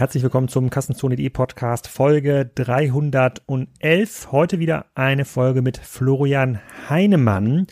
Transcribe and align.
herzlich 0.00 0.22
willkommen 0.22 0.48
zum 0.48 0.70
Kassenzone.de 0.70 1.28
Podcast 1.28 1.86
Folge 1.86 2.50
311. 2.54 4.28
Heute 4.32 4.58
wieder 4.58 4.86
eine 4.94 5.26
Folge 5.26 5.60
mit 5.60 5.76
Florian 5.76 6.58
Heinemann. 6.88 7.66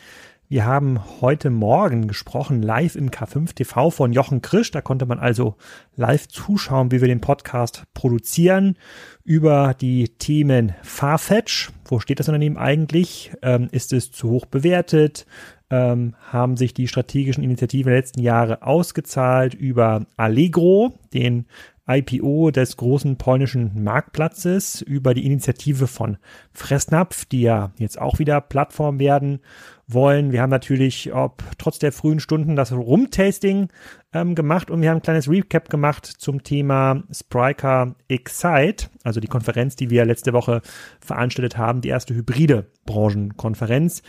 Wir 0.46 0.66
haben 0.66 1.00
heute 1.22 1.48
Morgen 1.48 2.06
gesprochen, 2.06 2.60
live 2.60 2.96
im 2.96 3.10
K5 3.10 3.54
TV 3.54 3.90
von 3.90 4.12
Jochen 4.12 4.42
Krisch. 4.42 4.70
Da 4.70 4.82
konnte 4.82 5.06
man 5.06 5.18
also 5.18 5.56
live 5.96 6.28
zuschauen, 6.28 6.92
wie 6.92 7.00
wir 7.00 7.08
den 7.08 7.22
Podcast 7.22 7.84
produzieren 7.94 8.76
über 9.24 9.72
die 9.72 10.10
Themen 10.18 10.74
Farfetch. 10.82 11.70
Wo 11.86 11.98
steht 11.98 12.20
das 12.20 12.28
Unternehmen 12.28 12.58
eigentlich? 12.58 13.32
Ähm, 13.40 13.68
ist 13.72 13.94
es 13.94 14.12
zu 14.12 14.28
hoch 14.28 14.44
bewertet? 14.44 15.24
ähm, 15.70 16.14
haben 16.20 16.56
sich 16.56 16.72
die 16.72 16.88
strategischen 16.88 17.44
Initiativen 17.44 17.90
der 17.90 17.98
letzten 17.98 18.22
Jahre 18.22 18.62
ausgezahlt 18.62 19.54
über 19.54 20.06
Allegro, 20.16 20.98
den 21.12 21.46
IPO 21.88 22.50
des 22.50 22.76
großen 22.76 23.16
polnischen 23.16 23.82
Marktplatzes, 23.82 24.82
über 24.82 25.14
die 25.14 25.24
Initiative 25.24 25.86
von 25.86 26.18
Fressnapf, 26.52 27.24
die 27.24 27.42
ja 27.42 27.72
jetzt 27.78 27.98
auch 27.98 28.18
wieder 28.18 28.40
Plattform 28.40 28.98
werden 28.98 29.40
wollen. 29.88 30.32
Wir 30.32 30.42
haben 30.42 30.50
natürlich, 30.50 31.12
ob 31.14 31.42
trotz 31.56 31.78
der 31.78 31.92
frühen 31.92 32.20
Stunden, 32.20 32.56
das 32.56 32.72
Rumtasting 32.72 33.68
ähm, 34.12 34.34
gemacht 34.34 34.70
und 34.70 34.82
wir 34.82 34.90
haben 34.90 34.98
ein 34.98 35.02
kleines 35.02 35.28
Recap 35.28 35.70
gemacht 35.70 36.06
zum 36.06 36.42
Thema 36.42 37.02
Spryker 37.10 37.94
Excite, 38.06 38.88
also 39.02 39.20
die 39.20 39.28
Konferenz, 39.28 39.76
die 39.76 39.90
wir 39.90 40.04
letzte 40.04 40.32
Woche 40.32 40.60
veranstaltet 41.00 41.56
haben, 41.56 41.80
die 41.80 41.88
erste 41.88 42.14
hybride 42.14 42.70
Branchenkonferenz. 42.84 44.02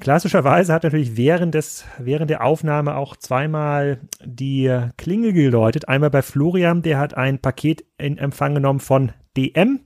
Klassischerweise 0.00 0.72
hat 0.72 0.84
natürlich 0.84 1.16
während 1.16 1.54
des, 1.54 1.84
während 1.98 2.30
der 2.30 2.44
Aufnahme 2.44 2.96
auch 2.96 3.16
zweimal 3.16 4.00
die 4.24 4.70
Klingel 4.96 5.32
geläutet. 5.32 5.88
Einmal 5.88 6.10
bei 6.10 6.22
Florian, 6.22 6.82
der 6.82 6.98
hat 6.98 7.14
ein 7.14 7.38
Paket 7.38 7.84
in 7.98 8.18
Empfang 8.18 8.54
genommen 8.54 8.80
von 8.80 9.12
DM. 9.36 9.80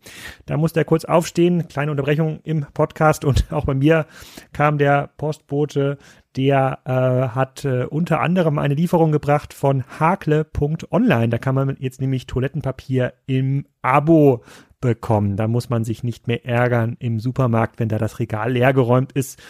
Da 0.46 0.56
musste 0.56 0.80
er 0.80 0.84
kurz 0.84 1.04
aufstehen, 1.04 1.68
kleine 1.68 1.90
Unterbrechung 1.90 2.40
im 2.44 2.66
Podcast 2.74 3.24
und 3.24 3.46
auch 3.52 3.64
bei 3.64 3.74
mir 3.74 4.06
kam 4.52 4.78
der 4.78 5.10
Postbote, 5.16 5.98
der 6.36 6.80
äh, 6.84 7.34
hat 7.34 7.64
äh, 7.64 7.84
unter 7.84 8.20
anderem 8.20 8.58
eine 8.58 8.74
Lieferung 8.74 9.12
gebracht 9.12 9.54
von 9.54 9.84
hakle.online. 9.98 11.28
Da 11.28 11.38
kann 11.38 11.54
man 11.54 11.76
jetzt 11.78 12.00
nämlich 12.00 12.26
Toilettenpapier 12.26 13.14
im 13.26 13.66
Abo 13.82 14.42
bekommen. 14.80 15.36
Da 15.36 15.48
muss 15.48 15.70
man 15.70 15.84
sich 15.84 16.02
nicht 16.02 16.26
mehr 16.26 16.44
ärgern 16.44 16.96
im 16.98 17.18
Supermarkt, 17.18 17.78
wenn 17.80 17.88
da 17.88 17.98
das 17.98 18.18
Regal 18.18 18.52
leergeräumt 18.52 19.12
ist. 19.12 19.42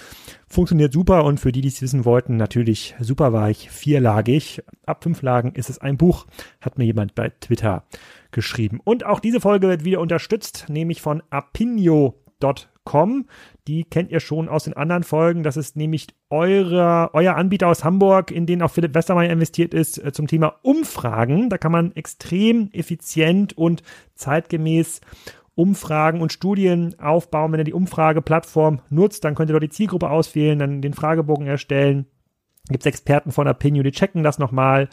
Funktioniert 0.49 0.93
super 0.93 1.25
und 1.25 1.41
für 1.41 1.53
die, 1.53 1.61
die 1.61 1.69
es 1.69 1.83
wissen 1.83 2.05
wollten, 2.05 2.37
natürlich 2.37 2.95
super 3.01 3.33
weich, 3.33 3.71
vierlagig. 3.71 4.63
Ab 4.85 5.03
fünf 5.03 5.23
Lagen 5.23 5.53
ist 5.53 5.71
es 5.71 5.79
ein 5.79 5.97
Buch, 5.97 6.27
hat 6.61 6.79
mir 6.79 6.85
jemand 6.85 7.15
bei 7.15 7.31
Twitter 7.41 7.85
geschrieben. 8.31 8.81
Und 8.85 9.05
auch 9.05 9.21
diese 9.21 9.41
Folge 9.41 9.69
wird 9.69 9.85
wieder 9.85 10.01
unterstützt, 10.01 10.67
nämlich 10.69 11.03
von 11.03 11.23
apinio.com. 12.87 13.27
Die 13.67 13.85
kennt 13.85 14.11
ihr 14.11 14.21
schon 14.21 14.49
aus 14.49 14.65
den 14.65 14.75
anderen 14.75 15.03
Folgen. 15.03 15.43
Das 15.43 15.57
ist 15.57 15.77
nämlich 15.77 16.07
eure, 16.31 17.11
euer 17.13 17.35
Anbieter 17.35 17.69
aus 17.69 17.85
Hamburg, 17.85 18.31
in 18.31 18.47
den 18.47 18.63
auch 18.63 18.71
Philipp 18.71 18.95
Westermeier 18.95 19.33
investiert 19.33 19.75
ist, 19.75 20.03
äh, 20.03 20.13
zum 20.13 20.27
Thema 20.27 20.55
Umfragen. 20.63 21.51
Da 21.51 21.59
kann 21.59 21.73
man 21.73 21.93
extrem 21.97 22.71
effizient 22.73 23.57
und 23.59 23.83
zeitgemäß 24.15 25.01
Umfragen 25.55 26.21
und 26.21 26.33
Studien 26.33 26.99
aufbauen. 27.01 27.53
Wenn 27.53 27.61
ihr 27.61 27.65
die 27.65 27.73
Umfrageplattform 27.73 28.81
nutzt, 28.91 29.25
dann 29.25 29.35
könnt 29.35 29.51
ihr 29.51 29.55
dort 29.55 29.65
die 29.65 29.71
Zielgruppe 29.71 30.11
auswählen, 30.11 30.59
dann 30.59 30.83
den 30.83 30.95
Fragebogen 30.95 31.47
erstellen. 31.47 32.07
Gibt 32.69 32.83
es 32.83 32.87
Experten 32.87 33.31
von 33.31 33.47
Opinion, 33.49 33.85
die 33.85 33.93
checken 33.93 34.23
das 34.23 34.39
nochmal. 34.39 34.89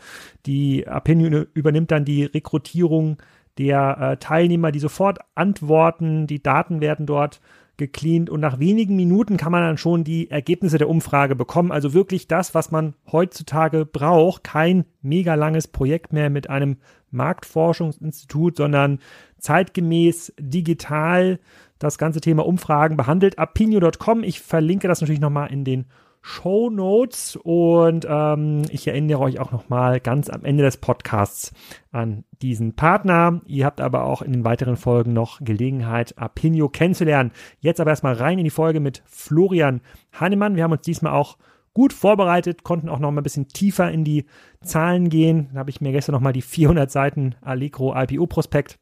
Die 0.45 0.85
Opinion 0.87 1.47
übernimmt 1.53 1.91
dann 1.91 2.05
die 2.05 2.23
Rekrutierung 2.23 3.17
der 3.57 3.97
äh, 3.99 4.17
Teilnehmer, 4.17 4.71
die 4.71 4.79
sofort 4.79 5.19
antworten. 5.35 6.27
Die 6.27 6.41
Daten 6.41 6.81
werden 6.81 7.05
dort 7.05 7.41
gecleant 7.77 8.29
und 8.29 8.39
nach 8.39 8.59
wenigen 8.59 8.95
Minuten 8.95 9.37
kann 9.37 9.51
man 9.51 9.63
dann 9.63 9.77
schon 9.77 10.03
die 10.03 10.29
Ergebnisse 10.29 10.77
der 10.77 10.89
Umfrage 10.89 11.35
bekommen. 11.35 11.71
Also 11.71 11.93
wirklich 11.93 12.27
das, 12.27 12.53
was 12.53 12.71
man 12.71 12.93
heutzutage 13.11 13.85
braucht. 13.85 14.43
Kein 14.43 14.85
mega 15.01 15.35
langes 15.35 15.67
Projekt 15.67 16.13
mehr 16.13 16.29
mit 16.29 16.49
einem 16.49 16.77
Marktforschungsinstitut, 17.11 18.57
sondern 18.57 18.99
zeitgemäß 19.39 20.33
digital 20.39 21.39
das 21.79 21.97
ganze 21.97 22.21
Thema 22.21 22.45
Umfragen 22.45 22.95
behandelt. 22.95 23.39
Apinio.com. 23.39 24.23
Ich 24.23 24.39
verlinke 24.39 24.87
das 24.87 25.01
natürlich 25.01 25.21
nochmal 25.21 25.51
in 25.51 25.65
den 25.65 25.85
Show 26.25 26.69
Notes 26.69 27.35
und 27.35 28.07
ähm, 28.09 28.61
ich 28.71 28.87
erinnere 28.87 29.19
euch 29.19 29.41
auch 29.41 29.51
nochmal 29.51 29.99
ganz 29.99 30.29
am 30.29 30.45
Ende 30.45 30.63
des 30.63 30.77
Podcasts 30.77 31.51
an 31.91 32.23
diesen 32.41 32.75
Partner. 32.77 33.41
Ihr 33.45 33.65
habt 33.65 33.81
aber 33.81 34.05
auch 34.05 34.21
in 34.21 34.31
den 34.31 34.45
weiteren 34.45 34.77
Folgen 34.77 35.11
noch 35.11 35.41
Gelegenheit, 35.41 36.17
Apinio 36.17 36.69
kennenzulernen. 36.69 37.33
Jetzt 37.59 37.81
aber 37.81 37.89
erstmal 37.89 38.13
rein 38.13 38.39
in 38.39 38.45
die 38.45 38.51
Folge 38.51 38.79
mit 38.79 39.03
Florian 39.05 39.81
Hannemann. 40.13 40.55
Wir 40.55 40.63
haben 40.63 40.71
uns 40.71 40.83
diesmal 40.83 41.11
auch 41.11 41.37
gut 41.73 41.91
vorbereitet, 41.91 42.63
konnten 42.63 42.87
auch 42.87 42.99
noch 42.99 43.11
mal 43.11 43.19
ein 43.19 43.23
bisschen 43.25 43.49
tiefer 43.49 43.91
in 43.91 44.05
die 44.05 44.25
Zahlen 44.63 45.09
gehen. 45.09 45.49
Da 45.51 45.59
habe 45.59 45.71
ich 45.71 45.81
mir 45.81 45.91
gestern 45.91 46.13
noch 46.13 46.21
mal 46.21 46.31
die 46.31 46.41
400 46.41 46.89
Seiten 46.89 47.35
Allegro 47.41 47.93
IPO 48.01 48.27
Prospekt 48.27 48.79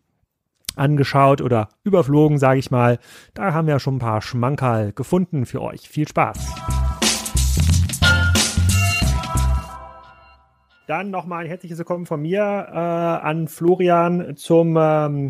angeschaut 0.76 1.42
oder 1.42 1.70
überflogen, 1.84 2.38
sage 2.38 2.60
ich 2.60 2.70
mal. 2.70 3.00
Da 3.34 3.52
haben 3.52 3.68
wir 3.68 3.80
schon 3.80 3.96
ein 3.96 4.00
paar 4.00 4.22
Schmankerl 4.22 4.94
gefunden 4.94 5.48
für 5.48 5.62
euch. 5.64 5.90
Viel 5.90 6.08
Spaß! 6.08 6.81
Dann 10.88 11.12
nochmal 11.12 11.44
ein 11.44 11.48
herzliches 11.48 11.78
Willkommen 11.78 12.08
von 12.08 12.22
mir 12.22 12.42
äh, 12.42 12.76
an 12.76 13.48
Florian 13.48 14.36
zum 14.36 14.76
ähm, 14.80 15.30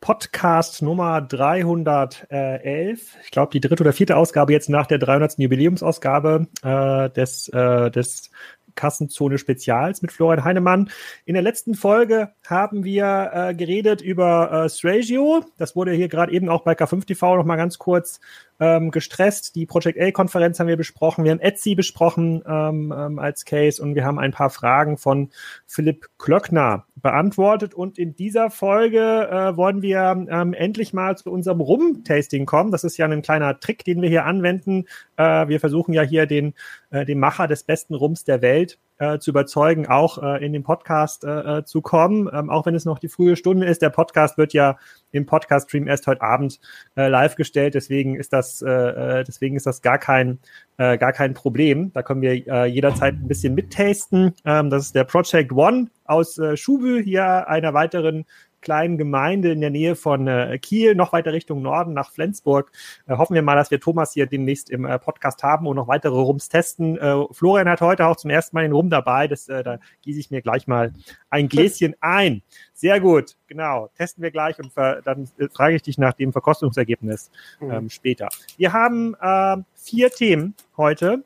Podcast 0.00 0.80
Nummer 0.80 1.20
311. 1.20 3.16
Ich 3.24 3.30
glaube, 3.32 3.50
die 3.52 3.60
dritte 3.60 3.82
oder 3.82 3.92
vierte 3.92 4.16
Ausgabe 4.16 4.52
jetzt 4.52 4.68
nach 4.68 4.86
der 4.86 4.98
300. 4.98 5.38
Jubiläumsausgabe 5.38 6.46
äh, 6.62 7.10
des, 7.10 7.48
äh, 7.48 7.90
des 7.90 8.30
Kassenzone 8.76 9.38
Spezials 9.38 10.02
mit 10.02 10.12
Florian 10.12 10.44
Heinemann. 10.44 10.88
In 11.24 11.34
der 11.34 11.42
letzten 11.42 11.74
Folge 11.74 12.32
haben 12.52 12.84
wir 12.84 13.30
äh, 13.32 13.54
geredet 13.54 14.00
über 14.00 14.64
äh, 14.64 14.68
Stragio. 14.68 15.44
Das 15.58 15.74
wurde 15.74 15.92
hier 15.92 16.08
gerade 16.08 16.32
eben 16.32 16.48
auch 16.48 16.62
bei 16.62 16.74
K5 16.74 17.06
TV 17.06 17.36
noch 17.36 17.44
mal 17.44 17.56
ganz 17.56 17.78
kurz 17.78 18.20
ähm, 18.60 18.92
gestresst. 18.92 19.56
Die 19.56 19.66
Project 19.66 20.00
A-Konferenz 20.00 20.60
haben 20.60 20.68
wir 20.68 20.76
besprochen. 20.76 21.24
Wir 21.24 21.32
haben 21.32 21.40
Etsy 21.40 21.74
besprochen 21.74 22.42
ähm, 22.46 22.94
ähm, 22.96 23.18
als 23.18 23.44
Case 23.44 23.82
und 23.82 23.96
wir 23.96 24.04
haben 24.04 24.20
ein 24.20 24.30
paar 24.30 24.50
Fragen 24.50 24.98
von 24.98 25.30
Philipp 25.66 26.06
Klöckner 26.18 26.86
beantwortet. 26.94 27.74
Und 27.74 27.98
in 27.98 28.14
dieser 28.14 28.50
Folge 28.50 29.00
äh, 29.00 29.56
wollen 29.56 29.82
wir 29.82 30.26
ähm, 30.30 30.54
endlich 30.54 30.92
mal 30.92 31.18
zu 31.18 31.32
unserem 31.32 31.60
Rum-Tasting 31.60 32.46
kommen. 32.46 32.70
Das 32.70 32.84
ist 32.84 32.96
ja 32.98 33.06
ein 33.06 33.22
kleiner 33.22 33.58
Trick, 33.58 33.84
den 33.84 34.00
wir 34.00 34.08
hier 34.08 34.26
anwenden. 34.26 34.86
Äh, 35.16 35.48
wir 35.48 35.58
versuchen 35.58 35.92
ja 35.92 36.02
hier 36.02 36.26
den, 36.26 36.54
äh, 36.90 37.04
den 37.04 37.18
Macher 37.18 37.48
des 37.48 37.64
besten 37.64 37.94
Rums 37.94 38.22
der 38.22 38.42
Welt 38.42 38.78
äh, 38.98 39.18
zu 39.18 39.30
überzeugen, 39.30 39.86
auch 39.86 40.22
äh, 40.22 40.44
in 40.44 40.52
den 40.52 40.62
Podcast 40.62 41.24
äh, 41.24 41.58
äh, 41.58 41.64
zu 41.64 41.80
kommen, 41.82 42.28
ähm, 42.32 42.50
auch 42.50 42.66
wenn 42.66 42.74
es 42.74 42.84
noch 42.84 42.98
die 42.98 43.08
frühe 43.08 43.36
Stunde 43.36 43.66
ist. 43.66 43.82
Der 43.82 43.90
Podcast 43.90 44.38
wird 44.38 44.52
ja 44.52 44.78
im 45.10 45.26
Podcast-Stream 45.26 45.86
erst 45.88 46.06
heute 46.06 46.22
Abend 46.22 46.60
äh, 46.96 47.08
live 47.08 47.36
gestellt, 47.36 47.74
deswegen 47.74 48.16
ist 48.16 48.32
das, 48.32 48.62
äh, 48.62 48.70
äh, 48.70 49.24
deswegen 49.24 49.56
ist 49.56 49.66
das 49.66 49.82
gar 49.82 49.98
kein, 49.98 50.38
äh, 50.78 50.98
gar 50.98 51.12
kein 51.12 51.34
Problem. 51.34 51.92
Da 51.92 52.02
können 52.02 52.22
wir 52.22 52.46
äh, 52.46 52.66
jederzeit 52.66 53.14
ein 53.14 53.28
bisschen 53.28 53.54
mittasten. 53.54 54.34
Ähm, 54.44 54.70
das 54.70 54.86
ist 54.86 54.94
der 54.94 55.04
Project 55.04 55.52
One 55.52 55.88
aus 56.04 56.38
äh, 56.38 56.56
Schubü, 56.56 57.02
hier 57.02 57.48
einer 57.48 57.74
weiteren 57.74 58.24
kleinen 58.62 58.96
Gemeinde 58.96 59.52
in 59.52 59.60
der 59.60 59.70
Nähe 59.70 59.96
von 59.96 60.26
äh, 60.26 60.58
Kiel, 60.58 60.94
noch 60.94 61.12
weiter 61.12 61.32
Richtung 61.32 61.60
Norden 61.60 61.92
nach 61.92 62.10
Flensburg. 62.10 62.72
Äh, 63.06 63.16
hoffen 63.16 63.34
wir 63.34 63.42
mal, 63.42 63.56
dass 63.56 63.70
wir 63.70 63.80
Thomas 63.80 64.14
hier 64.14 64.26
demnächst 64.26 64.70
im 64.70 64.86
äh, 64.86 64.98
Podcast 64.98 65.42
haben 65.42 65.66
und 65.66 65.76
noch 65.76 65.88
weitere 65.88 66.14
Rums 66.14 66.48
testen. 66.48 66.96
Äh, 66.96 67.24
Florian 67.32 67.68
hat 67.68 67.80
heute 67.80 68.06
auch 68.06 68.16
zum 68.16 68.30
ersten 68.30 68.56
Mal 68.56 68.62
den 68.62 68.72
Rum 68.72 68.88
dabei. 68.88 69.28
Das, 69.28 69.48
äh, 69.48 69.62
da 69.62 69.78
gieße 70.02 70.20
ich 70.20 70.30
mir 70.30 70.40
gleich 70.40 70.66
mal 70.66 70.92
ein 71.28 71.48
Gläschen 71.48 71.94
ein. 72.00 72.42
Sehr 72.72 73.00
gut, 73.00 73.36
genau. 73.46 73.90
Testen 73.96 74.22
wir 74.22 74.30
gleich 74.30 74.58
und 74.58 74.72
dann 74.76 75.28
äh, 75.38 75.48
frage 75.48 75.76
ich 75.76 75.82
dich 75.82 75.98
nach 75.98 76.14
dem 76.14 76.32
Verkostungsergebnis 76.32 77.30
mhm. 77.60 77.70
ähm, 77.70 77.90
später. 77.90 78.28
Wir 78.56 78.72
haben 78.72 79.14
äh, 79.20 79.56
vier 79.74 80.10
Themen 80.10 80.54
heute. 80.76 81.24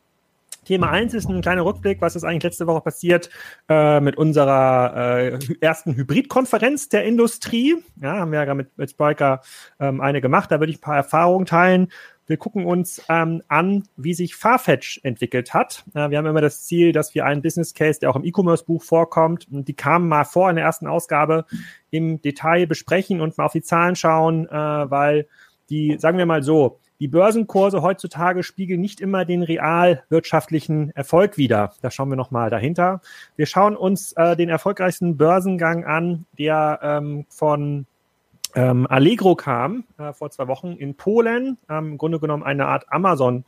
Thema 0.66 0.90
eins 0.90 1.14
ist 1.14 1.28
ein 1.28 1.40
kleiner 1.40 1.64
Rückblick, 1.64 2.00
was 2.00 2.16
ist 2.16 2.24
eigentlich 2.24 2.42
letzte 2.42 2.66
Woche 2.66 2.80
passiert 2.80 3.30
äh, 3.68 4.00
mit 4.00 4.16
unserer 4.16 5.18
äh, 5.18 5.38
ersten 5.60 5.94
Hybridkonferenz 5.94 6.88
der 6.88 7.04
Industrie. 7.04 7.76
Ja, 8.00 8.18
haben 8.18 8.32
wir 8.32 8.44
ja 8.44 8.54
mit, 8.54 8.76
mit 8.76 8.90
Spiker 8.90 9.40
ähm, 9.80 10.00
eine 10.00 10.20
gemacht, 10.20 10.50
da 10.50 10.60
würde 10.60 10.72
ich 10.72 10.78
ein 10.78 10.82
paar 10.82 10.96
Erfahrungen 10.96 11.46
teilen. 11.46 11.88
Wir 12.26 12.36
gucken 12.36 12.66
uns 12.66 13.00
ähm, 13.08 13.42
an, 13.46 13.84
wie 13.96 14.12
sich 14.12 14.34
Farfetch 14.34 14.98
entwickelt 15.04 15.54
hat. 15.54 15.84
Äh, 15.94 16.10
wir 16.10 16.18
haben 16.18 16.26
immer 16.26 16.40
das 16.40 16.64
Ziel, 16.64 16.90
dass 16.90 17.14
wir 17.14 17.24
einen 17.24 17.42
Business 17.42 17.72
Case, 17.72 18.00
der 18.00 18.10
auch 18.10 18.16
im 18.16 18.24
E-Commerce-Buch 18.24 18.82
vorkommt, 18.82 19.46
und 19.52 19.68
die 19.68 19.74
kamen 19.74 20.08
mal 20.08 20.24
vor 20.24 20.50
in 20.50 20.56
der 20.56 20.64
ersten 20.64 20.88
Ausgabe, 20.88 21.44
im 21.90 22.20
Detail 22.20 22.66
besprechen 22.66 23.20
und 23.20 23.38
mal 23.38 23.44
auf 23.44 23.52
die 23.52 23.62
Zahlen 23.62 23.94
schauen, 23.94 24.48
äh, 24.48 24.50
weil 24.52 25.28
die, 25.70 25.96
sagen 25.98 26.18
wir 26.18 26.26
mal 26.26 26.42
so, 26.42 26.80
die 27.00 27.08
Börsenkurse 27.08 27.82
heutzutage 27.82 28.42
spiegeln 28.42 28.80
nicht 28.80 29.00
immer 29.00 29.24
den 29.24 29.42
realwirtschaftlichen 29.42 30.90
Erfolg 30.96 31.36
wider. 31.36 31.74
Da 31.82 31.90
schauen 31.90 32.08
wir 32.08 32.16
nochmal 32.16 32.50
dahinter. 32.50 33.00
Wir 33.36 33.46
schauen 33.46 33.76
uns 33.76 34.12
äh, 34.12 34.36
den 34.36 34.48
erfolgreichsten 34.48 35.16
Börsengang 35.16 35.84
an, 35.84 36.26
der 36.38 36.80
ähm, 36.82 37.26
von 37.28 37.86
ähm, 38.54 38.86
Allegro 38.88 39.34
kam 39.34 39.84
äh, 39.98 40.14
vor 40.14 40.30
zwei 40.30 40.48
Wochen 40.48 40.72
in 40.72 40.94
Polen. 40.94 41.58
Ähm, 41.68 41.92
Im 41.92 41.98
Grunde 41.98 42.18
genommen 42.18 42.42
eine 42.42 42.66
Art 42.66 42.90
Amazon 42.90 43.44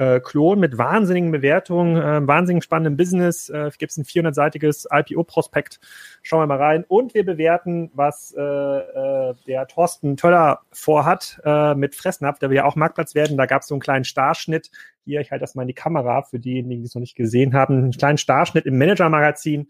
äh, 0.00 0.18
Klon 0.20 0.58
mit 0.58 0.78
wahnsinnigen 0.78 1.30
Bewertungen, 1.30 1.96
äh, 1.96 2.26
wahnsinnig 2.26 2.64
spannendem 2.64 2.96
Business. 2.96 3.50
Äh, 3.50 3.70
Gibt 3.78 3.92
es 3.92 3.98
ein 3.98 4.04
400-seitiges 4.04 4.86
IPO-Prospekt. 4.90 5.78
Schauen 6.22 6.40
wir 6.40 6.46
mal 6.46 6.56
rein. 6.56 6.84
Und 6.88 7.12
wir 7.12 7.24
bewerten, 7.24 7.90
was 7.92 8.34
äh, 8.36 8.40
äh, 8.40 9.34
der 9.46 9.66
Thorsten 9.66 10.16
Töller 10.16 10.60
vorhat 10.72 11.40
äh, 11.44 11.74
mit 11.74 11.94
Fressnapf, 11.94 12.38
der 12.38 12.48
wir 12.48 12.56
ja 12.56 12.64
auch 12.64 12.76
Marktplatz 12.76 13.14
werden. 13.14 13.36
Da 13.36 13.44
gab 13.44 13.60
es 13.60 13.68
so 13.68 13.74
einen 13.74 13.82
kleinen 13.82 14.04
Starschnitt. 14.04 14.70
Hier, 15.04 15.20
ich 15.20 15.30
halte 15.30 15.42
das 15.42 15.54
mal 15.54 15.62
in 15.62 15.68
die 15.68 15.74
Kamera 15.74 16.22
für 16.22 16.38
diejenigen, 16.38 16.80
die 16.80 16.86
es 16.86 16.94
noch 16.94 17.00
nicht 17.00 17.16
gesehen 17.16 17.52
haben. 17.52 17.76
Einen 17.76 17.92
kleinen 17.92 18.18
Starschnitt 18.18 18.64
im 18.64 18.78
Manager-Magazin, 18.78 19.68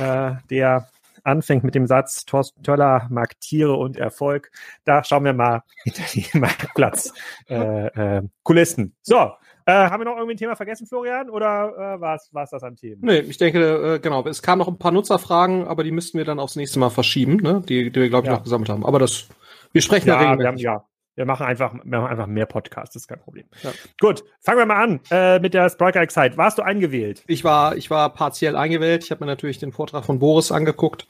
äh, 0.00 0.32
der 0.48 0.88
anfängt 1.22 1.64
mit 1.64 1.74
dem 1.74 1.86
Satz, 1.86 2.24
Thorsten 2.24 2.62
Töller 2.62 3.08
mag 3.10 3.38
Tiere 3.40 3.74
und 3.74 3.96
Erfolg. 3.96 4.50
Da 4.84 5.02
schauen 5.04 5.24
wir 5.24 5.32
mal 5.32 5.62
hinter 5.82 6.04
die 6.14 6.26
Marktplatz 6.38 7.12
äh, 7.50 8.18
äh. 8.18 8.22
So, 9.02 9.32
äh, 9.66 9.72
haben 9.72 10.00
wir 10.00 10.04
noch 10.04 10.16
irgendwie 10.16 10.34
ein 10.34 10.38
Thema 10.38 10.54
vergessen, 10.54 10.86
Florian? 10.86 11.28
Oder 11.28 11.96
äh, 11.96 12.00
war 12.00 12.14
es 12.14 12.50
das 12.50 12.62
an 12.62 12.76
Themen? 12.76 13.00
Nee, 13.02 13.18
ich 13.18 13.36
denke, 13.36 13.94
äh, 13.94 13.98
genau. 13.98 14.24
Es 14.26 14.40
kamen 14.40 14.60
noch 14.60 14.68
ein 14.68 14.78
paar 14.78 14.92
Nutzerfragen, 14.92 15.66
aber 15.66 15.82
die 15.82 15.90
müssten 15.90 16.18
wir 16.18 16.24
dann 16.24 16.38
aufs 16.38 16.54
nächste 16.54 16.78
Mal 16.78 16.90
verschieben, 16.90 17.36
ne? 17.36 17.62
die, 17.68 17.90
die 17.90 18.00
wir, 18.00 18.08
glaube 18.08 18.26
ich, 18.26 18.30
ja. 18.30 18.36
noch 18.36 18.44
gesammelt 18.44 18.70
haben. 18.70 18.86
Aber 18.86 19.00
das, 19.00 19.28
wir 19.72 19.82
sprechen 19.82 20.08
ja, 20.08 20.22
ja, 20.22 20.38
wir 20.38 20.46
haben, 20.46 20.56
ja. 20.56 20.84
Wir 21.16 21.24
machen 21.24 21.46
einfach, 21.46 21.72
wir 21.72 21.98
machen 21.98 22.10
einfach 22.10 22.26
mehr 22.26 22.44
Podcasts, 22.44 22.92
das 22.92 23.04
ist 23.04 23.08
kein 23.08 23.20
Problem. 23.20 23.46
Ja. 23.62 23.72
Gut, 23.98 24.22
fangen 24.40 24.58
wir 24.58 24.66
mal 24.66 24.84
an 24.84 25.00
äh, 25.10 25.40
mit 25.40 25.54
der 25.54 25.70
Spriker 25.70 26.02
Excite. 26.02 26.36
Warst 26.36 26.58
du 26.58 26.62
eingewählt? 26.62 27.24
Ich 27.26 27.42
war, 27.42 27.74
ich 27.74 27.90
war 27.90 28.12
partiell 28.12 28.54
eingewählt. 28.54 29.02
Ich 29.02 29.10
habe 29.10 29.24
mir 29.24 29.30
natürlich 29.30 29.58
den 29.58 29.72
Vortrag 29.72 30.04
von 30.04 30.18
Boris 30.18 30.52
angeguckt 30.52 31.06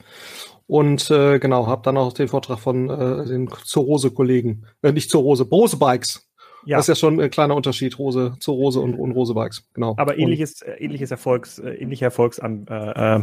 und 0.65 1.11
äh, 1.11 1.39
genau, 1.39 1.67
habe 1.67 1.81
dann 1.83 1.97
auch 1.97 2.13
den 2.13 2.29
Vortrag 2.29 2.59
von 2.59 2.89
äh, 2.89 3.25
den 3.25 3.49
Zorose-Kollegen, 3.49 4.65
äh, 4.81 4.93
nicht 4.93 5.11
Zorose, 5.11 5.43
Bose 5.43 5.77
Bikes 5.77 6.26
ja. 6.67 6.77
Das 6.77 6.89
ist 6.89 6.89
ja 6.89 6.95
schon 6.95 7.19
ein 7.21 7.29
kleiner 7.29 7.55
Unterschied, 7.55 7.97
Rose 7.97 8.33
zu 8.39 8.51
Rose 8.51 8.81
und, 8.81 8.93
und 8.93 9.11
Rose 9.11 9.33
Bikes. 9.33 9.67
Genau. 9.73 9.95
Aber 9.97 10.17
ähnliches, 10.17 10.61
äh, 10.61 10.73
ähnliches 10.73 11.11
Erfolgs, 11.11 11.59
äh, 11.59 11.69
ähnliche 11.75 12.05
Erfolgsambition. 12.05 12.69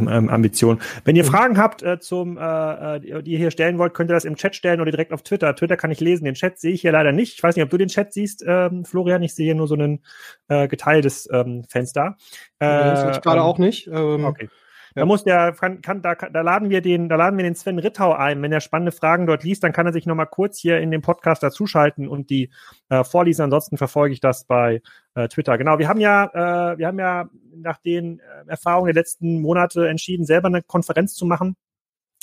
Äh, 0.07 0.81
ähm, 0.81 1.01
Wenn 1.05 1.17
ihr 1.17 1.25
mhm. 1.25 1.29
Fragen 1.29 1.59
habt 1.59 1.83
äh, 1.83 2.01
zum, 2.01 2.39
äh, 2.39 3.01
die 3.01 3.33
ihr 3.33 3.39
hier 3.39 3.51
stellen 3.51 3.79
wollt, 3.79 3.93
könnt 3.93 4.11
ihr 4.11 4.15
das 4.15 4.25
im 4.25 4.37
Chat 4.37 4.57
stellen 4.57 4.81
oder 4.81 4.91
direkt 4.91 5.13
auf 5.13 5.23
Twitter. 5.23 5.55
Twitter 5.55 5.77
kann 5.77 5.91
ich 5.91 6.01
lesen. 6.01 6.25
Den 6.25 6.35
Chat 6.35 6.59
sehe 6.59 6.73
ich 6.73 6.81
hier 6.81 6.93
leider 6.93 7.13
nicht. 7.13 7.35
Ich 7.35 7.43
weiß 7.43 7.55
nicht, 7.55 7.65
ob 7.65 7.71
du 7.71 7.77
den 7.77 7.89
Chat 7.89 8.15
siehst, 8.15 8.43
ähm, 8.47 8.87
Florian. 8.87 9.23
Ich 9.23 9.35
sehe 9.35 9.55
nur 9.55 9.69
so 9.69 9.75
ein 9.75 10.01
äh, 10.49 10.67
geteiltes 10.67 11.29
ähm, 11.31 11.65
Fenster. 11.69 12.17
Äh, 12.61 12.67
das 12.67 13.21
gerade 13.21 13.41
ähm, 13.41 13.47
auch 13.47 13.59
nicht. 13.59 13.89
Ähm, 13.89 14.25
okay. 14.25 14.49
Da 14.95 15.05
muss 15.05 15.25
der, 15.25 15.53
kann, 15.53 16.03
da, 16.03 16.15
da 16.15 16.41
laden 16.41 16.71
wir 16.71 16.81
den, 16.81 17.09
da 17.09 17.17
laden 17.17 17.37
wir 17.37 17.43
den 17.45 17.57
Sven 17.57 17.81
Rittau 17.81 18.13
ein. 18.13 18.41
Wenn 18.43 18.53
er 18.53 18.61
spannende 18.61 18.93
Fragen 18.93 19.27
dort 19.27 19.43
liest, 19.43 19.65
dann 19.65 19.73
kann 19.73 19.87
er 19.87 19.93
sich 19.93 20.07
nochmal 20.07 20.29
kurz 20.29 20.59
hier 20.59 20.79
in 20.79 20.91
dem 20.91 21.03
Podcast 21.03 21.43
dazuschalten 21.43 22.09
und 22.09 22.31
die 22.31 22.51
äh, 22.91 23.03
vorlesen. 23.03 23.43
Ansonsten 23.43 23.77
verfolge 23.77 24.13
ich 24.13 24.21
das 24.21 24.45
bei 24.45 24.83
äh, 25.15 25.27
Twitter. 25.29 25.59
Genau, 25.59 25.79
wir 25.79 25.89
haben 25.89 26.01
ja, 26.01 26.27
äh, 26.73 26.79
wir 26.79 26.87
haben 26.87 26.99
ja 26.99 27.29
nach 27.57 27.79
den 27.79 28.21
äh, 28.21 28.23
Erfahrungen 28.47 28.87
der 28.87 28.95
letzten 28.95 29.41
Monate 29.41 29.89
entschieden, 29.89 30.27
selber 30.27 30.47
eine 30.47 30.63
Konferenz 30.63 31.15
zu 31.15 31.27
machen 31.27 31.57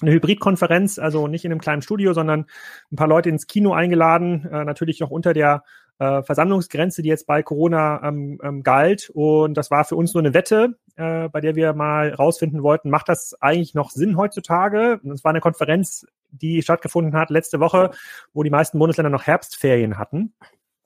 eine 0.01 0.11
Hybridkonferenz, 0.11 0.99
also 0.99 1.27
nicht 1.27 1.45
in 1.45 1.51
einem 1.51 1.61
kleinen 1.61 1.81
Studio, 1.81 2.13
sondern 2.13 2.45
ein 2.91 2.95
paar 2.95 3.07
Leute 3.07 3.29
ins 3.29 3.47
Kino 3.47 3.73
eingeladen, 3.73 4.47
äh, 4.51 4.65
natürlich 4.65 4.99
noch 4.99 5.11
unter 5.11 5.33
der 5.33 5.63
äh, 6.01 6.23
Versammlungsgrenze, 6.23 7.03
die 7.03 7.09
jetzt 7.09 7.27
bei 7.27 7.43
Corona 7.43 8.01
ähm, 8.03 8.39
ähm, 8.43 8.63
galt. 8.63 9.11
Und 9.13 9.53
das 9.53 9.69
war 9.69 9.85
für 9.85 9.95
uns 9.95 10.15
nur 10.15 10.23
eine 10.23 10.33
Wette, 10.33 10.79
äh, 10.95 11.29
bei 11.29 11.41
der 11.41 11.55
wir 11.55 11.73
mal 11.73 12.11
rausfinden 12.11 12.63
wollten, 12.63 12.89
macht 12.89 13.07
das 13.07 13.39
eigentlich 13.39 13.75
noch 13.75 13.91
Sinn 13.91 14.17
heutzutage? 14.17 14.99
Es 15.13 15.23
war 15.23 15.29
eine 15.29 15.41
Konferenz, 15.41 16.07
die 16.31 16.63
stattgefunden 16.63 17.13
hat 17.13 17.29
letzte 17.29 17.59
Woche, 17.59 17.91
wo 18.33 18.41
die 18.41 18.49
meisten 18.49 18.79
Bundesländer 18.79 19.11
noch 19.11 19.27
Herbstferien 19.27 19.99
hatten. 19.99 20.33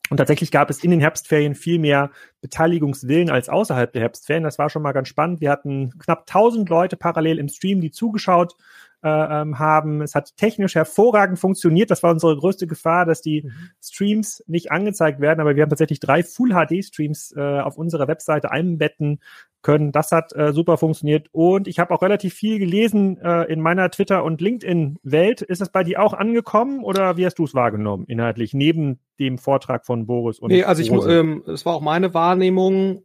Und 0.10 0.18
tatsächlich 0.18 0.52
gab 0.52 0.70
es 0.70 0.84
in 0.84 0.92
den 0.92 1.00
Herbstferien 1.00 1.56
viel 1.56 1.80
mehr 1.80 2.12
Beteiligungswillen 2.42 3.30
als 3.30 3.48
außerhalb 3.48 3.94
der 3.94 4.02
Herbstferien. 4.02 4.44
Das 4.44 4.60
war 4.60 4.70
schon 4.70 4.82
mal 4.82 4.92
ganz 4.92 5.08
spannend. 5.08 5.40
Wir 5.40 5.50
hatten 5.50 5.98
knapp 5.98 6.26
1000 6.28 6.68
Leute 6.68 6.98
parallel 6.98 7.40
im 7.40 7.48
Stream, 7.48 7.80
die 7.80 7.92
zugeschaut 7.92 8.56
äh, 9.04 9.10
ähm, 9.10 9.60
haben. 9.60 10.02
Es 10.02 10.16
hat 10.16 10.36
technisch 10.38 10.76
hervorragend 10.76 11.40
funktioniert. 11.40 11.92
Das 11.92 12.04
war 12.04 12.12
unsere 12.12 12.36
größte 12.36 12.68
Gefahr, 12.68 13.06
dass 13.06 13.22
die 13.22 13.44
mhm. 13.44 13.52
Streams 13.82 14.44
nicht 14.48 14.72
angezeigt 14.72 15.20
werden. 15.20 15.40
Aber 15.40 15.56
wir 15.56 15.64
haben 15.64 15.70
tatsächlich 15.70 16.00
drei 16.00 16.24
Full 16.24 16.52
HD 16.52 16.84
Streams 16.84 17.34
äh, 17.36 17.60
auf 17.60 17.78
unserer 17.78 18.08
Webseite 18.08 18.52
einbetten 18.52 19.20
können. 19.62 19.92
Das 19.92 20.12
hat 20.12 20.34
äh, 20.36 20.54
super 20.54 20.78
funktioniert. 20.78 21.28
Und 21.32 21.68
ich 21.68 21.80
habe 21.80 21.94
auch 21.94 22.02
relativ 22.02 22.34
viel 22.36 22.60
gelesen 22.60 23.18
äh, 23.18 23.44
in 23.52 23.62
meiner 23.62 23.90
Twitter- 23.90 24.24
und 24.24 24.40
LinkedIn-Welt. 24.40 25.42
Ist 25.42 25.60
das 25.60 25.72
bei 25.72 25.84
dir 25.84 26.02
auch 26.02 26.14
angekommen 26.14 26.84
oder 26.84 27.18
wie 27.18 27.26
hast 27.26 27.40
du 27.40 27.46
es 27.46 27.56
wahrgenommen 27.56 28.06
inhaltlich, 28.08 28.54
neben 28.54 29.00
dem 29.20 29.38
Vortrag 29.38 29.86
von 29.86 30.06
Boris 30.06 30.40
und 30.40 30.52
Nee, 30.52 30.64
also 30.64 30.82
ich, 30.82 30.92
ähm, 31.10 31.44
es 31.48 31.66
war 31.66 31.76
auch 31.76 31.82
meine 31.82 32.14
Wahrnehmung, 32.14 33.04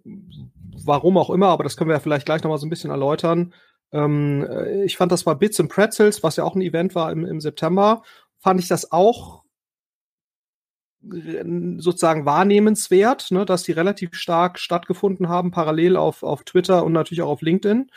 warum 0.84 1.16
auch 1.16 1.30
immer, 1.30 1.48
aber 1.48 1.64
das 1.64 1.76
können 1.76 1.88
wir 1.88 1.94
ja 1.94 2.00
vielleicht 2.00 2.26
gleich 2.26 2.42
nochmal 2.42 2.58
so 2.58 2.66
ein 2.66 2.70
bisschen 2.70 2.90
erläutern. 2.90 3.54
Ähm, 3.92 4.46
äh, 4.48 4.84
ich 4.84 4.96
fand 4.96 5.12
das 5.12 5.26
war 5.26 5.36
Bits 5.36 5.60
and 5.60 5.70
Pretzels, 5.70 6.22
was 6.22 6.36
ja 6.36 6.44
auch 6.44 6.54
ein 6.54 6.62
Event 6.62 6.94
war 6.94 7.10
im, 7.12 7.24
im 7.24 7.40
September, 7.40 8.02
fand 8.38 8.60
ich 8.60 8.68
das 8.68 8.92
auch 8.92 9.44
sozusagen 11.02 12.26
wahrnehmenswert, 12.26 13.30
ne, 13.30 13.46
dass 13.46 13.62
die 13.62 13.72
relativ 13.72 14.14
stark 14.14 14.58
stattgefunden 14.58 15.30
haben, 15.30 15.50
parallel 15.50 15.96
auf, 15.96 16.22
auf 16.22 16.44
Twitter 16.44 16.84
und 16.84 16.92
natürlich 16.92 17.22
auch 17.22 17.30
auf 17.30 17.42
LinkedIn. 17.42 17.90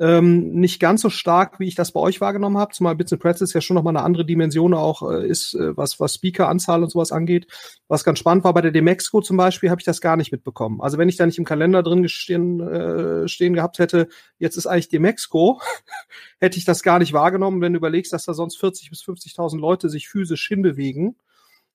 Ähm, 0.00 0.52
nicht 0.52 0.78
ganz 0.78 1.02
so 1.02 1.10
stark, 1.10 1.58
wie 1.58 1.66
ich 1.66 1.74
das 1.74 1.90
bei 1.90 1.98
euch 1.98 2.20
wahrgenommen 2.20 2.56
habe, 2.56 2.72
zumal 2.72 2.94
Bits 2.94 3.12
and 3.12 3.20
Pretzels 3.20 3.52
ja 3.52 3.60
schon 3.60 3.74
nochmal 3.74 3.96
eine 3.96 4.04
andere 4.04 4.24
Dimension 4.24 4.72
auch 4.72 5.10
äh, 5.10 5.26
ist, 5.26 5.54
äh, 5.54 5.76
was, 5.76 5.98
was 5.98 6.14
Speaker-Anzahl 6.14 6.84
und 6.84 6.90
sowas 6.90 7.10
angeht. 7.10 7.48
Was 7.88 8.04
ganz 8.04 8.20
spannend 8.20 8.44
war, 8.44 8.54
bei 8.54 8.60
der 8.60 8.70
Demexco 8.70 9.20
zum 9.20 9.36
Beispiel 9.36 9.70
habe 9.70 9.80
ich 9.80 9.84
das 9.84 10.00
gar 10.00 10.16
nicht 10.16 10.30
mitbekommen. 10.30 10.80
Also 10.80 10.98
wenn 10.98 11.08
ich 11.08 11.16
da 11.16 11.26
nicht 11.26 11.38
im 11.38 11.44
Kalender 11.44 11.82
drin 11.82 12.08
stehen, 12.08 12.60
äh, 12.60 13.26
stehen 13.26 13.54
gehabt 13.54 13.80
hätte, 13.80 14.06
jetzt 14.38 14.56
ist 14.56 14.66
eigentlich 14.68 14.88
Demexco, 14.88 15.60
hätte 16.38 16.58
ich 16.58 16.64
das 16.64 16.84
gar 16.84 17.00
nicht 17.00 17.12
wahrgenommen, 17.12 17.60
wenn 17.60 17.72
du 17.72 17.78
überlegst, 17.78 18.12
dass 18.12 18.24
da 18.24 18.34
sonst 18.34 18.56
40 18.58 18.90
bis 18.90 19.02
50.000 19.02 19.58
Leute 19.58 19.88
sich 19.88 20.08
physisch 20.08 20.46
hinbewegen, 20.46 21.16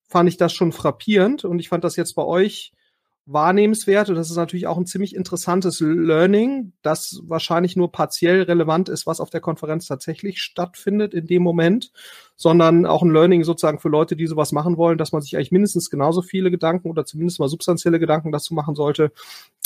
fand 0.07 0.29
ich 0.29 0.37
das 0.37 0.53
schon 0.53 0.71
frappierend 0.71 1.43
und 1.43 1.59
ich 1.59 1.67
fand 1.67 1.83
das 1.83 1.97
jetzt 1.97 2.13
bei 2.13 2.23
euch 2.23 2.71
wahrnehmenswert 3.25 4.09
und 4.09 4.15
das 4.15 4.29
ist 4.29 4.35
natürlich 4.35 4.67
auch 4.67 4.77
ein 4.77 4.85
ziemlich 4.85 5.15
interessantes 5.15 5.79
Learning, 5.79 6.73
das 6.81 7.21
wahrscheinlich 7.23 7.77
nur 7.77 7.91
partiell 7.91 8.41
relevant 8.41 8.89
ist, 8.89 9.07
was 9.07 9.21
auf 9.21 9.29
der 9.29 9.39
Konferenz 9.39 9.87
tatsächlich 9.87 10.41
stattfindet 10.41 11.13
in 11.13 11.25
dem 11.25 11.41
Moment, 11.41 11.93
sondern 12.35 12.85
auch 12.85 13.01
ein 13.01 13.11
Learning 13.11 13.45
sozusagen 13.45 13.79
für 13.79 13.87
Leute, 13.87 14.17
die 14.17 14.27
sowas 14.27 14.51
machen 14.51 14.75
wollen, 14.75 14.97
dass 14.97 15.13
man 15.13 15.21
sich 15.21 15.37
eigentlich 15.37 15.51
mindestens 15.51 15.89
genauso 15.89 16.21
viele 16.21 16.51
Gedanken 16.51 16.89
oder 16.89 17.05
zumindest 17.05 17.39
mal 17.39 17.47
substanzielle 17.47 17.99
Gedanken 17.99 18.33
dazu 18.33 18.53
machen 18.53 18.75
sollte. 18.75 19.13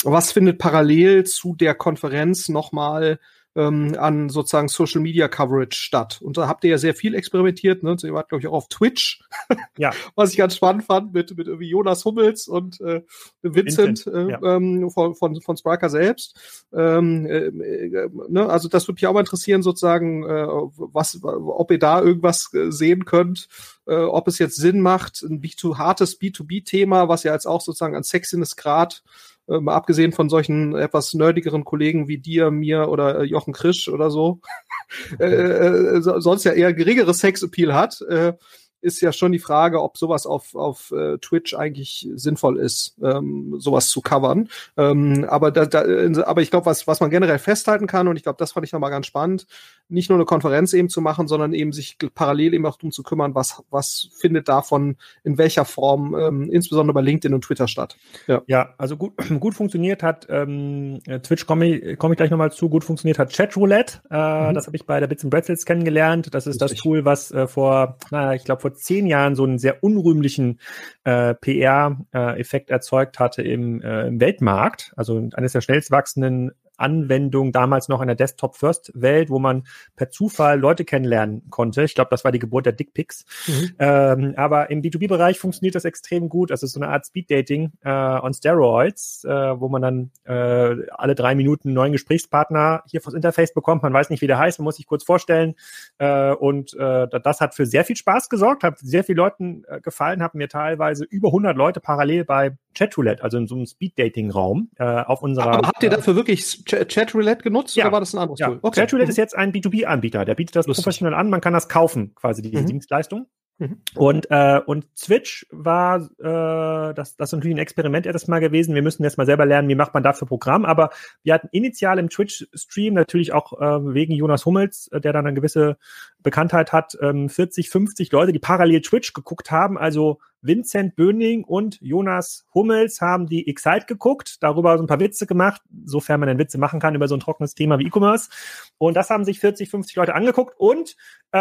Was 0.04 0.30
findet 0.30 0.58
parallel 0.58 1.24
zu 1.24 1.56
der 1.56 1.74
Konferenz 1.74 2.48
nochmal 2.48 3.18
ähm, 3.58 3.96
an 3.98 4.28
sozusagen 4.28 4.68
Social 4.68 5.00
Media 5.00 5.26
Coverage 5.26 5.76
statt. 5.76 6.20
Und 6.22 6.36
da 6.36 6.46
habt 6.46 6.62
ihr 6.62 6.70
ja 6.70 6.78
sehr 6.78 6.94
viel 6.94 7.16
experimentiert. 7.16 7.82
Ne? 7.82 7.96
ihr 8.04 8.14
wart, 8.14 8.28
glaube 8.28 8.40
ich, 8.40 8.46
auch 8.46 8.52
auf 8.52 8.68
Twitch. 8.68 9.20
Ja. 9.76 9.92
Was 10.16 10.32
ich 10.32 10.36
ganz 10.36 10.56
spannend 10.56 10.84
fand 10.84 11.12
mit, 11.12 11.36
mit 11.36 11.46
irgendwie 11.46 11.68
Jonas 11.68 12.04
Hummels 12.04 12.48
und 12.48 12.80
äh, 12.80 13.02
Vincent, 13.42 14.06
Vincent 14.06 14.06
äh, 14.08 14.32
ja. 14.32 14.56
ähm, 14.56 14.90
von, 14.90 15.14
von, 15.14 15.40
von 15.40 15.56
Spriker 15.56 15.88
selbst. 15.88 16.66
Ähm, 16.72 17.26
äh, 17.26 17.46
äh, 17.46 18.08
ne? 18.28 18.48
Also 18.48 18.68
das 18.68 18.88
würde 18.88 18.94
mich 18.94 19.06
auch 19.06 19.12
mal 19.12 19.20
interessieren, 19.20 19.62
sozusagen, 19.62 20.24
äh, 20.24 20.46
was, 20.48 21.20
ob 21.22 21.70
ihr 21.70 21.78
da 21.78 22.02
irgendwas 22.02 22.52
äh, 22.54 22.72
sehen 22.72 23.04
könnt, 23.04 23.48
ob 23.86 24.28
es 24.28 24.38
jetzt 24.38 24.56
Sinn 24.56 24.82
macht, 24.82 25.22
ein 25.22 25.40
B2, 25.40 25.78
hartes 25.78 26.20
B2B-Thema, 26.20 27.08
was 27.08 27.22
ja 27.22 27.32
jetzt 27.32 27.46
auch 27.46 27.62
sozusagen 27.62 27.96
an 27.96 28.02
Sexiness-Grad 28.02 29.02
äh, 29.48 29.60
mal 29.60 29.74
abgesehen 29.74 30.12
von 30.12 30.28
solchen 30.28 30.74
etwas 30.76 31.14
nerdigeren 31.14 31.64
Kollegen 31.64 32.08
wie 32.08 32.18
dir, 32.18 32.50
mir 32.50 32.88
oder 32.88 33.20
äh, 33.20 33.24
Jochen 33.24 33.52
Krisch 33.52 33.88
oder 33.88 34.10
so, 34.10 34.40
äh, 35.18 35.24
äh, 35.24 36.00
sonst 36.00 36.44
ja 36.44 36.52
eher 36.52 36.72
geringeres 36.72 37.18
Sexappeal 37.18 37.74
hat, 37.74 38.00
äh, 38.02 38.34
ist 38.80 39.00
ja 39.00 39.12
schon 39.12 39.32
die 39.32 39.38
Frage, 39.38 39.82
ob 39.82 39.96
sowas 39.96 40.26
auf, 40.26 40.54
auf 40.54 40.92
äh, 40.92 41.18
Twitch 41.18 41.54
eigentlich 41.54 42.08
sinnvoll 42.14 42.58
ist, 42.58 42.96
ähm, 43.02 43.56
sowas 43.58 43.88
zu 43.88 44.00
covern. 44.00 44.48
Ähm, 44.76 45.26
aber, 45.28 45.50
da, 45.50 45.66
da, 45.66 45.84
aber 46.24 46.42
ich 46.42 46.50
glaube, 46.50 46.66
was, 46.66 46.86
was 46.86 47.00
man 47.00 47.10
generell 47.10 47.38
festhalten 47.38 47.86
kann, 47.86 48.08
und 48.08 48.16
ich 48.16 48.22
glaube, 48.22 48.38
das 48.38 48.52
fand 48.52 48.66
ich 48.66 48.72
nochmal 48.72 48.90
ganz 48.90 49.06
spannend, 49.06 49.46
nicht 49.88 50.10
nur 50.10 50.18
eine 50.18 50.26
Konferenz 50.26 50.72
eben 50.74 50.88
zu 50.88 51.00
machen, 51.00 51.28
sondern 51.28 51.54
eben 51.54 51.72
sich 51.72 51.96
parallel 52.14 52.54
eben 52.54 52.66
auch 52.66 52.76
darum 52.76 52.92
zu 52.92 53.02
kümmern, 53.02 53.34
was, 53.34 53.62
was 53.70 54.08
findet 54.16 54.48
davon 54.48 54.96
in 55.24 55.38
welcher 55.38 55.64
Form, 55.64 56.14
ähm, 56.14 56.50
insbesondere 56.50 56.94
bei 56.94 57.00
LinkedIn 57.00 57.34
und 57.34 57.42
Twitter 57.42 57.68
statt. 57.68 57.96
Ja, 58.26 58.42
ja 58.46 58.74
also 58.78 58.96
gut, 58.96 59.14
gut 59.40 59.54
funktioniert 59.54 60.02
hat, 60.02 60.26
ähm, 60.30 61.00
Twitch 61.22 61.46
komme 61.46 61.66
ich, 61.66 61.98
komm 61.98 62.12
ich 62.12 62.16
gleich 62.16 62.30
nochmal 62.30 62.52
zu, 62.52 62.68
gut 62.68 62.84
funktioniert 62.84 63.18
hat 63.18 63.32
Chatroulette. 63.32 64.00
Äh, 64.10 64.50
mhm. 64.50 64.54
Das 64.54 64.66
habe 64.66 64.76
ich 64.76 64.86
bei 64.86 65.00
der 65.00 65.06
Bits 65.06 65.24
and 65.24 65.30
Bretzels 65.30 65.64
kennengelernt. 65.64 66.34
Das 66.34 66.46
ist 66.46 66.60
das 66.60 66.74
Tool, 66.74 67.04
was 67.04 67.30
äh, 67.30 67.46
vor, 67.46 67.96
naja, 68.10 68.34
ich 68.34 68.44
glaube, 68.44 68.60
vor 68.60 68.67
vor 68.68 68.74
zehn 68.74 69.06
Jahren 69.06 69.34
so 69.34 69.44
einen 69.44 69.58
sehr 69.58 69.82
unrühmlichen 69.82 70.60
äh, 71.04 71.34
PR-Effekt 71.34 72.70
äh, 72.70 72.72
erzeugt 72.72 73.18
hatte 73.18 73.42
im, 73.42 73.80
äh, 73.82 74.08
im 74.08 74.20
Weltmarkt, 74.20 74.92
also 74.96 75.28
eines 75.34 75.52
der 75.52 75.60
schnellst 75.60 75.90
wachsenden 75.90 76.52
Anwendung 76.78 77.52
damals 77.52 77.88
noch 77.88 78.00
in 78.00 78.06
der 78.06 78.16
Desktop-First-Welt, 78.16 79.30
wo 79.30 79.38
man 79.38 79.64
per 79.96 80.10
Zufall 80.10 80.58
Leute 80.58 80.84
kennenlernen 80.84 81.48
konnte. 81.50 81.82
Ich 81.82 81.94
glaube, 81.94 82.10
das 82.10 82.24
war 82.24 82.32
die 82.32 82.38
Geburt 82.38 82.66
der 82.66 82.72
Dickpics. 82.72 83.24
Mhm. 83.46 83.74
Ähm, 83.78 84.34
aber 84.36 84.70
im 84.70 84.82
B2B-Bereich 84.82 85.38
funktioniert 85.38 85.74
das 85.74 85.84
extrem 85.84 86.28
gut. 86.28 86.50
Also 86.50 86.66
so 86.66 86.80
eine 86.80 86.90
Art 86.90 87.06
Speed-Dating 87.06 87.72
äh, 87.84 87.90
on 87.90 88.32
Steroids, 88.32 89.24
äh, 89.24 89.60
wo 89.60 89.68
man 89.68 89.82
dann 89.82 90.10
äh, 90.24 90.86
alle 90.90 91.14
drei 91.14 91.34
Minuten 91.34 91.68
einen 91.68 91.74
neuen 91.74 91.92
Gesprächspartner 91.92 92.82
hier 92.86 93.00
fürs 93.00 93.14
Interface 93.14 93.52
bekommt. 93.52 93.82
Man 93.82 93.92
weiß 93.92 94.10
nicht, 94.10 94.20
wie 94.20 94.26
der 94.26 94.38
heißt, 94.38 94.58
man 94.58 94.64
muss 94.64 94.76
sich 94.76 94.86
kurz 94.86 95.04
vorstellen. 95.04 95.54
Äh, 95.98 96.32
und 96.32 96.74
äh, 96.74 97.06
das 97.22 97.40
hat 97.40 97.54
für 97.54 97.66
sehr 97.66 97.84
viel 97.84 97.96
Spaß 97.96 98.28
gesorgt, 98.28 98.62
hat 98.62 98.78
sehr 98.78 99.04
vielen 99.04 99.18
Leuten 99.18 99.64
äh, 99.68 99.80
gefallen, 99.80 100.22
haben 100.22 100.38
mir 100.38 100.48
teilweise 100.48 101.04
über 101.04 101.28
100 101.28 101.56
Leute 101.56 101.80
parallel 101.80 102.24
bei 102.24 102.56
Chatroulette, 102.78 103.22
also 103.22 103.38
in 103.38 103.46
so 103.46 103.56
einem 103.56 103.66
Speed-Dating-Raum 103.66 104.70
äh, 104.76 104.84
auf 104.84 105.22
unserer. 105.22 105.52
Aber 105.52 105.68
habt 105.68 105.82
ihr 105.82 105.90
dafür 105.90 106.14
wirklich 106.14 106.64
Chatroulette 106.64 107.42
genutzt 107.42 107.74
ja. 107.76 107.84
oder 107.84 107.92
war 107.92 108.00
das 108.00 108.14
ein 108.14 108.18
anderes 108.18 108.38
ja. 108.38 108.48
Tool? 108.48 108.58
Okay. 108.62 108.80
Chatroulette 108.80 109.08
mhm. 109.08 109.10
ist 109.10 109.16
jetzt 109.16 109.36
ein 109.36 109.52
B2B-Anbieter, 109.52 110.24
der 110.24 110.34
bietet 110.34 110.56
das 110.56 110.66
Lustig. 110.66 110.84
professionell 110.84 111.14
an, 111.14 111.28
man 111.30 111.40
kann 111.40 111.52
das 111.52 111.68
kaufen, 111.68 112.14
quasi 112.14 112.42
diese 112.42 112.62
mhm. 112.62 112.66
Dienstleistung. 112.66 113.26
Mhm. 113.58 113.80
Und, 113.96 114.30
äh, 114.30 114.60
und 114.64 114.86
Switch 114.96 115.46
war, 115.50 115.96
äh, 116.18 116.94
das, 116.94 117.16
das 117.16 117.28
ist 117.28 117.32
natürlich 117.32 117.56
ein 117.56 117.60
Experiment 117.60 118.06
erst 118.06 118.28
mal 118.28 118.38
gewesen. 118.38 118.74
Wir 118.74 118.82
müssen 118.82 119.02
jetzt 119.02 119.18
mal 119.18 119.26
selber 119.26 119.46
lernen, 119.46 119.68
wie 119.68 119.74
macht 119.74 119.94
man 119.94 120.04
dafür 120.04 120.28
Programm. 120.28 120.64
Aber 120.64 120.90
wir 121.24 121.34
hatten 121.34 121.48
initial 121.50 121.98
im 121.98 122.08
Twitch-Stream 122.08 122.94
natürlich 122.94 123.32
auch 123.32 123.60
äh, 123.60 123.94
wegen 123.94 124.12
Jonas 124.14 124.46
Hummels, 124.46 124.88
äh, 124.92 125.00
der 125.00 125.12
dann 125.12 125.26
eine 125.26 125.34
gewisse 125.34 125.76
Bekanntheit 126.22 126.72
hat, 126.72 126.96
ähm, 127.02 127.28
40, 127.28 127.68
50 127.68 128.12
Leute, 128.12 128.32
die 128.32 128.38
parallel 128.38 128.80
Twitch 128.80 129.12
geguckt 129.12 129.50
haben. 129.50 129.76
Also 129.76 130.20
Vincent 130.42 130.96
Böning 130.96 131.44
und 131.44 131.80
Jonas 131.80 132.46
Hummels 132.54 133.00
haben 133.00 133.26
die 133.26 133.48
Excite 133.48 133.86
geguckt, 133.86 134.42
darüber 134.42 134.76
so 134.76 134.84
ein 134.84 134.86
paar 134.86 135.00
Witze 135.00 135.26
gemacht, 135.26 135.62
sofern 135.84 136.20
man 136.20 136.28
denn 136.28 136.38
Witze 136.38 136.58
machen 136.58 136.80
kann 136.80 136.94
über 136.94 137.08
so 137.08 137.16
ein 137.16 137.20
trockenes 137.20 137.54
Thema 137.54 137.78
wie 137.78 137.86
E-Commerce. 137.86 138.30
Und 138.78 138.94
das 138.94 139.10
haben 139.10 139.24
sich 139.24 139.40
40, 139.40 139.70
50 139.70 139.96
Leute 139.96 140.14
angeguckt 140.14 140.54
und 140.58 140.96
äh, 141.32 141.38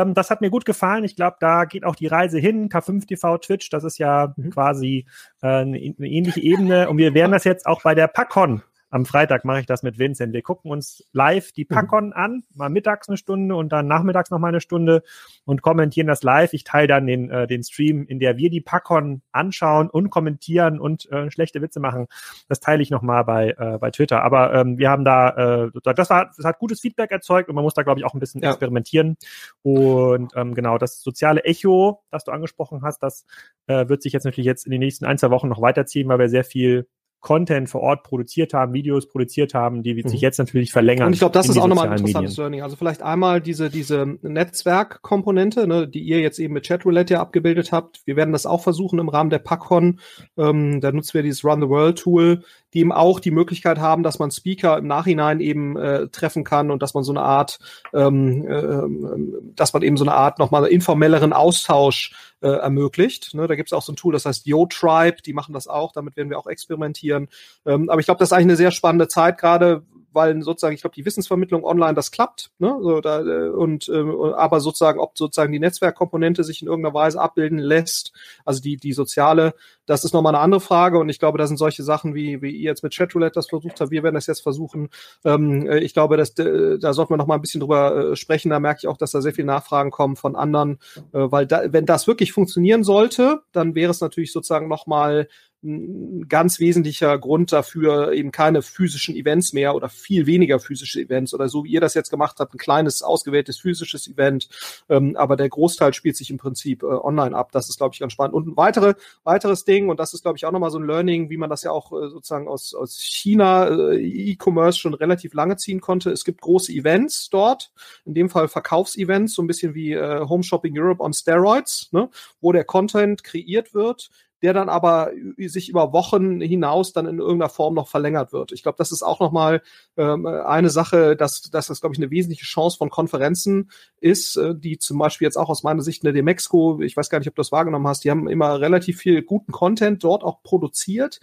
ähm, 0.00 0.14
das 0.14 0.30
hat 0.30 0.40
mir 0.40 0.50
gut 0.50 0.64
gefallen. 0.64 1.04
Ich 1.04 1.16
glaube, 1.16 1.36
da 1.40 1.64
geht 1.64 1.84
auch 1.84 1.94
die 1.94 2.06
Reise 2.06 2.38
hin. 2.38 2.68
K5 2.68 3.06
TV 3.06 3.38
Twitch, 3.38 3.70
das 3.70 3.84
ist 3.84 3.98
ja 3.98 4.32
mhm. 4.36 4.50
quasi 4.50 5.06
äh, 5.42 5.46
eine, 5.46 5.78
ähnliche 5.78 6.40
Ebene. 6.40 6.88
Und 6.88 6.98
wir 6.98 7.14
werden 7.14 7.32
das 7.32 7.44
jetzt 7.44 7.66
auch 7.66 7.82
bei 7.82 7.94
der 7.94 8.08
PackCon 8.08 8.62
am 8.90 9.06
Freitag 9.06 9.44
mache 9.44 9.60
ich 9.60 9.66
das 9.66 9.82
mit 9.82 9.98
Vincent. 9.98 10.32
Wir 10.32 10.42
gucken 10.42 10.70
uns 10.70 11.04
live 11.12 11.52
die 11.52 11.64
mhm. 11.68 11.74
Packon 11.74 12.06
mhm. 12.06 12.12
an, 12.12 12.42
mal 12.54 12.68
mittags 12.68 13.08
eine 13.08 13.16
Stunde 13.16 13.54
und 13.54 13.70
dann 13.70 13.86
nachmittags 13.86 14.30
noch 14.30 14.38
mal 14.38 14.48
eine 14.48 14.60
Stunde 14.60 15.02
und 15.44 15.62
kommentieren 15.62 16.08
das 16.08 16.22
live. 16.22 16.52
Ich 16.52 16.64
teile 16.64 16.88
dann 16.88 17.06
den, 17.06 17.30
äh, 17.30 17.46
den 17.46 17.62
Stream, 17.62 18.04
in 18.06 18.18
der 18.18 18.36
wir 18.36 18.50
die 18.50 18.60
Packon 18.60 19.22
anschauen 19.32 19.88
und 19.88 20.10
kommentieren 20.10 20.80
und 20.80 21.10
äh, 21.10 21.30
schlechte 21.30 21.62
Witze 21.62 21.80
machen. 21.80 22.06
Das 22.48 22.60
teile 22.60 22.82
ich 22.82 22.90
noch 22.90 23.02
mal 23.02 23.22
bei, 23.22 23.54
äh, 23.56 23.78
bei 23.78 23.90
Twitter. 23.90 24.22
Aber 24.22 24.52
ähm, 24.54 24.76
wir 24.78 24.90
haben 24.90 25.04
da, 25.04 25.66
äh, 25.66 25.70
das, 25.94 26.10
war, 26.10 26.32
das 26.36 26.44
hat 26.44 26.58
gutes 26.58 26.80
Feedback 26.80 27.12
erzeugt 27.12 27.48
und 27.48 27.54
man 27.54 27.64
muss 27.64 27.74
da, 27.74 27.82
glaube 27.82 28.00
ich, 28.00 28.06
auch 28.06 28.14
ein 28.14 28.20
bisschen 28.20 28.42
ja. 28.42 28.50
experimentieren. 28.50 29.16
Und 29.62 30.32
ähm, 30.34 30.54
genau, 30.54 30.78
das 30.78 31.00
soziale 31.00 31.44
Echo, 31.44 32.02
das 32.10 32.24
du 32.24 32.32
angesprochen 32.32 32.82
hast, 32.82 33.02
das 33.02 33.24
äh, 33.66 33.88
wird 33.88 34.02
sich 34.02 34.12
jetzt 34.12 34.24
natürlich 34.24 34.46
jetzt 34.46 34.66
in 34.66 34.72
den 34.72 34.80
nächsten 34.80 35.04
ein, 35.04 35.18
zwei 35.18 35.30
Wochen 35.30 35.48
noch 35.48 35.62
weiterziehen, 35.62 36.08
weil 36.08 36.18
wir 36.18 36.28
sehr 36.28 36.44
viel 36.44 36.88
Content 37.20 37.68
vor 37.68 37.82
Ort 37.82 38.02
produziert 38.02 38.54
haben, 38.54 38.72
Videos 38.72 39.06
produziert 39.06 39.52
haben, 39.52 39.82
die 39.82 39.94
mhm. 39.94 40.08
sich 40.08 40.20
jetzt 40.20 40.38
natürlich 40.38 40.72
verlängern. 40.72 41.08
Und 41.08 41.12
ich 41.12 41.18
glaube, 41.18 41.34
das 41.34 41.48
ist 41.48 41.58
auch 41.58 41.66
nochmal 41.66 41.88
ein 41.88 41.98
interessantes 41.98 42.32
Medien. 42.32 42.42
Learning. 42.42 42.62
Also 42.62 42.76
vielleicht 42.76 43.02
einmal 43.02 43.40
diese, 43.40 43.68
diese 43.68 44.06
Netzwerkkomponente, 44.22 45.66
ne, 45.66 45.86
die 45.86 46.00
ihr 46.00 46.20
jetzt 46.20 46.38
eben 46.38 46.54
mit 46.54 46.66
Chatroulette 46.66 47.14
ja 47.14 47.20
abgebildet 47.20 47.72
habt. 47.72 48.00
Wir 48.06 48.16
werden 48.16 48.32
das 48.32 48.46
auch 48.46 48.62
versuchen 48.62 48.98
im 48.98 49.10
Rahmen 49.10 49.30
der 49.30 49.38
PackCon. 49.38 50.00
Ähm, 50.38 50.80
da 50.80 50.92
nutzen 50.92 51.14
wir 51.14 51.22
dieses 51.22 51.44
Run 51.44 51.60
the 51.60 51.68
World 51.68 51.98
Tool, 51.98 52.42
die 52.72 52.80
eben 52.80 52.92
auch 52.92 53.20
die 53.20 53.30
Möglichkeit 53.30 53.78
haben, 53.78 54.02
dass 54.02 54.18
man 54.18 54.30
Speaker 54.30 54.78
im 54.78 54.86
Nachhinein 54.86 55.40
eben 55.40 55.76
äh, 55.76 56.08
treffen 56.08 56.44
kann 56.44 56.70
und 56.70 56.82
dass 56.82 56.94
man 56.94 57.04
so 57.04 57.12
eine 57.12 57.22
Art, 57.22 57.58
ähm, 57.92 58.46
äh, 58.46 59.52
dass 59.54 59.72
man 59.72 59.82
eben 59.82 59.96
so 59.96 60.04
eine 60.04 60.14
Art 60.14 60.38
nochmal 60.38 60.64
informelleren 60.66 61.32
Austausch 61.32 62.12
äh, 62.40 62.48
ermöglicht. 62.48 63.34
Ne, 63.34 63.46
da 63.46 63.54
gibt 63.54 63.68
es 63.68 63.72
auch 63.72 63.82
so 63.82 63.92
ein 63.92 63.96
Tool, 63.96 64.12
das 64.12 64.24
heißt 64.24 64.46
Yo-Tribe, 64.46 65.18
die 65.24 65.32
machen 65.32 65.52
das 65.52 65.66
auch, 65.66 65.92
damit 65.92 66.16
werden 66.16 66.30
wir 66.30 66.38
auch 66.38 66.46
experimentieren. 66.46 67.09
Ähm, 67.10 67.90
aber 67.90 68.00
ich 68.00 68.06
glaube, 68.06 68.18
das 68.18 68.28
ist 68.28 68.32
eigentlich 68.32 68.46
eine 68.46 68.56
sehr 68.56 68.70
spannende 68.70 69.08
Zeit, 69.08 69.38
gerade 69.38 69.82
weil 70.12 70.42
sozusagen, 70.42 70.74
ich 70.74 70.80
glaube, 70.80 70.94
die 70.94 71.04
Wissensvermittlung 71.04 71.64
online, 71.64 71.94
das 71.94 72.10
klappt, 72.10 72.50
ne? 72.58 72.76
So, 72.80 73.00
da, 73.00 73.20
äh, 73.20 73.48
und 73.48 73.88
äh, 73.88 74.02
aber 74.34 74.60
sozusagen, 74.60 74.98
ob 74.98 75.16
sozusagen 75.16 75.52
die 75.52 75.58
Netzwerkkomponente 75.58 76.44
sich 76.44 76.62
in 76.62 76.68
irgendeiner 76.68 76.94
Weise 76.94 77.20
abbilden 77.20 77.58
lässt, 77.58 78.12
also 78.44 78.60
die, 78.60 78.76
die 78.76 78.92
soziale, 78.92 79.54
das 79.86 80.04
ist 80.04 80.12
nochmal 80.12 80.34
eine 80.34 80.42
andere 80.42 80.60
Frage. 80.60 80.98
Und 80.98 81.08
ich 81.08 81.18
glaube, 81.18 81.38
da 81.38 81.46
sind 81.46 81.56
solche 81.56 81.82
Sachen, 81.82 82.14
wie, 82.14 82.42
wie 82.42 82.50
ihr 82.50 82.70
jetzt 82.70 82.82
mit 82.82 82.94
Chatroulette 82.94 83.34
das 83.34 83.48
versucht 83.48 83.80
habt, 83.80 83.90
wir 83.90 84.02
werden 84.02 84.14
das 84.14 84.26
jetzt 84.26 84.42
versuchen. 84.42 84.88
Ähm, 85.24 85.68
äh, 85.68 85.78
ich 85.78 85.94
glaube, 85.94 86.16
dass, 86.16 86.36
äh, 86.38 86.78
da 86.78 86.92
sollten 86.92 87.12
wir 87.12 87.16
noch 87.16 87.26
mal 87.26 87.36
ein 87.36 87.40
bisschen 87.40 87.60
drüber 87.60 88.16
sprechen. 88.16 88.50
Da 88.50 88.60
merke 88.60 88.80
ich 88.82 88.88
auch, 88.88 88.96
dass 88.96 89.12
da 89.12 89.20
sehr 89.20 89.34
viele 89.34 89.46
Nachfragen 89.46 89.90
kommen 89.90 90.16
von 90.16 90.34
anderen, 90.34 90.78
äh, 91.12 91.30
weil 91.30 91.46
da, 91.46 91.72
wenn 91.72 91.86
das 91.86 92.06
wirklich 92.06 92.32
funktionieren 92.32 92.84
sollte, 92.84 93.42
dann 93.52 93.74
wäre 93.74 93.90
es 93.90 94.00
natürlich 94.00 94.32
sozusagen 94.32 94.68
noch 94.68 94.86
mal 94.86 95.28
ein 95.62 96.26
ganz 96.28 96.58
wesentlicher 96.58 97.18
Grund 97.18 97.52
dafür, 97.52 98.12
eben 98.12 98.30
keine 98.30 98.62
physischen 98.62 99.14
Events 99.14 99.52
mehr 99.52 99.74
oder 99.74 99.90
viel 99.90 100.26
weniger 100.26 100.58
physische 100.58 101.00
Events 101.00 101.34
oder 101.34 101.48
so 101.48 101.64
wie 101.64 101.70
ihr 101.70 101.80
das 101.80 101.94
jetzt 101.94 102.10
gemacht 102.10 102.36
habt, 102.38 102.54
ein 102.54 102.58
kleines, 102.58 103.02
ausgewähltes 103.02 103.58
physisches 103.58 104.08
Event. 104.08 104.48
Ähm, 104.88 105.16
aber 105.16 105.36
der 105.36 105.48
Großteil 105.48 105.92
spielt 105.92 106.16
sich 106.16 106.30
im 106.30 106.38
Prinzip 106.38 106.82
äh, 106.82 106.86
online 106.86 107.36
ab. 107.36 107.52
Das 107.52 107.68
ist, 107.68 107.76
glaube 107.76 107.94
ich, 107.94 108.00
ganz 108.00 108.12
spannend. 108.12 108.34
Und 108.34 108.48
ein 108.48 108.56
weitere, 108.56 108.94
weiteres 109.24 109.64
Ding, 109.64 109.90
und 109.90 110.00
das 110.00 110.14
ist, 110.14 110.22
glaube 110.22 110.38
ich, 110.38 110.46
auch 110.46 110.52
nochmal 110.52 110.70
so 110.70 110.78
ein 110.78 110.86
Learning, 110.86 111.28
wie 111.28 111.36
man 111.36 111.50
das 111.50 111.62
ja 111.62 111.72
auch 111.72 111.92
äh, 111.92 112.08
sozusagen 112.08 112.48
aus, 112.48 112.74
aus 112.74 112.98
China 113.00 113.68
äh, 113.68 114.00
E-Commerce 114.00 114.78
schon 114.78 114.94
relativ 114.94 115.34
lange 115.34 115.56
ziehen 115.56 115.80
konnte. 115.80 116.10
Es 116.10 116.24
gibt 116.24 116.40
große 116.40 116.72
Events 116.72 117.28
dort, 117.28 117.70
in 118.06 118.14
dem 118.14 118.30
Fall 118.30 118.48
Verkaufsevents, 118.48 119.34
so 119.34 119.42
ein 119.42 119.46
bisschen 119.46 119.74
wie 119.74 119.92
äh, 119.92 120.26
Home 120.26 120.42
Shopping 120.42 120.72
Europe 120.78 121.02
on 121.02 121.12
Steroids, 121.12 121.90
ne, 121.92 122.08
wo 122.40 122.52
der 122.52 122.64
Content 122.64 123.24
kreiert 123.24 123.74
wird 123.74 124.10
der 124.42 124.52
dann 124.52 124.68
aber 124.68 125.10
sich 125.38 125.68
über 125.68 125.92
Wochen 125.92 126.40
hinaus 126.40 126.92
dann 126.92 127.06
in 127.06 127.18
irgendeiner 127.18 127.50
Form 127.50 127.74
noch 127.74 127.88
verlängert 127.88 128.32
wird. 128.32 128.52
Ich 128.52 128.62
glaube, 128.62 128.78
das 128.78 128.92
ist 128.92 129.02
auch 129.02 129.20
nochmal 129.20 129.62
ähm, 129.96 130.26
eine 130.26 130.70
Sache, 130.70 131.16
dass, 131.16 131.42
dass 131.42 131.66
das, 131.66 131.80
glaube 131.80 131.94
ich, 131.94 132.00
eine 132.00 132.10
wesentliche 132.10 132.44
Chance 132.44 132.78
von 132.78 132.90
Konferenzen 132.90 133.70
ist, 134.00 134.36
äh, 134.36 134.54
die 134.54 134.78
zum 134.78 134.98
Beispiel 134.98 135.26
jetzt 135.26 135.36
auch 135.36 135.50
aus 135.50 135.62
meiner 135.62 135.82
Sicht 135.82 136.02
in 136.02 136.06
der 136.06 136.14
Demexco, 136.14 136.80
ich 136.80 136.96
weiß 136.96 137.10
gar 137.10 137.18
nicht, 137.18 137.28
ob 137.28 137.34
du 137.34 137.40
das 137.40 137.52
wahrgenommen 137.52 137.86
hast, 137.86 138.04
die 138.04 138.10
haben 138.10 138.28
immer 138.28 138.60
relativ 138.60 138.98
viel 138.98 139.22
guten 139.22 139.52
Content 139.52 140.02
dort 140.04 140.24
auch 140.24 140.42
produziert, 140.42 141.20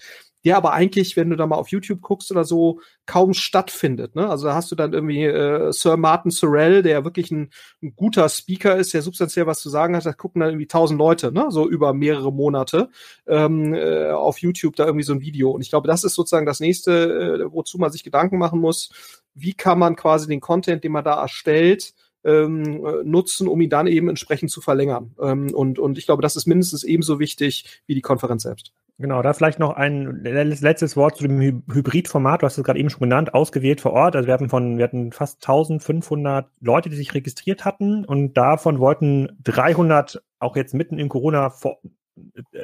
der 0.48 0.56
aber 0.56 0.72
eigentlich, 0.72 1.18
wenn 1.18 1.30
du 1.30 1.36
da 1.36 1.46
mal 1.46 1.58
auf 1.58 1.68
YouTube 1.68 2.00
guckst 2.00 2.32
oder 2.32 2.46
so, 2.46 2.80
kaum 3.06 3.34
stattfindet. 3.34 4.16
Ne? 4.16 4.30
Also 4.30 4.48
da 4.48 4.56
hast 4.56 4.72
du 4.72 4.76
dann 4.76 4.94
irgendwie 4.94 5.26
äh, 5.26 5.74
Sir 5.74 5.98
Martin 5.98 6.32
Sorrell, 6.32 6.84
der 6.84 7.04
wirklich 7.04 7.32
ein, 7.32 7.50
ein, 7.84 7.98
guter 7.98 8.30
Speaker 8.30 8.78
ist, 8.78 8.94
der 8.94 9.02
substanziell 9.02 9.46
was 9.46 9.60
zu 9.60 9.70
sagen 9.70 9.94
hat, 9.94 10.06
da 10.06 10.14
gucken 10.14 10.40
dann 10.40 10.52
irgendwie 10.52 10.68
tausend 10.68 11.00
Leute, 11.00 11.34
ne? 11.34 11.48
so 11.50 11.68
über 11.68 11.94
mehrere 11.94 12.32
Monate 12.32 12.88
ähm, 13.28 13.74
äh, 13.74 14.12
auf 14.12 14.38
YouTube 14.38 14.78
da 14.78 14.86
irgendwie 14.86 15.04
so 15.04 15.12
ein 15.12 15.20
Video. 15.20 15.52
Und 15.52 15.60
ich 15.60 15.70
glaube, 15.70 15.90
das 15.90 16.06
ist 16.06 16.16
sozusagen 16.16 16.46
das 16.46 16.62
nächste, 16.62 17.42
äh, 17.44 17.52
wozu 17.52 17.78
man 17.78 17.92
sich 17.92 18.06
Gedanken 18.06 18.38
machen 18.38 18.62
muss. 18.62 18.90
Wie 19.34 19.54
kann 19.54 19.78
man 19.78 19.98
quasi 19.98 20.30
den 20.30 20.40
Content, 20.40 20.82
den 20.82 20.94
man 20.94 21.04
da 21.04 21.20
erstellt, 21.20 21.94
ähm, 22.24 22.86
äh, 22.86 23.04
nutzen, 23.04 23.50
um 23.50 23.60
ihn 23.60 23.70
dann 23.70 23.88
eben 23.88 24.08
entsprechend 24.08 24.50
zu 24.50 24.62
verlängern. 24.62 25.14
Ähm, 25.22 25.54
und, 25.54 25.78
und 25.78 25.98
ich 25.98 26.06
glaube, 26.06 26.22
das 26.22 26.38
ist 26.38 26.48
mindestens 26.48 26.86
ebenso 26.86 27.20
wichtig 27.20 27.82
wie 27.86 27.96
die 27.96 28.02
Konferenz 28.02 28.44
selbst. 28.44 28.72
Genau, 29.00 29.22
da 29.22 29.32
vielleicht 29.34 29.60
noch 29.60 29.76
ein 29.76 30.24
letztes 30.24 30.98
Wort 30.98 31.18
zu 31.18 31.28
dem 31.28 31.40
Hybridformat. 31.40 32.42
Du 32.42 32.48
hast 32.48 32.58
es 32.58 32.64
gerade 32.64 32.80
eben 32.80 32.90
schon 32.90 33.02
genannt, 33.02 33.32
ausgewählt 33.32 33.80
vor 33.80 33.94
Ort. 33.94 34.16
Also 34.16 34.26
wir 34.26 34.34
hatten 34.34 34.50
von, 34.50 34.80
wir 34.80 34.86
hatten 34.86 35.12
fast 35.12 35.36
1500 35.48 36.50
Leute, 36.62 36.90
die 36.90 36.96
sich 36.96 37.14
registriert 37.14 37.64
hatten 37.64 38.06
und 38.06 38.34
davon 38.36 38.80
wollten 38.80 39.38
300 39.44 40.24
auch 40.40 40.56
jetzt 40.56 40.74
mitten 40.74 40.98
in 40.98 41.10
Corona 41.10 41.52
vor, 41.52 41.78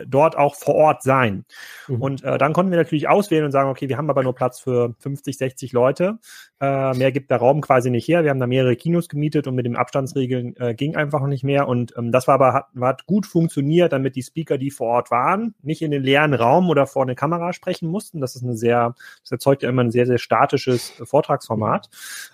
dort 0.08 0.38
auch 0.38 0.56
vor 0.56 0.76
Ort 0.76 1.04
sein. 1.04 1.46
Mhm. 1.88 2.02
Und 2.02 2.24
äh, 2.24 2.38
dann 2.38 2.54
konnten 2.54 2.72
wir 2.72 2.78
natürlich 2.78 3.08
auswählen 3.08 3.46
und 3.46 3.52
sagen, 3.52 3.70
okay, 3.70 3.90
wir 3.90 3.98
haben 3.98 4.10
aber 4.10 4.24
nur 4.24 4.36
Platz 4.36 4.60
für 4.60 4.96
50, 5.00 5.38
60 5.38 5.72
Leute. 5.74 6.20
Äh, 6.60 6.94
mehr 6.94 7.12
gibt 7.12 7.32
der 7.32 7.38
Raum 7.38 7.62
quasi 7.62 7.90
nicht 7.90 8.08
her. 8.08 8.24
Wir 8.24 8.30
haben 8.30 8.40
da 8.40 8.48
mehrere 8.48 8.76
Kinos 8.76 9.10
gemietet 9.10 9.48
und 9.48 9.56
mit 9.56 9.66
den 9.66 9.76
Abstandsregeln 9.76 10.56
äh, 10.58 10.74
ging 10.74 10.96
einfach 10.96 11.20
noch 11.20 11.28
nicht 11.28 11.44
mehr. 11.44 11.68
Und 11.68 11.94
ähm, 11.98 12.12
das 12.12 12.28
war 12.28 12.36
aber 12.36 12.54
hat, 12.54 12.68
hat 12.80 13.06
gut 13.06 13.26
funktioniert, 13.26 13.94
damit 13.94 14.16
die 14.16 14.24
Speaker, 14.24 14.58
die 14.58 14.72
vor 14.72 14.88
Ort 14.88 15.12
waren, 15.12 15.56
nicht 15.62 15.82
in 15.82 15.92
den 15.92 16.04
leeren 16.04 16.34
Raum 16.34 16.70
oder 16.70 16.88
vor 16.88 17.04
eine 17.04 17.16
Kamera 17.16 17.54
sprechen 17.54 17.90
mussten. 17.90 18.22
Das 18.22 18.36
ist 18.36 18.44
eine 18.44 18.56
sehr, 18.56 18.96
das 19.22 19.32
erzeugt 19.32 19.64
ja 19.64 19.70
immer 19.70 19.84
ein 19.84 19.92
sehr, 19.92 20.06
sehr 20.06 20.18
statisches 20.18 20.94
Vortragsformat. 21.04 21.90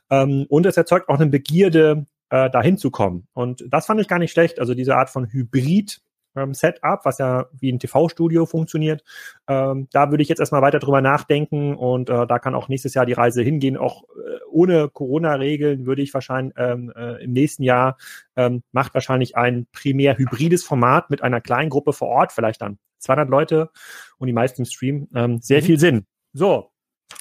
Ähm, 0.09 0.45
und 0.49 0.65
es 0.65 0.77
erzeugt 0.77 1.09
auch 1.09 1.19
eine 1.19 1.27
Begierde, 1.27 2.05
äh, 2.29 2.49
dahin 2.49 2.77
zu 2.77 2.91
kommen. 2.91 3.27
Und 3.33 3.65
das 3.69 3.85
fand 3.87 3.99
ich 4.01 4.07
gar 4.07 4.19
nicht 4.19 4.31
schlecht. 4.31 4.59
Also 4.59 4.73
diese 4.73 4.95
Art 4.95 5.09
von 5.09 5.31
Hybrid 5.31 6.01
ähm, 6.35 6.53
Setup, 6.53 7.01
was 7.03 7.17
ja 7.17 7.47
wie 7.53 7.71
ein 7.71 7.79
TV-Studio 7.79 8.45
funktioniert. 8.45 9.03
Ähm, 9.47 9.87
da 9.91 10.11
würde 10.11 10.21
ich 10.21 10.29
jetzt 10.29 10.39
erstmal 10.39 10.61
weiter 10.61 10.79
drüber 10.79 11.01
nachdenken 11.01 11.75
und 11.75 12.09
äh, 12.09 12.27
da 12.27 12.39
kann 12.39 12.55
auch 12.55 12.67
nächstes 12.67 12.93
Jahr 12.93 13.05
die 13.05 13.13
Reise 13.13 13.41
hingehen. 13.41 13.77
Auch 13.77 14.03
äh, 14.03 14.39
ohne 14.51 14.89
Corona-Regeln 14.89 15.85
würde 15.85 16.01
ich 16.01 16.13
wahrscheinlich 16.13 16.53
ähm, 16.57 16.91
äh, 16.95 17.23
im 17.23 17.33
nächsten 17.33 17.63
Jahr 17.63 17.97
ähm, 18.35 18.63
macht 18.71 18.93
wahrscheinlich 18.93 19.35
ein 19.35 19.67
primär 19.71 20.17
hybrides 20.17 20.63
Format 20.63 21.09
mit 21.09 21.23
einer 21.23 21.41
kleinen 21.41 21.69
Gruppe 21.69 21.93
vor 21.93 22.09
Ort, 22.09 22.31
vielleicht 22.31 22.61
dann 22.61 22.77
200 22.99 23.29
Leute 23.29 23.69
und 24.17 24.27
die 24.27 24.33
meisten 24.33 24.61
im 24.61 24.65
Stream, 24.65 25.07
ähm, 25.15 25.39
sehr 25.41 25.61
mhm. 25.61 25.65
viel 25.65 25.79
Sinn. 25.79 26.05
So, 26.33 26.68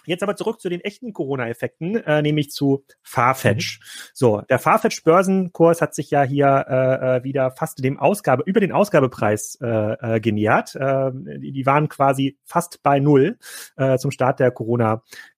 Jetzt 0.05 0.23
aber 0.23 0.37
zurück 0.37 0.61
zu 0.61 0.69
den 0.69 0.81
echten 0.81 1.13
Corona-Effekten, 1.13 1.97
äh, 1.97 2.23
nämlich 2.23 2.51
zu 2.51 2.85
Farfetch. 3.03 3.79
Mhm. 3.79 3.85
So, 4.15 4.43
der 4.49 4.59
Farfetch-Börsenkurs 4.59 5.83
hat 5.83 5.95
sich 5.95 6.11
ja 6.11 6.23
hier 6.23 6.67
äh, 6.69 7.17
äh, 7.19 7.25
wieder 7.25 7.51
fast 7.51 7.85
dem 7.85 7.99
Ausgabe, 7.99 8.43
über 8.47 8.61
den 8.61 8.73
Ausgabepreis 8.73 9.59
äh, 9.61 9.67
äh, 10.17 10.21
genähert. 10.21 10.75
Äh, 10.75 11.11
die, 11.13 11.53
die 11.53 11.67
waren 11.67 11.89
quasi 11.89 12.39
fast 12.45 12.83
bei 12.83 13.01
Null 13.01 13.39
äh, 13.77 13.99
zum 13.99 14.11
Start 14.11 14.41
der 14.41 14.51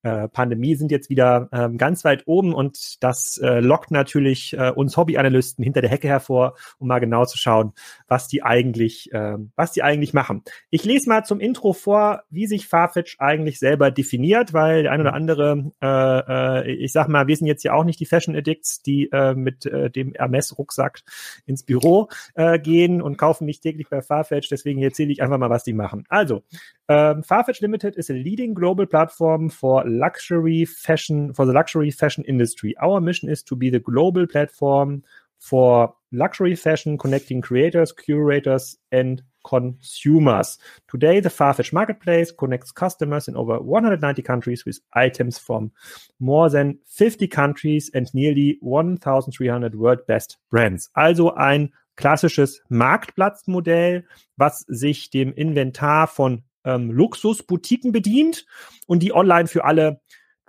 Corona-Pandemie, 0.03 0.75
sind 0.77 0.91
jetzt 0.91 1.11
wieder 1.11 1.49
äh, 1.53 1.69
ganz 1.77 2.05
weit 2.05 2.23
oben 2.27 2.55
und 2.55 3.03
das 3.03 3.39
äh, 3.39 3.61
lockt 3.61 3.91
natürlich 3.91 4.55
äh, 4.55 4.71
uns 4.71 4.97
Hobbyanalysten 4.97 5.63
hinter 5.63 5.81
der 5.81 5.91
Hecke 5.91 6.09
hervor, 6.09 6.55
um 6.79 6.89
mal 6.89 6.99
genau 6.99 7.25
zu 7.25 7.39
schauen, 7.39 7.73
was 8.09 8.29
die 8.29 8.43
eigentlich, 8.43 9.13
äh, 9.13 9.37
was 9.57 9.73
die 9.73 9.83
eigentlich 9.83 10.15
machen. 10.15 10.43
Ich 10.71 10.85
lese 10.85 11.09
mal 11.09 11.25
zum 11.25 11.41
Intro 11.41 11.73
vor, 11.73 12.23
wie 12.31 12.47
sich 12.47 12.67
Farfetch 12.67 13.17
eigentlich 13.19 13.59
selber 13.59 13.91
definiert 13.91 14.51
weil 14.53 14.83
der 14.83 14.93
ein 14.93 15.01
oder 15.01 15.15
andere, 15.15 15.73
äh, 15.83 16.69
äh, 16.69 16.73
ich 16.73 16.93
sag 16.93 17.09
mal, 17.09 17.27
wir 17.27 17.37
sind 17.37 17.47
jetzt 17.47 17.63
ja 17.63 17.73
auch 17.73 17.85
nicht 17.85 18.01
die 18.01 18.07
Fashion 18.07 18.37
Addicts, 18.37 18.83
die 18.83 19.09
äh, 19.13 19.35
mit 19.35 19.67
äh, 19.67 19.91
dem 19.91 20.15
Hermes-Rucksack 20.15 21.01
ins 21.47 21.63
Büro 21.63 22.09
äh, 22.35 22.59
gehen 22.59 23.03
und 23.03 23.17
kaufen 23.17 23.45
nicht 23.45 23.63
täglich 23.63 23.89
bei 23.89 24.03
Farfetch. 24.03 24.49
Deswegen 24.49 24.83
erzähle 24.83 25.13
ich 25.13 25.23
einfach 25.23 25.39
mal, 25.39 25.51
was 25.51 25.65
die 25.65 25.73
machen. 25.73 26.05
Also, 26.09 26.43
ähm, 26.91 27.23
Farfetch 27.23 27.61
Limited 27.61 27.95
is 27.97 28.11
a 28.11 28.15
leading 28.15 28.53
global 28.53 28.85
platform 28.85 29.49
for 29.49 29.85
luxury 29.87 30.65
fashion, 30.65 31.33
for 31.33 31.47
the 31.47 31.53
luxury 31.53 31.93
fashion 31.93 32.25
industry. 32.25 32.75
Our 32.83 33.01
mission 33.01 33.29
is 33.29 33.45
to 33.45 33.55
be 33.55 33.71
the 33.71 33.79
global 33.79 34.27
platform 34.27 35.05
for 35.39 35.95
luxury 36.11 36.57
fashion, 36.57 36.99
connecting 36.99 37.43
creators, 37.43 37.93
curators, 37.93 38.77
and 38.91 39.23
consumers. 39.45 40.59
Today, 40.91 41.21
the 41.21 41.29
Farfetch 41.29 41.73
marketplace 41.73 42.33
connects 42.33 42.73
customers 42.73 43.29
in 43.29 43.37
over 43.37 43.61
190 43.61 44.21
countries 44.23 44.65
with 44.67 44.81
items 44.95 45.39
from 45.39 45.71
more 46.19 46.51
than 46.51 46.77
50 46.87 47.29
countries 47.29 47.89
and 47.95 48.13
nearly 48.13 48.59
1,300 48.63 49.77
world 49.77 50.05
best 50.09 50.39
brands. 50.51 50.91
Also 50.97 51.33
ein 51.37 51.71
klassisches 51.97 52.61
Marktplatzmodell, 52.69 54.03
was 54.37 54.65
sich 54.67 55.11
dem 55.11 55.33
Inventar 55.33 56.09
von 56.09 56.43
ähm, 56.65 56.91
Luxusboutiquen 56.91 57.93
bedient 57.93 58.47
und 58.87 59.03
die 59.03 59.13
online 59.13 59.49
für 59.49 59.65
alle 59.65 60.01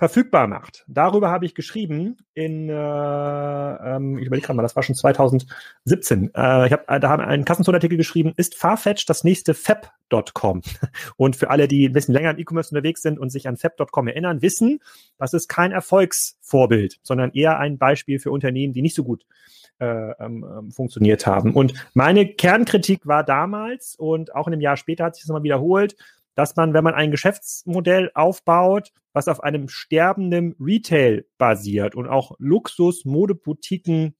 verfügbar 0.01 0.47
macht. 0.47 0.83
Darüber 0.87 1.29
habe 1.29 1.45
ich 1.45 1.53
geschrieben 1.53 2.17
in, 2.33 2.69
äh, 2.69 2.73
ähm, 2.73 4.17
ich 4.17 4.25
überlege 4.25 4.47
gerade 4.47 4.57
mal, 4.57 4.63
das 4.63 4.75
war 4.75 4.81
schon 4.81 4.95
2017. 4.95 6.31
Äh, 6.33 6.65
ich 6.65 6.73
habe 6.73 6.99
da 6.99 7.07
haben 7.07 7.21
einen 7.21 7.45
Kassenzonartikel 7.45 7.99
geschrieben, 7.99 8.33
ist 8.35 8.55
Farfetch 8.55 9.05
das 9.05 9.23
nächste 9.23 9.53
Fab.com? 9.53 10.63
Und 11.17 11.35
für 11.35 11.51
alle, 11.51 11.67
die 11.67 11.87
ein 11.87 11.93
bisschen 11.93 12.15
länger 12.15 12.31
im 12.31 12.39
E-Commerce 12.39 12.73
unterwegs 12.73 13.03
sind 13.03 13.19
und 13.19 13.29
sich 13.29 13.47
an 13.47 13.57
Fab.com 13.57 14.07
erinnern, 14.07 14.41
wissen, 14.41 14.79
das 15.19 15.35
ist 15.35 15.47
kein 15.47 15.71
Erfolgsvorbild, 15.71 16.97
sondern 17.03 17.31
eher 17.33 17.59
ein 17.59 17.77
Beispiel 17.77 18.17
für 18.17 18.31
Unternehmen, 18.31 18.73
die 18.73 18.81
nicht 18.81 18.95
so 18.95 19.03
gut 19.03 19.23
äh, 19.23 19.60
ähm, 19.79 20.45
ähm 20.45 20.71
funktioniert 20.71 21.25
haben. 21.25 21.53
Und 21.53 21.73
meine 21.93 22.27
Kernkritik 22.27 23.05
war 23.07 23.23
damals 23.23 23.95
und 23.95 24.35
auch 24.35 24.47
in 24.47 24.53
einem 24.53 24.61
Jahr 24.61 24.77
später 24.77 25.05
hat 25.05 25.15
sich 25.15 25.23
das 25.23 25.29
nochmal 25.29 25.43
wiederholt, 25.43 25.95
dass 26.35 26.55
man, 26.55 26.73
wenn 26.73 26.83
man 26.83 26.93
ein 26.93 27.11
Geschäftsmodell 27.11 28.11
aufbaut, 28.13 28.91
was 29.13 29.27
auf 29.27 29.43
einem 29.43 29.67
sterbenden 29.67 30.55
Retail 30.59 31.25
basiert 31.37 31.95
und 31.95 32.07
auch 32.07 32.35
Luxus, 32.39 33.05
Modeboutiquen 33.05 34.15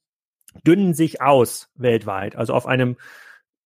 dünnen 0.65 0.93
sich 0.93 1.21
aus 1.21 1.69
weltweit, 1.75 2.35
also 2.35 2.53
auf 2.53 2.65
einem 2.65 2.97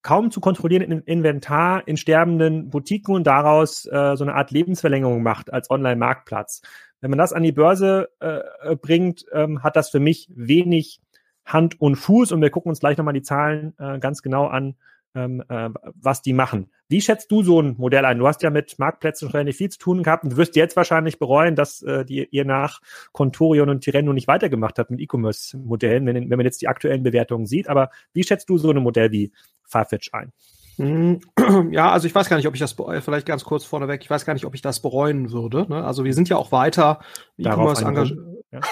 kaum 0.04 0.30
zu 0.30 0.39
kontrollierenden 0.39 1.01
Inventar 1.01 1.88
in 1.88 1.98
sterbenden 1.98 2.70
Boutiquen 2.70 3.15
und 3.15 3.25
daraus 3.25 3.88
äh, 3.88 4.15
so 4.15 4.24
eine 4.24 4.36
Art 4.36 4.51
Lebensverlängerung 4.51 5.24
macht 5.24 5.51
als 5.51 5.72
Online-Marktplatz. 5.72 6.62
Wenn 7.01 7.10
man 7.10 7.18
das 7.18 7.34
an 7.34 7.42
die 7.42 7.51
Börse 7.51 8.10
äh, 8.20 8.75
bringt, 8.75 9.25
ähm, 9.34 9.63
hat 9.63 9.75
das 9.75 9.89
für 9.89 10.00
mich 10.00 10.30
wenig 10.30 11.01
Hand 11.45 11.79
und 11.79 11.95
Fuß 11.95 12.31
und 12.31 12.41
wir 12.41 12.49
gucken 12.49 12.69
uns 12.69 12.79
gleich 12.79 12.97
nochmal 12.97 13.13
die 13.13 13.21
Zahlen 13.21 13.73
äh, 13.77 13.99
ganz 13.99 14.21
genau 14.21 14.47
an, 14.47 14.75
ähm, 15.15 15.43
äh, 15.47 15.69
was 15.95 16.21
die 16.21 16.34
machen. 16.34 16.69
Wie 16.88 17.01
schätzt 17.01 17.31
du 17.31 17.41
so 17.41 17.62
ein 17.62 17.75
Modell 17.77 18.05
ein? 18.05 18.19
Du 18.19 18.27
hast 18.27 18.43
ja 18.43 18.49
mit 18.49 18.77
Marktplätzen 18.77 19.27
schon 19.27 19.38
relativ 19.38 19.58
viel 19.58 19.69
zu 19.69 19.79
tun 19.79 20.03
gehabt 20.03 20.23
und 20.23 20.34
du 20.34 20.38
wirst 20.38 20.55
jetzt 20.55 20.75
wahrscheinlich 20.75 21.17
bereuen, 21.17 21.55
dass 21.55 21.81
äh, 21.81 22.05
die, 22.05 22.27
ihr 22.29 22.45
nach 22.45 22.81
Contorion 23.12 23.69
und 23.69 23.81
Tirreno 23.81 24.13
nicht 24.13 24.27
weitergemacht 24.27 24.77
habt 24.77 24.91
mit 24.91 24.99
E-Commerce-Modellen, 24.99 26.05
wenn, 26.05 26.29
wenn 26.29 26.38
man 26.38 26.45
jetzt 26.45 26.62
die 26.62 26.67
aktuellen 26.67 27.03
Bewertungen 27.03 27.45
sieht. 27.45 27.69
Aber 27.69 27.89
wie 28.13 28.23
schätzt 28.23 28.49
du 28.49 28.58
so 28.58 28.69
ein 28.69 28.77
Modell 28.77 29.12
wie 29.12 29.31
Farfetch 29.63 30.13
ein? 30.13 30.31
Hm, 30.77 31.21
ja, 31.71 31.91
also 31.91 32.08
ich 32.08 32.13
weiß 32.13 32.29
gar 32.29 32.38
nicht, 32.38 32.47
ob 32.47 32.53
ich 32.53 32.60
das, 32.60 32.75
vielleicht 32.99 33.25
ganz 33.25 33.43
kurz 33.45 33.63
vorneweg, 33.63 34.01
ich 34.03 34.10
weiß 34.10 34.25
gar 34.25 34.34
nicht, 34.34 34.45
ob 34.45 34.53
ich 34.53 34.62
das 34.62 34.81
bereuen 34.81 35.31
würde. 35.31 35.65
Ne? 35.69 35.84
Also 35.84 36.03
wir 36.03 36.13
sind 36.13 36.29
ja 36.29 36.38
auch 36.38 36.51
weiter 36.51 36.99
E-Commerce 37.38 37.86
engagiert. 37.86 38.19
Ja. 38.56 38.62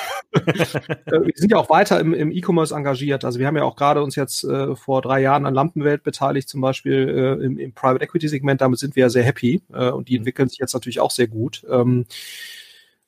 Äh, 1.06 1.26
wir 1.26 1.34
sind 1.36 1.52
ja 1.52 1.58
auch 1.58 1.70
weiter 1.70 2.00
im, 2.00 2.14
im 2.14 2.32
E-Commerce 2.32 2.74
engagiert. 2.74 3.24
Also 3.24 3.38
wir 3.38 3.46
haben 3.46 3.56
ja 3.56 3.64
auch 3.64 3.76
gerade 3.76 4.02
uns 4.02 4.16
jetzt 4.16 4.44
äh, 4.44 4.76
vor 4.76 5.02
drei 5.04 5.22
Jahren 5.22 5.46
an 5.46 5.54
Lampenwelt 5.54 6.02
beteiligt, 6.02 6.50
zum 6.50 6.60
Beispiel 6.60 7.38
äh, 7.40 7.46
im, 7.46 7.60
im 7.60 7.74
Private 7.74 8.04
Equity 8.04 8.28
Segment. 8.28 8.60
Damit 8.62 8.80
sind 8.80 8.96
wir 8.96 9.02
ja 9.02 9.10
sehr 9.10 9.24
happy 9.24 9.62
äh, 9.72 9.90
und 9.90 10.08
die 10.08 10.18
entwickeln 10.18 10.50
sich 10.50 10.58
jetzt 10.58 10.74
natürlich 10.74 11.00
auch 11.00 11.12
sehr 11.12 11.28
gut. 11.28 11.64
Ähm, 11.70 12.06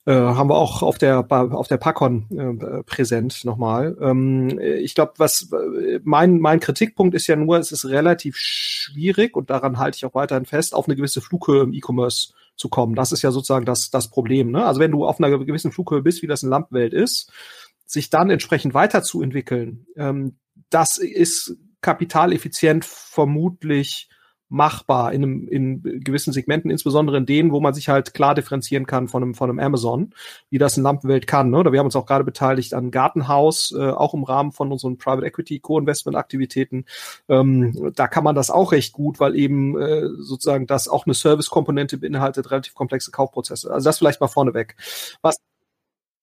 äh, 0.05 0.13
haben 0.13 0.49
wir 0.49 0.55
auch 0.55 0.83
auf 0.83 0.97
der 0.97 1.25
auf 1.29 1.67
der 1.67 1.77
Pacon 1.77 2.27
äh, 2.29 2.83
präsent 2.83 3.43
nochmal. 3.43 3.97
Ähm, 3.99 4.59
ich 4.59 4.93
glaube, 4.93 5.13
was 5.17 5.49
mein 6.03 6.39
mein 6.39 6.59
Kritikpunkt 6.59 7.15
ist 7.15 7.27
ja 7.27 7.35
nur, 7.35 7.57
es 7.57 7.71
ist 7.71 7.85
relativ 7.85 8.37
schwierig 8.37 9.35
und 9.35 9.49
daran 9.49 9.79
halte 9.79 9.97
ich 9.97 10.05
auch 10.05 10.13
weiterhin 10.13 10.45
fest, 10.45 10.75
auf 10.75 10.87
eine 10.87 10.95
gewisse 10.95 11.21
Flughöhe 11.21 11.63
im 11.63 11.73
E-Commerce 11.73 12.33
zu 12.55 12.69
kommen. 12.69 12.95
Das 12.95 13.11
ist 13.11 13.23
ja 13.23 13.31
sozusagen 13.31 13.65
das 13.65 13.89
das 13.89 14.09
Problem. 14.09 14.51
Ne? 14.51 14.65
Also 14.65 14.79
wenn 14.79 14.91
du 14.91 15.05
auf 15.05 15.19
einer 15.19 15.37
gewissen 15.39 15.71
Flughöhe 15.71 16.03
bist, 16.03 16.21
wie 16.21 16.27
das 16.27 16.43
in 16.43 16.49
Lampenwelt 16.49 16.93
ist, 16.93 17.31
sich 17.85 18.09
dann 18.11 18.29
entsprechend 18.29 18.73
weiterzuentwickeln, 18.73 19.87
ähm, 19.95 20.37
das 20.69 20.97
ist 20.97 21.57
kapitaleffizient 21.81 22.85
vermutlich 22.85 24.09
machbar 24.55 25.11
in, 25.11 25.23
einem, 25.23 25.47
in 25.49 25.99
gewissen 26.01 26.31
Segmenten, 26.31 26.71
insbesondere 26.71 27.17
in 27.17 27.25
denen, 27.25 27.51
wo 27.51 27.59
man 27.59 27.73
sich 27.73 27.89
halt 27.89 28.13
klar 28.13 28.33
differenzieren 28.35 28.85
kann 28.85 29.07
von 29.07 29.21
einem, 29.21 29.35
von 29.35 29.49
einem 29.49 29.59
Amazon, 29.59 30.13
wie 30.49 30.57
das 30.57 30.77
in 30.77 30.83
Lampenwelt 30.83 31.27
kann. 31.27 31.49
Ne? 31.49 31.57
Oder 31.57 31.71
wir 31.73 31.79
haben 31.79 31.87
uns 31.87 31.95
auch 31.95 32.05
gerade 32.05 32.23
beteiligt 32.23 32.73
an 32.73 32.89
Gartenhaus, 32.89 33.73
äh, 33.77 33.89
auch 33.89 34.13
im 34.13 34.23
Rahmen 34.23 34.53
von 34.53 34.71
unseren 34.71 34.97
Private 34.97 35.25
Equity 35.25 35.59
Co-Investment-Aktivitäten. 35.59 36.85
Ähm, 37.27 37.91
da 37.95 38.07
kann 38.07 38.23
man 38.23 38.35
das 38.35 38.49
auch 38.49 38.71
recht 38.71 38.93
gut, 38.93 39.19
weil 39.19 39.35
eben 39.35 39.77
äh, 39.77 40.07
sozusagen 40.19 40.67
das 40.67 40.87
auch 40.87 41.05
eine 41.05 41.13
Service-Komponente 41.13 41.97
beinhaltet, 41.97 42.49
relativ 42.49 42.73
komplexe 42.75 43.11
Kaufprozesse. 43.11 43.71
Also 43.71 43.85
das 43.85 43.97
vielleicht 43.97 44.21
mal 44.21 44.27
vorneweg. 44.27 44.75
Was 45.21 45.37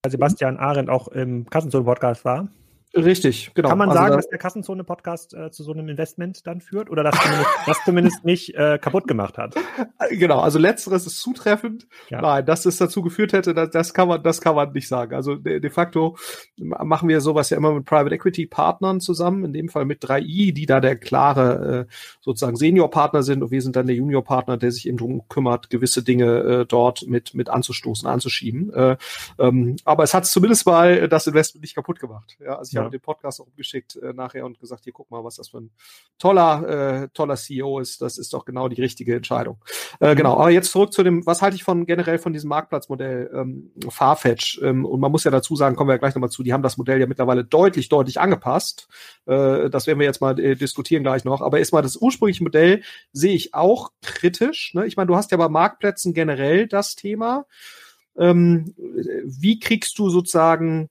Sebastian 0.08 0.56
Arendt 0.56 0.90
auch 0.90 1.08
im 1.08 1.48
Kassenzone-Podcast 1.48 2.24
war. 2.24 2.48
Richtig, 2.94 3.52
genau. 3.54 3.70
Kann 3.70 3.78
man 3.78 3.88
also 3.88 4.00
sagen, 4.00 4.10
da, 4.10 4.16
dass 4.16 4.28
der 4.28 4.38
Kassenzone-Podcast 4.38 5.32
äh, 5.32 5.50
zu 5.50 5.62
so 5.62 5.72
einem 5.72 5.88
Investment 5.88 6.46
dann 6.46 6.60
führt 6.60 6.90
oder 6.90 7.02
dass 7.02 7.14
zumindest, 7.18 7.50
das 7.66 7.78
zumindest 7.84 8.24
nicht 8.24 8.54
äh, 8.54 8.78
kaputt 8.78 9.06
gemacht 9.06 9.38
hat? 9.38 9.54
Genau, 10.10 10.40
also 10.40 10.58
letzteres 10.58 11.06
ist 11.06 11.20
zutreffend. 11.20 11.86
Ja. 12.10 12.20
Nein, 12.20 12.44
dass 12.44 12.66
es 12.66 12.76
dazu 12.76 13.02
geführt 13.02 13.32
hätte, 13.32 13.54
das, 13.54 13.70
das 13.70 13.94
kann 13.94 14.08
man, 14.08 14.22
das 14.22 14.40
kann 14.40 14.56
man 14.56 14.72
nicht 14.72 14.88
sagen. 14.88 15.14
Also 15.14 15.36
de, 15.36 15.60
de, 15.60 15.70
facto 15.70 16.16
machen 16.58 17.08
wir 17.08 17.20
sowas 17.20 17.50
ja 17.50 17.56
immer 17.56 17.72
mit 17.72 17.86
Private 17.86 18.14
Equity 18.14 18.46
Partnern 18.46 19.00
zusammen, 19.00 19.44
in 19.44 19.52
dem 19.52 19.68
Fall 19.68 19.84
mit 19.84 20.04
3i, 20.04 20.52
die 20.52 20.66
da 20.66 20.80
der 20.80 20.96
klare 20.96 21.86
äh, 21.88 21.92
sozusagen 22.20 22.56
Senior-Partner 22.56 23.22
sind 23.22 23.42
und 23.42 23.52
wir 23.52 23.62
sind 23.62 23.76
dann 23.76 23.86
der 23.86 23.96
Junior-Partner, 23.96 24.56
der 24.56 24.72
sich 24.72 24.88
eben 24.88 24.98
darum 24.98 25.28
kümmert, 25.28 25.70
gewisse 25.70 26.02
Dinge 26.02 26.40
äh, 26.40 26.66
dort 26.66 27.06
mit, 27.06 27.32
mit 27.32 27.48
anzustoßen, 27.48 28.06
anzuschieben. 28.06 28.72
Äh, 28.74 28.96
ähm, 29.38 29.76
aber 29.84 30.02
es 30.02 30.14
hat 30.14 30.26
zumindest 30.26 30.66
mal 30.66 31.08
das 31.08 31.26
Investment 31.26 31.62
nicht 31.62 31.74
kaputt 31.74 32.00
gemacht. 32.00 32.36
Ja, 32.40 32.58
also 32.58 32.68
ich 32.68 32.74
ja. 32.74 32.81
Den 32.90 33.00
Podcast 33.00 33.40
auch 33.40 33.46
umgeschickt 33.46 33.96
äh, 33.96 34.12
nachher 34.12 34.44
und 34.44 34.58
gesagt, 34.60 34.84
hier 34.84 34.92
guck 34.92 35.10
mal, 35.10 35.24
was 35.24 35.36
das 35.36 35.48
für 35.48 35.58
ein 35.58 35.70
toller, 36.18 37.02
äh, 37.04 37.08
toller 37.14 37.36
CEO 37.36 37.78
ist. 37.78 38.02
Das 38.02 38.18
ist 38.18 38.32
doch 38.32 38.44
genau 38.44 38.68
die 38.68 38.80
richtige 38.80 39.16
Entscheidung. 39.16 39.58
Äh, 40.00 40.14
genau, 40.14 40.34
aber 40.34 40.50
jetzt 40.50 40.70
zurück 40.70 40.92
zu 40.92 41.02
dem, 41.02 41.24
was 41.26 41.42
halte 41.42 41.56
ich 41.56 41.64
von 41.64 41.86
generell 41.86 42.18
von 42.18 42.32
diesem 42.32 42.48
Marktplatzmodell 42.48 43.30
ähm, 43.34 43.72
Farfetch? 43.88 44.60
Ähm, 44.62 44.84
und 44.84 45.00
man 45.00 45.12
muss 45.12 45.24
ja 45.24 45.30
dazu 45.30 45.56
sagen, 45.56 45.76
kommen 45.76 45.88
wir 45.88 45.94
ja 45.94 45.98
gleich 45.98 46.14
nochmal 46.14 46.30
zu, 46.30 46.42
die 46.42 46.52
haben 46.52 46.62
das 46.62 46.76
Modell 46.76 47.00
ja 47.00 47.06
mittlerweile 47.06 47.44
deutlich, 47.44 47.88
deutlich 47.88 48.20
angepasst. 48.20 48.88
Äh, 49.26 49.70
das 49.70 49.86
werden 49.86 49.98
wir 49.98 50.06
jetzt 50.06 50.20
mal 50.20 50.38
äh, 50.38 50.56
diskutieren 50.56 51.02
gleich 51.02 51.24
noch. 51.24 51.40
Aber 51.40 51.58
erstmal 51.58 51.82
das 51.82 51.96
ursprüngliche 51.96 52.44
Modell 52.44 52.82
sehe 53.12 53.34
ich 53.34 53.54
auch 53.54 53.92
kritisch. 54.02 54.74
Ne? 54.74 54.86
Ich 54.86 54.96
meine, 54.96 55.06
du 55.06 55.16
hast 55.16 55.30
ja 55.30 55.36
bei 55.36 55.48
Marktplätzen 55.48 56.14
generell 56.14 56.66
das 56.66 56.96
Thema. 56.96 57.46
Ähm, 58.16 58.74
wie 59.24 59.58
kriegst 59.58 59.98
du 59.98 60.10
sozusagen 60.10 60.88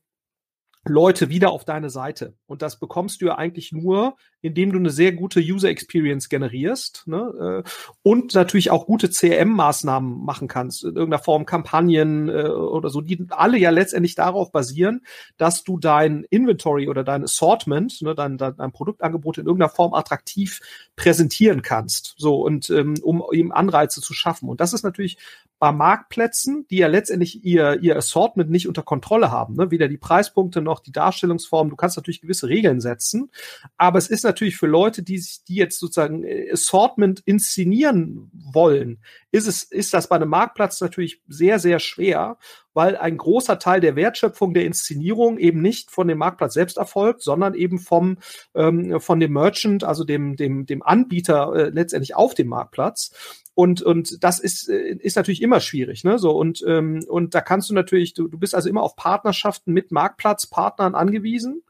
Leute 0.86 1.30
wieder 1.30 1.52
auf 1.52 1.66
deine 1.66 1.90
Seite. 1.90 2.36
Und 2.46 2.62
das 2.62 2.80
bekommst 2.80 3.22
du 3.22 3.28
ja 3.28 3.36
eigentlich 3.38 3.72
nur, 3.72 4.16
indem 4.42 4.72
du 4.72 4.80
eine 4.80 4.90
sehr 4.90 5.12
gute 5.12 5.40
User 5.40 5.70
Experience 5.70 6.30
generierst 6.30 7.04
ne? 7.06 7.64
Äh, 7.66 7.70
und 8.04 8.34
natürlich 8.34 8.72
auch 8.72 8.86
gute 8.86 9.10
CRM-Maßnahmen 9.10 10.24
machen 10.24 10.48
kannst, 10.48 10.84
in 10.84 10.96
irgendeiner 10.96 11.24
Form 11.24 11.46
Kampagnen 11.46 12.30
äh, 12.30 12.50
oder 12.50 12.90
so, 12.90 13.02
die 13.02 13.26
alle 13.30 13.58
ja 13.58 13.70
letztendlich 13.70 14.16
darauf 14.16 14.52
basieren, 14.52 15.06
dass 15.38 15.64
du 15.64 15.78
dein 15.78 16.26
Inventory 16.30 16.90
oder 16.90 17.04
dein 17.04 17.24
Assortment, 17.24 18.02
ne, 18.02 18.16
dein, 18.16 18.38
dein 18.38 18.72
Produktangebot 18.72 19.38
in 19.38 19.46
irgendeiner 19.46 19.70
Form 19.70 19.94
attraktiv 19.94 20.60
präsentieren 20.96 21.62
kannst. 21.62 22.16
So 22.18 22.42
und 22.42 22.70
ähm, 22.70 22.96
um 23.02 23.24
eben 23.32 23.52
Anreize 23.52 24.02
zu 24.02 24.14
schaffen. 24.14 24.50
Und 24.50 24.62
das 24.62 24.74
ist 24.74 24.84
natürlich 24.84 25.18
bei 25.62 25.72
Marktplätzen, 25.72 26.66
die 26.72 26.78
ja 26.78 26.88
letztendlich 26.88 27.46
ihr, 27.46 27.80
ihr 27.84 27.96
Assortment 27.96 28.50
nicht 28.50 28.68
unter 28.68 28.82
Kontrolle 28.82 29.30
haben, 29.30 29.54
ne? 29.58 29.70
weder 29.70 29.88
die 29.88 29.98
Preispunkte 29.98 30.60
noch 30.60 30.80
die 30.80 30.92
Darstellungsform. 30.92 31.70
Du 31.70 31.76
kannst 31.76 31.98
natürlich 31.98 32.22
gewisse 32.22 32.48
Regeln 32.48 32.82
setzen, 32.82 33.30
aber 33.78 34.00
es 34.00 34.08
ist 34.08 34.24
natürlich 34.32 34.58
für 34.58 34.68
Leute, 34.68 35.04
die 35.04 35.18
sich, 35.18 35.44
die 35.48 35.56
jetzt 35.56 35.80
sozusagen 35.80 36.24
äh, 36.24 36.50
Assortment 36.52 37.22
inszenieren 37.26 38.32
wollen, 38.34 39.02
ist 39.32 39.48
es, 39.48 39.64
ist 39.64 39.94
das 39.94 40.08
bei 40.10 40.16
einem 40.16 40.30
Marktplatz 40.30 40.82
natürlich 40.82 41.22
sehr, 41.28 41.60
sehr 41.60 41.80
schwer, 41.80 42.38
weil 42.74 42.96
ein 42.96 43.18
großer 43.18 43.60
Teil 43.60 43.82
der 43.82 43.96
Wertschöpfung 43.96 44.54
der 44.54 44.66
Inszenierung 44.66 45.38
eben 45.38 45.62
nicht 45.62 45.92
von 45.92 46.08
dem 46.08 46.18
Marktplatz 46.18 46.54
selbst 46.54 46.78
erfolgt, 46.78 47.22
sondern 47.22 47.54
eben 47.54 47.80
vom 47.80 48.18
ähm, 48.56 49.00
von 49.00 49.20
dem 49.20 49.34
Merchant, 49.34 49.84
also 49.84 50.04
dem 50.04 50.36
dem 50.36 50.66
dem 50.66 50.82
Anbieter 50.82 51.54
äh, 51.54 51.70
letztendlich 51.70 52.16
auf 52.16 52.34
dem 52.34 52.48
Marktplatz. 52.48 53.41
Und, 53.54 53.82
und 53.82 54.24
das 54.24 54.40
ist, 54.40 54.70
äh, 54.70 54.96
ist 55.00 55.18
natürlich 55.18 55.42
immer 55.42 55.60
schwierig, 55.60 56.04
ne? 56.06 56.18
So, 56.18 56.32
und, 56.32 56.64
ähm, 56.66 57.04
und 57.08 57.36
da 57.36 57.42
kannst 57.42 57.70
du 57.70 57.74
natürlich, 57.74 58.14
du, 58.14 58.30
du 58.30 58.38
bist 58.38 58.56
also 58.56 58.70
immer 58.70 58.82
auf 58.82 58.96
Partnerschaften 58.96 59.74
mit 59.74 59.92
Marktplatzpartnern 59.92 60.96
angewiesen. 60.96 61.64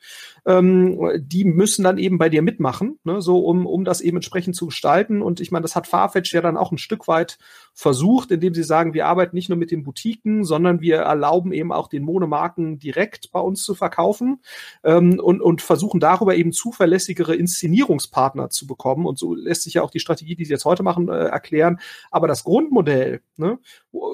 Ähm, 0.46 1.00
die 1.18 1.44
müssen 1.44 1.84
dann 1.84 1.98
eben 1.98 2.20
bei 2.20 2.30
dir 2.30 2.44
mitmachen, 2.44 3.00
ne? 3.04 3.22
so 3.22 3.40
um, 3.40 3.66
um 3.66 3.84
das 3.84 4.02
eben 4.02 4.18
entsprechend 4.18 4.56
zu 4.56 4.68
gestalten. 4.68 5.24
Und 5.24 5.40
ich 5.40 5.52
meine, 5.52 5.64
das 5.64 5.76
hat 5.76 5.88
Farfetch 5.88 6.34
ja 6.34 6.42
dann 6.42 6.58
auch 6.58 6.72
ein 6.72 6.78
Stück 6.78 7.08
weit 7.08 7.40
versucht, 7.74 8.32
indem 8.32 8.54
sie 8.54 8.64
sagen, 8.64 8.94
wir 8.94 9.08
arbeiten 9.08 9.36
nicht 9.36 9.50
nur 9.50 9.58
mit 9.58 9.72
den 9.72 9.84
Boutiquen, 9.84 10.44
sondern 10.44 10.82
wir 10.82 10.98
erlauben 10.98 11.52
eben 11.54 11.72
auch 11.72 11.88
den 11.88 12.04
Monomarken 12.04 12.80
direkt 12.80 13.32
bei 13.32 13.40
uns 13.40 13.64
zu 13.64 13.76
verkaufen 13.76 14.42
ähm, 14.84 15.20
und, 15.20 15.42
und 15.42 15.62
versuchen 15.62 16.00
darüber 16.00 16.36
eben 16.36 16.52
zuverlässigere 16.52 17.36
Inszenierungspartner 17.36 18.50
zu 18.50 18.68
bekommen. 18.68 19.06
Und 19.06 19.18
so 19.18 19.34
lässt 19.34 19.64
sich 19.64 19.76
ja 19.76 19.84
auch 19.84 19.92
die 19.92 20.00
Strategie, 20.00 20.36
die 20.36 20.46
sie 20.46 20.54
jetzt 20.54 20.66
heute 20.66 20.84
machen, 20.84 21.10
äh, 21.10 21.26
erklären. 21.26 21.80
Aber 22.12 22.28
das 22.28 22.44
Grundmodell, 22.44 23.22
ne, 23.38 23.60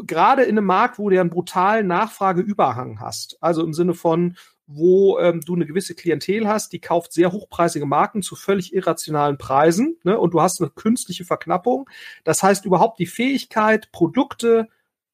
gerade 0.05 0.43
in 0.43 0.57
einem 0.57 0.65
Markt, 0.65 0.99
wo 0.99 1.09
du 1.09 1.19
einen 1.19 1.29
brutalen 1.29 1.87
Nachfrageüberhang 1.87 2.99
hast, 2.99 3.37
also 3.41 3.63
im 3.63 3.73
Sinne 3.73 3.93
von, 3.93 4.35
wo 4.67 5.17
ähm, 5.17 5.41
du 5.41 5.55
eine 5.55 5.65
gewisse 5.65 5.95
Klientel 5.95 6.47
hast, 6.47 6.73
die 6.73 6.79
kauft 6.79 7.13
sehr 7.13 7.31
hochpreisige 7.31 7.85
Marken 7.85 8.21
zu 8.21 8.35
völlig 8.35 8.73
irrationalen 8.73 9.37
Preisen 9.37 9.97
ne? 10.03 10.19
und 10.19 10.33
du 10.33 10.41
hast 10.41 10.61
eine 10.61 10.69
künstliche 10.69 11.23
Verknappung. 11.23 11.89
Das 12.25 12.43
heißt, 12.43 12.65
überhaupt 12.65 12.99
die 12.99 13.05
Fähigkeit, 13.05 13.91
Produkte 13.91 14.67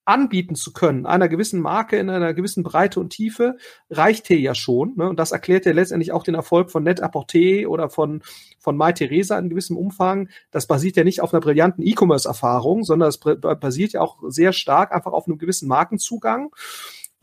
anbieten 0.05 0.55
zu 0.55 0.73
können, 0.73 1.05
einer 1.05 1.29
gewissen 1.29 1.61
Marke 1.61 1.97
in 1.97 2.09
einer 2.09 2.33
gewissen 2.33 2.63
Breite 2.63 2.99
und 2.99 3.11
Tiefe, 3.11 3.57
reicht 3.89 4.27
hier 4.27 4.39
ja 4.39 4.53
schon. 4.53 4.95
Ne? 4.97 5.07
Und 5.07 5.17
das 5.17 5.31
erklärt 5.31 5.65
ja 5.65 5.71
letztendlich 5.71 6.11
auch 6.11 6.23
den 6.23 6.35
Erfolg 6.35 6.71
von 6.71 6.83
Net 6.83 7.01
Apporté 7.01 7.67
oder 7.67 7.89
von, 7.89 8.21
von 8.59 8.77
Theresa 8.95 9.37
in 9.39 9.49
gewissem 9.49 9.77
Umfang. 9.77 10.29
Das 10.51 10.67
basiert 10.67 10.97
ja 10.97 11.05
nicht 11.05 11.21
auf 11.21 11.33
einer 11.33 11.41
brillanten 11.41 11.85
E-Commerce-Erfahrung, 11.85 12.83
sondern 12.83 13.09
es 13.09 13.17
basiert 13.17 13.93
ja 13.93 14.01
auch 14.01 14.17
sehr 14.27 14.51
stark 14.51 14.91
einfach 14.91 15.13
auf 15.13 15.27
einem 15.27 15.37
gewissen 15.37 15.69
Markenzugang. 15.69 16.53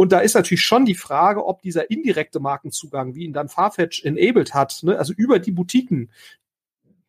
Und 0.00 0.12
da 0.12 0.20
ist 0.20 0.32
natürlich 0.32 0.62
schon 0.62 0.86
die 0.86 0.94
Frage, 0.94 1.44
ob 1.44 1.60
dieser 1.60 1.90
indirekte 1.90 2.40
Markenzugang, 2.40 3.14
wie 3.14 3.24
ihn 3.24 3.34
dann 3.34 3.50
Farfetch 3.50 4.02
enabled 4.02 4.54
hat, 4.54 4.78
ne, 4.82 4.98
also 4.98 5.12
über 5.14 5.38
die 5.38 5.50
Boutiquen, 5.50 6.10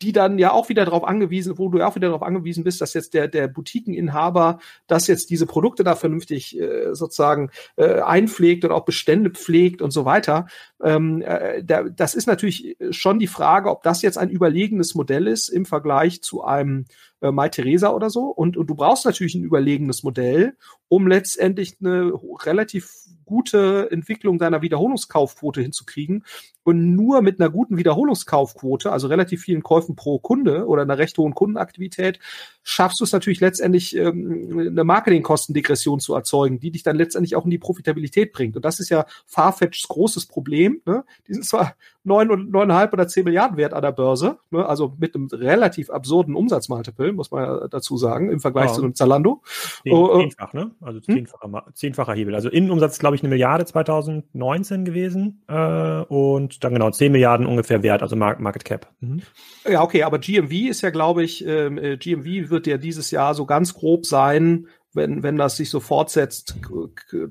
die 0.01 0.11
dann 0.11 0.37
ja 0.37 0.51
auch 0.51 0.67
wieder 0.67 0.83
darauf 0.83 1.05
angewiesen, 1.05 1.57
wo 1.57 1.69
du 1.69 1.77
ja 1.77 1.87
auch 1.87 1.95
wieder 1.95 2.09
darauf 2.09 2.21
angewiesen 2.21 2.65
bist, 2.65 2.81
dass 2.81 2.93
jetzt 2.93 3.13
der, 3.13 3.29
der 3.29 3.47
Boutiqueninhaber, 3.47 4.59
dass 4.87 5.07
jetzt 5.07 5.29
diese 5.29 5.45
Produkte 5.45 5.85
da 5.85 5.95
vernünftig 5.95 6.59
äh, 6.59 6.93
sozusagen 6.93 7.49
äh, 7.77 8.01
einpflegt 8.01 8.65
und 8.65 8.73
auch 8.73 8.83
Bestände 8.83 9.29
pflegt 9.29 9.81
und 9.81 9.91
so 9.91 10.03
weiter. 10.03 10.47
Ähm, 10.83 11.21
äh, 11.21 11.63
da, 11.63 11.83
das 11.83 12.13
ist 12.13 12.27
natürlich 12.27 12.75
schon 12.89 13.19
die 13.19 13.27
Frage, 13.27 13.69
ob 13.69 13.83
das 13.83 14.01
jetzt 14.01 14.17
ein 14.17 14.29
überlegenes 14.29 14.95
Modell 14.95 15.27
ist 15.27 15.47
im 15.47 15.65
Vergleich 15.65 16.21
zu 16.23 16.43
einem 16.43 16.87
äh, 17.21 17.31
Mai 17.31 17.49
Theresa 17.49 17.89
oder 17.91 18.09
so. 18.09 18.25
Und, 18.25 18.57
und 18.57 18.67
du 18.67 18.75
brauchst 18.75 19.05
natürlich 19.05 19.35
ein 19.35 19.43
überlegenes 19.43 20.03
Modell, 20.03 20.57
um 20.87 21.07
letztendlich 21.07 21.77
eine 21.79 22.11
relativ 22.43 22.91
gute 23.25 23.89
Entwicklung 23.91 24.39
deiner 24.39 24.61
Wiederholungskaufquote 24.61 25.61
hinzukriegen. 25.61 26.25
Und 26.63 26.95
nur 26.95 27.21
mit 27.21 27.39
einer 27.39 27.49
guten 27.49 27.77
Wiederholungskaufquote, 27.77 28.91
also 28.91 29.07
relativ 29.07 29.41
vielen 29.41 29.63
Käufen 29.63 29.95
pro 29.95 30.19
Kunde 30.19 30.67
oder 30.67 30.81
einer 30.81 30.97
recht 30.97 31.17
hohen 31.17 31.33
Kundenaktivität, 31.33 32.19
schaffst 32.61 32.99
du 32.99 33.05
es 33.05 33.13
natürlich 33.13 33.39
letztendlich, 33.39 33.95
ähm, 33.95 34.67
eine 34.69 34.83
Marketingkostendegression 34.83 35.99
zu 35.99 36.13
erzeugen, 36.13 36.59
die 36.59 36.71
dich 36.71 36.83
dann 36.83 36.97
letztendlich 36.97 37.35
auch 37.35 37.45
in 37.45 37.51
die 37.51 37.57
Profitabilität 37.57 38.33
bringt. 38.33 38.57
Und 38.57 38.65
das 38.65 38.79
ist 38.79 38.89
ja 38.89 39.05
Farfetchs 39.25 39.87
großes 39.87 40.25
Problem. 40.25 40.81
Ne? 40.85 41.03
Die 41.27 41.33
sind 41.33 41.45
zwar 41.45 41.75
neun 42.03 42.31
und 42.31 42.51
neuneinhalb 42.51 42.93
oder 42.93 43.07
zehn 43.07 43.25
Milliarden 43.25 43.57
wert 43.57 43.73
an 43.73 43.81
der 43.81 43.91
Börse, 43.91 44.39
ne? 44.49 44.65
also 44.65 44.95
mit 44.97 45.15
einem 45.15 45.27
relativ 45.27 45.89
absurden 45.89 46.35
Umsatzmultiple, 46.35 47.13
muss 47.13 47.31
man 47.31 47.43
ja 47.43 47.67
dazu 47.67 47.97
sagen, 47.97 48.31
im 48.31 48.39
Vergleich 48.39 48.67
ja. 48.67 48.73
zu 48.73 48.83
einem 48.83 48.95
Zalando. 48.95 49.41
Zehn, 49.83 49.93
oh, 49.93 50.17
äh, 50.17 50.21
zehnfach, 50.21 50.53
ne? 50.53 50.71
Also 50.81 50.99
hm? 51.05 51.15
zehnfacher, 51.15 51.65
zehnfacher 51.73 52.13
Hebel. 52.13 52.35
Also 52.35 52.49
Innenumsatz, 52.49 52.97
glaube 52.97 53.15
ich, 53.15 53.21
eine 53.21 53.29
Milliarde 53.29 53.65
2019 53.65 54.85
gewesen 54.85 55.43
äh, 55.47 56.01
und 56.01 56.63
dann 56.63 56.73
genau 56.73 56.89
zehn 56.89 57.11
Milliarden 57.11 57.45
ungefähr 57.45 57.83
wert, 57.83 58.01
also 58.01 58.15
Market 58.15 58.65
Cap. 58.65 58.87
Mhm. 58.99 59.21
Ja, 59.69 59.83
okay, 59.83 60.03
aber 60.03 60.17
GMV 60.17 60.69
ist 60.69 60.81
ja, 60.81 60.89
glaube 60.89 61.23
ich, 61.23 61.45
ähm, 61.45 61.77
äh, 61.77 61.97
GMV 61.97 62.49
wird 62.49 62.65
ja 62.65 62.77
dieses 62.77 63.11
Jahr 63.11 63.35
so 63.35 63.45
ganz 63.45 63.73
grob 63.73 64.05
sein, 64.05 64.67
wenn, 64.93 65.23
wenn 65.23 65.37
das 65.37 65.57
sich 65.57 65.69
so 65.69 65.79
fortsetzt, 65.79 66.55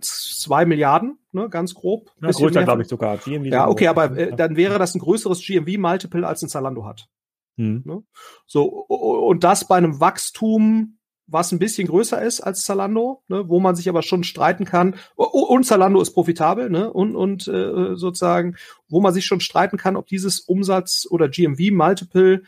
zwei 0.00 0.64
Milliarden, 0.64 1.18
ne, 1.32 1.48
ganz 1.48 1.74
grob. 1.74 2.10
Ja, 2.22 2.30
größer, 2.30 2.64
glaube 2.64 2.82
ich, 2.82 2.88
sogar. 2.88 3.18
GMV 3.18 3.46
ja, 3.46 3.68
okay, 3.68 3.88
aber 3.88 4.16
äh, 4.16 4.34
dann 4.34 4.56
wäre 4.56 4.78
das 4.78 4.94
ein 4.94 5.00
größeres 5.00 5.44
GMV-Multiple 5.44 6.26
als 6.26 6.42
ein 6.42 6.48
Zalando 6.48 6.86
hat. 6.86 7.08
Hm. 7.56 7.82
Ne? 7.84 8.02
So, 8.46 8.64
und 8.64 9.44
das 9.44 9.66
bei 9.66 9.76
einem 9.76 10.00
Wachstum, 10.00 10.98
was 11.26 11.52
ein 11.52 11.58
bisschen 11.58 11.86
größer 11.86 12.20
ist 12.20 12.40
als 12.40 12.64
Zalando, 12.64 13.22
ne, 13.28 13.48
wo 13.48 13.60
man 13.60 13.76
sich 13.76 13.88
aber 13.88 14.02
schon 14.02 14.24
streiten 14.24 14.64
kann. 14.64 14.96
Und 15.14 15.64
Zalando 15.64 16.00
ist 16.00 16.12
profitabel, 16.12 16.70
ne, 16.70 16.92
und, 16.92 17.14
und 17.14 17.46
äh, 17.46 17.94
sozusagen, 17.94 18.56
wo 18.88 19.00
man 19.00 19.12
sich 19.12 19.26
schon 19.26 19.40
streiten 19.40 19.76
kann, 19.76 19.96
ob 19.96 20.06
dieses 20.06 20.40
Umsatz- 20.40 21.06
oder 21.08 21.28
GMV-Multiple 21.28 22.42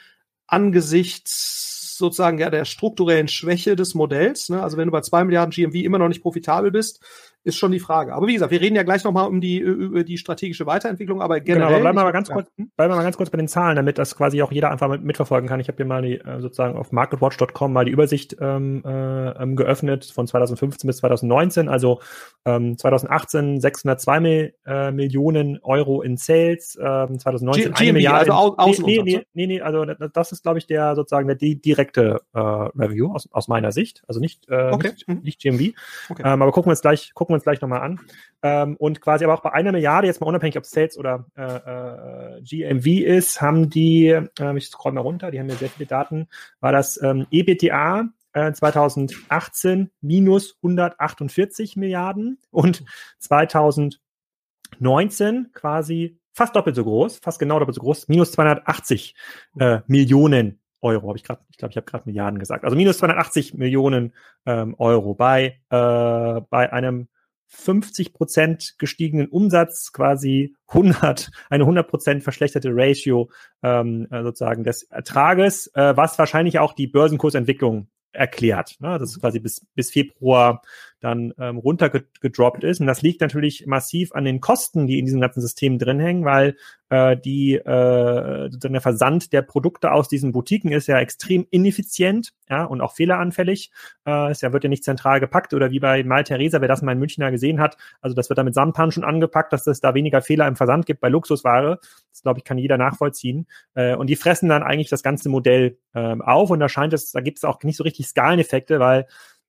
angesichts 0.46 1.62
sozusagen 2.03 2.38
ja 2.38 2.51
der 2.51 2.65
strukturellen 2.65 3.29
Schwäche 3.29 3.77
des 3.77 3.95
Modells. 3.95 4.49
Ne? 4.49 4.62
Also 4.62 4.77
wenn 4.77 4.87
du 4.87 4.93
bei 4.93 5.01
zwei 5.01 5.25
Milliarden 5.25 5.53
GMV 5.53 5.77
immer 5.77 5.99
noch 5.99 6.09
nicht 6.09 6.23
profitabel 6.23 6.71
bist, 6.71 7.01
ist 7.44 7.57
schon 7.57 7.72
die 7.72 7.81
Frage. 7.81 8.14
Aber 8.14 8.26
wie 8.26 8.35
gesagt, 8.35 8.52
wir 8.52 8.61
reden 8.61 8.76
ja 8.76 8.83
gleich 8.83 9.05
nochmal 9.05 9.28
um 9.28 9.40
die, 9.40 9.59
über 9.59 10.05
die 10.05 10.18
strategische 10.18 10.66
Weiterentwicklung, 10.66 11.20
aber 11.20 11.40
generell. 11.40 11.66
Genau, 11.66 11.74
aber 11.74 11.81
bleiben 11.81 11.98
wir 11.98 12.05
mal 12.05 12.12
ganz 12.12 12.31
kurz, 12.31 12.48
bleiben 12.57 12.92
wir 12.92 12.96
mal 12.96 13.02
ganz 13.02 13.16
kurz 13.16 13.31
bei 13.31 13.38
den 13.38 13.48
Zahlen, 13.48 13.76
damit 13.76 13.98
das 13.98 14.16
quasi 14.16 14.42
auch 14.42 14.52
jeder 14.52 14.70
einfach 14.70 14.88
mit, 14.88 15.02
mitverfolgen 15.02 15.48
kann. 15.48 15.61
Ich 15.61 15.68
habe 15.68 15.76
hier 15.76 15.87
mal 15.87 16.02
die, 16.02 16.18
äh, 16.18 16.40
sozusagen 16.40 16.76
auf 16.76 16.92
marketwatch.com 16.92 17.72
mal 17.72 17.85
die 17.85 17.90
Übersicht 17.90 18.37
ähm, 18.40 18.83
äh, 18.85 19.31
ähm, 19.42 19.57
geöffnet 19.57 20.05
von 20.05 20.26
2015 20.26 20.87
bis 20.87 20.98
2019. 20.98 21.68
Also 21.68 22.00
ähm, 22.44 22.78
2018 22.78 23.61
602 23.61 24.20
Mil, 24.20 24.55
äh, 24.66 24.90
Millionen 24.92 25.59
Euro 25.62 26.02
in 26.02 26.16
Sales, 26.16 26.78
ähm, 26.81 27.18
2019 27.18 27.72
G 27.72 27.83
eine 27.83 27.92
Milliarde. 27.92 28.33
Also 28.33 28.57
aus, 28.57 28.78
nee, 28.78 29.00
nee, 29.02 29.26
nee, 29.35 29.46
nee, 29.46 29.61
also 29.61 29.85
das 29.85 30.33
ist, 30.33 30.42
glaube 30.42 30.59
ich, 30.59 30.66
der 30.66 30.94
sozusagen 30.94 31.26
der 31.26 31.37
direkte 31.37 32.20
äh, 32.33 32.38
Review 32.38 33.12
aus, 33.12 33.28
aus 33.33 33.48
meiner 33.48 33.72
Sicht. 33.72 34.02
Also 34.07 34.20
nicht, 34.20 34.48
äh, 34.48 34.70
okay. 34.70 34.90
nicht, 34.92 35.09
mhm. 35.09 35.20
nicht 35.22 35.40
GMV. 35.40 35.74
Okay. 36.11 36.22
Ähm, 36.24 36.42
aber 36.42 36.52
gucken 36.52 36.68
wir 36.68 36.72
uns 36.72 36.83
gleich, 36.83 37.12
gucken 37.14 37.32
wir 37.33 37.37
uns 37.37 37.45
gleich 37.45 37.61
nochmal 37.61 37.81
an. 37.81 38.01
Ähm, 38.42 38.77
und 38.77 39.01
quasi 39.01 39.25
aber 39.25 39.35
auch 39.35 39.42
bei 39.42 39.53
einer 39.53 39.73
Milliarde, 39.73 40.07
jetzt 40.07 40.21
mal 40.21 40.27
unabhängig, 40.27 40.59
ob 40.59 40.66
Sales 40.66 40.97
oder 40.97 41.27
äh, 41.37 42.38
äh, 42.38 42.42
GMV 42.42 42.87
ist, 42.87 43.40
haben 43.40 43.71
die, 43.71 44.07
äh, 44.07 44.57
ich 44.57 44.68
scroll 44.68 44.92
mal 44.92 45.01
runter, 45.01 45.31
die 45.31 45.40
haben 45.40 45.49
ja 45.49 45.57
sehr 45.57 45.71
viele 45.71 45.87
Daten, 45.87 46.29
war 46.61 46.73
das 46.73 47.01
ähm, 47.03 47.27
EBTA 47.31 48.09
2018 48.35 49.81
äh, 49.81 49.87
minus 50.01 50.57
148 50.62 51.77
Milliarden 51.77 52.38
und 52.51 52.85
2019 53.18 55.51
quasi 55.53 56.18
fast 56.33 56.57
doppelt 56.57 56.77
so 56.77 56.85
groß, 56.85 57.18
fast 57.18 57.38
genau 57.38 57.59
doppelt 57.59 57.75
so 57.75 57.83
groß, 57.83 58.09
minus 58.09 58.33
280 58.33 59.14
äh, 59.59 59.81
Millionen 59.87 60.61
Euro, 60.81 61.09
habe 61.09 61.16
ich 61.16 61.25
gerade, 61.25 61.42
ich 61.51 61.59
glaube, 61.59 61.71
ich 61.71 61.77
habe 61.77 61.87
gerade 61.87 62.05
Milliarden 62.07 62.38
gesagt. 62.38 62.64
Also 62.64 62.77
minus 62.77 62.99
280 62.99 63.55
Millionen 63.55 64.14
ähm, 64.47 64.75
Euro 64.79 65.14
bei, 65.14 65.61
äh, 65.71 66.40
bei 66.51 66.73
einem 66.73 67.09
50 67.55 68.15
Prozent 68.15 68.75
gestiegenen 68.79 69.29
Umsatz 69.29 69.93
quasi 69.93 70.57
100, 70.69 71.31
eine 71.51 71.65
100 71.65 71.87
Prozent 71.87 72.23
verschlechterte 72.23 72.71
Ratio 72.73 73.31
ähm, 73.62 74.09
äh, 74.11 74.23
sozusagen 74.23 74.65
des 74.65 74.85
Ertrages, 74.85 75.69
äh, 75.75 75.97
was 75.97 76.19
wahrscheinlich 76.19 76.59
auch 76.59 76.73
die 76.73 76.87
Börsenkursentwicklung 76.87 77.88
erklärt. 78.12 78.77
Ne? 78.81 78.99
Das 78.99 79.11
ist 79.11 79.21
quasi 79.21 79.38
bis, 79.38 79.67
bis 79.75 79.91
Februar 79.91 80.62
dann 81.03 81.35
ähm, 81.38 81.59
runtergedroppt 81.59 82.65
ist. 82.65 82.81
Und 82.81 82.87
das 82.87 83.03
liegt 83.03 83.21
natürlich 83.21 83.67
massiv 83.67 84.12
an 84.12 84.25
den 84.25 84.41
Kosten, 84.41 84.87
die 84.87 84.99
in 84.99 85.05
diesem 85.05 85.21
ganzen 85.21 85.41
System 85.41 85.79
drin 85.79 85.99
hängen, 85.99 86.25
weil 86.25 86.57
äh, 86.91 87.17
die 87.17 87.55
äh, 87.55 88.51
der 88.51 88.81
Versand 88.81 89.33
der 89.33 89.43
Produkte 89.43 89.93
aus 89.93 90.09
diesen 90.09 90.33
Boutiquen 90.33 90.71
ist 90.71 90.87
ja 90.87 90.99
extrem 91.01 91.47
ineffizient 91.51 92.33
ja, 92.49 92.65
und 92.65 92.81
auch 92.81 92.95
fehleranfällig. 92.95 93.73
Äh, 94.07 94.31
es 94.31 94.43
ja, 94.43 94.53
wird 94.53 94.62
ja 94.62 94.71
nicht 94.71 94.85
zentral 94.85 95.19
gepackt 95.19 95.55
oder 95.55 95.71
wie 95.71 95.81
bei 95.81 96.05
Mal 96.05 96.23
Theresa, 96.23 96.61
wer 96.61 96.69
das 96.69 96.83
mal 96.83 96.93
in 96.93 96.99
Münchner 96.99 97.31
gesehen 97.31 97.61
hat, 97.61 97.77
also 98.01 98.15
das 98.15 98.29
wird 98.29 98.38
da 98.38 98.45
mit 98.45 98.55
Samthandschuhen 98.55 99.05
angepackt, 99.05 99.53
dass 99.53 99.67
es 99.67 99.81
da 99.81 99.95
weniger 99.95 100.23
Fehler 100.23 100.47
im 100.47 100.57
Versand 100.57 100.87
gibt 100.87 101.01
bei 101.01 101.09
Luxusware. 101.09 101.79
Das, 102.11 102.23
glaube 102.23 102.38
ich, 102.38 102.45
kann 102.45 102.59
jeder 102.59 102.79
nachvollziehen. 102.79 103.47
Äh, 103.75 103.97
und 103.97 104.09
die 104.09 104.17
fressen 104.17 104.49
dann 104.49 104.62
eigentlich 104.62 104.91
das 104.91 105.03
ganze 105.03 105.29
Modell 105.29 105.79
ähm, 105.95 106.23
auf 106.23 106.51
und 106.51 106.61
da 106.61 106.69
scheint 106.69 106.93
es, 106.93 107.11
da 107.11 107.21
gibt 107.21 107.38
es 107.38 107.45
auch 107.45 107.61
nicht 107.62 107.77
so 107.77 107.85
richtig 107.85 108.07
Skaleneffekte, 108.07 108.79
weil 108.79 109.07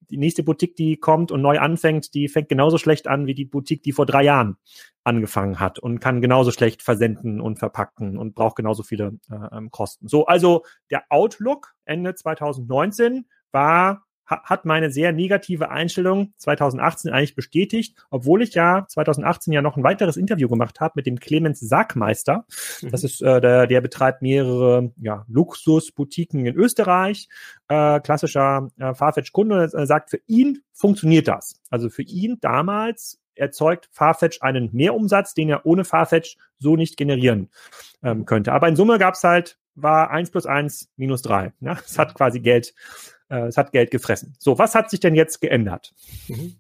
die 0.10 0.18
nächste 0.18 0.44
Boutique, 0.44 0.76
die 0.76 0.98
kommt 0.98 1.32
und 1.32 1.42
neu 1.42 1.60
anfängt, 1.60 2.13
die 2.13 2.28
fängt 2.28 2.50
genauso 2.50 2.78
schlecht 2.78 3.08
an 3.08 3.26
wie 3.28 3.34
die 3.34 3.46
Boutique, 3.46 3.84
die 3.84 3.92
vor 3.92 4.06
drei 4.06 4.24
Jahren 4.24 4.58
angefangen 5.04 5.60
hat 5.60 5.80
und 5.80 6.00
kann 6.00 6.22
genauso 6.22 6.52
schlecht 6.52 6.82
versenden 6.82 7.42
und 7.42 7.60
verpacken 7.60 8.18
und 8.18 8.36
braucht 8.36 8.56
genauso 8.56 8.84
viele 8.84 9.20
äh, 9.30 9.58
ähm, 9.58 9.72
Kosten. 9.72 10.08
So, 10.08 10.26
also 10.26 10.63
der 10.89 11.04
Outlook 11.10 11.74
Ende 11.86 12.16
2019 12.16 13.26
war 13.52 14.06
hat 14.43 14.65
meine 14.65 14.91
sehr 14.91 15.12
negative 15.12 15.69
Einstellung 15.69 16.34
2018 16.38 17.12
eigentlich 17.12 17.36
bestätigt, 17.36 17.96
obwohl 18.10 18.41
ich 18.41 18.54
ja 18.54 18.86
2018 18.88 19.54
ja 19.54 19.62
noch 19.62 19.78
ein 19.78 19.84
weiteres 19.84 20.17
Interview 20.17 20.48
gemacht 20.48 20.80
habe 20.80 20.93
mit 20.96 21.06
dem 21.06 21.19
Clemens 21.19 21.60
Sackmeister. 21.60 22.46
Mhm. 22.82 22.89
Das 22.91 23.04
ist 23.04 23.22
äh, 23.22 23.41
der, 23.41 23.67
der 23.67 23.82
betreibt 23.82 24.22
mehrere 24.22 24.91
ja, 24.98 25.26
Luxusboutiquen 25.28 26.46
in 26.46 26.56
Österreich, 26.56 27.28
äh, 27.67 28.00
klassischer 28.00 28.69
äh, 28.80 28.93
Farfetch-Kunde, 28.93 29.72
äh, 29.74 29.86
sagt, 29.86 30.10
für 30.10 30.22
ihn 30.28 30.63
funktioniert 30.74 31.28
das. 31.28 31.62
Also 31.69 31.89
für 31.89 32.04
ihn 32.04 32.38
damals 32.41 33.19
erzeugt 33.36 33.89
Farfetch 33.91 34.41
einen 34.41 34.69
Mehrumsatz, 34.74 35.34
den 35.34 35.50
er 35.50 35.65
ohne 35.65 35.86
Farfetch 35.86 36.38
so 36.60 36.76
nicht 36.76 36.98
generieren 36.98 37.50
ähm, 38.04 38.26
könnte. 38.26 38.54
Aber 38.54 38.67
in 38.67 38.76
Summe 38.76 39.00
gab's 39.00 39.24
halt, 39.24 39.58
war 39.76 40.12
eins 40.12 40.30
plus 40.30 40.46
eins 40.46 40.89
minus 40.98 41.22
drei. 41.22 41.54
Ja? 41.60 41.78
Es 41.86 41.98
hat 41.98 42.13
quasi 42.15 42.39
Geld 42.39 42.74
äh, 43.29 43.47
es 43.47 43.57
hat 43.57 43.71
Geld 43.71 43.91
gefressen. 43.91 44.36
So, 44.39 44.57
was 44.57 44.75
hat 44.75 44.89
sich 44.89 44.99
denn 44.99 45.15
jetzt 45.15 45.41
geändert? 45.41 45.93
Mhm. 46.27 46.55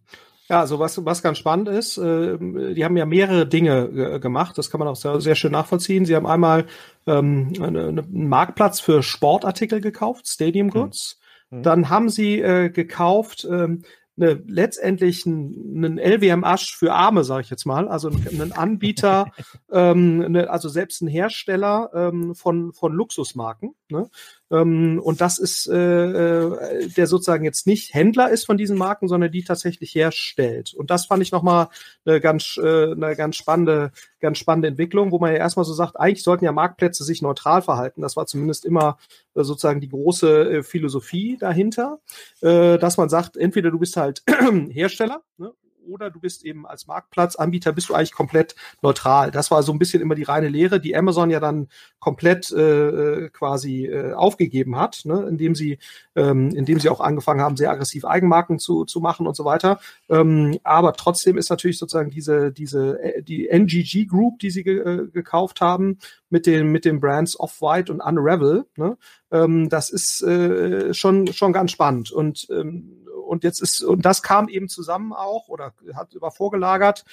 Ja, 0.49 0.59
also 0.59 0.77
was, 0.77 1.03
was 1.05 1.23
ganz 1.23 1.37
spannend 1.37 1.69
ist, 1.69 1.97
äh, 1.97 2.37
die 2.73 2.83
haben 2.83 2.97
ja 2.97 3.05
mehrere 3.05 3.47
Dinge 3.47 3.85
äh, 3.85 4.19
gemacht, 4.19 4.57
das 4.57 4.69
kann 4.69 4.79
man 4.79 4.89
auch 4.89 4.95
sehr, 4.95 5.21
sehr 5.21 5.35
schön 5.35 5.53
nachvollziehen. 5.53 6.05
Sie 6.05 6.15
haben 6.15 6.27
einmal 6.27 6.65
ähm, 7.07 7.53
eine, 7.61 7.87
einen 7.87 8.27
Marktplatz 8.27 8.81
für 8.81 9.03
Sportartikel 9.03 9.79
gekauft, 9.79 10.27
Stadium 10.27 10.67
hm. 10.67 10.81
Goods. 10.81 11.19
Mhm. 11.49 11.63
Dann 11.63 11.89
haben 11.89 12.09
sie 12.09 12.41
äh, 12.41 12.69
gekauft 12.69 13.47
ähm, 13.49 13.83
eine, 14.17 14.33
letztendlich 14.47 15.25
einen 15.25 15.97
LWM-Asch 15.97 16.75
für 16.75 16.93
Arme, 16.93 17.23
sage 17.23 17.41
ich 17.41 17.49
jetzt 17.49 17.65
mal, 17.65 17.87
also 17.87 18.09
einen 18.09 18.51
Anbieter, 18.51 19.31
ähm, 19.71 20.21
eine, 20.23 20.49
also 20.49 20.69
selbst 20.69 21.01
ein 21.01 21.07
Hersteller 21.07 21.89
ähm, 21.93 22.35
von, 22.35 22.73
von 22.73 22.93
Luxusmarken. 22.93 23.75
Ne? 23.89 24.09
Ähm, 24.53 25.01
und 25.03 25.19
das 25.19 25.39
ist, 25.39 25.67
äh, 25.67 25.75
äh, 25.75 26.87
der 26.89 27.07
sozusagen 27.07 27.43
jetzt 27.43 27.65
nicht 27.65 27.93
Händler 27.93 28.29
ist 28.29 28.45
von 28.45 28.57
diesen 28.57 28.77
Marken, 28.77 29.07
sondern 29.07 29.31
die 29.31 29.43
tatsächlich 29.43 29.95
herstellt. 29.95 30.73
Und 30.75 30.91
das 30.91 31.07
fand 31.07 31.23
ich 31.23 31.31
nochmal 31.31 31.69
eine 32.05 32.21
ganz, 32.21 32.59
äh, 32.61 32.91
eine 32.91 33.15
ganz 33.15 33.35
spannende, 33.35 33.91
ganz 34.19 34.37
spannende 34.37 34.67
Entwicklung, 34.67 35.11
wo 35.11 35.17
man 35.17 35.31
ja 35.31 35.39
erstmal 35.39 35.65
so 35.65 35.73
sagt, 35.73 35.99
eigentlich 35.99 36.23
sollten 36.23 36.45
ja 36.45 36.51
Marktplätze 36.51 37.03
sich 37.03 37.21
neutral 37.23 37.63
verhalten. 37.63 38.01
Das 38.01 38.15
war 38.15 38.27
zumindest 38.27 38.63
immer 38.63 38.97
äh, 39.33 39.43
sozusagen 39.43 39.81
die 39.81 39.89
große 39.89 40.57
äh, 40.57 40.63
Philosophie 40.63 41.37
dahinter, 41.39 41.99
äh, 42.41 42.77
dass 42.77 42.97
man 42.97 43.09
sagt, 43.09 43.35
entweder 43.37 43.71
du 43.71 43.79
bist 43.79 43.97
halt 43.97 44.23
Hersteller 44.69 45.23
ne, 45.37 45.51
oder 45.87 46.09
du 46.09 46.19
bist 46.19 46.45
eben 46.45 46.65
als 46.65 46.87
Marktplatzanbieter, 46.87 47.71
bist 47.73 47.89
du 47.89 47.93
eigentlich 47.93 48.13
komplett 48.13 48.55
neutral. 48.81 49.31
Das 49.31 49.51
war 49.51 49.63
so 49.63 49.71
ein 49.71 49.79
bisschen 49.79 50.01
immer 50.01 50.15
die 50.15 50.23
reine 50.23 50.49
Lehre, 50.49 50.79
die 50.79 50.95
Amazon 50.95 51.29
ja 51.29 51.39
dann 51.39 51.67
komplett 51.99 52.51
äh, 52.51 53.29
quasi 53.29 53.85
äh, 53.85 54.13
aufgegeben 54.13 54.75
hat, 54.77 55.01
ne, 55.05 55.25
indem 55.27 55.55
sie, 55.55 55.79
ähm, 56.15 56.49
indem 56.49 56.79
sie 56.79 56.89
auch 56.89 57.01
angefangen 57.01 57.41
haben, 57.41 57.57
sehr 57.57 57.71
aggressiv 57.71 58.05
Eigenmarken 58.05 58.59
zu, 58.59 58.85
zu 58.85 58.99
machen 58.99 59.27
und 59.27 59.35
so 59.35 59.45
weiter. 59.45 59.79
Ähm, 60.09 60.59
aber 60.63 60.93
trotzdem 60.93 61.37
ist 61.37 61.49
natürlich 61.49 61.79
sozusagen 61.79 62.09
diese, 62.09 62.51
diese, 62.51 63.01
äh, 63.01 63.23
die 63.23 63.47
NGG 63.47 64.05
Group, 64.05 64.39
die 64.39 64.49
sie 64.49 64.63
ge 64.63 64.79
äh, 64.79 65.07
gekauft 65.07 65.61
haben, 65.61 65.97
mit 66.29 66.45
den, 66.45 66.71
mit 66.71 66.83
den 66.83 66.99
Brands 66.99 67.39
Off-White 67.39 67.91
und 67.91 68.01
Unravel, 68.01 68.65
ne, 68.75 68.97
ähm, 69.31 69.69
das 69.69 69.89
ist 69.89 70.21
äh, 70.23 70.93
schon, 70.93 71.27
schon 71.27 71.53
ganz 71.53 71.71
spannend. 71.71 72.11
Und 72.11 72.47
ähm, 72.51 73.02
und 73.33 73.43
jetzt 73.43 73.61
ist, 73.61 73.83
und 73.83 74.05
das 74.05 74.23
kam 74.23 74.47
eben 74.47 74.69
zusammen 74.69 75.11
auch 75.11 75.49
oder 75.49 75.73
hat 75.93 76.15
war 76.21 76.31
vorgelagert 76.31 77.03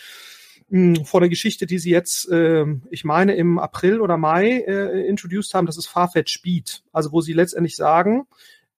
hm, 0.71 1.05
vor 1.05 1.21
der 1.21 1.29
Geschichte, 1.29 1.67
die 1.67 1.79
sie 1.79 1.91
jetzt, 1.91 2.31
äh, 2.31 2.65
ich 2.91 3.05
meine, 3.05 3.35
im 3.35 3.59
April 3.59 4.01
oder 4.01 4.17
Mai 4.17 4.61
äh, 4.61 5.09
introduced 5.09 5.53
haben, 5.55 5.67
das 5.67 5.77
ist 5.77 5.89
Farfetch 5.89 6.33
Speed. 6.33 6.85
Also 6.93 7.11
wo 7.11 7.21
sie 7.21 7.33
letztendlich 7.33 7.75
sagen, 7.75 8.27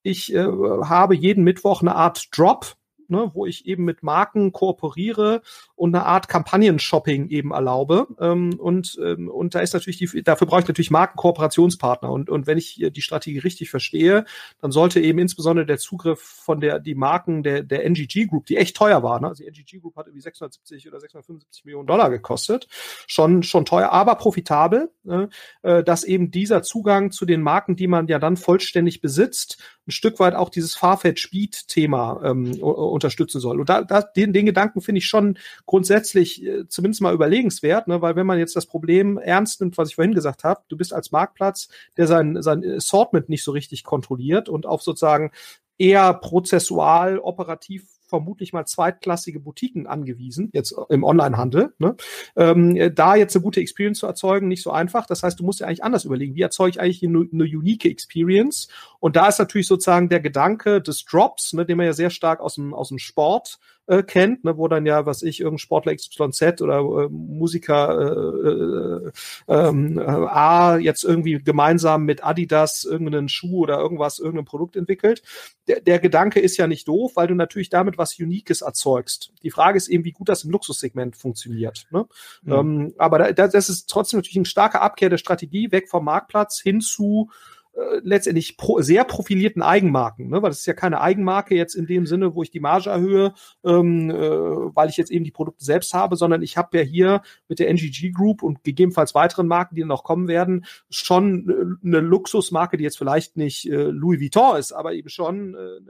ich 0.02 0.34
äh, 0.34 0.42
habe 0.44 1.14
jeden 1.14 1.44
Mittwoch 1.44 1.82
eine 1.82 1.94
Art 1.94 2.28
Drop, 2.36 2.76
ne, 3.12 3.30
wo 3.34 3.46
ich 3.46 3.66
eben 3.66 3.84
mit 3.84 4.02
Marken 4.02 4.50
kooperiere 4.50 5.42
und 5.76 5.94
eine 5.94 6.04
Art 6.04 6.28
Kampagnen-Shopping 6.28 7.28
eben 7.28 7.52
erlaube. 7.52 8.08
Ähm, 8.18 8.58
und, 8.58 8.98
ähm, 9.00 9.28
und 9.28 9.54
da 9.54 9.60
ist 9.60 9.74
natürlich 9.74 9.98
die, 9.98 10.22
dafür 10.24 10.48
brauche 10.48 10.60
ich 10.60 10.68
natürlich 10.68 10.90
Markenkooperationspartner. 10.90 12.10
Und, 12.10 12.28
und 12.28 12.48
wenn 12.48 12.58
ich 12.58 12.84
die 12.90 13.02
Strategie 13.02 13.38
richtig 13.38 13.70
verstehe, 13.70 14.24
dann 14.60 14.72
sollte 14.72 15.00
eben 15.00 15.20
insbesondere 15.20 15.66
der 15.66 15.78
Zugriff 15.78 16.20
von 16.20 16.60
der, 16.60 16.80
die 16.80 16.94
Marken 16.94 17.42
der, 17.42 17.62
der 17.62 17.84
NGG 17.84 18.26
Group, 18.26 18.46
die 18.46 18.56
echt 18.56 18.76
teuer 18.76 19.02
war, 19.02 19.20
ne? 19.20 19.28
also 19.28 19.44
die 19.44 19.48
NGG 19.48 19.80
Group 19.80 19.96
hat 19.96 20.06
irgendwie 20.06 20.22
670 20.22 20.88
oder 20.88 20.98
675 20.98 21.64
Millionen 21.64 21.86
Dollar 21.86 22.10
gekostet, 22.10 22.66
schon, 23.06 23.42
schon 23.42 23.64
teuer, 23.64 23.90
aber 23.92 24.14
profitabel, 24.16 24.90
ne? 25.04 25.28
äh, 25.62 25.84
dass 25.84 26.04
eben 26.04 26.30
dieser 26.30 26.62
Zugang 26.62 27.10
zu 27.10 27.26
den 27.26 27.42
Marken, 27.42 27.76
die 27.76 27.86
man 27.86 28.06
ja 28.06 28.18
dann 28.18 28.36
vollständig 28.36 29.00
besitzt, 29.00 29.62
ein 29.86 29.90
Stück 29.90 30.20
weit 30.20 30.34
auch 30.34 30.48
dieses 30.48 30.74
Farfetch-Speed-Thema 30.74 32.20
ähm, 32.24 32.62
unterstützen 32.62 33.40
soll. 33.40 33.58
Und 33.58 33.68
da, 33.68 33.82
da 33.82 34.02
den, 34.02 34.32
den 34.32 34.46
Gedanken 34.46 34.80
finde 34.80 35.00
ich 35.00 35.06
schon 35.06 35.38
grundsätzlich 35.66 36.44
äh, 36.44 36.68
zumindest 36.68 37.02
mal 37.02 37.14
überlegenswert, 37.14 37.88
ne? 37.88 38.00
weil 38.00 38.14
wenn 38.14 38.26
man 38.26 38.38
jetzt 38.38 38.54
das 38.54 38.66
Problem 38.66 39.18
ernst 39.18 39.60
nimmt, 39.60 39.76
was 39.78 39.88
ich 39.88 39.96
vorhin 39.96 40.14
gesagt 40.14 40.44
habe, 40.44 40.62
du 40.68 40.76
bist 40.76 40.92
als 40.92 41.10
Marktplatz, 41.10 41.68
der 41.96 42.06
sein, 42.06 42.40
sein 42.42 42.64
Assortment 42.64 43.28
nicht 43.28 43.42
so 43.42 43.50
richtig 43.50 43.82
kontrolliert 43.82 44.48
und 44.48 44.66
auf 44.66 44.82
sozusagen 44.82 45.32
eher 45.78 46.14
prozessual, 46.14 47.18
operativ 47.18 47.86
vermutlich 48.12 48.52
mal 48.52 48.66
zweitklassige 48.66 49.40
Boutiquen 49.40 49.86
angewiesen, 49.86 50.50
jetzt 50.52 50.74
im 50.90 51.02
Onlinehandel. 51.02 51.72
Ne? 51.78 51.96
Ähm, 52.36 52.94
da 52.94 53.14
jetzt 53.14 53.34
eine 53.34 53.42
gute 53.42 53.60
Experience 53.60 54.00
zu 54.00 54.06
erzeugen, 54.06 54.48
nicht 54.48 54.62
so 54.62 54.70
einfach. 54.70 55.06
Das 55.06 55.22
heißt, 55.22 55.40
du 55.40 55.44
musst 55.44 55.60
ja 55.60 55.66
eigentlich 55.66 55.82
anders 55.82 56.04
überlegen, 56.04 56.34
wie 56.34 56.42
erzeuge 56.42 56.72
ich 56.72 56.80
eigentlich 56.80 57.02
eine, 57.02 57.26
eine 57.32 57.44
unique 57.44 57.86
Experience? 57.86 58.68
Und 59.00 59.16
da 59.16 59.28
ist 59.28 59.38
natürlich 59.38 59.66
sozusagen 59.66 60.10
der 60.10 60.20
Gedanke 60.20 60.82
des 60.82 61.06
Drops, 61.06 61.54
ne, 61.54 61.64
den 61.64 61.78
man 61.78 61.86
ja 61.86 61.94
sehr 61.94 62.10
stark 62.10 62.40
aus 62.40 62.56
dem, 62.56 62.74
aus 62.74 62.90
dem 62.90 62.98
Sport 62.98 63.58
äh, 63.86 64.02
kennt, 64.02 64.44
ne, 64.44 64.56
wo 64.56 64.68
dann 64.68 64.86
ja, 64.86 65.06
was 65.06 65.22
ich, 65.22 65.40
irgendein 65.40 65.58
Sportler 65.58 65.94
XYZ 65.94 66.62
oder 66.62 66.78
äh, 66.78 67.08
Musiker 67.08 67.98
äh, 67.98 68.48
äh, 68.48 69.12
ähm, 69.48 69.98
äh, 69.98 70.02
A 70.02 70.78
jetzt 70.78 71.04
irgendwie 71.04 71.42
gemeinsam 71.42 72.04
mit 72.04 72.24
Adidas 72.24 72.84
irgendeinen 72.84 73.28
Schuh 73.28 73.60
oder 73.60 73.78
irgendwas, 73.78 74.18
irgendein 74.18 74.44
Produkt 74.44 74.76
entwickelt. 74.76 75.22
Der, 75.66 75.80
der 75.80 75.98
Gedanke 75.98 76.40
ist 76.40 76.56
ja 76.56 76.66
nicht 76.66 76.86
doof, 76.86 77.12
weil 77.16 77.26
du 77.26 77.34
natürlich 77.34 77.70
damit 77.70 77.98
was 77.98 78.18
Uniques 78.18 78.62
erzeugst. 78.62 79.32
Die 79.42 79.50
Frage 79.50 79.76
ist 79.76 79.88
eben, 79.88 80.04
wie 80.04 80.12
gut 80.12 80.28
das 80.28 80.44
im 80.44 80.50
Luxussegment 80.50 81.16
funktioniert. 81.16 81.86
Ne? 81.90 82.06
Mhm. 82.42 82.52
Ähm, 82.52 82.94
aber 82.98 83.32
da, 83.32 83.48
das 83.48 83.68
ist 83.68 83.90
trotzdem 83.90 84.18
natürlich 84.18 84.36
ein 84.36 84.44
starker 84.44 84.82
Abkehr 84.82 85.10
der 85.10 85.18
Strategie, 85.18 85.72
weg 85.72 85.88
vom 85.88 86.04
Marktplatz 86.04 86.60
hin 86.60 86.80
zu 86.80 87.30
äh, 87.74 88.00
letztendlich 88.02 88.56
pro, 88.56 88.80
sehr 88.82 89.04
profilierten 89.04 89.62
Eigenmarken, 89.62 90.28
ne? 90.28 90.42
weil 90.42 90.50
das 90.50 90.60
ist 90.60 90.66
ja 90.66 90.74
keine 90.74 91.00
Eigenmarke 91.00 91.54
jetzt 91.54 91.74
in 91.74 91.86
dem 91.86 92.06
Sinne, 92.06 92.34
wo 92.34 92.42
ich 92.42 92.50
die 92.50 92.60
Marge 92.60 92.90
erhöhe, 92.90 93.32
ähm, 93.64 94.10
äh, 94.10 94.14
weil 94.14 94.90
ich 94.90 94.98
jetzt 94.98 95.10
eben 95.10 95.24
die 95.24 95.30
Produkte 95.30 95.64
selbst 95.64 95.94
habe, 95.94 96.16
sondern 96.16 96.42
ich 96.42 96.58
habe 96.58 96.76
ja 96.76 96.84
hier 96.84 97.22
mit 97.48 97.58
der 97.58 97.70
NGG 97.70 98.10
Group 98.10 98.42
und 98.42 98.62
gegebenenfalls 98.62 99.14
weiteren 99.14 99.46
Marken, 99.46 99.74
die 99.74 99.84
noch 99.84 100.04
kommen 100.04 100.28
werden, 100.28 100.66
schon 100.90 101.78
äh, 101.82 101.86
eine 101.86 102.00
Luxusmarke, 102.00 102.76
die 102.76 102.84
jetzt 102.84 102.98
vielleicht 102.98 103.36
nicht 103.36 103.66
äh, 103.66 103.84
Louis 103.84 104.20
Vuitton 104.20 104.58
ist, 104.58 104.72
aber 104.72 104.92
eben 104.92 105.08
schon 105.08 105.54
äh, 105.54 105.80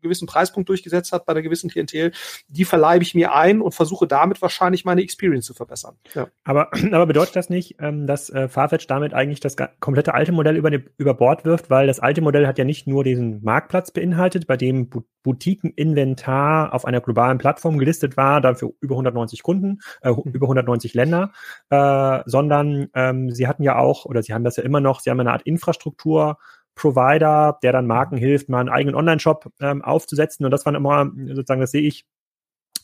gewissen 0.00 0.26
Preispunkt 0.26 0.68
durchgesetzt 0.68 1.12
hat 1.12 1.26
bei 1.26 1.32
einer 1.32 1.42
gewissen 1.42 1.70
Klientel, 1.70 2.12
die 2.48 2.64
verleibe 2.64 3.02
ich 3.02 3.14
mir 3.14 3.34
ein 3.34 3.60
und 3.60 3.74
versuche 3.74 4.06
damit 4.06 4.42
wahrscheinlich 4.42 4.84
meine 4.84 5.02
Experience 5.02 5.46
zu 5.46 5.54
verbessern. 5.54 5.96
Ja. 6.14 6.28
Aber, 6.44 6.70
aber 6.92 7.06
bedeutet 7.06 7.36
das 7.36 7.50
nicht, 7.50 7.76
ähm, 7.80 8.06
dass 8.06 8.30
äh, 8.30 8.48
Farfetch 8.48 8.86
damit 8.86 9.14
eigentlich 9.14 9.40
das 9.40 9.56
komplette 9.80 10.14
alte 10.14 10.32
Modell 10.32 10.56
über, 10.56 10.70
über 10.96 11.14
Bord 11.14 11.44
wirft, 11.44 11.70
weil 11.70 11.86
das 11.86 12.00
alte 12.00 12.20
Modell 12.20 12.46
hat 12.46 12.58
ja 12.58 12.64
nicht 12.64 12.86
nur 12.86 13.04
diesen 13.04 13.42
Marktplatz 13.42 13.90
beinhaltet, 13.90 14.46
bei 14.46 14.56
dem 14.56 14.90
Boutiqueninventar 15.22 16.72
auf 16.72 16.84
einer 16.84 17.00
globalen 17.00 17.38
Plattform 17.38 17.78
gelistet 17.78 18.16
war, 18.16 18.40
dann 18.40 18.56
für 18.56 18.72
über 18.80 18.94
190 18.94 19.42
Kunden, 19.42 19.80
äh, 20.02 20.10
mhm. 20.10 20.32
über 20.32 20.46
190 20.46 20.94
Länder, 20.94 21.32
äh, 21.70 22.20
sondern 22.26 22.88
ähm, 22.94 23.30
sie 23.30 23.46
hatten 23.46 23.62
ja 23.62 23.76
auch, 23.76 24.04
oder 24.04 24.22
sie 24.22 24.32
haben 24.32 24.44
das 24.44 24.56
ja 24.56 24.62
immer 24.62 24.80
noch, 24.80 25.00
sie 25.00 25.10
haben 25.10 25.20
eine 25.20 25.32
Art 25.32 25.42
Infrastruktur, 25.42 26.38
Provider, 26.74 27.58
der 27.62 27.72
dann 27.72 27.86
Marken 27.86 28.16
hilft, 28.16 28.48
mal 28.48 28.60
einen 28.60 28.68
eigenen 28.68 28.94
Online-Shop 28.94 29.52
ähm, 29.60 29.82
aufzusetzen. 29.82 30.44
Und 30.44 30.50
das 30.50 30.64
war 30.66 30.74
immer 30.74 31.10
sozusagen, 31.26 31.60
das 31.60 31.72
sehe 31.72 31.82
ich 31.82 32.06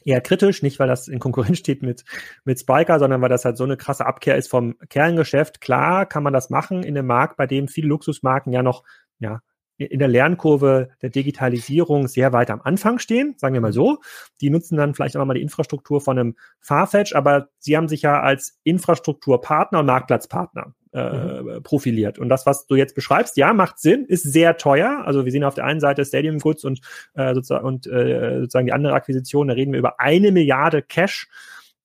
eher 0.06 0.20
kritisch, 0.20 0.62
nicht 0.62 0.78
weil 0.78 0.88
das 0.88 1.08
in 1.08 1.18
Konkurrenz 1.18 1.58
steht 1.58 1.82
mit, 1.82 2.04
mit 2.44 2.60
Spiker, 2.60 2.98
sondern 2.98 3.20
weil 3.20 3.28
das 3.28 3.44
halt 3.44 3.56
so 3.56 3.64
eine 3.64 3.76
krasse 3.76 4.06
Abkehr 4.06 4.36
ist 4.36 4.48
vom 4.48 4.76
Kerngeschäft. 4.88 5.60
Klar 5.60 6.06
kann 6.06 6.22
man 6.22 6.32
das 6.32 6.48
machen 6.50 6.82
in 6.82 6.96
einem 6.96 7.06
Markt, 7.06 7.36
bei 7.36 7.46
dem 7.46 7.68
viele 7.68 7.88
Luxusmarken 7.88 8.52
ja 8.52 8.62
noch, 8.62 8.84
ja, 9.18 9.40
in 9.78 9.98
der 9.98 10.08
Lernkurve 10.08 10.88
der 11.02 11.10
Digitalisierung 11.10 12.08
sehr 12.08 12.32
weit 12.32 12.50
am 12.50 12.62
Anfang 12.62 12.98
stehen, 12.98 13.34
sagen 13.36 13.52
wir 13.52 13.60
mal 13.60 13.74
so. 13.74 13.98
Die 14.40 14.48
nutzen 14.48 14.78
dann 14.78 14.94
vielleicht 14.94 15.18
auch 15.18 15.24
mal 15.26 15.34
die 15.34 15.42
Infrastruktur 15.42 16.00
von 16.00 16.18
einem 16.18 16.36
Farfetch, 16.60 17.14
aber 17.14 17.48
sie 17.58 17.76
haben 17.76 17.88
sich 17.88 18.00
ja 18.00 18.20
als 18.20 18.58
Infrastrukturpartner 18.64 19.80
und 19.80 19.86
Marktplatzpartner 19.86 20.74
äh, 20.96 21.42
mhm. 21.42 21.62
profiliert. 21.62 22.18
Und 22.18 22.28
das, 22.28 22.46
was 22.46 22.66
du 22.66 22.74
jetzt 22.74 22.94
beschreibst, 22.94 23.36
ja, 23.36 23.52
macht 23.52 23.78
Sinn, 23.78 24.04
ist 24.06 24.22
sehr 24.22 24.56
teuer. 24.56 25.02
Also 25.04 25.24
wir 25.24 25.32
sehen 25.32 25.44
auf 25.44 25.54
der 25.54 25.64
einen 25.64 25.80
Seite 25.80 26.04
Stadium 26.04 26.38
Goods 26.38 26.64
und, 26.64 26.80
äh, 27.14 27.34
sozusagen, 27.34 27.66
und 27.66 27.86
äh, 27.86 28.40
sozusagen 28.40 28.66
die 28.66 28.72
andere 28.72 28.94
Akquisition, 28.94 29.48
da 29.48 29.54
reden 29.54 29.72
wir 29.72 29.78
über 29.78 30.00
eine 30.00 30.32
Milliarde 30.32 30.82
Cash, 30.82 31.28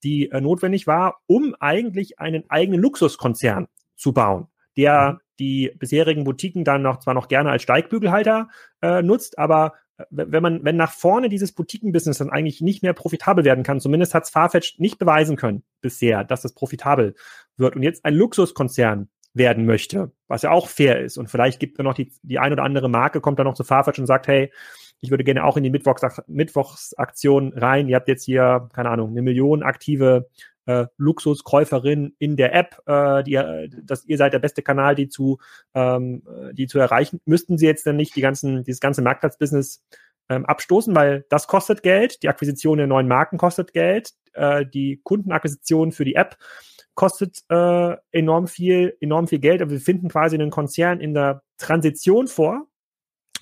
die 0.03 0.31
äh, 0.31 0.39
notwendig 0.39 0.87
war, 0.87 1.21
um 1.27 1.55
eigentlich 1.59 2.19
einen 2.19 2.49
eigenen 2.49 2.81
Luxuskonzern 2.81 3.67
zu 3.95 4.13
bauen, 4.13 4.47
der 4.77 5.13
mhm 5.13 5.19
die 5.41 5.71
bisherigen 5.79 6.23
Boutiquen 6.23 6.63
dann 6.63 6.83
noch 6.83 6.99
zwar 6.99 7.15
noch 7.15 7.27
gerne 7.27 7.49
als 7.49 7.63
Steigbügelhalter 7.63 8.47
äh, 8.83 9.01
nutzt, 9.01 9.39
aber 9.39 9.73
wenn 10.09 10.43
man, 10.43 10.63
wenn 10.63 10.77
nach 10.77 10.91
vorne 10.91 11.29
dieses 11.29 11.51
Boutiquen-Business 11.51 12.17
dann 12.17 12.29
eigentlich 12.29 12.61
nicht 12.61 12.83
mehr 12.83 12.93
profitabel 12.93 13.43
werden 13.43 13.63
kann, 13.63 13.79
zumindest 13.79 14.13
hat 14.13 14.23
es 14.23 14.29
Farfetch 14.29 14.79
nicht 14.79 14.97
beweisen 14.99 15.35
können 15.35 15.63
bisher, 15.81 16.23
dass 16.23 16.45
es 16.45 16.53
profitabel 16.53 17.15
wird 17.57 17.75
und 17.75 17.83
jetzt 17.83 18.05
ein 18.05 18.15
Luxuskonzern 18.15 19.09
werden 19.33 19.65
möchte, 19.65 20.11
was 20.27 20.41
ja 20.41 20.51
auch 20.51 20.67
fair 20.67 20.99
ist. 20.99 21.17
Und 21.17 21.29
vielleicht 21.29 21.59
gibt 21.59 21.79
es 21.79 21.83
noch 21.83 21.93
die, 21.93 22.11
die 22.23 22.39
ein 22.39 22.51
oder 22.51 22.63
andere 22.63 22.89
Marke, 22.89 23.21
kommt 23.21 23.39
dann 23.39 23.47
noch 23.47 23.53
zu 23.53 23.63
Farfetch 23.63 23.99
und 23.99 24.05
sagt, 24.05 24.27
hey, 24.27 24.51
ich 24.99 25.09
würde 25.09 25.23
gerne 25.23 25.43
auch 25.43 25.57
in 25.57 25.63
die 25.63 25.69
Mittwochs 25.69 26.21
Mittwochsaktion 26.27 27.53
rein. 27.53 27.87
Ihr 27.87 27.95
habt 27.95 28.07
jetzt 28.07 28.23
hier, 28.23 28.69
keine 28.73 28.89
Ahnung, 28.89 29.11
eine 29.11 29.21
Million 29.21 29.63
aktive 29.63 30.29
äh, 30.65 30.85
Luxuskäuferin 30.97 32.15
in 32.19 32.37
der 32.37 32.53
App, 32.53 32.81
äh, 32.85 33.23
die, 33.23 33.35
äh, 33.35 33.69
dass 33.83 34.05
ihr 34.05 34.17
seid 34.17 34.33
der 34.33 34.39
beste 34.39 34.61
Kanal, 34.61 34.95
die 34.95 35.09
zu, 35.09 35.39
ähm, 35.73 36.23
die 36.53 36.67
zu 36.67 36.79
erreichen, 36.79 37.19
müssten 37.25 37.57
sie 37.57 37.65
jetzt 37.65 37.85
dann 37.85 37.97
nicht 37.97 38.15
die 38.15 38.21
ganzen, 38.21 38.63
dieses 38.63 38.81
ganze 38.81 39.01
Marktplatzbusiness 39.01 39.83
ähm, 40.29 40.45
abstoßen, 40.45 40.95
weil 40.95 41.25
das 41.29 41.47
kostet 41.47 41.83
Geld, 41.83 42.23
die 42.23 42.29
Akquisition 42.29 42.77
der 42.77 42.87
neuen 42.87 43.07
Marken 43.07 43.37
kostet 43.37 43.73
Geld, 43.73 44.13
äh, 44.33 44.65
die 44.65 45.01
Kundenakquisition 45.03 45.91
für 45.91 46.05
die 46.05 46.15
App 46.15 46.37
kostet 46.93 47.43
äh, 47.49 47.95
enorm 48.11 48.47
viel, 48.47 48.95
enorm 48.99 49.27
viel 49.27 49.39
Geld, 49.39 49.61
aber 49.61 49.71
wir 49.71 49.79
finden 49.79 50.09
quasi 50.09 50.35
einen 50.35 50.51
Konzern 50.51 50.99
in 50.99 51.13
der 51.13 51.43
Transition 51.57 52.27
vor. 52.27 52.67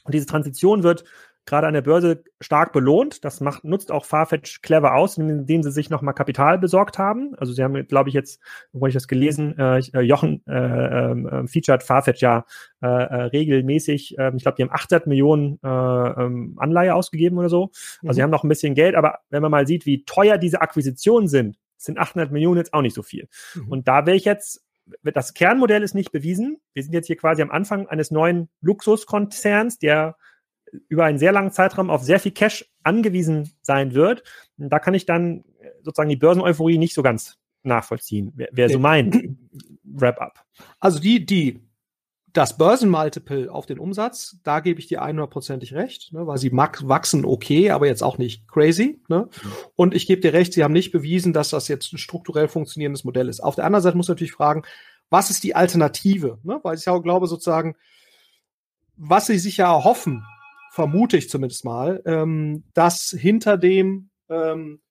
Und 0.03 0.13
diese 0.13 0.25
Transition 0.25 0.83
wird 0.83 1.03
gerade 1.49 1.67
an 1.67 1.73
der 1.73 1.81
Börse 1.81 2.23
stark 2.39 2.71
belohnt. 2.71 3.25
Das 3.25 3.41
macht, 3.41 3.63
nutzt 3.63 3.91
auch 3.91 4.05
Farfetch 4.05 4.61
clever 4.61 4.95
aus, 4.95 5.17
indem 5.17 5.63
sie 5.63 5.71
sich 5.71 5.89
nochmal 5.89 6.13
Kapital 6.13 6.57
besorgt 6.59 6.97
haben. 6.97 7.35
Also 7.37 7.51
sie 7.51 7.63
haben, 7.63 7.87
glaube 7.87 8.09
ich, 8.09 8.15
jetzt, 8.15 8.39
wo 8.71 8.85
ich 8.87 8.93
das 8.93 9.07
gelesen, 9.07 9.57
äh, 9.57 9.79
äh 9.79 10.01
Jochen 10.01 10.43
äh, 10.47 10.53
äh, 10.53 11.47
featured 11.47 11.83
Farfetch 11.83 12.21
ja 12.21 12.45
äh, 12.81 12.87
äh, 12.87 13.23
regelmäßig, 13.23 14.17
äh, 14.17 14.31
ich 14.35 14.43
glaube, 14.43 14.55
die 14.55 14.63
haben 14.63 14.71
800 14.71 15.07
Millionen 15.07 15.59
äh, 15.63 15.67
ähm, 15.67 16.55
Anleihe 16.57 16.95
ausgegeben 16.95 17.37
oder 17.37 17.49
so. 17.49 17.71
Also 17.73 18.07
mhm. 18.07 18.13
sie 18.13 18.23
haben 18.23 18.31
noch 18.31 18.43
ein 18.43 18.49
bisschen 18.49 18.75
Geld, 18.75 18.95
aber 18.95 19.19
wenn 19.29 19.41
man 19.41 19.51
mal 19.51 19.67
sieht, 19.67 19.85
wie 19.85 20.05
teuer 20.05 20.37
diese 20.37 20.61
Akquisitionen 20.61 21.27
sind, 21.27 21.57
sind 21.77 21.97
800 21.97 22.31
Millionen 22.31 22.57
jetzt 22.57 22.73
auch 22.73 22.81
nicht 22.81 22.95
so 22.95 23.03
viel. 23.03 23.27
Mhm. 23.55 23.67
Und 23.69 23.87
da 23.87 24.05
wäre 24.05 24.15
ich 24.15 24.25
jetzt 24.25 24.63
das 25.03 25.33
Kernmodell 25.33 25.83
ist 25.83 25.93
nicht 25.93 26.11
bewiesen. 26.11 26.57
Wir 26.73 26.83
sind 26.83 26.93
jetzt 26.93 27.07
hier 27.07 27.15
quasi 27.15 27.41
am 27.41 27.51
Anfang 27.51 27.87
eines 27.87 28.11
neuen 28.11 28.49
Luxuskonzerns, 28.61 29.77
der 29.77 30.15
über 30.87 31.05
einen 31.05 31.19
sehr 31.19 31.31
langen 31.31 31.51
Zeitraum 31.51 31.89
auf 31.89 32.03
sehr 32.03 32.19
viel 32.19 32.31
Cash 32.31 32.65
angewiesen 32.83 33.51
sein 33.61 33.93
wird. 33.93 34.23
Da 34.57 34.79
kann 34.79 34.93
ich 34.93 35.05
dann 35.05 35.43
sozusagen 35.83 36.09
die 36.09 36.15
Börseneuphorie 36.15 36.77
nicht 36.77 36.93
so 36.93 37.03
ganz 37.03 37.37
nachvollziehen. 37.63 38.31
Wäre 38.35 38.49
wär 38.53 38.69
so 38.69 38.79
mein 38.79 39.37
Wrap-up. 39.83 40.45
Also 40.79 40.99
die, 40.99 41.25
die 41.25 41.69
das 42.33 42.57
Börsenmultiple 42.57 43.51
auf 43.51 43.65
den 43.65 43.79
Umsatz, 43.79 44.37
da 44.43 44.59
gebe 44.59 44.79
ich 44.79 44.87
dir 44.87 45.01
100%ig 45.01 45.73
recht, 45.73 46.13
ne, 46.13 46.27
weil 46.27 46.37
sie 46.37 46.51
wachsen 46.51 47.25
okay, 47.25 47.71
aber 47.71 47.87
jetzt 47.87 48.03
auch 48.03 48.17
nicht 48.17 48.47
crazy. 48.47 49.01
Ne? 49.07 49.29
Und 49.75 49.95
ich 49.95 50.05
gebe 50.05 50.21
dir 50.21 50.33
recht, 50.33 50.53
sie 50.53 50.63
haben 50.63 50.73
nicht 50.73 50.91
bewiesen, 50.91 51.33
dass 51.33 51.49
das 51.49 51.67
jetzt 51.67 51.91
ein 51.91 51.97
strukturell 51.97 52.47
funktionierendes 52.47 53.03
Modell 53.03 53.29
ist. 53.29 53.39
Auf 53.39 53.55
der 53.55 53.65
anderen 53.65 53.81
Seite 53.81 53.97
muss 53.97 54.07
man 54.07 54.13
natürlich 54.13 54.33
fragen, 54.33 54.63
was 55.09 55.31
ist 55.31 55.43
die 55.43 55.55
Alternative? 55.55 56.37
Ne? 56.43 56.59
Weil 56.61 56.77
ich 56.77 56.87
auch 56.87 57.01
glaube, 57.01 57.27
sozusagen, 57.27 57.75
was 58.95 59.25
sie 59.25 59.39
sich 59.39 59.57
ja 59.57 59.73
erhoffen 59.73 60.23
vermute 60.71 61.17
ich 61.17 61.29
zumindest 61.29 61.65
mal, 61.65 62.01
ähm, 62.05 62.63
dass 62.73 63.15
hinter 63.17 63.57
dem 63.57 64.09
ähm, 64.29 64.81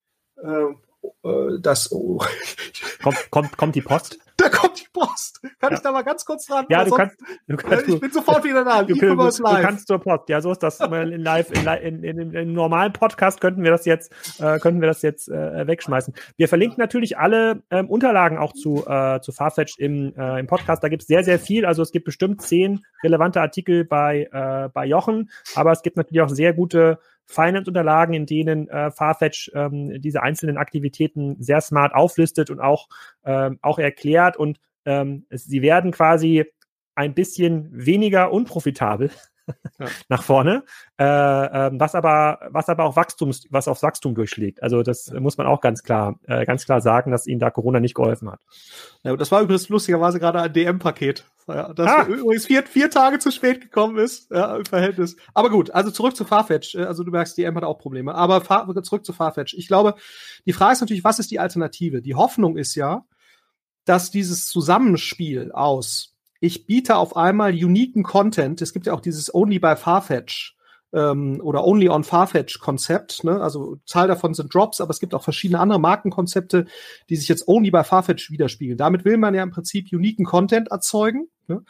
äh, 0.43 1.29
äh, 1.29 1.61
das 1.61 1.91
oh. 1.93 2.21
kommt, 3.03 3.31
kommt, 3.31 3.57
kommt 3.57 3.75
die 3.75 3.83
Post? 3.83 4.19
Da 4.39 4.49
kommt 4.49 4.81
die 4.81 4.87
Post. 4.93 5.43
Kann 5.59 5.73
ja. 5.73 5.77
ich 5.77 5.83
da 5.83 5.91
mal 5.91 6.03
ganz 6.03 6.25
kurz 6.25 6.47
dran? 6.47 6.65
Ja, 6.69 6.85
du 6.85 6.93
kannst, 6.93 7.17
du 7.49 7.57
kannst. 7.57 7.89
Ich 7.89 8.01
bin 8.01 8.13
sofort 8.13 8.45
wieder 8.45 8.65
da. 8.65 8.85
Du, 8.85 8.95
du, 8.95 9.17
du, 9.17 9.43
kannst 9.43 9.89
zur 9.89 9.99
Post. 9.99 10.29
Ja, 10.29 10.41
so 10.41 10.53
ist 10.53 10.63
das. 10.63 10.79
in 10.79 11.21
live, 11.23 11.51
in, 11.51 12.05
in, 12.05 12.21
in, 12.21 12.35
in, 12.35 12.53
normalen 12.53 12.93
Podcast 12.93 13.41
könnten 13.41 13.65
wir 13.65 13.73
das 13.73 13.85
jetzt, 13.85 14.13
äh, 14.39 14.61
könnten 14.61 14.81
wir 14.81 14.87
das 14.87 15.03
jetzt 15.03 15.29
äh, 15.29 15.67
wegschmeißen. 15.67 16.15
Wir 16.37 16.49
verlinken 16.49 16.79
natürlich 16.79 17.19
alle 17.19 17.65
ähm, 17.71 17.91
Unterlagen 17.91 18.39
auch 18.39 18.53
zu, 18.53 18.87
äh, 18.87 19.21
zu 19.21 19.33
Farfetch 19.33 19.77
im, 19.79 20.15
äh, 20.17 20.39
im 20.39 20.47
Podcast. 20.47 20.85
Da 20.85 20.89
gibt 20.89 21.03
es 21.03 21.09
sehr, 21.09 21.25
sehr 21.25 21.41
viel. 21.41 21.67
Also 21.67 21.83
es 21.83 21.91
gibt 21.91 22.05
bestimmt 22.05 22.41
zehn 22.41 22.85
relevante 23.03 23.41
Artikel 23.41 23.85
bei, 23.85 24.29
äh, 24.33 24.69
bei 24.69 24.87
Jochen, 24.87 25.31
aber 25.57 25.73
es 25.73 25.83
gibt 25.83 25.97
natürlich 25.97 26.23
auch 26.23 26.31
sehr 26.31 26.53
gute 26.53 27.01
Finance-Unterlagen, 27.29 28.15
in 28.15 28.27
denen 28.27 28.69
äh, 28.69 28.91
Farfetch 28.91 29.51
ähm, 29.55 30.01
diese 30.01 30.23
einzelnen 30.23 30.57
Aktivitäten 30.57 31.37
sehr 31.41 31.61
smart 31.61 31.95
auflistet 31.95 32.51
und 32.51 32.59
auch, 32.59 32.89
ähm, 33.25 33.59
auch 33.63 33.79
erklärt. 33.79 34.37
Und 34.37 34.59
ähm, 34.87 35.27
es, 35.29 35.45
sie 35.45 35.63
werden 35.63 35.93
quasi 35.93 36.47
ein 36.95 37.15
bisschen 37.15 37.69
weniger 37.71 38.33
unprofitabel 38.33 39.11
ja. 39.79 39.87
nach 40.09 40.23
vorne, 40.23 40.65
äh, 40.99 41.05
äh, 41.05 41.71
was 41.75 41.95
aber 41.95 42.39
was 42.51 42.69
aber 42.69 42.85
auch 42.85 42.97
Wachstums, 42.97 43.47
was 43.51 43.69
auf 43.69 43.83
Wachstum 43.83 44.15
durchschlägt. 44.15 44.63
Also 44.63 44.83
das 44.83 45.13
muss 45.13 45.37
man 45.37 45.47
auch 45.47 45.61
ganz 45.61 45.83
klar 45.83 46.19
äh, 46.27 46.45
ganz 46.47 46.65
klar 46.65 46.81
sagen, 46.81 47.11
dass 47.11 47.27
ihnen 47.27 47.41
da 47.41 47.51
Corona 47.51 47.81
nicht 47.81 47.95
geholfen 47.95 48.31
hat. 48.31 48.41
Ja, 49.03 49.17
das 49.17 49.31
war 49.33 49.43
übrigens 49.43 49.69
lustigerweise 49.69 50.19
gerade 50.19 50.41
ein 50.41 50.53
DM-Paket, 50.53 51.25
ja, 51.49 51.73
das 51.73 51.87
ah. 51.89 52.07
übrigens 52.07 52.47
vier, 52.47 52.63
vier 52.65 52.91
Tage 52.91 53.19
zu 53.19 53.31
spät 53.31 53.63
gekommen 53.63 53.97
ist 53.97 54.31
ja, 54.31 54.57
im 54.57 54.67
Verhältnis. 54.67 55.17
Aber 55.33 55.49
gut, 55.49 55.71
also 55.71 55.91
zurück 55.91 56.15
zu 56.15 56.25
Farfetch. 56.25 56.75
Äh, 56.75 56.85
also 56.85 57.05
du 57.05 57.11
merkst, 57.11 57.39
DM 57.39 57.57
hat 57.57 57.65
auch 57.65 57.79
Probleme. 57.79 58.15
Aber 58.15 58.43
zurück 58.83 59.05
zu 59.05 59.15
Farfetch. 59.15 59.55
Ich 59.55 59.67
glaube, 59.67 59.95
die 60.45 60.53
Frage 60.53 60.75
ist 60.75 60.81
natürlich, 60.81 61.05
was 61.05 61.19
ist 61.19 61.31
die 61.31 61.41
Alternative? 61.41 62.03
Die 62.03 62.15
Hoffnung 62.15 62.59
ist 62.59 62.75
ja, 62.75 63.05
dass 63.87 64.11
dieses 64.11 64.47
Zusammenspiel 64.47 65.51
aus 65.53 66.18
ich 66.41 66.67
biete 66.67 66.97
auf 66.97 67.17
einmal 67.17 67.53
uniken 67.53 68.03
Content. 68.03 68.63
Es 68.63 68.73
gibt 68.73 68.87
ja 68.87 68.93
auch 68.93 69.01
dieses 69.01 69.35
Only 69.35 69.59
by 69.59 69.77
Farfetch 69.77 70.57
ähm, 70.93 71.41
oder 71.43 71.65
Only 71.65 71.89
on 71.89 72.05
Farfetch 72.05 72.61
Konzept. 72.61 73.25
Ne? 73.25 73.41
Also 73.41 73.79
Zahl 73.87 74.09
davon 74.09 74.35
sind 74.35 74.55
Drops, 74.55 74.81
aber 74.81 74.91
es 74.91 75.01
gibt 75.01 75.15
auch 75.15 75.25
verschiedene 75.25 75.61
andere 75.61 75.81
Markenkonzepte, 75.81 76.67
die 77.09 77.17
sich 77.17 77.29
jetzt 77.29 77.49
Only 77.49 77.71
by 77.71 77.85
Farfetch 77.85 78.31
widerspiegeln. 78.31 78.79
Damit 78.79 79.05
will 79.05 79.17
man 79.17 79.35
ja 79.35 79.43
im 79.43 79.51
Prinzip 79.51 79.93
uniken 79.93 80.25
Content 80.25 80.69
erzeugen. 80.69 81.29
Ne? 81.49 81.63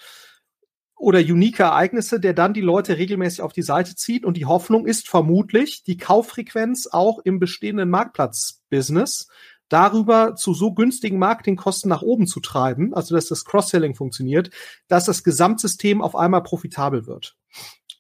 Oder 0.96 1.20
unique 1.20 1.60
Ereignisse, 1.60 2.18
der 2.18 2.34
dann 2.34 2.54
die 2.54 2.60
Leute 2.60 2.98
regelmäßig 2.98 3.40
auf 3.40 3.52
die 3.52 3.62
Seite 3.62 3.94
zieht. 3.94 4.24
Und 4.24 4.36
die 4.36 4.46
Hoffnung 4.46 4.84
ist 4.84 5.08
vermutlich, 5.08 5.84
die 5.84 5.96
Kauffrequenz 5.96 6.88
auch 6.90 7.20
im 7.20 7.38
bestehenden 7.38 7.88
Marktplatz-Business 7.88 9.28
darüber 9.68 10.34
zu 10.34 10.54
so 10.54 10.72
günstigen 10.72 11.18
Marketingkosten 11.18 11.88
nach 11.88 12.02
oben 12.02 12.26
zu 12.26 12.40
treiben, 12.40 12.94
also 12.94 13.14
dass 13.14 13.26
das 13.26 13.44
Cross-Selling 13.44 13.94
funktioniert, 13.94 14.50
dass 14.88 15.04
das 15.04 15.24
Gesamtsystem 15.24 16.02
auf 16.02 16.16
einmal 16.16 16.42
profitabel 16.42 17.06
wird. 17.06 17.36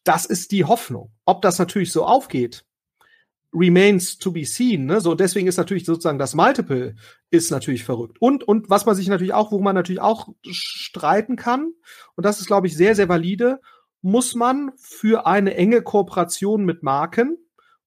Das 0.04 0.24
ist 0.24 0.52
die 0.52 0.64
Hoffnung. 0.64 1.12
Ob 1.24 1.42
das 1.42 1.58
natürlich 1.58 1.92
so 1.92 2.04
aufgeht, 2.04 2.64
remains 3.52 4.18
to 4.18 4.30
be 4.30 4.44
seen. 4.44 4.86
Ne? 4.86 5.00
So 5.00 5.14
deswegen 5.14 5.46
ist 5.46 5.56
natürlich 5.56 5.84
sozusagen 5.84 6.18
das 6.18 6.34
Multiple 6.34 6.94
ist 7.30 7.50
natürlich 7.50 7.84
verrückt. 7.84 8.18
Und 8.20 8.44
und 8.44 8.68
was 8.68 8.86
man 8.86 8.94
sich 8.94 9.08
natürlich 9.08 9.32
auch, 9.32 9.52
wo 9.52 9.60
man 9.60 9.74
natürlich 9.74 10.00
auch 10.00 10.28
streiten 10.42 11.36
kann, 11.36 11.72
und 12.14 12.24
das 12.26 12.40
ist 12.40 12.46
glaube 12.46 12.66
ich 12.66 12.76
sehr 12.76 12.94
sehr 12.94 13.08
valide, 13.08 13.60
muss 14.02 14.34
man 14.34 14.72
für 14.76 15.26
eine 15.26 15.54
enge 15.54 15.82
Kooperation 15.82 16.64
mit 16.64 16.82
Marken 16.82 17.38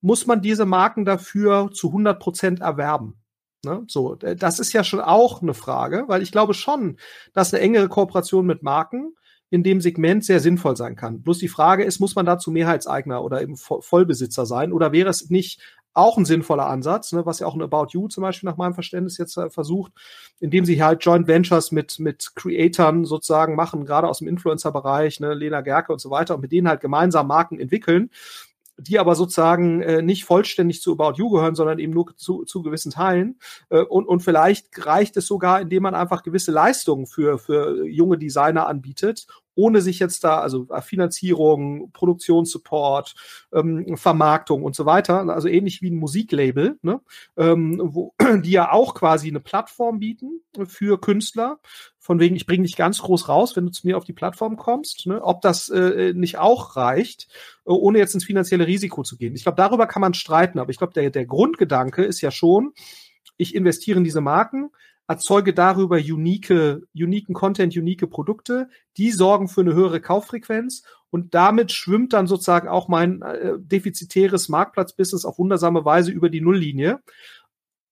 muss 0.02 0.26
man 0.26 0.42
diese 0.42 0.66
Marken 0.66 1.06
dafür 1.06 1.70
zu 1.72 1.88
100 1.88 2.20
Prozent 2.20 2.60
erwerben. 2.60 3.21
Ne? 3.64 3.84
So, 3.88 4.16
das 4.16 4.60
ist 4.60 4.74
ja 4.74 4.84
schon 4.84 5.00
auch 5.00 5.42
eine 5.42 5.54
Frage, 5.54 6.06
weil 6.08 6.24
ich 6.24 6.32
glaube 6.32 6.54
schon, 6.54 6.98
dass 7.34 7.54
eine 7.54 7.62
engere 7.62 7.90
Kooperation 7.90 8.46
mit 8.46 8.64
Marken 8.64 9.16
in 9.52 9.64
dem 9.64 9.82
Segment 9.82 10.24
sehr 10.26 10.40
sinnvoll 10.40 10.78
sein 10.78 10.96
kann. 10.96 11.22
Bloß 11.22 11.38
die 11.38 11.48
Frage 11.48 11.84
ist, 11.84 12.00
muss 12.00 12.16
man 12.16 12.26
dazu 12.26 12.52
Mehrheitseigner 12.52 13.24
oder 13.24 13.42
eben 13.42 13.58
Vollbesitzer 13.58 14.46
sein 14.46 14.72
oder 14.72 14.94
wäre 14.94 15.10
es 15.10 15.30
nicht 15.30 15.62
auch 15.94 16.18
ein 16.18 16.26
sinnvoller 16.26 16.68
Ansatz, 16.68 17.12
ne, 17.12 17.26
was 17.26 17.40
ja 17.40 17.48
auch 17.48 17.54
ein 17.54 17.62
About 17.62 17.88
You 17.90 18.08
zum 18.08 18.22
Beispiel 18.22 18.50
nach 18.50 18.58
meinem 18.58 18.74
Verständnis 18.74 19.18
jetzt 19.18 19.38
äh, 19.38 19.50
versucht, 19.50 19.92
indem 20.40 20.64
sie 20.64 20.82
halt 20.82 21.04
Joint 21.04 21.28
Ventures 21.28 21.72
mit, 21.72 22.00
mit 22.00 22.32
Creatoren 22.36 23.04
sozusagen 23.04 23.56
machen, 23.56 23.86
gerade 23.86 24.08
aus 24.08 24.20
dem 24.20 24.30
Influencer-Bereich, 24.30 25.20
ne, 25.20 25.34
Lena 25.34 25.62
Gerke 25.62 25.92
und 25.92 26.00
so 26.00 26.10
weiter, 26.10 26.36
und 26.36 26.42
mit 26.42 26.54
denen 26.54 26.70
halt 26.70 26.80
gemeinsam 26.80 27.28
Marken 27.28 27.60
entwickeln 27.60 28.10
die 28.82 29.00
aber 29.00 29.16
sozusagen 29.16 29.82
äh, 29.82 30.02
nicht 30.02 30.26
vollständig 30.26 30.82
zu 30.82 30.94
About 30.94 31.18
You 31.18 31.30
gehören, 31.30 31.56
sondern 31.56 31.80
eben 31.80 31.94
nur 31.94 32.16
zu, 32.18 32.44
zu 32.44 32.62
gewissen 32.62 32.92
Teilen. 32.92 33.40
Äh, 33.70 33.82
und, 33.82 34.08
und 34.08 34.22
vielleicht 34.22 34.86
reicht 34.86 35.18
es 35.18 35.28
sogar, 35.28 35.62
indem 35.62 35.84
man 35.84 35.96
einfach 35.96 36.24
gewisse 36.24 36.52
Leistungen 36.52 37.06
für, 37.06 37.38
für 37.38 37.86
junge 37.86 38.18
Designer 38.18 38.68
anbietet 38.68 39.28
ohne 39.62 39.82
sich 39.82 40.00
jetzt 40.00 40.24
da, 40.24 40.40
also 40.40 40.68
äh, 40.70 40.82
Finanzierung, 40.82 41.92
Produktionssupport, 41.92 43.14
ähm, 43.54 43.96
Vermarktung 43.96 44.64
und 44.64 44.76
so 44.76 44.88
weiter, 44.88 45.30
also 45.30 45.48
ähnlich 45.48 45.84
wie 45.84 45.92
ein 45.92 45.98
Musiklabel, 45.98 46.80
ne? 46.82 47.00
ähm, 47.38 47.80
wo, 47.84 48.16
die 48.44 48.52
ja 48.52 48.72
auch 48.72 48.96
quasi 48.96 49.28
eine 49.28 49.40
Plattform 49.40 50.00
bieten 50.00 50.42
für 50.66 51.00
Künstler, 51.00 51.60
von 52.00 52.20
wegen, 52.20 52.36
ich 52.36 52.48
bringe 52.48 52.64
dich 52.64 52.76
ganz 52.76 53.00
groß 53.04 53.30
raus, 53.30 53.56
wenn 53.56 53.68
du 53.68 53.72
zu 53.72 53.86
mir 53.86 53.96
auf 53.96 54.06
die 54.06 54.14
Plattform 54.14 54.58
kommst, 54.58 55.06
ne? 55.06 55.22
ob 55.22 55.42
das 55.42 55.70
äh, 55.70 56.14
nicht 56.16 56.40
auch 56.40 56.76
reicht, 56.76 57.28
äh, 57.66 57.70
ohne 57.70 58.00
jetzt 58.00 58.16
ins 58.16 58.26
finanzielle 58.26 58.66
Risiko 58.66 59.04
zu 59.04 59.18
gehen. 59.18 59.36
Ich 59.36 59.44
glaube, 59.44 59.58
darüber 59.58 59.86
kann 59.86 60.02
man 60.02 60.16
streiten, 60.16 60.58
aber 60.58 60.72
ich 60.72 60.78
glaube, 60.78 60.94
der, 60.94 61.12
der 61.12 61.28
Grundgedanke 61.28 62.04
ist 62.04 62.22
ja 62.22 62.32
schon, 62.32 62.74
ich 63.38 63.54
investiere 63.54 64.00
in 64.00 64.04
diese 64.04 64.22
Marken, 64.22 64.72
erzeuge 65.12 65.54
darüber 65.54 65.98
unique, 65.98 66.82
uniken 66.96 67.34
Content, 67.34 67.76
unique 67.76 68.10
Produkte, 68.10 68.70
die 68.98 69.12
sorgen 69.12 69.50
für 69.50 69.62
eine 69.62 69.74
höhere 69.74 70.00
Kauffrequenz 70.00 70.84
und 71.10 71.34
damit 71.34 71.74
schwimmt 71.74 72.14
dann 72.14 72.28
sozusagen 72.28 72.70
auch 72.70 72.88
mein 72.88 73.22
äh, 73.22 73.54
defizitäres 73.58 74.48
Marktplatzbusiness 74.48 75.26
auf 75.26 75.38
wundersame 75.38 75.84
Weise 75.84 76.12
über 76.12 76.30
die 76.30 76.40
Nulllinie. 76.40 77.02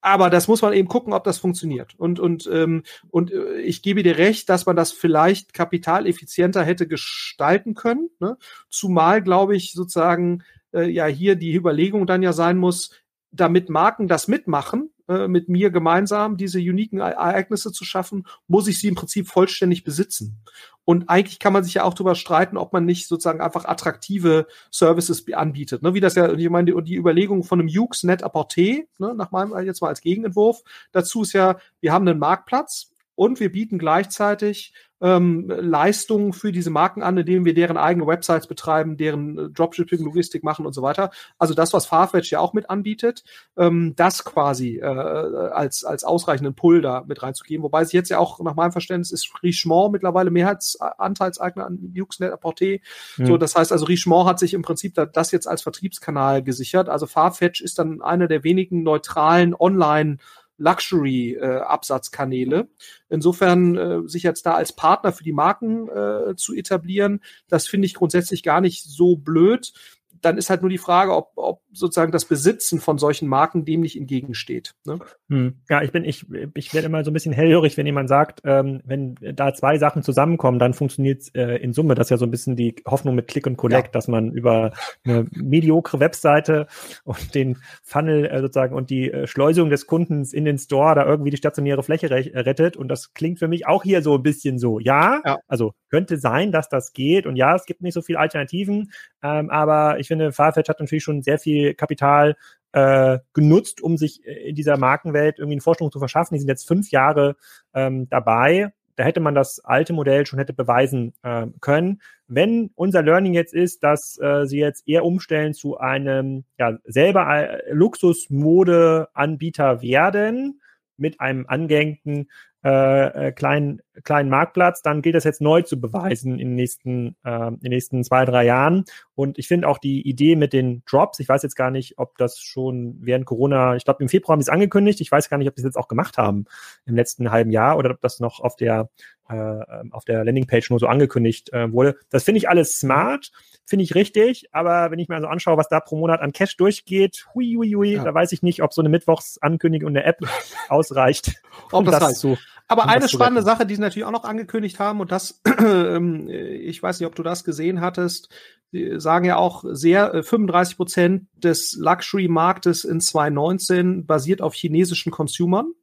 Aber 0.01 0.29
das 0.29 0.47
muss 0.47 0.61
man 0.61 0.71
eben 0.71 0.87
gucken, 0.87 1.11
ob 1.11 1.25
das 1.25 1.39
funktioniert. 1.39 1.93
Und, 1.97 2.21
und, 2.21 2.49
ähm, 2.49 2.83
und 3.09 3.33
äh, 3.33 3.59
ich 3.59 3.81
gebe 3.81 4.01
dir 4.01 4.17
recht, 4.17 4.47
dass 4.47 4.65
man 4.65 4.77
das 4.77 4.93
vielleicht 4.93 5.53
kapitaleffizienter 5.53 6.63
hätte 6.63 6.87
gestalten 6.87 7.73
können. 7.73 8.09
Ne? 8.19 8.37
Zumal, 8.69 9.21
glaube 9.21 9.57
ich, 9.57 9.73
sozusagen 9.73 10.43
äh, 10.73 10.89
ja 10.89 11.05
hier 11.05 11.35
die 11.35 11.53
Überlegung 11.53 12.07
dann 12.07 12.23
ja 12.23 12.31
sein 12.31 12.57
muss, 12.57 12.91
damit 13.31 13.67
Marken 13.67 14.07
das 14.07 14.29
mitmachen, 14.29 14.91
äh, 15.09 15.27
mit 15.27 15.49
mir 15.49 15.71
gemeinsam 15.71 16.37
diese 16.37 16.59
uniken 16.59 16.99
Ereignisse 16.99 17.71
zu 17.71 17.83
schaffen, 17.83 18.27
muss 18.47 18.67
ich 18.67 18.79
sie 18.79 18.89
im 18.89 18.95
Prinzip 18.95 19.27
vollständig 19.27 19.83
besitzen. 19.83 20.37
Und 20.85 21.09
eigentlich 21.09 21.39
kann 21.39 21.51
man 21.51 21.63
sich 21.63 21.73
ja 21.73 21.83
auch 21.83 21.95
darüber 21.95 22.13
streiten, 22.13 22.57
ob 22.57 22.73
man 22.73 22.85
nicht 22.85 23.07
sozusagen 23.07 23.41
einfach 23.41 23.65
attraktive 23.65 24.45
Services 24.71 25.25
anbietet. 25.33 25.81
Ne, 25.81 25.95
wie 25.95 25.99
das 25.99 26.13
ja, 26.13 26.31
ich 26.31 26.49
meine, 26.49 26.71
die, 26.71 26.83
die 26.83 26.95
Überlegung 26.95 27.43
von 27.43 27.59
einem 27.59 27.67
Jux 27.67 28.03
Net 28.03 28.23
Apporté, 28.23 28.85
ne, 28.99 29.15
nach 29.15 29.31
meinem 29.31 29.57
jetzt 29.65 29.81
mal 29.81 29.87
als 29.87 30.01
Gegenentwurf, 30.01 30.61
dazu 30.91 31.23
ist 31.23 31.33
ja, 31.33 31.57
wir 31.81 31.91
haben 31.91 32.07
einen 32.07 32.19
Marktplatz 32.19 32.91
und 33.19 33.41
wir 33.41 33.51
bieten 33.51 33.77
gleichzeitig 33.79 34.73
ähm, 35.01 35.49
Leistungen 35.49 36.31
für 36.31 36.53
diese 36.53 36.69
Marken 36.69 37.03
an, 37.03 37.17
indem 37.17 37.43
wir 37.43 37.53
deren 37.53 37.75
eigene 37.75 38.07
Websites 38.07 38.47
betreiben, 38.47 38.95
deren 38.95 39.37
äh, 39.37 39.49
Dropshipping, 39.49 40.01
Logistik 40.05 40.41
machen 40.41 40.65
und 40.65 40.71
so 40.71 40.81
weiter. 40.81 41.11
Also 41.37 41.53
das, 41.53 41.73
was 41.73 41.85
Farfetch 41.85 42.31
ja 42.31 42.39
auch 42.39 42.53
mit 42.53 42.69
anbietet, 42.69 43.25
ähm, 43.57 43.93
das 43.97 44.23
quasi 44.23 44.77
äh, 44.77 44.85
als, 44.85 45.83
als 45.83 46.05
ausreichenden 46.05 46.55
Pull 46.55 46.81
da 46.81 47.03
mit 47.05 47.21
reinzugeben. 47.21 47.61
Wobei 47.61 47.83
sich 47.83 47.91
jetzt 47.91 48.07
ja 48.09 48.19
auch 48.19 48.39
nach 48.39 48.55
meinem 48.55 48.71
Verständnis 48.71 49.11
ist 49.11 49.29
Richemont 49.43 49.91
mittlerweile 49.91 50.31
Mehrheitsanteilseigner 50.31 51.65
an 51.65 51.93
Uxnet 51.97 52.31
Apporté. 52.31 52.79
Mhm. 53.17 53.25
So, 53.25 53.37
das 53.37 53.53
heißt 53.53 53.73
also 53.73 53.83
Richemont 53.83 54.29
hat 54.29 54.39
sich 54.39 54.53
im 54.53 54.61
Prinzip 54.61 54.93
da, 54.93 55.05
das 55.05 55.33
jetzt 55.33 55.47
als 55.47 55.61
Vertriebskanal 55.61 56.41
gesichert. 56.41 56.87
Also 56.87 57.05
Farfetch 57.05 57.59
ist 57.59 57.79
dann 57.79 58.01
einer 58.01 58.29
der 58.29 58.45
wenigen 58.45 58.83
neutralen 58.83 59.53
Online- 59.53 60.19
Luxury-Absatzkanäle. 60.59 62.67
Insofern 63.09 63.77
äh, 63.77 64.07
sich 64.07 64.23
jetzt 64.23 64.45
da 64.45 64.53
als 64.53 64.73
Partner 64.73 65.11
für 65.11 65.23
die 65.23 65.33
Marken 65.33 65.89
äh, 65.89 66.35
zu 66.35 66.53
etablieren, 66.53 67.21
das 67.47 67.67
finde 67.67 67.87
ich 67.87 67.95
grundsätzlich 67.95 68.43
gar 68.43 68.61
nicht 68.61 68.83
so 68.83 69.15
blöd 69.15 69.73
dann 70.21 70.37
ist 70.37 70.49
halt 70.49 70.61
nur 70.61 70.69
die 70.69 70.77
Frage, 70.77 71.15
ob, 71.15 71.31
ob 71.35 71.61
sozusagen 71.71 72.11
das 72.11 72.25
Besitzen 72.25 72.79
von 72.79 72.97
solchen 72.97 73.27
Marken 73.27 73.65
dem 73.65 73.81
nicht 73.81 73.97
entgegensteht. 73.97 74.75
Ne? 74.85 74.99
Hm. 75.29 75.61
Ja, 75.69 75.81
ich 75.81 75.91
bin, 75.91 76.03
ich, 76.03 76.25
ich 76.55 76.73
werde 76.73 76.87
immer 76.87 77.03
so 77.03 77.11
ein 77.11 77.13
bisschen 77.13 77.33
hellhörig, 77.33 77.77
wenn 77.77 77.85
jemand 77.85 78.09
sagt, 78.09 78.41
ähm, 78.43 78.81
wenn 78.85 79.15
da 79.21 79.53
zwei 79.53 79.77
Sachen 79.77 80.03
zusammenkommen, 80.03 80.59
dann 80.59 80.73
funktioniert 80.73 81.21
es 81.21 81.29
äh, 81.35 81.55
in 81.57 81.73
Summe. 81.73 81.95
Das 81.95 82.07
ist 82.07 82.11
ja 82.11 82.17
so 82.17 82.25
ein 82.25 82.31
bisschen 82.31 82.55
die 82.55 82.75
Hoffnung 82.85 83.15
mit 83.15 83.27
Click 83.27 83.47
und 83.47 83.57
Collect, 83.57 83.87
ja. 83.87 83.91
dass 83.91 84.07
man 84.07 84.31
über 84.31 84.71
eine 85.05 85.27
mediokre 85.31 85.99
Webseite 85.99 86.67
und 87.03 87.35
den 87.35 87.57
Funnel 87.83 88.25
äh, 88.25 88.41
sozusagen 88.41 88.75
und 88.75 88.89
die 88.89 89.11
äh, 89.11 89.27
Schleusung 89.27 89.69
des 89.69 89.87
Kundens 89.87 90.33
in 90.33 90.45
den 90.45 90.57
Store 90.57 90.95
da 90.95 91.05
irgendwie 91.05 91.31
die 91.31 91.37
stationäre 91.37 91.83
Fläche 91.83 92.09
re 92.09 92.31
rettet. 92.33 92.77
Und 92.77 92.87
das 92.87 93.13
klingt 93.13 93.39
für 93.39 93.47
mich 93.47 93.67
auch 93.67 93.83
hier 93.83 94.01
so 94.01 94.15
ein 94.15 94.23
bisschen 94.23 94.59
so. 94.59 94.79
Ja, 94.79 95.21
ja, 95.25 95.39
also 95.47 95.73
könnte 95.89 96.17
sein, 96.17 96.51
dass 96.51 96.69
das 96.69 96.93
geht. 96.93 97.25
Und 97.25 97.35
ja, 97.35 97.55
es 97.55 97.65
gibt 97.65 97.81
nicht 97.81 97.93
so 97.93 98.01
viele 98.01 98.19
Alternativen. 98.19 98.91
Ähm, 99.23 99.49
aber 99.49 99.99
ich 99.99 100.07
finde, 100.07 100.31
Farfetch 100.31 100.69
hat 100.69 100.79
natürlich 100.79 101.03
schon 101.03 101.21
sehr 101.21 101.39
viel 101.39 101.73
Kapital 101.73 102.35
äh, 102.71 103.19
genutzt, 103.33 103.81
um 103.81 103.97
sich 103.97 104.25
in 104.25 104.55
dieser 104.55 104.77
Markenwelt 104.77 105.39
irgendwie 105.39 105.55
einen 105.55 105.61
Vorsprung 105.61 105.91
zu 105.91 105.99
verschaffen. 105.99 106.35
Die 106.35 106.39
sind 106.39 106.49
jetzt 106.49 106.67
fünf 106.67 106.91
Jahre 106.91 107.35
ähm, 107.73 108.07
dabei. 108.09 108.71
Da 108.95 109.05
hätte 109.05 109.21
man 109.21 109.33
das 109.33 109.63
alte 109.63 109.93
Modell 109.93 110.25
schon 110.25 110.39
hätte 110.39 110.53
beweisen 110.53 111.13
äh, 111.23 111.47
können. 111.61 112.01
Wenn 112.27 112.71
unser 112.75 113.01
Learning 113.01 113.33
jetzt 113.33 113.53
ist, 113.53 113.83
dass 113.83 114.19
äh, 114.19 114.45
sie 114.45 114.59
jetzt 114.59 114.87
eher 114.87 115.05
umstellen 115.05 115.53
zu 115.53 115.77
einem 115.77 116.43
ja, 116.57 116.77
selber 116.83 117.27
äh, 117.27 117.71
Luxusmode-Anbieter 117.71 119.81
werden, 119.81 120.61
mit 120.97 121.21
einem 121.21 121.45
angehängten 121.47 122.27
äh, 122.63 123.27
äh, 123.27 123.31
kleinen, 123.31 123.81
kleinen 124.03 124.29
Marktplatz, 124.29 124.81
dann 124.81 125.01
gilt 125.01 125.15
das 125.15 125.23
jetzt 125.23 125.41
neu 125.41 125.61
zu 125.61 125.79
beweisen 125.79 126.33
in 126.39 126.49
den 126.49 126.55
nächsten, 126.55 127.15
äh, 127.23 127.47
in 127.47 127.59
den 127.59 127.71
nächsten 127.71 128.03
zwei, 128.03 128.25
drei 128.25 128.45
Jahren. 128.45 128.85
Und 129.15 129.37
ich 129.37 129.47
finde 129.47 129.67
auch 129.67 129.77
die 129.77 130.07
Idee 130.07 130.35
mit 130.35 130.53
den 130.53 130.83
Drops, 130.85 131.19
ich 131.19 131.29
weiß 131.29 131.43
jetzt 131.43 131.55
gar 131.55 131.71
nicht, 131.71 131.97
ob 131.97 132.17
das 132.17 132.39
schon 132.39 132.97
während 133.01 133.25
Corona, 133.25 133.75
ich 133.75 133.85
glaube 133.85 134.03
im 134.03 134.09
Februar 134.09 134.33
haben 134.33 134.41
sie 134.41 134.49
es 134.49 134.53
angekündigt, 134.53 135.01
ich 135.01 135.11
weiß 135.11 135.29
gar 135.29 135.37
nicht, 135.37 135.47
ob 135.47 135.55
sie 135.55 135.61
es 135.61 135.65
jetzt 135.65 135.77
auch 135.77 135.87
gemacht 135.87 136.17
haben 136.17 136.45
im 136.85 136.95
letzten 136.95 137.31
halben 137.31 137.51
Jahr 137.51 137.77
oder 137.77 137.91
ob 137.91 138.01
das 138.01 138.19
noch 138.19 138.39
auf 138.39 138.55
der, 138.55 138.89
äh, 139.29 139.59
auf 139.91 140.05
der 140.05 140.23
Landingpage 140.23 140.69
nur 140.69 140.79
so 140.79 140.87
angekündigt 140.87 141.51
äh, 141.53 141.71
wurde. 141.71 141.95
Das 142.09 142.23
finde 142.23 142.37
ich 142.39 142.49
alles 142.49 142.77
smart 142.77 143.31
finde 143.69 143.83
ich 143.83 143.95
richtig, 143.95 144.49
aber 144.51 144.89
wenn 144.89 144.99
ich 144.99 145.07
mir 145.07 145.15
also 145.15 145.27
anschaue, 145.27 145.55
was 145.57 145.69
da 145.69 145.79
pro 145.79 145.95
Monat 145.95 146.21
an 146.21 146.33
Cash 146.33 146.57
durchgeht, 146.57 147.27
hui, 147.33 147.53
hui, 147.55 147.71
hui, 147.73 147.93
ja. 147.93 148.03
da 148.03 148.13
weiß 148.13 148.31
ich 148.31 148.41
nicht, 148.41 148.63
ob 148.63 148.73
so 148.73 148.81
eine 148.81 148.89
Mittwochsankündigung 148.89 149.89
in 149.89 149.93
der 149.93 150.07
App 150.07 150.17
ausreicht. 150.69 151.41
Um 151.71 151.85
das, 151.85 151.99
das 151.99 152.19
zu, 152.19 152.37
aber 152.67 152.83
um 152.83 152.89
eine 152.89 153.07
spannende 153.07 153.43
Sache, 153.43 153.65
die 153.65 153.75
natürlich 153.89 154.05
auch 154.05 154.11
noch 154.11 154.23
angekündigt 154.23 154.79
haben, 154.79 154.99
und 155.01 155.11
das, 155.11 155.41
ähm, 155.59 156.29
ich 156.29 156.81
weiß 156.81 156.99
nicht, 156.99 157.07
ob 157.07 157.15
du 157.15 157.23
das 157.23 157.43
gesehen 157.43 157.81
hattest, 157.81 158.29
die 158.71 158.99
sagen 158.99 159.25
ja 159.25 159.37
auch 159.37 159.63
sehr, 159.67 160.23
35 160.23 160.73
äh, 160.73 160.77
Prozent 160.77 161.27
des 161.33 161.75
Luxury-Marktes 161.75 162.83
in 162.83 163.01
2019 163.01 164.05
basiert 164.05 164.41
auf 164.41 164.53
chinesischen 164.53 165.11
Consumern. 165.11 165.73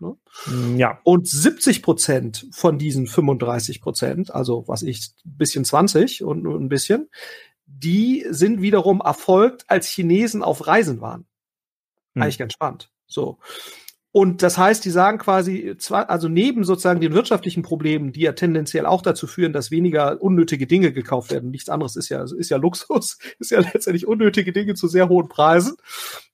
Ne? 0.00 0.16
Mm, 0.46 0.76
ja. 0.78 0.98
Und 1.04 1.28
70 1.28 1.82
Prozent 1.82 2.46
von 2.52 2.78
diesen 2.78 3.06
35 3.06 3.82
Prozent, 3.82 4.34
also 4.34 4.64
was 4.66 4.82
ich, 4.82 5.10
bisschen 5.24 5.64
20 5.64 6.24
und 6.24 6.46
ein 6.46 6.68
bisschen, 6.68 7.10
die 7.66 8.26
sind 8.30 8.62
wiederum 8.62 9.00
erfolgt, 9.00 9.64
als 9.68 9.86
Chinesen 9.86 10.42
auf 10.42 10.66
Reisen 10.66 11.00
waren. 11.00 11.26
Hm. 12.14 12.22
Eigentlich 12.22 12.38
ganz 12.38 12.54
spannend. 12.54 12.90
So. 13.06 13.38
Und 14.12 14.42
das 14.42 14.58
heißt, 14.58 14.84
die 14.84 14.90
sagen 14.90 15.18
quasi, 15.18 15.76
also 15.88 16.28
neben 16.28 16.64
sozusagen 16.64 17.00
den 17.00 17.12
wirtschaftlichen 17.12 17.62
Problemen, 17.62 18.12
die 18.12 18.22
ja 18.22 18.32
tendenziell 18.32 18.84
auch 18.84 19.02
dazu 19.02 19.28
führen, 19.28 19.52
dass 19.52 19.70
weniger 19.70 20.20
unnötige 20.20 20.66
Dinge 20.66 20.92
gekauft 20.92 21.30
werden. 21.30 21.50
Nichts 21.50 21.68
anderes 21.68 21.94
ist 21.94 22.08
ja, 22.08 22.24
ist 22.24 22.50
ja 22.50 22.56
Luxus, 22.56 23.18
ist 23.38 23.52
ja 23.52 23.60
letztendlich 23.60 24.08
unnötige 24.08 24.52
Dinge 24.52 24.74
zu 24.74 24.88
sehr 24.88 25.08
hohen 25.08 25.28
Preisen. 25.28 25.76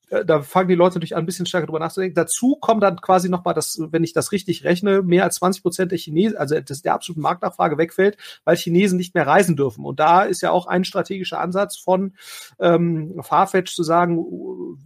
Äh, 0.09 0.25
da 0.25 0.41
fangen 0.41 0.69
die 0.69 0.75
Leute 0.75 0.95
natürlich 0.95 1.15
an, 1.15 1.23
ein 1.23 1.25
bisschen 1.25 1.45
stärker 1.45 1.67
drüber 1.67 1.79
nachzudenken. 1.79 2.15
Dazu 2.15 2.55
kommt 2.55 2.83
dann 2.83 3.01
quasi 3.01 3.29
nochmal, 3.29 3.53
dass, 3.53 3.79
wenn 3.91 4.03
ich 4.03 4.13
das 4.13 4.31
richtig 4.31 4.63
rechne, 4.63 5.01
mehr 5.01 5.23
als 5.23 5.35
20 5.35 5.61
Prozent 5.61 5.91
der 5.91 5.99
Chinesen, 5.99 6.37
also 6.37 6.59
der 6.59 6.93
absoluten 6.93 7.21
Marktnachfrage 7.21 7.77
wegfällt, 7.77 8.17
weil 8.43 8.55
Chinesen 8.55 8.97
nicht 8.97 9.15
mehr 9.15 9.27
reisen 9.27 9.55
dürfen. 9.55 9.85
Und 9.85 9.99
da 9.99 10.23
ist 10.23 10.41
ja 10.41 10.51
auch 10.51 10.67
ein 10.67 10.83
strategischer 10.83 11.39
Ansatz 11.39 11.77
von 11.77 12.13
ähm, 12.59 13.19
Farfetch 13.21 13.73
zu 13.73 13.83
sagen, 13.83 14.25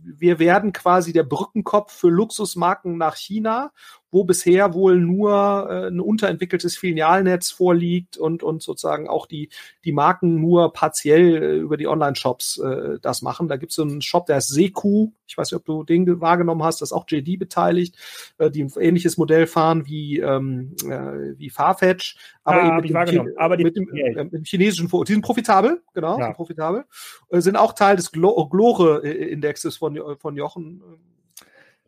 wir 0.04 0.40
werden 0.40 0.74
quasi 0.74 1.14
der 1.14 1.24
Brückenkopf 1.24 1.94
für 1.94 2.10
Luxusmarken 2.10 2.98
nach 2.98 3.16
China 3.16 3.72
wo 4.12 4.26
bisher 4.26 4.74
wohl 4.74 5.00
nur 5.00 5.68
äh, 5.70 5.88
ein 5.88 6.00
unterentwickeltes 6.00 6.78
Filialnetz 6.78 7.50
vorliegt 7.50 8.18
und, 8.18 8.44
und 8.44 8.62
sozusagen 8.62 9.08
auch 9.08 9.26
die, 9.26 9.50
die 9.86 9.94
Marken 9.94 10.40
nur 10.42 10.74
partiell 10.74 11.42
äh, 11.42 11.58
über 11.58 11.78
die 11.78 11.88
Online-Shops 11.88 12.58
äh, 12.60 13.00
das 13.02 13.22
machen. 13.22 13.48
Da 13.48 13.56
gibt 13.56 13.72
es 13.72 13.78
so 13.78 13.84
einen 13.84 14.02
Shop, 14.02 14.26
der 14.26 14.36
heißt 14.36 14.50
Seku. 14.50 15.12
Ich 15.28 15.38
weiß 15.38 15.52
nicht, 15.52 15.60
ob 15.60 15.66
du 15.66 15.84
den 15.84 16.20
wahrgenommen 16.20 16.64
hast, 16.64 16.82
da 16.82 16.84
ist 16.84 16.92
auch 16.92 17.06
JD 17.08 17.40
beteiligt, 17.40 17.96
äh, 18.38 18.52
die 18.52 18.64
ein 18.64 18.72
ähnliches 18.80 19.18
Modell 19.18 19.48
fahren 19.48 19.86
wie, 19.86 20.20
ähm, 20.20 20.76
äh, 20.84 21.38
wie 21.38 21.50
Farfetch. 21.50 22.18
Aber 22.44 22.58
ja, 22.58 22.78
eben 22.78 22.94
mit, 22.94 23.12
dem, 23.12 23.34
aber 23.38 23.56
die, 23.56 23.64
mit, 23.64 23.78
dem, 23.78 23.90
äh, 23.94 24.24
mit 24.24 24.34
dem 24.34 24.44
chinesischen 24.44 24.90
Vor 24.90 25.06
Die 25.06 25.14
sind 25.14 25.24
profitabel, 25.24 25.82
genau, 25.94 26.20
ja. 26.20 26.26
sind 26.26 26.36
profitabel. 26.36 26.84
Äh, 27.30 27.40
sind 27.40 27.56
auch 27.56 27.74
Teil 27.74 27.96
des 27.96 28.12
Glore-Indexes 28.12 29.78
von, 29.78 29.98
von 30.18 30.36
Jochen 30.36 30.82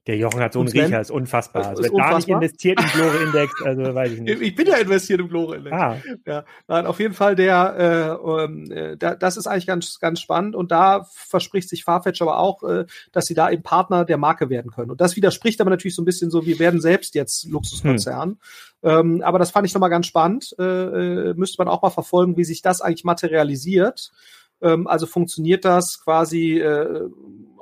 Der 0.05 0.17
Jochen 0.17 0.41
hat 0.41 0.51
so 0.51 0.59
einen 0.59 0.67
Riecher, 0.67 0.99
ist 0.99 1.11
unfassbar. 1.11 1.73
Es 1.73 1.81
wird 1.81 1.95
gar 1.95 2.17
nicht 2.17 2.27
investiert 2.27 2.77
im 2.77 2.87
Glore-Index, 2.87 3.53
also 3.63 3.95
weiß 3.95 4.11
ich 4.11 4.19
nicht. 4.19 4.41
Ich 4.41 4.55
bin 4.55 4.67
ja 4.67 4.75
investiert 4.75 5.21
im 5.21 5.29
Glore-Index. 5.29 5.73
Ah. 5.73 5.97
Ja, 6.25 6.43
nein, 6.67 6.85
auf 6.85 6.99
jeden 6.99 7.13
Fall 7.13 7.35
der, 7.35 8.19
äh, 8.25 8.43
ähm, 8.43 8.69
äh, 8.69 8.97
da, 8.97 9.15
das 9.15 9.37
ist 9.37 9.47
eigentlich 9.47 9.65
ganz, 9.65 9.99
ganz 9.99 10.19
spannend 10.19 10.55
und 10.55 10.71
da 10.71 11.07
verspricht 11.09 11.69
sich 11.69 11.85
Farfetch 11.85 12.21
aber 12.21 12.39
auch, 12.39 12.63
äh, 12.63 12.85
dass 13.13 13.27
sie 13.27 13.33
da 13.33 13.49
eben 13.49 13.63
Partner 13.63 14.03
der 14.03 14.17
Marke 14.17 14.49
werden 14.49 14.71
können. 14.71 14.91
Und 14.91 14.99
das 14.99 15.15
widerspricht 15.15 15.61
aber 15.61 15.69
natürlich 15.69 15.95
so 15.95 16.01
ein 16.01 16.05
bisschen 16.05 16.29
so, 16.29 16.45
wir 16.45 16.59
werden 16.59 16.81
selbst 16.81 17.15
jetzt 17.15 17.45
Luxuskonzern. 17.45 18.29
Hm. 18.29 18.37
Ähm, 18.83 19.21
aber 19.21 19.39
das 19.39 19.51
fand 19.51 19.65
ich 19.65 19.73
nochmal 19.73 19.89
ganz 19.89 20.07
spannend. 20.07 20.53
Äh, 20.59 20.63
äh, 20.63 21.33
müsste 21.35 21.63
man 21.63 21.69
auch 21.69 21.81
mal 21.81 21.89
verfolgen, 21.91 22.35
wie 22.35 22.43
sich 22.43 22.61
das 22.61 22.81
eigentlich 22.81 23.05
materialisiert. 23.05 24.11
Ähm, 24.61 24.87
also 24.87 25.05
funktioniert 25.05 25.63
das 25.65 26.01
quasi 26.03 26.59
äh, 26.59 27.09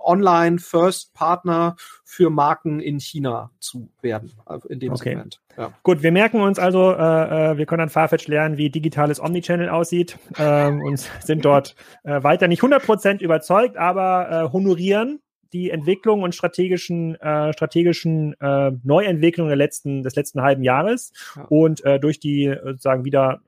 Online-First-Partner 0.04 1.76
für 2.04 2.30
Marken 2.30 2.80
in 2.80 3.00
China 3.00 3.52
zu 3.60 3.90
werden, 4.02 4.32
also 4.46 4.68
in 4.68 4.80
dem 4.80 4.94
okay. 4.94 5.10
Segment. 5.10 5.42
Ja. 5.58 5.72
Gut, 5.84 6.04
wir 6.04 6.12
merken 6.12 6.42
uns 6.42 6.60
also, 6.60 6.92
äh, 6.92 7.52
äh, 7.52 7.58
wir 7.58 7.66
können 7.66 7.84
an 7.84 7.90
Farfetch 7.90 8.28
lernen, 8.28 8.58
wie 8.58 8.70
digitales 8.70 9.22
Omnichannel 9.22 9.70
aussieht 9.70 10.18
ähm, 10.38 10.82
und 10.82 10.98
sind 11.22 11.46
dort 11.46 11.76
äh, 12.04 12.22
weiter 12.24 12.48
nicht 12.48 12.62
100% 12.62 13.22
überzeugt, 13.22 13.78
aber 13.78 14.30
äh, 14.30 14.54
honorieren 14.54 15.20
die 15.54 15.70
Entwicklung 15.70 16.22
und 16.22 16.34
strategischen, 16.34 17.16
äh, 17.16 17.52
strategischen 17.54 18.40
äh, 18.40 18.72
Neuentwicklungen 18.84 19.50
der 19.50 19.58
letzten, 19.58 20.02
des 20.04 20.16
letzten 20.16 20.42
halben 20.42 20.64
Jahres 20.64 21.12
ja. 21.36 21.46
und 21.50 21.84
äh, 21.84 22.00
durch 22.00 22.20
die 22.20 22.54
sozusagen 22.64 23.04
wieder 23.04 23.42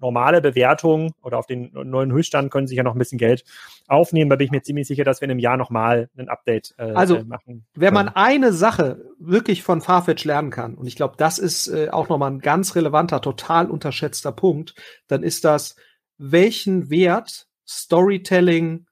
normale 0.00 0.40
Bewertung 0.40 1.12
oder 1.22 1.38
auf 1.38 1.46
den 1.46 1.70
neuen 1.72 2.12
Höchststand 2.12 2.50
können 2.50 2.66
sich 2.66 2.76
ja 2.76 2.82
noch 2.82 2.94
ein 2.94 2.98
bisschen 2.98 3.18
Geld 3.18 3.44
aufnehmen. 3.86 4.30
Da 4.30 4.36
bin 4.36 4.46
ich 4.46 4.50
mir 4.50 4.62
ziemlich 4.62 4.86
sicher, 4.86 5.04
dass 5.04 5.20
wir 5.20 5.26
in 5.26 5.30
einem 5.30 5.40
Jahr 5.40 5.56
nochmal 5.56 6.08
ein 6.16 6.28
Update 6.28 6.74
äh, 6.78 6.92
also, 6.92 7.16
äh, 7.16 7.24
machen. 7.24 7.66
Wenn 7.74 7.94
man 7.94 8.08
eine 8.08 8.52
Sache 8.52 9.04
wirklich 9.18 9.62
von 9.62 9.80
Farfetch 9.80 10.24
lernen 10.24 10.50
kann, 10.50 10.74
und 10.74 10.86
ich 10.86 10.96
glaube, 10.96 11.14
das 11.16 11.38
ist 11.38 11.68
äh, 11.68 11.88
auch 11.90 12.08
nochmal 12.08 12.30
ein 12.30 12.40
ganz 12.40 12.74
relevanter, 12.74 13.20
total 13.20 13.70
unterschätzter 13.70 14.32
Punkt, 14.32 14.74
dann 15.08 15.22
ist 15.22 15.44
das, 15.44 15.76
welchen 16.18 16.90
Wert 16.90 17.46
Storytelling 17.68 18.86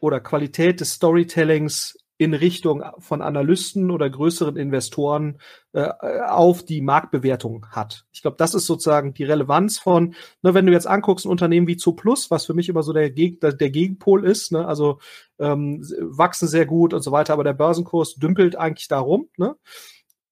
oder 0.00 0.20
Qualität 0.20 0.80
des 0.80 0.92
Storytellings 0.92 1.96
in 2.18 2.32
Richtung 2.32 2.82
von 2.98 3.20
Analysten 3.20 3.90
oder 3.90 4.08
größeren 4.08 4.56
Investoren 4.56 5.38
äh, 5.72 5.90
auf 6.26 6.64
die 6.64 6.80
Marktbewertung 6.80 7.66
hat. 7.70 8.06
Ich 8.12 8.22
glaube, 8.22 8.38
das 8.38 8.54
ist 8.54 8.66
sozusagen 8.66 9.12
die 9.12 9.24
Relevanz 9.24 9.78
von, 9.78 10.14
ne, 10.42 10.54
wenn 10.54 10.66
du 10.66 10.72
jetzt 10.72 10.86
anguckst, 10.86 11.26
ein 11.26 11.30
Unternehmen 11.30 11.66
wie 11.66 11.76
Zooplus, 11.76 12.30
was 12.30 12.46
für 12.46 12.54
mich 12.54 12.68
immer 12.68 12.82
so 12.82 12.92
der, 12.92 13.10
Geg 13.10 13.40
der 13.40 13.70
Gegenpol 13.70 14.24
ist, 14.24 14.52
ne, 14.52 14.66
also 14.66 14.98
ähm, 15.38 15.82
wachsen 16.00 16.48
sehr 16.48 16.64
gut 16.64 16.94
und 16.94 17.02
so 17.02 17.12
weiter, 17.12 17.34
aber 17.34 17.44
der 17.44 17.52
Börsenkurs 17.52 18.14
dümpelt 18.14 18.56
eigentlich 18.56 18.88
darum, 18.88 19.28
ne, 19.36 19.56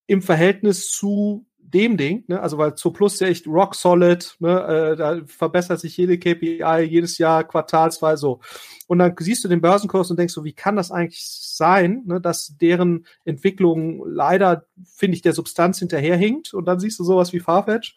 im 0.06 0.22
Verhältnis 0.22 0.88
zu 0.90 1.46
dem 1.74 1.96
Ding, 1.96 2.24
ne? 2.28 2.40
also 2.40 2.56
weil 2.56 2.74
Zooplus 2.74 3.20
ja 3.20 3.26
echt 3.26 3.46
rock 3.46 3.74
solid, 3.74 4.36
ne? 4.38 4.92
äh, 4.92 4.96
da 4.96 5.20
verbessert 5.26 5.80
sich 5.80 5.96
jede 5.96 6.18
KPI 6.18 6.86
jedes 6.88 7.18
Jahr 7.18 7.44
quartalsweise 7.44 8.20
so. 8.20 8.40
Und 8.86 9.00
dann 9.00 9.14
siehst 9.18 9.44
du 9.44 9.48
den 9.48 9.60
Börsenkurs 9.60 10.10
und 10.10 10.18
denkst 10.18 10.34
so, 10.34 10.44
wie 10.44 10.52
kann 10.52 10.76
das 10.76 10.90
eigentlich 10.90 11.26
sein, 11.26 12.02
ne? 12.06 12.20
dass 12.20 12.56
deren 12.56 13.06
Entwicklung 13.24 14.02
leider, 14.06 14.64
finde 14.84 15.16
ich, 15.16 15.22
der 15.22 15.32
Substanz 15.32 15.78
hinterherhinkt 15.80 16.54
und 16.54 16.64
dann 16.66 16.80
siehst 16.80 16.98
du 16.98 17.04
sowas 17.04 17.32
wie 17.32 17.40
Farfetch 17.40 17.96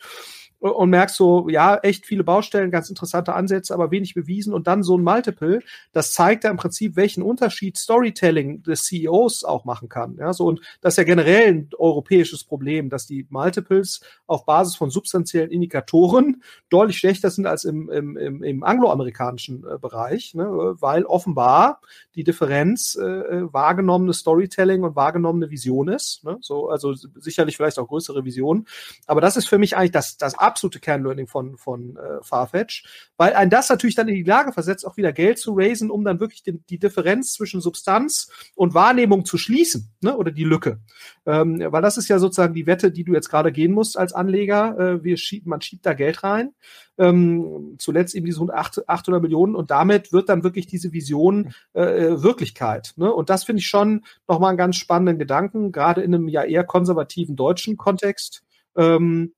und 0.60 0.90
merkst 0.90 1.16
so, 1.16 1.50
ja, 1.50 1.78
echt 1.78 2.06
viele 2.06 2.24
Baustellen, 2.24 2.72
ganz 2.72 2.90
interessante 2.90 3.34
Ansätze, 3.34 3.74
aber 3.74 3.92
wenig 3.92 4.14
bewiesen 4.16 4.54
und 4.54 4.68
dann 4.68 4.84
so 4.84 4.98
ein 4.98 5.04
Multiple, 5.04 5.62
das 5.92 6.14
zeigt 6.14 6.44
ja 6.44 6.50
im 6.50 6.58
Prinzip, 6.58 6.96
welchen 6.96 7.22
Unterschied 7.22 7.78
Storytelling 7.78 8.64
des 8.64 8.86
CEOs 8.86 9.44
auch 9.44 9.66
machen 9.66 9.88
kann. 9.90 10.18
Ja, 10.18 10.34
so 10.34 10.48
und 10.48 10.62
das 10.82 10.94
ist 10.94 10.98
ja 10.98 11.04
generell 11.04 11.48
ein 11.48 11.70
europäisches 11.78 12.44
Problem, 12.44 12.90
dass 12.90 13.06
die 13.06 13.28
Multiples 13.30 14.02
auf 14.26 14.46
Basis 14.46 14.76
von 14.76 14.90
substanziellen 14.90 15.52
Indikatoren 15.52 16.42
deutlich 16.70 16.98
schlechter 16.98 17.30
sind 17.30 17.46
als 17.46 17.64
im, 17.64 17.90
im, 17.90 18.18
im, 18.18 18.44
im 18.44 18.64
angloamerikanischen 18.64 19.64
äh, 19.64 19.78
Bereich, 19.78 20.34
ne, 20.34 20.46
weil 20.80 21.06
offenbar 21.06 21.82
die 22.16 22.24
Differenz 22.24 22.98
äh, 23.00 23.06
äh 23.06 23.54
wahrgenommene 23.54 24.14
Storytelling 24.14 24.84
und 24.84 24.96
wahrgenommene 24.96 25.50
Vision 25.50 25.88
ist. 25.88 26.24
Ne, 26.24 26.38
so, 26.42 26.70
also 26.70 26.94
sicherlich 26.94 27.58
vielleicht 27.58 27.80
auch 27.80 27.88
größere 27.88 28.26
Vision. 28.26 28.66
Aber 29.06 29.22
das 29.22 29.38
ist 29.38 29.48
für 29.48 29.58
mich 29.58 29.78
eigentlich 29.78 29.92
das, 29.92 30.18
das 30.18 30.38
absolute 30.48 30.80
Kernlearning 30.80 31.28
von, 31.28 31.58
von 31.58 31.98
äh, 31.98 32.24
Farfetch, 32.24 33.12
weil 33.18 33.34
ein 33.34 33.50
das 33.50 33.70
natürlich 33.70 33.96
dann 33.96 34.08
in 34.08 34.16
die 34.16 34.24
Lage 34.24 34.52
versetzt, 34.54 34.86
auch 34.88 34.98
wieder 34.98 35.14
Geld 35.14 35.38
zu 35.38 35.54
raisen, 35.56 35.92
um 35.92 36.04
dann 36.04 36.20
wirklich 36.20 36.42
die, 36.42 36.60
die 36.70 36.80
Differenz 36.80 37.34
zwischen 37.34 37.62
Substanz 37.62 38.32
und 38.56 38.74
Wahrnehmung 38.74 39.26
zu 39.26 39.38
schließen, 39.38 39.92
ne? 40.02 40.18
oder 40.18 40.32
die 40.32 40.44
Lücke. 40.44 40.80
Ähm, 41.26 41.62
weil 41.70 41.82
das 41.82 41.98
ist 41.98 42.08
ja 42.08 42.20
sozusagen 42.20 42.54
die 42.54 42.66
Wette, 42.66 42.92
die 42.92 43.04
du 43.04 43.14
jetzt 43.14 43.30
gerade 43.30 43.52
gehen 43.52 43.74
musst 43.74 43.98
als 43.98 44.14
Anleger. 44.14 44.80
Äh, 44.80 45.04
wir 45.04 45.18
schieb, 45.18 45.46
man 45.46 45.62
schiebt 45.62 45.86
da 45.86 45.94
Geld 45.94 46.24
rein. 46.24 46.54
Ähm, 46.98 47.76
zuletzt 47.78 48.16
eben 48.16 48.26
diese 48.26 48.42
800 48.42 49.22
Millionen 49.22 49.56
und 49.56 49.70
damit 49.70 50.12
wird 50.12 50.30
dann 50.30 50.44
wirklich 50.44 50.66
diese 50.66 50.94
Vision 50.94 51.54
äh, 51.74 51.82
äh, 51.82 52.24
Wirklichkeit. 52.24 52.94
Ne? 52.96 53.14
Und 53.14 53.30
das 53.30 53.44
finde 53.44 53.60
ich 53.60 53.68
schon 53.68 54.04
nochmal 54.28 54.50
einen 54.50 54.58
ganz 54.58 54.78
spannenden 54.78 55.20
Gedanken, 55.20 55.72
gerade 55.72 56.02
in 56.02 56.16
einem 56.16 56.28
ja 56.28 56.44
eher 56.44 56.64
konservativen 56.64 57.36
deutschen 57.36 57.78
Kontext. 57.78 58.44
Ähm, 58.76 59.34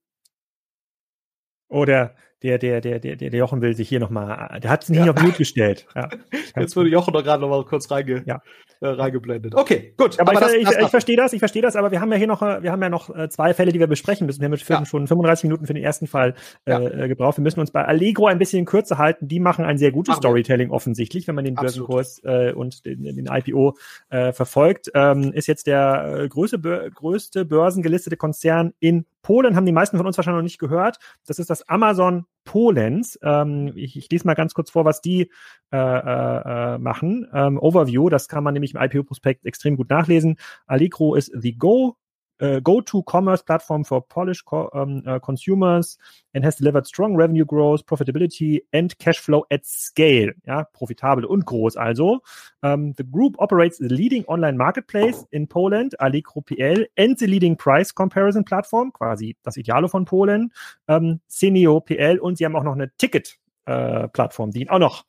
oder 1.70 2.14
der, 2.42 2.58
der, 2.58 2.80
der, 2.80 3.00
der, 3.00 3.16
der 3.18 3.30
Jochen 3.32 3.62
will 3.62 3.76
sich 3.76 3.90
hier 3.90 4.00
nochmal, 4.00 4.60
der 4.62 4.70
hat 4.70 4.86
sich 4.86 4.96
nicht 4.96 5.06
ja. 5.06 5.12
auf 5.12 5.22
Mute 5.22 5.38
gestellt. 5.38 5.86
Ja. 5.94 6.10
Jetzt 6.56 6.76
wurde 6.76 6.90
Jochen 6.90 7.14
doch 7.14 7.24
gerade 7.24 7.42
nochmal 7.42 7.66
kurz 7.66 7.92
reinge, 7.92 8.24
ja. 8.26 8.42
äh, 8.80 8.88
reingeblendet. 8.88 9.56
Okay, 9.56 9.94
gut. 9.98 10.18
Aber, 10.20 10.32
aber 10.32 10.56
ich, 10.56 10.64
das, 10.64 10.76
ich, 10.76 10.84
ich 10.84 10.90
verstehe 10.90 11.18
das, 11.18 11.34
ich 11.34 11.40
verstehe 11.40 11.62
das, 11.62 11.76
aber 11.76 11.92
wir 11.92 12.00
haben 12.00 12.12
ja 12.12 12.18
hier 12.18 12.28
noch, 12.28 12.42
wir 12.42 12.72
haben 12.72 12.82
ja 12.82 12.88
noch 12.88 13.14
äh, 13.14 13.28
zwei 13.30 13.54
Fälle, 13.54 13.74
die 13.74 13.80
wir 13.80 13.88
besprechen 13.88 14.26
müssen. 14.26 14.40
Wir 14.40 14.46
haben 14.46 14.54
jetzt 14.54 14.68
ja. 14.70 14.86
schon 14.86 15.06
35 15.06 15.44
Minuten 15.44 15.68
für 15.68 15.74
den 15.74 15.84
ersten 15.84 16.08
Fall 16.08 16.34
äh, 16.64 17.10
gebraucht. 17.10 17.38
Wir 17.38 17.44
müssen 17.44 17.60
uns 17.60 17.72
bei 17.72 17.84
Allegro 17.84 18.28
ein 18.28 18.40
bisschen 18.40 18.66
kürzer 18.66 18.98
halten. 18.98 19.28
Die 19.28 19.42
machen 19.42 19.66
ein 19.66 19.78
sehr 19.78 19.92
gutes 19.92 20.16
Ach, 20.16 20.20
Storytelling 20.20 20.72
offensichtlich, 20.72 21.28
wenn 21.28 21.36
man 21.36 21.44
den 21.44 21.56
Börsenkurs 21.56 22.22
äh, 22.24 22.54
und 22.54 22.86
den, 22.86 23.04
den 23.04 23.28
IPO 23.28 23.76
äh, 24.12 24.32
verfolgt. 24.32 24.92
Ähm, 24.94 25.34
ist 25.34 25.48
jetzt 25.48 25.68
der 25.68 26.20
äh, 26.22 26.30
größte, 26.30 26.60
größte 26.60 27.44
börsengelistete 27.44 28.16
Konzern 28.16 28.74
in 28.80 29.06
Polen 29.22 29.56
haben 29.56 29.66
die 29.66 29.72
meisten 29.72 29.98
von 29.98 30.06
uns 30.06 30.18
wahrscheinlich 30.18 30.40
noch 30.40 30.44
nicht 30.44 30.60
gehört. 30.60 31.00
Das 31.26 31.40
ist 31.40 31.50
das 31.50 31.68
Amazon 31.68 32.26
Polens. 32.46 33.20
Ähm, 33.22 33.74
ich, 33.76 33.98
ich 33.98 34.10
lese 34.12 34.26
mal 34.26 34.34
ganz 34.34 34.54
kurz 34.54 34.72
vor, 34.72 34.86
was 34.86 35.02
die 35.02 35.32
äh, 35.72 35.78
äh, 35.78 36.76
äh 36.76 36.78
machen. 36.78 37.28
Ähm, 37.34 37.60
Overview, 37.60 38.10
das 38.10 38.28
kann 38.28 38.44
man 38.44 38.54
nämlich 38.54 38.74
im 38.74 38.82
IPO-Prospekt 38.82 39.46
extrem 39.46 39.76
gut 39.76 39.90
nachlesen. 39.90 40.38
Allegro 40.66 41.16
ist 41.16 41.32
the 41.36 41.58
Go 41.58 41.98
uh, 42.42 42.60
go-to-commerce 42.60 43.42
platform 43.42 43.84
for 43.84 44.02
Polish 44.02 44.42
co 44.44 44.70
um, 44.74 45.04
uh, 45.06 45.20
consumers 45.20 45.98
and 46.34 46.44
has 46.44 46.56
delivered 46.56 46.86
strong 46.86 47.16
revenue 47.16 47.46
growth, 47.46 47.86
profitability 47.86 48.62
and 48.72 48.98
cash 49.00 49.20
flow 49.20 49.46
at 49.52 49.66
scale. 49.66 50.32
Ja, 50.46 50.64
profitabel 50.74 51.26
und 51.26 51.46
groß 51.46 51.78
also. 51.78 52.22
Um, 52.62 52.94
the 52.98 53.04
group 53.04 53.36
operates 53.40 53.78
the 53.78 53.88
leading 53.88 54.26
online 54.26 54.58
marketplace 54.58 55.26
in 55.32 55.48
Poland, 55.48 56.00
Allegro 56.00 56.42
PL, 56.42 56.86
and 56.98 57.18
the 57.18 57.28
leading 57.28 57.56
price 57.56 57.94
comparison 57.94 58.44
platform, 58.44 58.92
quasi 58.92 59.36
das 59.44 59.58
Idealo 59.58 59.88
von 59.88 60.06
Polen, 60.06 60.52
um, 60.88 61.20
Senio 61.28 61.80
PL 61.82 62.20
und 62.20 62.38
sie 62.38 62.46
haben 62.46 62.56
auch 62.56 62.64
noch 62.64 62.76
eine 62.76 62.92
Ticket-Plattform, 62.98 64.50
äh, 64.50 64.54
die 64.54 64.70
auch 64.70 64.80
noch 64.80 65.06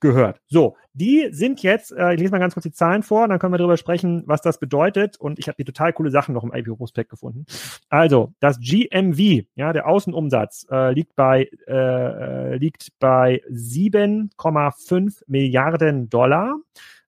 gehört. 0.00 0.40
So, 0.48 0.76
die 0.92 1.28
sind 1.30 1.62
jetzt, 1.62 1.92
äh, 1.92 2.14
ich 2.14 2.20
lese 2.20 2.32
mal 2.32 2.38
ganz 2.38 2.54
kurz 2.54 2.64
die 2.64 2.72
Zahlen 2.72 3.02
vor, 3.02 3.28
dann 3.28 3.38
können 3.38 3.52
wir 3.54 3.58
darüber 3.58 3.76
sprechen, 3.76 4.22
was 4.26 4.40
das 4.42 4.58
bedeutet. 4.58 5.16
Und 5.18 5.38
ich 5.38 5.46
habe 5.48 5.56
hier 5.56 5.64
total 5.64 5.92
coole 5.92 6.10
Sachen 6.10 6.34
noch 6.34 6.42
im 6.42 6.52
IPO-Prospekt 6.52 7.10
gefunden. 7.10 7.46
Also, 7.88 8.32
das 8.40 8.58
GMV, 8.60 9.44
ja, 9.54 9.72
der 9.72 9.86
Außenumsatz, 9.86 10.66
äh, 10.70 10.92
liegt 10.92 11.14
bei, 11.14 11.48
äh, 11.66 12.54
äh 12.54 12.56
liegt 12.56 12.88
bei 12.98 13.42
7,5 13.48 15.22
Milliarden 15.26 16.08
Dollar. 16.08 16.56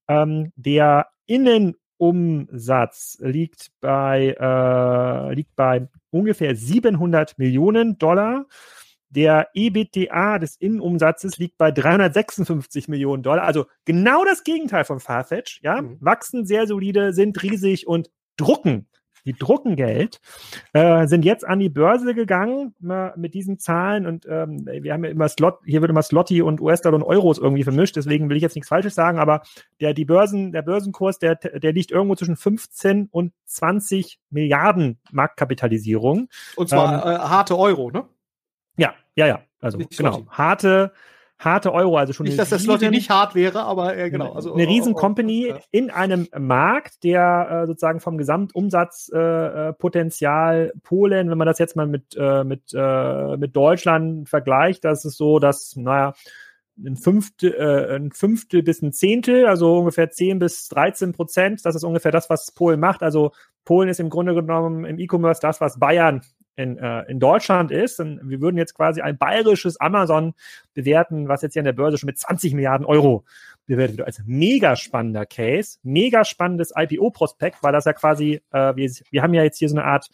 Ähm, 0.08 0.52
der 0.56 1.08
Innenumsatz 1.26 3.18
liegt 3.20 3.72
bei, 3.80 4.36
äh, 4.38 5.34
liegt 5.34 5.56
bei 5.56 5.88
ungefähr 6.10 6.54
700 6.54 7.38
Millionen 7.38 7.98
Dollar. 7.98 8.46
Der 9.14 9.48
EBITDA 9.52 10.38
des 10.38 10.56
Innenumsatzes 10.56 11.36
liegt 11.36 11.58
bei 11.58 11.70
356 11.70 12.88
Millionen 12.88 13.22
Dollar. 13.22 13.44
Also 13.44 13.66
genau 13.84 14.24
das 14.24 14.42
Gegenteil 14.42 14.84
von 14.84 15.00
Farfetch. 15.00 15.60
Ja, 15.62 15.82
mhm. 15.82 15.98
wachsen 16.00 16.46
sehr 16.46 16.66
solide, 16.66 17.12
sind 17.12 17.42
riesig 17.42 17.86
und 17.86 18.10
drucken. 18.36 18.88
Die 19.24 19.34
drucken 19.34 19.76
Geld, 19.76 20.20
äh, 20.72 21.06
sind 21.06 21.24
jetzt 21.24 21.46
an 21.46 21.60
die 21.60 21.68
Börse 21.68 22.12
gegangen 22.12 22.74
mit 23.14 23.34
diesen 23.34 23.60
Zahlen 23.60 24.04
und 24.04 24.26
ähm, 24.28 24.66
wir 24.66 24.92
haben 24.92 25.04
ja 25.04 25.10
immer 25.10 25.28
Slot, 25.28 25.60
hier 25.64 25.80
wird 25.80 25.92
immer 25.92 26.02
Slotty 26.02 26.42
und 26.42 26.60
US-Dollar 26.60 26.96
und 26.96 27.04
Euros 27.04 27.38
irgendwie 27.38 27.62
vermischt, 27.62 27.94
deswegen 27.94 28.28
will 28.28 28.36
ich 28.36 28.42
jetzt 28.42 28.56
nichts 28.56 28.68
Falsches 28.68 28.96
sagen, 28.96 29.20
aber 29.20 29.42
der, 29.80 29.94
die 29.94 30.04
Börsen, 30.04 30.50
der 30.50 30.62
Börsenkurs, 30.62 31.20
der, 31.20 31.36
der 31.36 31.72
liegt 31.72 31.92
irgendwo 31.92 32.16
zwischen 32.16 32.34
15 32.34 33.10
und 33.12 33.32
20 33.44 34.18
Milliarden 34.30 34.98
Marktkapitalisierung. 35.12 36.28
Und 36.56 36.68
zwar 36.68 37.06
ähm, 37.06 37.12
äh, 37.12 37.18
harte 37.18 37.56
Euro, 37.56 37.92
ne? 37.92 38.06
Ja, 39.16 39.26
ja. 39.26 39.40
Also 39.60 39.78
genau. 39.78 40.26
Harte, 40.28 40.92
harte 41.38 41.72
Euro, 41.72 41.96
also 41.96 42.12
schon 42.12 42.24
nicht, 42.24 42.38
dass 42.38 42.50
das 42.50 42.62
Slotty 42.62 42.90
nicht 42.90 43.10
hart 43.10 43.34
wäre, 43.34 43.62
aber 43.62 43.96
äh, 43.96 44.10
genau. 44.10 44.32
Also, 44.32 44.54
eine 44.54 44.66
riesen 44.66 44.94
Company 44.94 45.48
ja. 45.48 45.58
in 45.70 45.90
einem 45.90 46.28
Markt, 46.38 47.04
der 47.04 47.62
äh, 47.62 47.66
sozusagen 47.66 48.00
vom 48.00 48.18
Gesamtumsatzpotenzial 48.18 50.72
äh, 50.74 50.78
Polen, 50.82 51.30
wenn 51.30 51.38
man 51.38 51.46
das 51.46 51.58
jetzt 51.58 51.76
mal 51.76 51.86
mit 51.86 52.16
äh, 52.18 52.44
mit 52.44 52.72
äh, 52.74 53.36
mit 53.36 53.54
Deutschland 53.54 54.28
vergleicht, 54.28 54.84
das 54.84 55.04
ist 55.04 55.16
so, 55.16 55.38
dass 55.38 55.76
naja 55.76 56.14
ein 56.84 56.96
Fünftel, 56.96 57.54
äh, 57.54 57.96
ein 57.96 58.12
Fünftel 58.12 58.62
bis 58.62 58.82
ein 58.82 58.92
Zehntel, 58.92 59.46
also 59.46 59.78
ungefähr 59.78 60.10
10 60.10 60.38
bis 60.38 60.68
13 60.68 61.12
Prozent. 61.12 61.64
Das 61.64 61.74
ist 61.74 61.84
ungefähr 61.84 62.12
das, 62.12 62.30
was 62.30 62.52
Polen 62.52 62.80
macht. 62.80 63.02
Also 63.02 63.32
Polen 63.64 63.88
ist 63.88 64.00
im 64.00 64.10
Grunde 64.10 64.34
genommen 64.34 64.84
im 64.84 64.98
E-Commerce 64.98 65.40
das, 65.40 65.60
was 65.60 65.78
Bayern 65.78 66.22
in, 66.56 66.78
äh, 66.78 67.02
in 67.10 67.20
Deutschland 67.20 67.70
ist. 67.70 68.00
Und 68.00 68.20
wir 68.28 68.40
würden 68.40 68.56
jetzt 68.56 68.74
quasi 68.74 69.00
ein 69.00 69.18
bayerisches 69.18 69.80
Amazon 69.80 70.34
bewerten, 70.74 71.28
was 71.28 71.42
jetzt 71.42 71.54
hier 71.54 71.60
an 71.60 71.66
der 71.66 71.72
Börse 71.72 71.98
schon 71.98 72.06
mit 72.06 72.18
20 72.18 72.54
Milliarden 72.54 72.86
Euro 72.86 73.24
bewertet 73.66 73.98
wird. 73.98 74.06
Als 74.06 74.22
mega 74.26 74.76
spannender 74.76 75.26
Case, 75.26 75.78
mega 75.82 76.24
spannendes 76.24 76.72
IPO-Prospekt, 76.76 77.62
weil 77.62 77.72
das 77.72 77.84
ja 77.84 77.92
quasi, 77.92 78.42
äh, 78.50 78.76
wir, 78.76 78.90
wir 79.10 79.22
haben 79.22 79.34
ja 79.34 79.42
jetzt 79.42 79.58
hier 79.58 79.68
so 79.68 79.76
eine 79.76 79.84
Art 79.84 80.08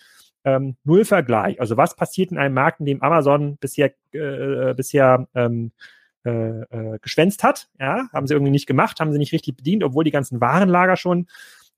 ähm, 0.45 0.77
Nullvergleich. 0.85 1.61
Also 1.61 1.77
was 1.77 1.97
passiert 1.97 2.31
in 2.31 2.39
einem 2.39 2.55
Markt, 2.55 2.81
in 2.81 2.87
dem 2.87 3.03
Amazon 3.03 3.57
bisher, 3.59 3.93
äh, 4.13 4.75
bisher 4.75 5.27
ähm, 5.35 5.73
äh, 6.25 6.31
äh, 6.31 6.99
geschwänzt 7.01 7.43
hat. 7.43 7.69
Ja, 7.79 8.09
haben 8.13 8.27
sie 8.27 8.35
irgendwie 8.35 8.51
nicht 8.51 8.67
gemacht, 8.67 9.01
haben 9.01 9.13
sie 9.13 9.19
nicht 9.19 9.33
richtig 9.33 9.57
bedient, 9.57 9.85
obwohl 9.85 10.05
die 10.05 10.11
ganzen 10.11 10.41
Warenlager 10.41 10.97
schon 10.97 11.27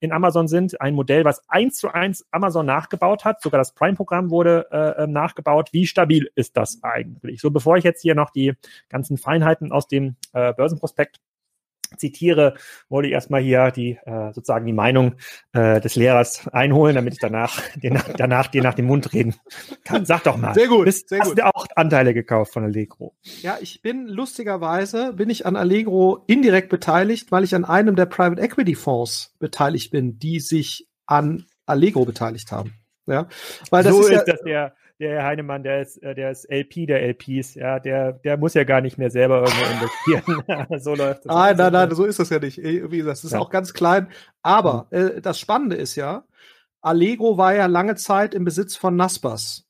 in 0.01 0.12
Amazon 0.12 0.48
sind. 0.48 0.80
Ein 0.80 0.94
Modell, 0.94 1.24
was 1.24 1.48
eins 1.48 1.76
zu 1.76 1.92
eins 1.92 2.26
Amazon 2.30 2.66
nachgebaut 2.66 3.24
hat. 3.24 3.40
Sogar 3.42 3.59
das 3.59 3.74
Prime-Programm 3.74 4.30
wurde 4.30 4.66
äh, 4.70 5.05
ähm, 5.05 5.12
nachgebaut. 5.12 5.70
Wie 5.72 5.86
stabil 5.86 6.30
ist 6.34 6.57
das 6.57 6.80
eigentlich? 6.82 7.40
So, 7.40 7.51
bevor 7.51 7.76
ich 7.76 7.84
jetzt 7.84 8.03
hier 8.03 8.14
noch 8.14 8.30
die 8.30 8.55
ganzen 8.88 9.16
Feinheiten 9.16 9.72
aus 9.72 9.86
dem 9.86 10.16
äh, 10.32 10.53
Börsenprospekt 10.53 11.20
zitiere, 11.97 12.55
wollte 12.88 13.09
ich 13.09 13.14
erstmal 13.14 13.41
hier 13.41 13.70
die 13.70 13.99
äh, 14.05 14.32
sozusagen 14.32 14.66
die 14.66 14.72
Meinung 14.72 15.14
äh, 15.53 15.80
des 15.80 15.97
Lehrers 15.97 16.49
einholen, 16.49 16.95
damit 16.95 17.14
ich 17.14 17.20
danach, 17.20 17.61
den, 17.76 18.01
danach 18.16 18.49
dir 18.49 18.62
nach 18.62 18.74
dem 18.74 18.86
Mund 18.86 19.12
reden 19.12 19.34
kann. 19.84 20.05
Sag 20.05 20.24
doch 20.24 20.36
mal. 20.36 20.55
Sehr 20.55 20.68
gut. 20.68 20.84
Bist, 20.84 21.09
sehr 21.09 21.20
hast 21.20 21.30
gut. 21.30 21.38
du 21.38 21.47
auch 21.47 21.66
Anteile 21.76 22.14
gekauft 22.14 22.53
von 22.53 22.64
Allegro? 22.64 23.14
Ja, 23.43 23.59
ich 23.61 23.82
bin 23.82 24.07
lustigerweise 24.07 25.12
bin 25.12 25.30
ich 25.30 25.47
an 25.47 25.57
Allegro 25.57 26.24
indirekt 26.26 26.68
beteiligt, 26.68 27.32
weil 27.32 27.45
ich 27.45 27.55
an 27.55 27.64
einem 27.64 27.97
der 27.97 28.07
Private 28.07 28.41
Equity 28.41 28.74
Fonds 28.74 29.34
beteiligt 29.38 29.91
bin, 29.91 30.18
die 30.18 30.41
sich 30.41 30.88
an 31.07 31.47
Allegro 31.66 32.05
beteiligt 32.05 32.53
haben. 32.53 32.74
Ja, 33.07 33.28
weil 33.70 33.82
das 33.82 33.95
so 33.95 34.01
ist, 34.03 34.11
ist 34.11 34.12
ja, 34.12 34.24
das 34.24 34.43
der 34.43 34.74
der 35.01 35.12
Herr 35.12 35.24
Heinemann, 35.24 35.62
der 35.62 35.82
ist, 35.82 35.96
äh, 36.03 36.14
der 36.14 36.30
ist 36.30 36.51
LP 36.51 36.86
der 36.86 37.03
LPs, 37.03 37.55
ja, 37.55 37.80
der, 37.80 38.12
der 38.12 38.36
muss 38.36 38.55
ja 38.55 38.64
gar 38.64 38.80
nicht 38.80 38.98
mehr 38.98 39.11
selber 39.11 39.42
irgendwo 39.42 39.64
investieren. 39.72 40.78
so 40.80 40.94
läuft 40.94 41.24
das. 41.24 41.34
Nein, 41.34 41.57
nein, 41.57 41.72
nein, 41.72 41.94
so 41.94 42.05
ist 42.05 42.18
das 42.18 42.30
ja 42.30 42.38
nicht. 42.38 42.59
Wie 42.59 42.98
gesagt, 42.98 43.18
das 43.18 43.24
ist 43.24 43.32
ja. 43.32 43.38
auch 43.38 43.51
ganz 43.51 43.72
klein. 43.72 44.09
Aber 44.42 44.86
mhm. 44.90 44.98
äh, 44.98 45.20
das 45.20 45.38
Spannende 45.38 45.76
ist 45.76 45.96
ja, 45.96 46.24
Allegro 46.82 47.36
war 47.36 47.55
ja 47.55 47.66
lange 47.66 47.96
Zeit 47.96 48.34
im 48.34 48.44
Besitz 48.44 48.76
von 48.76 48.96
Naspas 48.96 49.70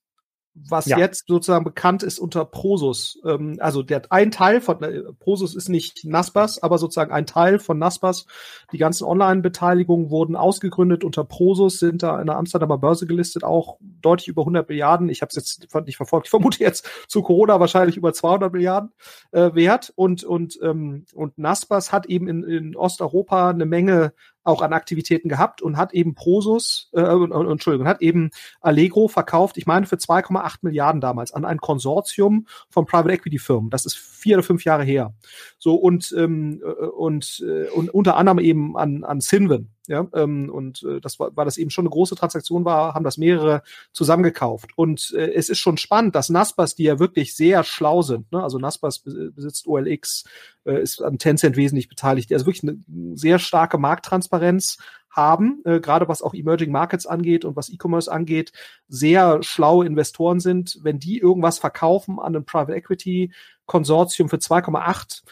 was 0.54 0.86
ja. 0.86 0.98
jetzt 0.98 1.26
sozusagen 1.28 1.64
bekannt 1.64 2.02
ist 2.02 2.18
unter 2.18 2.44
Prosus. 2.44 3.18
Ähm, 3.24 3.56
also 3.60 3.82
der 3.82 4.02
ein 4.10 4.30
Teil 4.30 4.60
von 4.60 4.82
äh, 4.82 5.02
Prosus 5.18 5.54
ist 5.54 5.68
nicht 5.68 6.04
Naspas, 6.04 6.62
aber 6.62 6.78
sozusagen 6.78 7.12
ein 7.12 7.26
Teil 7.26 7.58
von 7.58 7.78
Naspas. 7.78 8.26
Die 8.72 8.78
ganzen 8.78 9.04
Online-Beteiligungen 9.04 10.10
wurden 10.10 10.36
ausgegründet 10.36 11.04
unter 11.04 11.24
Prosus, 11.24 11.78
sind 11.78 12.02
da 12.02 12.20
in 12.20 12.26
der 12.26 12.36
Amsterdamer 12.36 12.78
Börse 12.78 13.06
gelistet, 13.06 13.44
auch 13.44 13.78
deutlich 13.80 14.28
über 14.28 14.42
100 14.42 14.68
Milliarden. 14.68 15.08
Ich 15.08 15.22
habe 15.22 15.30
es 15.30 15.36
jetzt 15.36 15.74
nicht 15.86 15.96
verfolgt. 15.96 16.26
Ich 16.26 16.30
vermute 16.30 16.60
jetzt 16.60 16.88
zu 17.08 17.22
Corona 17.22 17.60
wahrscheinlich 17.60 17.96
über 17.96 18.12
200 18.12 18.52
Milliarden 18.52 18.92
äh, 19.32 19.54
wert. 19.54 19.92
Und 19.94 20.24
und 20.24 20.58
ähm, 20.62 21.04
und 21.14 21.38
Naspas 21.38 21.92
hat 21.92 22.06
eben 22.06 22.28
in, 22.28 22.42
in 22.44 22.76
Osteuropa 22.76 23.50
eine 23.50 23.66
Menge 23.66 24.12
auch 24.42 24.62
an 24.62 24.72
Aktivitäten 24.72 25.28
gehabt 25.28 25.62
und 25.62 25.76
hat 25.76 25.92
eben 25.92 26.14
Prosus, 26.14 26.88
äh, 26.92 27.00
Entschuldigung, 27.00 27.86
hat 27.86 28.02
eben 28.02 28.30
Allegro 28.60 29.08
verkauft, 29.08 29.58
ich 29.58 29.66
meine 29.66 29.86
für 29.86 29.96
2,8 29.96 30.58
Milliarden 30.62 31.00
damals 31.00 31.32
an 31.32 31.44
ein 31.44 31.58
Konsortium 31.58 32.46
von 32.68 32.86
Private 32.86 33.12
Equity 33.12 33.38
Firmen. 33.38 33.70
Das 33.70 33.86
ist 33.86 33.96
vier 33.96 34.36
oder 34.36 34.44
fünf 34.44 34.64
Jahre 34.64 34.84
her. 34.84 35.14
So 35.58 35.74
und 35.74 36.14
ähm, 36.16 36.62
äh, 36.64 36.86
und, 36.86 37.42
äh, 37.46 37.68
und 37.70 37.90
unter 37.90 38.16
anderem 38.16 38.38
eben 38.38 38.76
an 38.76 39.04
an 39.04 39.20
Sinven. 39.20 39.70
Ja, 39.86 40.06
ähm, 40.14 40.50
und 40.50 40.82
äh, 40.82 41.00
das 41.00 41.18
war, 41.18 41.34
weil 41.36 41.46
das 41.46 41.56
eben 41.56 41.70
schon 41.70 41.84
eine 41.84 41.90
große 41.90 42.14
Transaktion 42.14 42.64
war, 42.64 42.94
haben 42.94 43.04
das 43.04 43.16
mehrere 43.16 43.62
zusammengekauft. 43.92 44.70
Und 44.76 45.12
äh, 45.16 45.32
es 45.32 45.48
ist 45.48 45.58
schon 45.58 45.78
spannend, 45.78 46.14
dass 46.14 46.28
Naspas, 46.28 46.74
die 46.74 46.84
ja 46.84 46.98
wirklich 46.98 47.34
sehr 47.34 47.64
schlau 47.64 48.02
sind, 48.02 48.30
ne? 48.30 48.42
also 48.42 48.58
Naspas 48.58 49.00
besitzt 49.00 49.66
OLX, 49.66 50.24
äh, 50.64 50.82
ist 50.82 51.02
an 51.02 51.18
Tencent 51.18 51.56
wesentlich 51.56 51.88
beteiligt, 51.88 52.32
also 52.32 52.46
wirklich 52.46 52.62
eine 52.62 53.16
sehr 53.16 53.38
starke 53.38 53.78
Markttransparenz 53.78 54.78
haben, 55.10 55.60
äh, 55.64 55.80
gerade 55.80 56.08
was 56.08 56.22
auch 56.22 56.34
Emerging 56.34 56.70
Markets 56.70 57.06
angeht 57.06 57.44
und 57.44 57.56
was 57.56 57.68
E-Commerce 57.68 58.10
angeht, 58.10 58.52
sehr 58.88 59.42
schlaue 59.42 59.86
Investoren 59.86 60.40
sind. 60.40 60.78
Wenn 60.82 60.98
die 60.98 61.18
irgendwas 61.18 61.58
verkaufen 61.58 62.18
an 62.20 62.36
ein 62.36 62.44
Private 62.44 62.74
Equity 62.74 63.32
Konsortium 63.66 64.28
für 64.28 64.36
2,8 64.36 65.22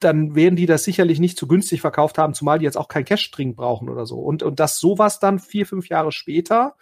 dann 0.00 0.34
werden 0.34 0.56
die 0.56 0.66
das 0.66 0.84
sicherlich 0.84 1.20
nicht 1.20 1.38
zu 1.38 1.48
günstig 1.48 1.80
verkauft 1.80 2.18
haben, 2.18 2.34
zumal 2.34 2.58
die 2.58 2.64
jetzt 2.64 2.76
auch 2.76 2.88
kein 2.88 3.04
Cash 3.04 3.30
dringend 3.30 3.56
brauchen 3.56 3.88
oder 3.88 4.06
so. 4.06 4.18
Und, 4.18 4.42
und 4.42 4.60
dass 4.60 4.78
sowas 4.78 5.18
dann 5.18 5.38
vier, 5.38 5.66
fünf 5.66 5.88
Jahre 5.88 6.12
später 6.12 6.76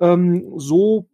ähm, 0.00 0.52
so 0.56 1.08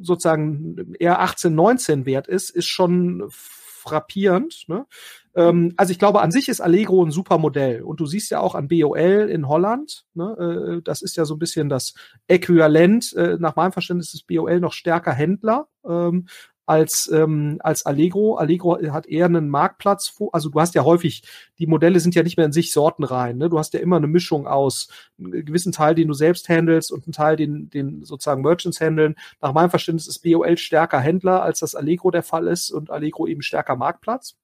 sozusagen 0.00 0.94
eher 0.98 1.20
18, 1.20 1.54
19 1.54 2.06
wert 2.06 2.28
ist, 2.28 2.50
ist 2.50 2.66
schon 2.66 3.26
frappierend. 3.30 4.64
Ne? 4.68 4.86
Ähm, 5.34 5.72
also 5.76 5.92
ich 5.92 5.98
glaube, 5.98 6.20
an 6.20 6.30
sich 6.30 6.48
ist 6.48 6.60
Allegro 6.60 7.04
ein 7.04 7.10
super 7.10 7.38
Modell. 7.38 7.82
Und 7.82 8.00
du 8.00 8.06
siehst 8.06 8.30
ja 8.30 8.40
auch 8.40 8.54
an 8.54 8.68
BOL 8.68 9.28
in 9.30 9.48
Holland, 9.48 10.04
ne? 10.14 10.78
äh, 10.78 10.82
das 10.82 11.02
ist 11.02 11.16
ja 11.16 11.24
so 11.24 11.34
ein 11.34 11.38
bisschen 11.38 11.68
das 11.68 11.94
Äquivalent. 12.26 13.12
Äh, 13.14 13.36
nach 13.38 13.56
meinem 13.56 13.72
Verständnis 13.72 14.12
ist 14.12 14.26
BOL 14.26 14.60
noch 14.60 14.72
stärker 14.72 15.12
Händler. 15.12 15.68
Ähm, 15.88 16.26
als, 16.66 17.10
ähm, 17.12 17.58
als 17.60 17.86
Allegro. 17.86 18.36
Allegro 18.36 18.78
hat 18.92 19.06
eher 19.06 19.26
einen 19.26 19.48
Marktplatz, 19.48 20.14
also 20.32 20.48
du 20.48 20.60
hast 20.60 20.74
ja 20.74 20.84
häufig, 20.84 21.22
die 21.58 21.66
Modelle 21.66 22.00
sind 22.00 22.14
ja 22.14 22.22
nicht 22.22 22.36
mehr 22.36 22.46
in 22.46 22.52
sich 22.52 22.72
sortenrein. 22.72 23.38
Ne? 23.38 23.48
Du 23.48 23.58
hast 23.58 23.72
ja 23.74 23.80
immer 23.80 23.96
eine 23.96 24.08
Mischung 24.08 24.46
aus 24.46 24.88
einem 25.18 25.44
gewissen 25.44 25.72
Teil, 25.72 25.94
den 25.94 26.08
du 26.08 26.14
selbst 26.14 26.48
handelst 26.48 26.92
und 26.92 27.06
einen 27.06 27.12
Teil, 27.12 27.36
den, 27.36 27.70
den 27.70 28.04
sozusagen 28.04 28.42
Merchants 28.42 28.80
handeln. 28.80 29.14
Nach 29.40 29.52
meinem 29.52 29.70
Verständnis 29.70 30.08
ist 30.08 30.22
BOL 30.22 30.58
stärker 30.58 31.00
Händler, 31.00 31.42
als 31.42 31.60
das 31.60 31.74
Allegro 31.74 32.10
der 32.10 32.22
Fall 32.22 32.48
ist 32.48 32.70
und 32.70 32.90
Allegro 32.90 33.26
eben 33.26 33.42
stärker 33.42 33.76
Marktplatz. 33.76 34.36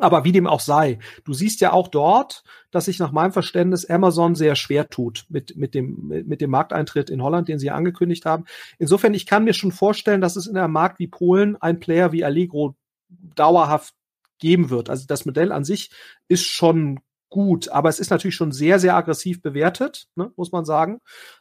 Aber 0.00 0.24
wie 0.24 0.32
dem 0.32 0.46
auch 0.46 0.60
sei, 0.60 0.98
du 1.24 1.32
siehst 1.32 1.60
ja 1.60 1.72
auch 1.72 1.88
dort, 1.88 2.42
dass 2.70 2.86
sich 2.86 2.98
nach 2.98 3.12
meinem 3.12 3.32
Verständnis 3.32 3.88
Amazon 3.88 4.34
sehr 4.34 4.54
schwer 4.54 4.88
tut 4.88 5.24
mit, 5.28 5.56
mit, 5.56 5.74
dem, 5.74 6.08
mit 6.26 6.40
dem 6.40 6.50
Markteintritt 6.50 7.10
in 7.10 7.22
Holland, 7.22 7.48
den 7.48 7.58
sie 7.58 7.70
angekündigt 7.70 8.26
haben. 8.26 8.44
Insofern, 8.78 9.14
ich 9.14 9.26
kann 9.26 9.44
mir 9.44 9.54
schon 9.54 9.72
vorstellen, 9.72 10.20
dass 10.20 10.36
es 10.36 10.46
in 10.46 10.56
einem 10.56 10.72
Markt 10.72 10.98
wie 10.98 11.06
Polen 11.06 11.56
ein 11.56 11.80
Player 11.80 12.12
wie 12.12 12.24
Allegro 12.24 12.76
dauerhaft 13.08 13.94
geben 14.38 14.70
wird. 14.70 14.90
Also 14.90 15.06
das 15.06 15.24
Modell 15.24 15.52
an 15.52 15.64
sich 15.64 15.90
ist 16.28 16.44
schon 16.44 17.00
gut, 17.30 17.68
aber 17.68 17.88
es 17.88 18.00
ist 18.00 18.10
natürlich 18.10 18.34
schon 18.34 18.52
sehr, 18.52 18.78
sehr 18.78 18.96
aggressiv 18.96 19.42
bewertet, 19.42 20.08
ne, 20.14 20.32
muss 20.36 20.52
man 20.52 20.64
sagen. 20.64 21.00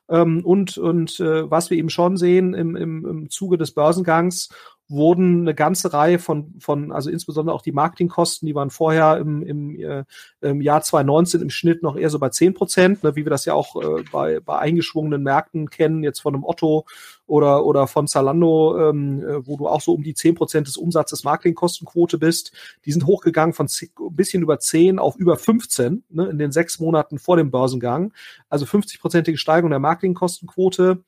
Ähm, 0.10 0.46
und 0.46 0.78
und 0.78 1.20
äh, 1.20 1.50
was 1.50 1.70
wir 1.70 1.78
eben 1.78 1.90
schon 1.90 2.18
sehen 2.18 2.54
im, 2.54 2.76
im, 2.76 3.06
im 3.06 3.30
Zuge 3.30 3.58
des 3.58 3.74
Börsengangs 3.74 4.50
wurden 4.90 5.42
eine 5.42 5.54
ganze 5.54 5.92
Reihe 5.92 6.18
von, 6.20 6.54
von 6.60 6.92
also 6.92 7.10
insbesondere 7.10 7.54
auch 7.54 7.62
die 7.62 7.72
Marketingkosten, 7.72 8.46
die 8.46 8.56
waren 8.56 8.70
vorher 8.70 9.18
im, 9.18 9.42
im, 9.42 9.76
äh, 9.76 10.06
im 10.42 10.62
Jahr 10.62 10.82
2019 10.82 11.42
im 11.42 11.50
Schnitt 11.50 11.84
noch 11.84 11.98
eher 11.98 12.10
so 12.10 12.20
bei 12.20 12.30
zehn 12.30 12.54
Prozent, 12.54 13.04
ne, 13.04 13.16
wie 13.16 13.26
wir 13.26 13.30
das 13.30 13.46
ja 13.46 13.54
auch 13.54 13.76
äh, 13.76 14.04
bei, 14.12 14.40
bei 14.40 14.60
eingeschwungenen 14.60 15.24
Märkten 15.24 15.70
kennen, 15.70 16.04
jetzt 16.04 16.22
von 16.22 16.34
einem 16.34 16.46
Otto 16.46 16.86
oder, 17.28 17.66
oder 17.66 17.88
von 17.88 18.08
Zalando, 18.08 18.90
ähm, 18.90 19.22
äh, 19.22 19.46
wo 19.46 19.58
du 19.58 19.68
auch 19.68 19.82
so 19.82 19.94
um 19.94 20.02
die 20.02 20.14
zehn 20.14 20.34
Prozent 20.34 20.68
des 20.68 20.78
Umsatzes 20.78 21.24
Marketingkostenquote 21.24 22.18
bist. 22.18 22.52
Die 22.86 22.92
sind 22.92 23.06
hochgegangen 23.06 23.54
von 23.54 23.68
ein 23.68 24.16
bisschen 24.16 24.42
über 24.42 24.60
zehn 24.60 24.98
auf 24.98 25.18
über 25.18 25.38
15 25.38 26.04
ne, 26.10 26.28
in 26.28 26.38
den 26.40 26.52
sechs 26.52 26.80
Monaten 26.80 27.20
vor 27.20 27.38
dem 27.38 27.52
Börsengang. 27.52 28.14
Also 28.50 28.66
50-prozentige 28.66 29.38
Steigerung 29.38 29.72
der 29.72 29.80
Marketingkostenquote 29.80 31.04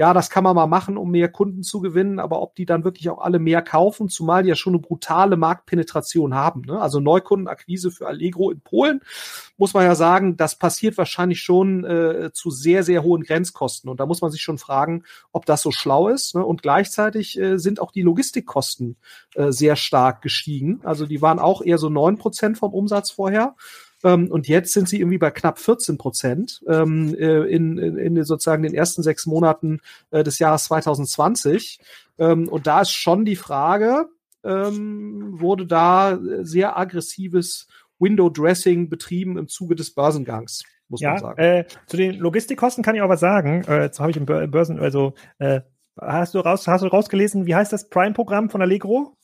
ja, 0.00 0.14
das 0.14 0.30
kann 0.30 0.44
man 0.44 0.56
mal 0.56 0.66
machen, 0.66 0.96
um 0.96 1.10
mehr 1.10 1.28
Kunden 1.28 1.62
zu 1.62 1.82
gewinnen, 1.82 2.20
aber 2.20 2.40
ob 2.40 2.54
die 2.54 2.64
dann 2.64 2.84
wirklich 2.84 3.10
auch 3.10 3.18
alle 3.18 3.38
mehr 3.38 3.60
kaufen, 3.60 4.08
zumal 4.08 4.42
die 4.42 4.48
ja 4.48 4.54
schon 4.54 4.72
eine 4.72 4.80
brutale 4.80 5.36
Marktpenetration 5.36 6.34
haben. 6.34 6.62
Ne? 6.62 6.80
Also 6.80 7.00
Neukundenakquise 7.00 7.90
für 7.90 8.06
Allegro 8.06 8.50
in 8.50 8.62
Polen, 8.62 9.02
muss 9.58 9.74
man 9.74 9.84
ja 9.84 9.94
sagen, 9.94 10.38
das 10.38 10.56
passiert 10.56 10.96
wahrscheinlich 10.96 11.42
schon 11.42 11.84
äh, 11.84 12.30
zu 12.32 12.50
sehr, 12.50 12.82
sehr 12.82 13.02
hohen 13.02 13.24
Grenzkosten. 13.24 13.90
Und 13.90 14.00
da 14.00 14.06
muss 14.06 14.22
man 14.22 14.30
sich 14.30 14.40
schon 14.40 14.56
fragen, 14.56 15.02
ob 15.32 15.44
das 15.44 15.60
so 15.60 15.70
schlau 15.70 16.08
ist. 16.08 16.34
Ne? 16.34 16.46
Und 16.46 16.62
gleichzeitig 16.62 17.38
äh, 17.38 17.58
sind 17.58 17.78
auch 17.78 17.92
die 17.92 18.00
Logistikkosten 18.00 18.96
äh, 19.34 19.52
sehr 19.52 19.76
stark 19.76 20.22
gestiegen. 20.22 20.80
Also 20.82 21.04
die 21.04 21.20
waren 21.20 21.38
auch 21.38 21.60
eher 21.60 21.76
so 21.76 21.90
neun 21.90 22.16
Prozent 22.16 22.56
vom 22.56 22.72
Umsatz 22.72 23.10
vorher. 23.10 23.54
Ähm, 24.04 24.30
und 24.30 24.48
jetzt 24.48 24.72
sind 24.72 24.88
sie 24.88 25.00
irgendwie 25.00 25.18
bei 25.18 25.30
knapp 25.30 25.58
14 25.58 25.98
Prozent 25.98 26.62
ähm, 26.68 27.14
äh, 27.18 27.42
in, 27.44 27.78
in, 27.78 27.96
in 27.96 28.24
sozusagen 28.24 28.62
den 28.62 28.74
ersten 28.74 29.02
sechs 29.02 29.26
Monaten 29.26 29.80
äh, 30.10 30.22
des 30.24 30.38
Jahres 30.38 30.64
2020. 30.64 31.80
Ähm, 32.18 32.48
und 32.48 32.66
da 32.66 32.80
ist 32.82 32.92
schon 32.92 33.24
die 33.24 33.36
Frage, 33.36 34.06
ähm, 34.44 35.40
wurde 35.40 35.66
da 35.66 36.18
sehr 36.42 36.78
aggressives 36.78 37.66
Window-Dressing 37.98 38.88
betrieben 38.88 39.36
im 39.36 39.48
Zuge 39.48 39.74
des 39.74 39.94
Börsengangs, 39.94 40.62
muss 40.88 41.00
ja, 41.00 41.10
man 41.10 41.18
sagen. 41.18 41.38
Äh, 41.38 41.64
zu 41.86 41.96
den 41.96 42.14
Logistikkosten 42.18 42.82
kann 42.82 42.96
ich 42.96 43.02
auch 43.02 43.08
was 43.08 43.20
sagen. 43.20 43.62
Äh, 43.68 43.82
jetzt 43.82 44.00
habe 44.00 44.10
ich 44.10 44.16
im 44.16 44.24
Börsen, 44.24 44.80
also 44.80 45.12
äh, 45.38 45.60
hast 46.00 46.34
du 46.34 46.38
raus, 46.40 46.66
hast 46.66 46.82
du 46.82 46.86
rausgelesen, 46.86 47.46
wie 47.46 47.54
heißt 47.54 47.72
das 47.72 47.90
Prime-Programm 47.90 48.48
von 48.48 48.62
Allegro? 48.62 49.16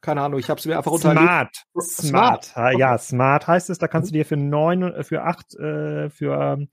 Keine 0.00 0.22
Ahnung, 0.22 0.40
ich 0.40 0.50
habe 0.50 0.58
es 0.58 0.66
mir 0.66 0.76
einfach 0.76 0.96
Smart. 0.98 1.64
Smart. 1.80 2.44
Smart. 2.44 2.78
Ja, 2.78 2.98
Smart 2.98 3.46
heißt 3.46 3.70
es. 3.70 3.78
Da 3.78 3.88
kannst 3.88 4.10
du 4.10 4.12
dir 4.12 4.24
für 4.24 4.36
neun, 4.36 5.04
für 5.04 5.22
acht, 5.22 5.54
äh, 5.54 6.10
für 6.10 6.68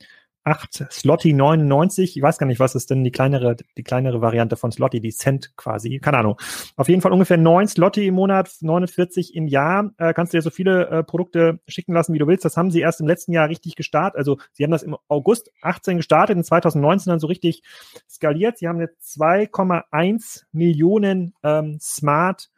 8 0.48 0.86
Slotty 0.92 1.34
99. 1.34 2.16
Ich 2.16 2.24
weiß 2.24 2.38
gar 2.38 2.48
nicht, 2.48 2.60
was 2.60 2.74
ist 2.74 2.90
denn 2.90 3.04
die 3.04 3.12
kleinere, 3.12 3.58
die 3.76 3.84
kleinere 3.84 4.22
Variante 4.22 4.56
von 4.56 4.72
Slotty, 4.72 5.02
die 5.02 5.12
Cent 5.12 5.56
quasi. 5.58 6.00
Keine 6.00 6.20
Ahnung. 6.20 6.40
Auf 6.78 6.88
jeden 6.88 7.02
Fall 7.02 7.12
ungefähr 7.12 7.38
9 7.38 7.68
Slotty 7.68 8.08
im 8.08 8.16
Monat, 8.16 8.50
49 8.62 9.36
im 9.36 9.48
Jahr. 9.48 9.92
Äh, 9.98 10.14
kannst 10.14 10.34
du 10.34 10.38
dir 10.38 10.42
so 10.42 10.50
viele 10.50 10.88
äh, 10.88 11.04
Produkte 11.04 11.60
schicken 11.68 11.94
lassen, 11.94 12.14
wie 12.14 12.20
du 12.20 12.28
willst. 12.28 12.46
Das 12.46 12.56
haben 12.56 12.72
sie 12.72 12.80
erst 12.80 13.02
im 13.02 13.08
letzten 13.08 13.34
Jahr 13.34 13.50
richtig 13.50 13.76
gestartet. 13.76 14.18
Also 14.18 14.38
sie 14.54 14.64
haben 14.64 14.72
das 14.72 14.84
im 14.84 14.96
August 15.10 15.52
18 15.62 15.98
gestartet, 15.98 16.38
in 16.38 16.44
2019 16.44 17.12
dann 17.12 17.20
so 17.20 17.28
richtig 17.28 17.62
skaliert. 18.10 18.58
Sie 18.58 18.70
haben 18.70 18.80
jetzt 18.80 19.20
2,1 19.20 20.44
Millionen 20.54 21.34
ähm, 21.44 21.78
Smart 21.82 22.50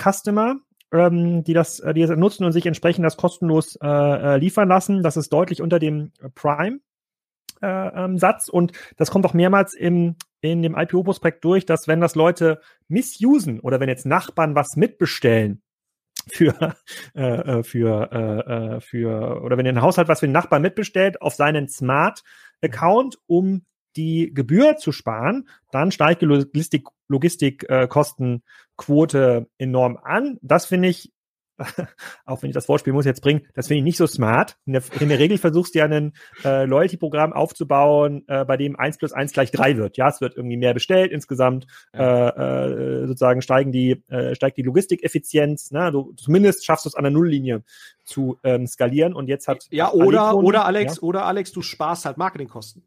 Customer 0.00 0.56
ähm, 0.92 1.44
die 1.44 1.54
das, 1.54 1.82
die 1.94 2.00
das 2.02 2.16
nutzen 2.16 2.44
und 2.44 2.52
sich 2.52 2.66
entsprechend 2.66 3.04
das 3.04 3.16
kostenlos 3.16 3.76
äh, 3.82 3.86
äh 3.86 4.36
liefern 4.36 4.68
lassen. 4.68 5.02
Das 5.02 5.16
ist 5.16 5.32
deutlich 5.32 5.60
unter 5.60 5.78
dem 5.78 6.12
Prime 6.34 6.80
äh, 7.60 7.66
ähm, 8.04 8.18
Satz 8.18 8.48
und 8.48 8.72
das 8.96 9.10
kommt 9.10 9.26
auch 9.26 9.34
mehrmals 9.34 9.74
im, 9.74 10.16
in 10.40 10.62
dem 10.62 10.76
IPO-Prospekt 10.76 11.44
durch, 11.44 11.66
dass 11.66 11.88
wenn 11.88 12.00
das 12.00 12.14
Leute 12.14 12.60
missusen 12.88 13.60
oder 13.60 13.80
wenn 13.80 13.88
jetzt 13.88 14.06
Nachbarn 14.06 14.54
was 14.54 14.76
mitbestellen, 14.76 15.62
für, 16.28 16.76
äh, 17.14 17.22
äh 17.22 17.62
für, 17.62 18.10
äh, 18.12 18.76
äh, 18.76 18.80
für, 18.80 19.42
oder 19.42 19.56
wenn 19.56 19.66
ein 19.66 19.82
Haushalt 19.82 20.08
was 20.08 20.20
für 20.20 20.26
den 20.26 20.32
Nachbarn 20.32 20.62
mitbestellt 20.62 21.20
auf 21.20 21.34
seinen 21.34 21.68
Smart-Account, 21.68 23.18
um 23.26 23.64
die 23.96 24.32
Gebühr 24.34 24.76
zu 24.76 24.92
sparen, 24.92 25.48
dann 25.70 25.92
steigt 25.92 26.22
die 26.22 26.26
Logistik, 26.26 26.84
Logistikkostenquote 27.08 29.48
enorm 29.58 29.98
an. 30.02 30.38
Das 30.42 30.66
finde 30.66 30.88
ich 30.88 31.12
auch 32.24 32.42
wenn 32.42 32.50
ich 32.50 32.54
das 32.54 32.66
Vorspiel 32.66 32.92
muss 32.92 33.04
jetzt 33.04 33.22
bringen, 33.22 33.46
das 33.54 33.68
finde 33.68 33.78
ich 33.78 33.84
nicht 33.84 33.96
so 33.96 34.06
smart. 34.06 34.56
In 34.66 34.72
der, 34.72 34.82
in 35.00 35.08
der 35.08 35.18
Regel 35.18 35.38
versuchst 35.38 35.74
du 35.74 35.78
ja 35.78 35.84
ein 35.84 36.12
äh, 36.44 36.64
Loyalty-Programm 36.64 37.32
aufzubauen, 37.32 38.24
äh, 38.26 38.44
bei 38.44 38.56
dem 38.56 38.76
eins 38.76 38.98
plus 38.98 39.12
eins 39.12 39.32
gleich 39.32 39.50
drei 39.50 39.76
wird. 39.76 39.96
Ja, 39.96 40.08
es 40.08 40.20
wird 40.20 40.36
irgendwie 40.36 40.56
mehr 40.56 40.74
bestellt 40.74 41.12
insgesamt, 41.12 41.66
ja. 41.92 42.28
äh, 42.28 43.02
äh, 43.02 43.06
sozusagen 43.06 43.42
steigen 43.42 43.72
die, 43.72 44.02
äh, 44.08 44.34
steigt 44.34 44.56
die 44.56 44.62
Logistikeffizienz, 44.62 45.70
ne? 45.70 45.92
du 45.92 46.12
zumindest 46.16 46.64
schaffst 46.64 46.86
du 46.86 46.88
es 46.88 46.94
an 46.94 47.04
der 47.04 47.12
Nulllinie 47.12 47.62
zu 48.04 48.38
ähm, 48.42 48.66
skalieren 48.66 49.14
und 49.14 49.28
jetzt 49.28 49.48
hat 49.48 49.66
ja 49.70 49.92
oder 49.92 50.24
Alekon, 50.24 50.44
oder 50.44 50.66
Alex 50.66 50.96
ja? 50.96 51.02
oder 51.02 51.24
Alex 51.24 51.52
du 51.52 51.62
sparst 51.62 52.04
halt 52.04 52.18
Marketingkosten 52.18 52.82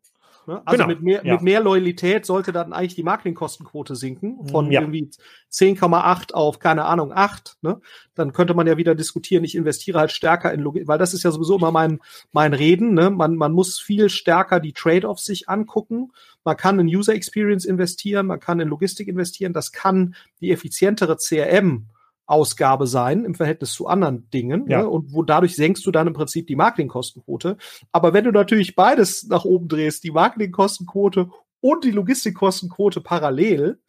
Ne? 0.47 0.61
Also 0.65 0.77
genau. 0.77 0.87
mit, 0.87 1.03
mehr, 1.03 1.25
ja. 1.25 1.33
mit 1.33 1.41
mehr 1.41 1.61
Loyalität 1.61 2.25
sollte 2.25 2.53
dann 2.53 2.71
eigentlich 2.71 2.95
die 2.95 3.03
Marketingkostenquote 3.03 3.97
sinken 3.97 4.47
von 4.47 4.71
ja. 4.71 4.79
irgendwie 4.79 5.09
10,8 5.51 6.33
auf, 6.33 6.59
keine 6.59 6.85
Ahnung, 6.85 7.11
8. 7.13 7.57
Ne? 7.61 7.81
Dann 8.15 8.31
könnte 8.31 8.53
man 8.53 8.65
ja 8.65 8.77
wieder 8.77 8.95
diskutieren, 8.95 9.43
ich 9.43 9.55
investiere 9.55 9.99
halt 9.99 10.11
stärker 10.11 10.53
in 10.53 10.61
Logik, 10.61 10.87
weil 10.87 10.97
das 10.97 11.13
ist 11.13 11.23
ja 11.23 11.31
sowieso 11.31 11.57
immer 11.57 11.71
mein, 11.71 11.99
mein 12.31 12.53
Reden. 12.53 12.93
Ne? 12.93 13.09
Man, 13.09 13.35
man 13.35 13.51
muss 13.51 13.79
viel 13.79 14.09
stärker 14.09 14.61
die 14.61 14.71
Trade-offs 14.71 15.25
sich 15.25 15.49
angucken. 15.49 16.13
Man 16.45 16.55
kann 16.55 16.79
in 16.79 16.87
User 16.87 17.13
Experience 17.13 17.65
investieren, 17.65 18.27
man 18.27 18.39
kann 18.39 18.61
in 18.61 18.69
Logistik 18.69 19.09
investieren. 19.09 19.51
Das 19.51 19.73
kann 19.73 20.15
die 20.39 20.51
effizientere 20.51 21.17
CRM 21.17 21.87
Ausgabe 22.27 22.87
sein 22.87 23.25
im 23.25 23.33
Verhältnis 23.33 23.71
zu 23.71 23.87
anderen 23.87 24.29
Dingen. 24.29 24.65
Ja. 24.67 24.81
Ne? 24.81 24.89
Und 24.89 25.13
wo 25.13 25.23
dadurch 25.23 25.55
senkst 25.55 25.85
du 25.85 25.91
dann 25.91 26.07
im 26.07 26.13
Prinzip 26.13 26.45
die 26.47 26.55
Marketingkostenquote. 26.55 27.57
Aber 27.91 28.13
wenn 28.13 28.25
du 28.25 28.31
natürlich 28.31 28.75
beides 28.75 29.27
nach 29.27 29.45
oben 29.45 29.67
drehst, 29.67 30.03
die 30.03 30.11
Marketingkostenquote 30.11 31.29
und 31.61 31.83
die 31.83 31.91
Logistikkostenquote 31.91 33.01
parallel, 33.01 33.79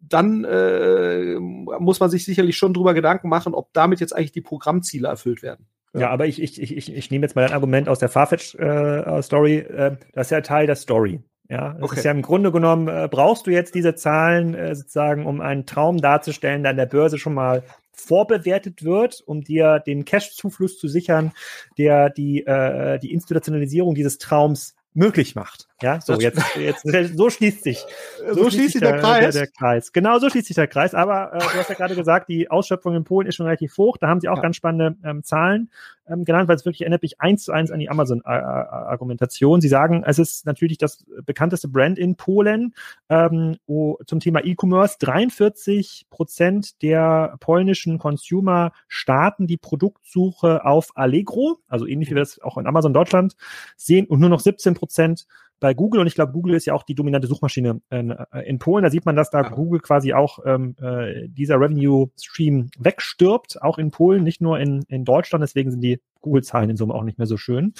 dann 0.00 0.44
äh, 0.44 1.38
muss 1.40 1.98
man 1.98 2.10
sich 2.10 2.24
sicherlich 2.24 2.56
schon 2.56 2.74
drüber 2.74 2.94
Gedanken 2.94 3.28
machen, 3.28 3.54
ob 3.54 3.72
damit 3.72 4.00
jetzt 4.00 4.14
eigentlich 4.14 4.32
die 4.32 4.40
Programmziele 4.40 5.08
erfüllt 5.08 5.42
werden. 5.42 5.66
Ja, 5.94 6.00
ja 6.00 6.10
aber 6.10 6.26
ich, 6.26 6.40
ich, 6.40 6.60
ich, 6.60 6.94
ich 6.94 7.10
nehme 7.10 7.24
jetzt 7.24 7.34
mal 7.34 7.42
dein 7.42 7.54
Argument 7.54 7.88
aus 7.88 7.98
der 7.98 8.08
Farfetch-Story. 8.08 9.56
Äh, 9.56 9.86
äh, 9.86 9.96
das 10.12 10.28
ist 10.28 10.30
ja 10.30 10.40
Teil 10.40 10.66
der 10.66 10.76
Story. 10.76 11.20
Ja, 11.48 11.72
das 11.72 11.82
okay. 11.82 11.96
ist 11.98 12.04
ja 12.04 12.10
im 12.10 12.20
Grunde 12.20 12.52
genommen, 12.52 12.88
äh, 12.88 13.08
brauchst 13.10 13.46
du 13.46 13.50
jetzt 13.50 13.74
diese 13.74 13.94
Zahlen 13.94 14.54
äh, 14.54 14.74
sozusagen, 14.74 15.24
um 15.24 15.40
einen 15.40 15.64
Traum 15.64 15.98
darzustellen, 15.98 16.62
der 16.62 16.70
an 16.70 16.76
der 16.76 16.86
Börse 16.86 17.18
schon 17.18 17.34
mal 17.34 17.62
vorbewertet 17.92 18.84
wird, 18.84 19.22
um 19.26 19.42
dir 19.42 19.80
den 19.80 20.04
Cash-Zufluss 20.04 20.78
zu 20.78 20.88
sichern, 20.88 21.32
der 21.78 22.10
die, 22.10 22.46
äh, 22.46 22.98
die 22.98 23.12
Institutionalisierung 23.12 23.94
dieses 23.94 24.18
Traums 24.18 24.74
möglich 24.92 25.34
macht. 25.34 25.67
Ja, 25.80 26.00
so 26.00 26.14
jetzt, 26.14 26.40
jetzt 26.56 26.84
so 27.16 27.30
schließt 27.30 27.62
sich 27.62 27.84
so, 28.26 28.34
so 28.34 28.50
schließt 28.50 28.72
sich 28.72 28.80
der, 28.80 28.92
der, 28.92 29.00
Kreis. 29.00 29.34
Der, 29.34 29.44
der, 29.44 29.52
Kreis. 29.52 29.92
Genau, 29.92 30.18
so 30.18 30.28
schließt 30.28 30.48
sich 30.48 30.56
der 30.56 30.66
Kreis. 30.66 30.92
Aber 30.92 31.32
äh, 31.34 31.38
du 31.38 31.54
hast 31.54 31.68
ja 31.68 31.76
gerade 31.76 31.94
gesagt, 31.94 32.28
die 32.28 32.50
Ausschöpfung 32.50 32.96
in 32.96 33.04
Polen 33.04 33.28
ist 33.28 33.36
schon 33.36 33.46
relativ 33.46 33.76
hoch. 33.78 33.96
Da 33.96 34.08
haben 34.08 34.20
sie 34.20 34.28
auch 34.28 34.36
ja. 34.36 34.42
ganz 34.42 34.56
spannende 34.56 34.96
ähm, 35.04 35.22
Zahlen 35.22 35.70
ähm, 36.08 36.24
genannt, 36.24 36.48
weil 36.48 36.56
es 36.56 36.64
wirklich 36.64 36.80
erinnert 36.80 37.02
mich 37.02 37.20
eins 37.20 37.44
zu 37.44 37.52
eins 37.52 37.70
an 37.70 37.78
die 37.78 37.90
Amazon-Argumentation. 37.90 39.60
Sie 39.60 39.68
sagen, 39.68 40.02
es 40.04 40.18
ist 40.18 40.46
natürlich 40.46 40.78
das 40.78 41.04
bekannteste 41.24 41.68
Brand 41.68 41.98
in 41.98 42.16
Polen 42.16 42.74
ähm, 43.08 43.56
wo, 43.66 43.98
zum 44.06 44.18
Thema 44.20 44.44
E-Commerce. 44.44 44.96
43 44.98 46.06
Prozent 46.10 46.82
der 46.82 47.36
polnischen 47.40 47.98
Consumer 47.98 48.72
starten 48.88 49.46
die 49.46 49.56
Produktsuche 49.56 50.64
auf 50.64 50.96
Allegro, 50.96 51.58
also 51.68 51.86
ähnlich 51.86 52.10
wie 52.10 52.14
wir 52.14 52.22
das 52.22 52.40
auch 52.40 52.58
in 52.58 52.66
Amazon 52.66 52.92
Deutschland 52.92 53.36
sehen, 53.76 54.06
und 54.06 54.20
nur 54.20 54.30
noch 54.30 54.40
17 54.40 54.74
Prozent 54.74 55.26
bei 55.60 55.74
Google 55.74 56.00
und 56.00 56.06
ich 56.06 56.14
glaube, 56.14 56.32
Google 56.32 56.54
ist 56.54 56.66
ja 56.66 56.74
auch 56.74 56.82
die 56.82 56.94
dominante 56.94 57.26
Suchmaschine 57.26 57.80
in, 57.90 58.10
äh, 58.10 58.40
in 58.46 58.58
Polen. 58.58 58.84
Da 58.84 58.90
sieht 58.90 59.06
man, 59.06 59.16
dass 59.16 59.30
da 59.30 59.42
ja. 59.42 59.48
Google 59.48 59.80
quasi 59.80 60.12
auch 60.12 60.38
ähm, 60.44 60.76
äh, 60.80 61.28
dieser 61.28 61.56
Revenue 61.60 62.10
Stream 62.20 62.70
wegstirbt, 62.78 63.60
auch 63.62 63.78
in 63.78 63.90
Polen, 63.90 64.24
nicht 64.24 64.40
nur 64.40 64.58
in, 64.58 64.82
in 64.88 65.04
Deutschland. 65.04 65.42
Deswegen 65.42 65.70
sind 65.70 65.80
die 65.80 66.00
Google-Zahlen 66.20 66.70
in 66.70 66.76
Summe 66.76 66.94
auch 66.94 67.04
nicht 67.04 67.18
mehr 67.18 67.26
so 67.26 67.36
schön. 67.36 67.72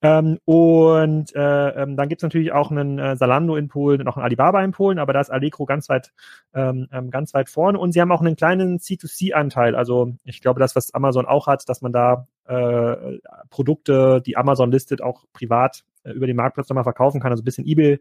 Ähm, 0.00 0.38
und 0.44 1.34
äh, 1.34 1.68
ähm, 1.82 1.96
dann 1.96 2.08
gibt's 2.08 2.22
natürlich 2.22 2.52
auch 2.52 2.70
einen 2.70 2.98
äh, 2.98 3.16
Salando 3.16 3.56
in 3.56 3.68
Polen 3.68 4.00
und 4.00 4.08
auch 4.08 4.16
einen 4.16 4.24
Alibaba 4.24 4.62
in 4.62 4.72
Polen, 4.72 4.98
aber 4.98 5.12
da 5.12 5.20
ist 5.20 5.30
Allegro 5.30 5.64
ganz 5.64 5.88
weit, 5.88 6.12
ähm, 6.54 6.88
ähm 6.92 7.10
ganz 7.10 7.34
weit 7.34 7.48
vorne. 7.48 7.78
Und 7.78 7.92
sie 7.92 8.00
haben 8.00 8.12
auch 8.12 8.20
einen 8.20 8.36
kleinen 8.36 8.78
C2C-Anteil. 8.78 9.74
Also 9.76 10.14
ich 10.24 10.40
glaube, 10.40 10.60
das, 10.60 10.76
was 10.76 10.94
Amazon 10.94 11.26
auch 11.26 11.46
hat, 11.46 11.68
dass 11.68 11.82
man 11.82 11.92
da 11.92 12.26
äh, 12.46 13.18
Produkte, 13.50 14.22
die 14.24 14.36
Amazon 14.36 14.72
listet, 14.72 15.02
auch 15.02 15.24
privat 15.32 15.84
äh, 16.04 16.10
über 16.10 16.26
den 16.26 16.36
Marktplatz 16.36 16.68
nochmal 16.68 16.84
verkaufen 16.84 17.20
kann. 17.20 17.30
Also 17.30 17.42
ein 17.42 17.44
bisschen 17.44 17.66
eBay, 17.66 18.00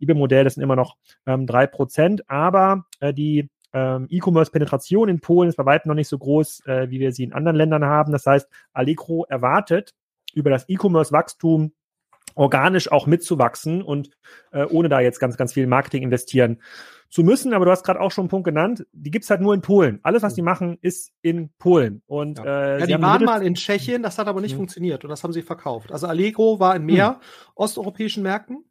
eBay-Modell, 0.00 0.44
das 0.44 0.54
sind 0.54 0.62
immer 0.62 0.76
noch 0.76 0.96
ähm, 1.26 1.46
drei 1.46 1.66
Prozent, 1.66 2.28
aber 2.28 2.86
äh, 3.00 3.12
die 3.12 3.50
ähm, 3.72 4.06
E-Commerce-Penetration 4.10 5.08
in 5.08 5.20
Polen 5.20 5.48
ist 5.48 5.56
bei 5.56 5.66
weitem 5.66 5.88
noch 5.88 5.96
nicht 5.96 6.08
so 6.08 6.18
groß, 6.18 6.66
äh, 6.66 6.90
wie 6.90 7.00
wir 7.00 7.12
sie 7.12 7.24
in 7.24 7.32
anderen 7.32 7.56
Ländern 7.56 7.84
haben. 7.84 8.12
Das 8.12 8.26
heißt, 8.26 8.48
Allegro 8.72 9.24
erwartet 9.28 9.94
über 10.34 10.50
das 10.50 10.68
E-Commerce-Wachstum 10.68 11.72
organisch 12.34 12.90
auch 12.90 13.06
mitzuwachsen 13.06 13.82
und 13.82 14.10
äh, 14.52 14.64
ohne 14.64 14.88
da 14.88 15.00
jetzt 15.00 15.18
ganz, 15.18 15.36
ganz 15.36 15.52
viel 15.52 15.66
Marketing 15.66 16.02
investieren 16.02 16.62
zu 17.08 17.22
müssen. 17.22 17.52
Aber 17.52 17.64
du 17.64 17.70
hast 17.70 17.84
gerade 17.84 18.00
auch 18.00 18.10
schon 18.10 18.22
einen 18.22 18.30
Punkt 18.30 18.46
genannt, 18.46 18.86
die 18.92 19.10
gibt's 19.10 19.28
halt 19.30 19.40
nur 19.40 19.54
in 19.54 19.60
Polen. 19.60 20.00
Alles, 20.02 20.22
was 20.22 20.34
die 20.34 20.42
machen, 20.42 20.78
ist 20.80 21.12
in 21.20 21.50
Polen. 21.58 22.02
Und, 22.06 22.38
ja. 22.38 22.76
Äh, 22.76 22.80
ja 22.80 22.86
die 22.86 23.02
waren 23.02 23.24
mal 23.24 23.42
in 23.42 23.54
Tschechien, 23.54 24.02
das 24.02 24.18
hat 24.18 24.28
aber 24.28 24.40
nicht 24.40 24.54
mhm. 24.54 24.58
funktioniert 24.58 25.04
und 25.04 25.10
das 25.10 25.22
haben 25.22 25.32
sie 25.32 25.42
verkauft. 25.42 25.92
Also 25.92 26.06
Allegro 26.06 26.58
war 26.58 26.74
in 26.74 26.84
mehr 26.84 27.12
mhm. 27.12 27.16
osteuropäischen 27.54 28.22
Märkten. 28.22 28.64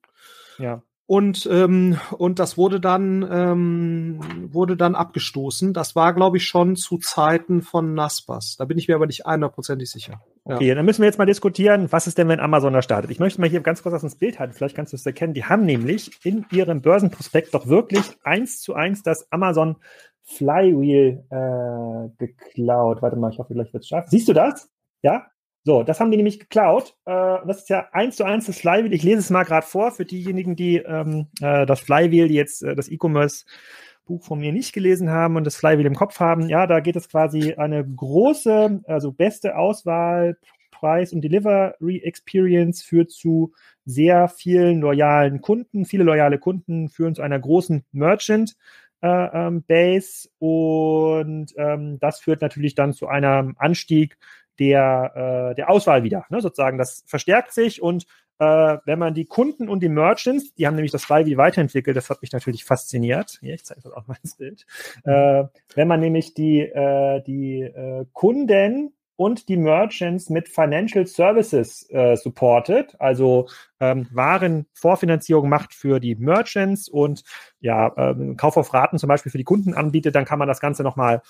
Ja. 0.58 0.82
Und, 1.12 1.45
ähm, 1.51 1.97
und 2.18 2.39
das 2.39 2.57
wurde 2.57 2.80
dann, 2.80 3.28
ähm, 3.30 4.22
wurde 4.49 4.78
dann 4.78 4.95
abgestoßen. 4.95 5.74
Das 5.74 5.93
war, 5.93 6.14
glaube 6.14 6.38
ich, 6.38 6.45
schon 6.45 6.78
zu 6.78 6.99
Zeiten 6.99 7.62
von 7.64 7.93
Naspas. 7.93 8.55
Da 8.57 8.64
bin 8.64 8.78
ich 8.78 8.88
mir 8.88 8.95
aber 8.95 9.07
nicht 9.07 9.26
hundertprozentig 9.26 9.91
sicher. 9.91 10.22
Okay, 10.45 10.70
ja. 10.70 10.76
dann 10.76 10.86
müssen 10.86 11.01
wir 11.01 11.07
jetzt 11.07 11.18
mal 11.18 11.26
diskutieren, 11.26 11.91
was 11.91 12.07
ist 12.07 12.18
denn, 12.18 12.30
wenn 12.30 12.39
Amazon 12.39 12.72
da 12.72 12.82
startet? 12.82 13.12
Ich 13.12 13.20
möchte 13.20 13.41
mal 13.41 13.49
hier 13.49 13.59
ganz 13.59 13.84
kurz 13.84 13.91
das 13.91 14.03
ins 14.03 14.16
Bild 14.16 14.39
halten, 14.39 14.53
vielleicht 14.53 14.74
kannst 14.74 14.93
du 14.93 14.95
es 14.95 15.05
erkennen. 15.05 15.34
Die 15.34 15.43
haben 15.43 15.66
nämlich 15.66 16.12
in 16.24 16.45
ihrem 16.49 16.82
Börsenprospekt 16.82 17.53
doch 17.53 17.68
wirklich 17.68 18.05
eins 18.24 18.62
zu 18.62 18.74
eins 18.74 19.03
das 19.03 19.30
Amazon 19.34 19.76
Flywheel 20.24 21.26
äh, 21.30 22.26
geklaut. 22.26 23.01
Warte 23.01 23.18
mal, 23.18 23.34
ich 23.34 23.38
hoffe, 23.38 23.53
gleich 23.53 23.74
wird 23.74 23.84
es 23.84 23.89
scharf. 23.89 24.05
Siehst 24.07 24.30
du 24.30 24.34
das? 24.34 24.72
Ja? 25.01 25.26
So, 25.64 25.84
das 25.84 25.99
haben 25.99 26.09
die 26.09 26.18
nämlich 26.18 26.39
geklaut. 26.39 26.95
Äh, 27.05 27.38
das 27.45 27.59
ist 27.59 27.70
ja 27.70 27.88
eins 27.91 28.16
zu 28.16 28.24
eins 28.24 28.47
das 28.47 28.59
Flywheel. 28.59 28.93
Ich 28.93 29.03
lese 29.03 29.20
es 29.20 29.30
mal 29.30 29.43
gerade 29.43 29.66
vor 29.66 29.91
für 29.91 30.05
diejenigen, 30.05 30.55
die 30.55 30.78
ähm, 30.78 31.28
äh, 31.39 31.66
das 31.66 31.82
Flywheel, 31.82 32.28
die 32.28 32.36
jetzt 32.36 32.64
äh, 32.64 32.76
das 32.76 32.89
E-Commerce 32.89 33.45
Buch 34.05 34.24
von 34.24 34.39
mir 34.39 34.51
nicht 34.51 34.74
gelesen 34.74 35.12
haben 35.12 35.36
und 35.36 35.45
das 35.45 35.55
Flywheel 35.55 35.86
im 35.86 35.95
Kopf 35.95 36.20
haben. 36.20 36.49
Ja, 36.49 36.66
da 36.66 36.80
geht 36.80 36.95
es 36.95 37.07
quasi 37.07 37.53
eine 37.53 37.86
große, 37.88 38.82
also 38.86 39.12
beste 39.12 39.55
Auswahl, 39.55 40.38
Preis 40.72 41.14
und 41.14 41.22
Delivery 41.22 41.99
Experience 42.03 42.82
führt 42.82 43.12
zu 43.12 43.53
sehr 43.86 44.28
vielen 44.28 44.82
loyalen 44.82 45.39
Kunden. 45.39 45.86
Viele 45.86 46.03
loyale 46.03 46.39
Kunden 46.39 46.89
führen 46.89 47.14
zu 47.14 47.22
einer 47.22 47.39
großen 47.39 47.86
Merchant 47.91 48.55
äh, 49.01 49.07
ähm, 49.07 49.64
Base 49.64 50.30
und 50.39 51.53
ähm, 51.55 51.99
das 51.99 52.20
führt 52.20 52.41
natürlich 52.41 52.76
dann 52.76 52.93
zu 52.93 53.07
einem 53.07 53.55
Anstieg 53.57 54.18
der, 54.62 55.49
äh, 55.51 55.55
der 55.55 55.72
Auswahl 55.72 56.03
wieder. 56.03 56.26
Ne? 56.30 56.39
Sozusagen, 56.39 56.78
das 56.78 57.03
verstärkt 57.07 57.51
sich 57.51 57.82
und 57.82 58.05
äh, 58.38 58.78
wenn 58.86 58.99
man 58.99 59.16
die 59.16 59.26
Kunden 59.26 59.68
und 59.68 59.82
die 59.82 59.89
Merchants, 59.89 60.53
die 60.53 60.68
haben 60.68 60.76
nämlich 60.76 60.91
das 60.91 61.03
Flywheel 61.03 61.38
weiterentwickelt, 61.38 61.97
das 61.97 62.12
hat 62.12 62.22
mich 62.22 62.32
natürlich 62.32 62.64
fasziniert. 62.64 63.39
Hier, 63.41 63.55
ich 63.55 63.66
zeige 63.66 63.82
das 63.82 63.91
auch 63.91 64.07
mal 64.07 64.18
ins 64.22 64.36
Bild. 64.36 64.68
Äh, 65.03 65.45
wenn 65.74 65.88
man 65.88 65.99
nämlich 65.99 66.36
die, 66.36 66.59
äh, 66.59 67.24
die 67.24 67.62
äh, 67.62 68.05
Kunden 68.14 68.93
und 69.16 69.49
die 69.49 69.57
Merchants 69.57 70.30
mit 70.30 70.47
Financial 70.47 71.05
Services 71.05 71.88
äh, 71.89 72.16
supportet, 72.16 72.95
also 72.99 73.47
ähm, 73.80 74.07
Warenvorfinanzierung 74.12 75.49
macht 75.49 75.74
für 75.74 75.99
die 75.99 76.16
Merchants 76.16 76.88
und 76.88 77.24
ja, 77.59 77.91
ähm, 77.97 78.38
Kauf 78.38 78.57
auf 78.57 78.74
Raten 78.74 78.99
zum 78.99 79.07
Beispiel 79.07 79.32
für 79.32 79.38
die 79.38 79.43
Kunden 79.43 79.74
anbietet, 79.74 80.16
dann 80.16 80.26
kann 80.26 80.39
man 80.39 80.47
das 80.47 80.59
Ganze 80.59 80.84
nochmal 80.84 81.22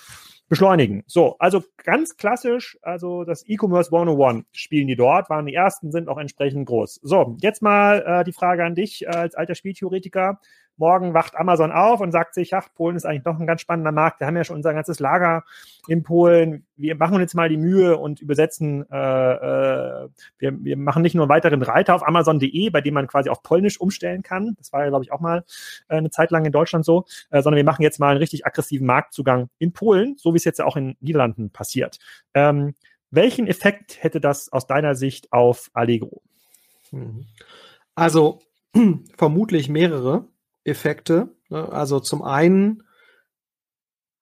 beschleunigen. 0.52 1.02
So, 1.06 1.36
also 1.38 1.64
ganz 1.82 2.18
klassisch, 2.18 2.76
also 2.82 3.24
das 3.24 3.42
E-Commerce 3.48 3.90
101 3.90 4.44
spielen 4.52 4.86
die 4.86 4.96
dort, 4.96 5.30
waren 5.30 5.46
die 5.46 5.54
ersten, 5.54 5.90
sind 5.90 6.10
auch 6.10 6.18
entsprechend 6.18 6.66
groß. 6.66 7.00
So, 7.02 7.38
jetzt 7.40 7.62
mal 7.62 8.02
äh, 8.06 8.22
die 8.22 8.34
Frage 8.34 8.62
an 8.62 8.74
dich 8.74 9.06
äh, 9.06 9.06
als 9.06 9.34
alter 9.34 9.54
Spieltheoretiker. 9.54 10.40
Morgen 10.82 11.14
wacht 11.14 11.36
Amazon 11.36 11.70
auf 11.70 12.00
und 12.00 12.10
sagt 12.10 12.34
sich, 12.34 12.54
ach, 12.54 12.66
Polen 12.74 12.96
ist 12.96 13.06
eigentlich 13.06 13.22
doch 13.22 13.38
ein 13.38 13.46
ganz 13.46 13.60
spannender 13.60 13.92
Markt. 13.92 14.18
Wir 14.18 14.26
haben 14.26 14.36
ja 14.36 14.42
schon 14.42 14.56
unser 14.56 14.74
ganzes 14.74 14.98
Lager 14.98 15.44
in 15.86 16.02
Polen. 16.02 16.66
Wir 16.74 16.96
machen 16.96 17.14
uns 17.14 17.22
jetzt 17.22 17.34
mal 17.36 17.48
die 17.48 17.56
Mühe 17.56 17.96
und 17.96 18.20
übersetzen, 18.20 18.84
äh, 18.90 18.96
äh, 18.96 20.08
wir, 20.38 20.64
wir 20.64 20.76
machen 20.76 21.02
nicht 21.02 21.14
nur 21.14 21.26
einen 21.26 21.30
weiteren 21.30 21.62
Reiter 21.62 21.94
auf 21.94 22.04
Amazon.de, 22.04 22.70
bei 22.70 22.80
dem 22.80 22.94
man 22.94 23.06
quasi 23.06 23.30
auf 23.30 23.44
Polnisch 23.44 23.80
umstellen 23.80 24.24
kann. 24.24 24.56
Das 24.58 24.72
war 24.72 24.82
ja, 24.82 24.88
glaube 24.88 25.04
ich, 25.04 25.12
auch 25.12 25.20
mal 25.20 25.44
äh, 25.88 25.98
eine 25.98 26.10
Zeit 26.10 26.32
lang 26.32 26.44
in 26.44 26.50
Deutschland 26.50 26.84
so, 26.84 27.04
äh, 27.30 27.42
sondern 27.42 27.58
wir 27.58 27.64
machen 27.64 27.82
jetzt 27.82 28.00
mal 28.00 28.08
einen 28.08 28.18
richtig 28.18 28.44
aggressiven 28.44 28.84
Marktzugang 28.88 29.50
in 29.58 29.72
Polen, 29.72 30.16
so 30.18 30.34
wie 30.34 30.38
es 30.38 30.44
jetzt 30.44 30.58
ja 30.58 30.64
auch 30.64 30.76
in 30.76 30.96
Niederlanden 30.98 31.50
passiert. 31.50 32.00
Ähm, 32.34 32.74
welchen 33.12 33.46
Effekt 33.46 34.02
hätte 34.02 34.20
das 34.20 34.50
aus 34.52 34.66
deiner 34.66 34.96
Sicht 34.96 35.32
auf 35.32 35.70
Allegro? 35.74 36.22
Mhm. 36.90 37.26
Also 37.94 38.40
vermutlich 39.16 39.68
mehrere. 39.68 40.26
Effekte. 40.64 41.34
Ne? 41.48 41.68
Also 41.70 42.00
zum 42.00 42.22
einen 42.22 42.82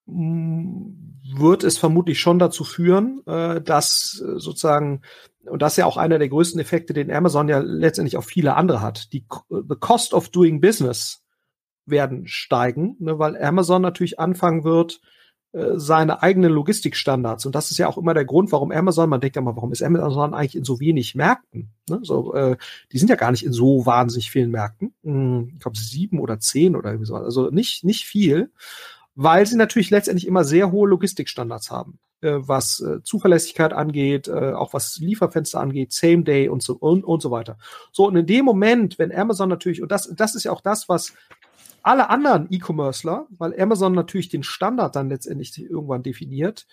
mm, 0.07 1.37
wird 1.37 1.65
es 1.65 1.79
vermutlich 1.79 2.21
schon 2.21 2.39
dazu 2.39 2.65
führen, 2.65 3.23
äh, 3.27 3.61
dass 3.61 4.23
äh, 4.25 4.39
sozusagen, 4.39 5.03
und 5.45 5.63
das 5.63 5.75
ist 5.75 5.79
ja 5.79 5.87
auch 5.87 5.97
einer 5.97 6.19
der 6.19 6.29
größten 6.29 6.61
Effekte, 6.61 6.93
den 6.93 7.11
Amazon 7.11 7.49
ja 7.49 7.59
letztendlich 7.59 8.17
auch 8.17 8.25
viele 8.25 8.57
andere 8.57 8.81
hat, 8.81 9.13
die 9.13 9.27
the 9.49 9.77
cost 9.79 10.15
of 10.15 10.29
doing 10.29 10.61
business 10.61 11.25
werden 11.87 12.27
steigen, 12.27 12.97
ne, 12.99 13.19
weil 13.19 13.43
Amazon 13.43 13.83
natürlich 13.83 14.19
anfangen 14.19 14.65
wird, 14.65 15.01
äh, 15.03 15.20
seine 15.53 16.23
eigenen 16.23 16.53
Logistikstandards. 16.53 17.45
Und 17.45 17.55
das 17.55 17.71
ist 17.73 17.79
ja 17.79 17.89
auch 17.89 17.99
immer 17.99 18.15
der 18.15 18.25
Grund, 18.25 18.53
warum 18.53 18.71
Amazon, 18.71 19.11
man 19.11 19.21
denkt 19.21 19.37
ja 19.37 19.43
mal, 19.43 19.57
warum 19.57 19.73
ist 19.73 19.83
Amazon 19.83 20.33
eigentlich 20.33 20.55
in 20.55 20.65
so 20.65 20.79
wenig 20.79 21.17
Märkten? 21.17 21.71
Ne? 21.89 21.99
So, 22.03 22.35
äh, 22.35 22.57
die 22.93 22.99
sind 22.99 23.11
ja 23.11 23.17
gar 23.17 23.33
nicht 23.33 23.45
in 23.45 23.53
so 23.53 23.85
wahnsinnig 23.85 24.31
vielen 24.31 24.51
Märkten. 24.51 24.95
Hm, 25.03 25.51
ich 25.55 25.61
glaube 25.61 25.77
sieben 25.77 26.21
oder 26.21 26.39
zehn 26.39 26.77
oder 26.77 26.91
irgendwie 26.91 27.07
so. 27.07 27.17
Also 27.17 27.51
nicht, 27.51 27.83
nicht 27.83 28.05
viel, 28.05 28.53
weil 29.17 29.45
sie 29.45 29.57
natürlich 29.57 29.91
letztendlich 29.91 30.29
immer 30.29 30.45
sehr 30.45 30.71
hohe 30.71 30.89
Logistikstandards 30.89 31.71
haben. 31.71 31.99
Äh, 32.23 32.47
was 32.47 32.81
äh, 32.81 33.03
Zuverlässigkeit 33.03 33.73
angeht, 33.73 34.29
äh, 34.29 34.53
auch 34.53 34.75
was 34.75 34.99
Lieferfenster 34.99 35.59
angeht, 35.59 35.95
Same 35.95 36.23
Day 36.23 36.51
und 36.51 36.63
so 36.63 36.75
und, 36.75 37.03
und 37.03 37.23
so 37.23 37.31
weiter. 37.31 37.57
So, 37.93 38.07
und 38.07 38.17
in 38.17 38.27
dem 38.27 38.45
Moment, 38.45 38.99
wenn 38.99 39.11
Amazon 39.11 39.49
natürlich, 39.49 39.81
und 39.81 39.91
das, 39.91 40.13
das 40.15 40.35
ist 40.35 40.45
ja 40.45 40.53
auch 40.53 40.61
das, 40.61 40.87
was 40.87 41.15
alle 41.83 42.11
anderen 42.11 42.49
E-Commercer, 42.51 43.27
weil 43.31 43.61
Amazon 43.61 43.93
natürlich 43.93 44.29
den 44.29 44.43
Standard 44.43 44.97
dann 44.97 45.09
letztendlich 45.09 45.59
irgendwann 45.61 46.03
definiert, 46.03 46.67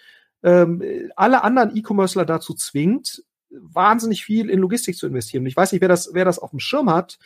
ähm, 0.43 0.83
alle 1.15 1.43
anderen 1.43 1.75
E-Commercer 1.75 2.25
dazu 2.25 2.53
zwingt, 2.53 3.23
wahnsinnig 3.49 4.23
viel 4.23 4.49
in 4.49 4.59
Logistik 4.59 4.97
zu 4.97 5.07
investieren. 5.07 5.45
Ich 5.45 5.55
weiß 5.55 5.71
nicht, 5.71 5.81
wer 5.81 5.87
das, 5.87 6.11
wer 6.13 6.25
das 6.25 6.39
auf 6.39 6.51
dem 6.51 6.59
Schirm 6.59 6.89
hat, 6.89 7.17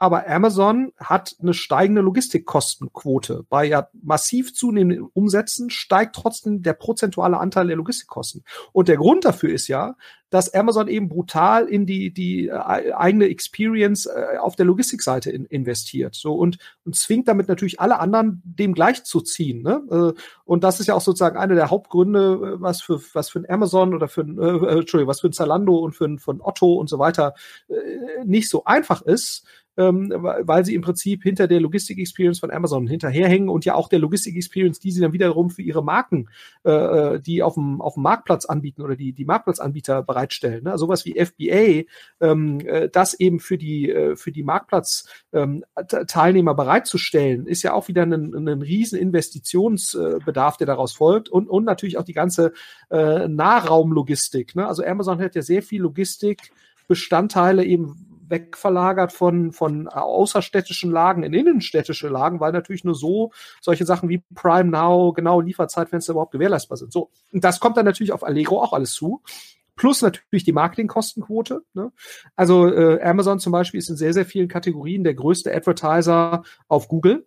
aber 0.00 0.26
Amazon 0.26 0.92
hat 0.96 1.36
eine 1.42 1.52
steigende 1.52 2.00
Logistikkostenquote. 2.00 3.44
Bei 3.50 3.66
ja 3.66 3.88
massiv 4.02 4.54
zunehmenden 4.54 5.06
Umsätzen 5.12 5.68
steigt 5.68 6.16
trotzdem 6.16 6.62
der 6.62 6.72
prozentuale 6.72 7.36
Anteil 7.36 7.66
der 7.66 7.76
Logistikkosten. 7.76 8.42
Und 8.72 8.88
der 8.88 8.96
Grund 8.96 9.26
dafür 9.26 9.50
ist 9.50 9.68
ja, 9.68 9.96
dass 10.30 10.54
Amazon 10.54 10.88
eben 10.88 11.08
brutal 11.08 11.66
in 11.66 11.84
die, 11.84 12.14
die 12.14 12.46
äh, 12.46 12.92
eigene 12.94 13.26
Experience 13.26 14.06
äh, 14.06 14.38
auf 14.38 14.56
der 14.56 14.64
Logistikseite 14.64 15.30
in, 15.30 15.44
investiert. 15.44 16.14
So 16.14 16.34
und, 16.34 16.56
und 16.86 16.96
zwingt 16.96 17.28
damit 17.28 17.48
natürlich 17.48 17.78
alle 17.80 17.98
anderen, 17.98 18.40
dem 18.44 18.72
gleichzuziehen. 18.72 19.62
Ne? 19.62 19.82
Äh, 20.16 20.20
und 20.44 20.64
das 20.64 20.80
ist 20.80 20.86
ja 20.86 20.94
auch 20.94 21.00
sozusagen 21.02 21.36
einer 21.36 21.56
der 21.56 21.70
Hauptgründe, 21.70 22.58
was 22.58 22.80
für, 22.80 23.02
was 23.12 23.28
für 23.28 23.40
ein 23.40 23.50
Amazon 23.50 23.92
oder 23.92 24.08
für 24.08 24.22
ein, 24.22 24.38
äh, 24.38 24.78
Entschuldigung, 24.78 25.08
was 25.10 25.20
für 25.20 25.28
ein 25.28 25.34
Zalando 25.34 25.76
und 25.76 25.94
für 25.94 26.06
ein, 26.06 26.18
für 26.18 26.32
ein 26.32 26.40
Otto 26.40 26.74
und 26.74 26.88
so 26.88 26.98
weiter 26.98 27.34
äh, 27.68 28.24
nicht 28.24 28.48
so 28.48 28.64
einfach 28.64 29.02
ist 29.02 29.44
ähm, 29.80 30.12
weil 30.12 30.64
sie 30.64 30.74
im 30.74 30.82
Prinzip 30.82 31.22
hinter 31.22 31.48
der 31.48 31.60
Logistik-Experience 31.60 32.38
von 32.38 32.50
Amazon 32.50 32.86
hinterherhängen 32.86 33.48
und 33.48 33.64
ja 33.64 33.74
auch 33.74 33.88
der 33.88 33.98
Logistik-Experience, 33.98 34.78
die 34.78 34.90
sie 34.90 35.00
dann 35.00 35.14
wiederum 35.14 35.48
für 35.48 35.62
ihre 35.62 35.82
Marken, 35.82 36.28
äh, 36.64 36.70
äh 36.70 37.20
die 37.20 37.42
auf 37.42 37.54
dem, 37.54 37.80
auf 37.80 37.94
dem 37.94 38.02
Marktplatz 38.02 38.44
anbieten 38.44 38.82
oder 38.82 38.96
die, 38.96 39.12
die 39.12 39.24
Marktplatzanbieter 39.24 40.02
bereitstellen. 40.02 40.64
Ne? 40.64 40.76
Sowas 40.76 41.06
wie 41.06 41.18
FBA, 41.18 41.84
ähm, 42.20 42.60
äh, 42.60 42.90
das 42.90 43.14
eben 43.14 43.40
für 43.40 43.56
die, 43.56 43.90
äh, 43.90 44.16
für 44.16 44.32
die 44.32 44.42
Marktplatz-Teilnehmer 44.42 46.50
ähm, 46.50 46.56
bereitzustellen, 46.56 47.46
ist 47.46 47.62
ja 47.62 47.72
auch 47.72 47.88
wieder 47.88 48.02
ein, 48.02 48.12
ein 48.12 48.62
riesen 48.62 48.98
Investitionsbedarf, 48.98 50.58
der 50.58 50.66
daraus 50.66 50.92
folgt 50.92 51.30
und, 51.30 51.48
und 51.48 51.64
natürlich 51.64 51.96
auch 51.96 52.04
die 52.04 52.12
ganze 52.12 52.52
äh, 52.90 53.28
Nahraumlogistik. 53.28 54.56
Ne? 54.56 54.66
Also 54.66 54.84
Amazon 54.84 55.20
hat 55.20 55.34
ja 55.34 55.42
sehr 55.42 55.62
viel 55.62 55.80
Logistik 55.80 56.52
Bestandteile 56.88 57.64
eben 57.64 58.09
wegverlagert 58.30 59.12
von, 59.12 59.52
von 59.52 59.88
außerstädtischen 59.88 60.90
Lagen 60.90 61.22
in 61.22 61.34
innenstädtische 61.34 62.08
Lagen, 62.08 62.40
weil 62.40 62.52
natürlich 62.52 62.84
nur 62.84 62.94
so 62.94 63.32
solche 63.60 63.84
Sachen 63.84 64.08
wie 64.08 64.22
Prime 64.34 64.70
Now, 64.70 65.12
genau 65.12 65.40
Lieferzeitfenster 65.40 66.12
überhaupt 66.12 66.32
gewährleistbar 66.32 66.78
sind. 66.78 66.92
So, 66.92 67.10
und 67.32 67.44
das 67.44 67.60
kommt 67.60 67.76
dann 67.76 67.84
natürlich 67.84 68.12
auf 68.12 68.24
Allegro 68.24 68.62
auch 68.62 68.72
alles 68.72 68.92
zu. 68.92 69.22
Plus 69.76 70.02
natürlich 70.02 70.44
die 70.44 70.52
Marketingkostenquote. 70.52 71.62
Ne? 71.72 71.90
Also 72.36 72.68
äh, 72.68 73.00
Amazon 73.02 73.40
zum 73.40 73.50
Beispiel 73.50 73.78
ist 73.78 73.88
in 73.88 73.96
sehr, 73.96 74.12
sehr 74.12 74.26
vielen 74.26 74.46
Kategorien 74.46 75.04
der 75.04 75.14
größte 75.14 75.54
Advertiser 75.54 76.42
auf 76.68 76.86
Google. 76.88 77.26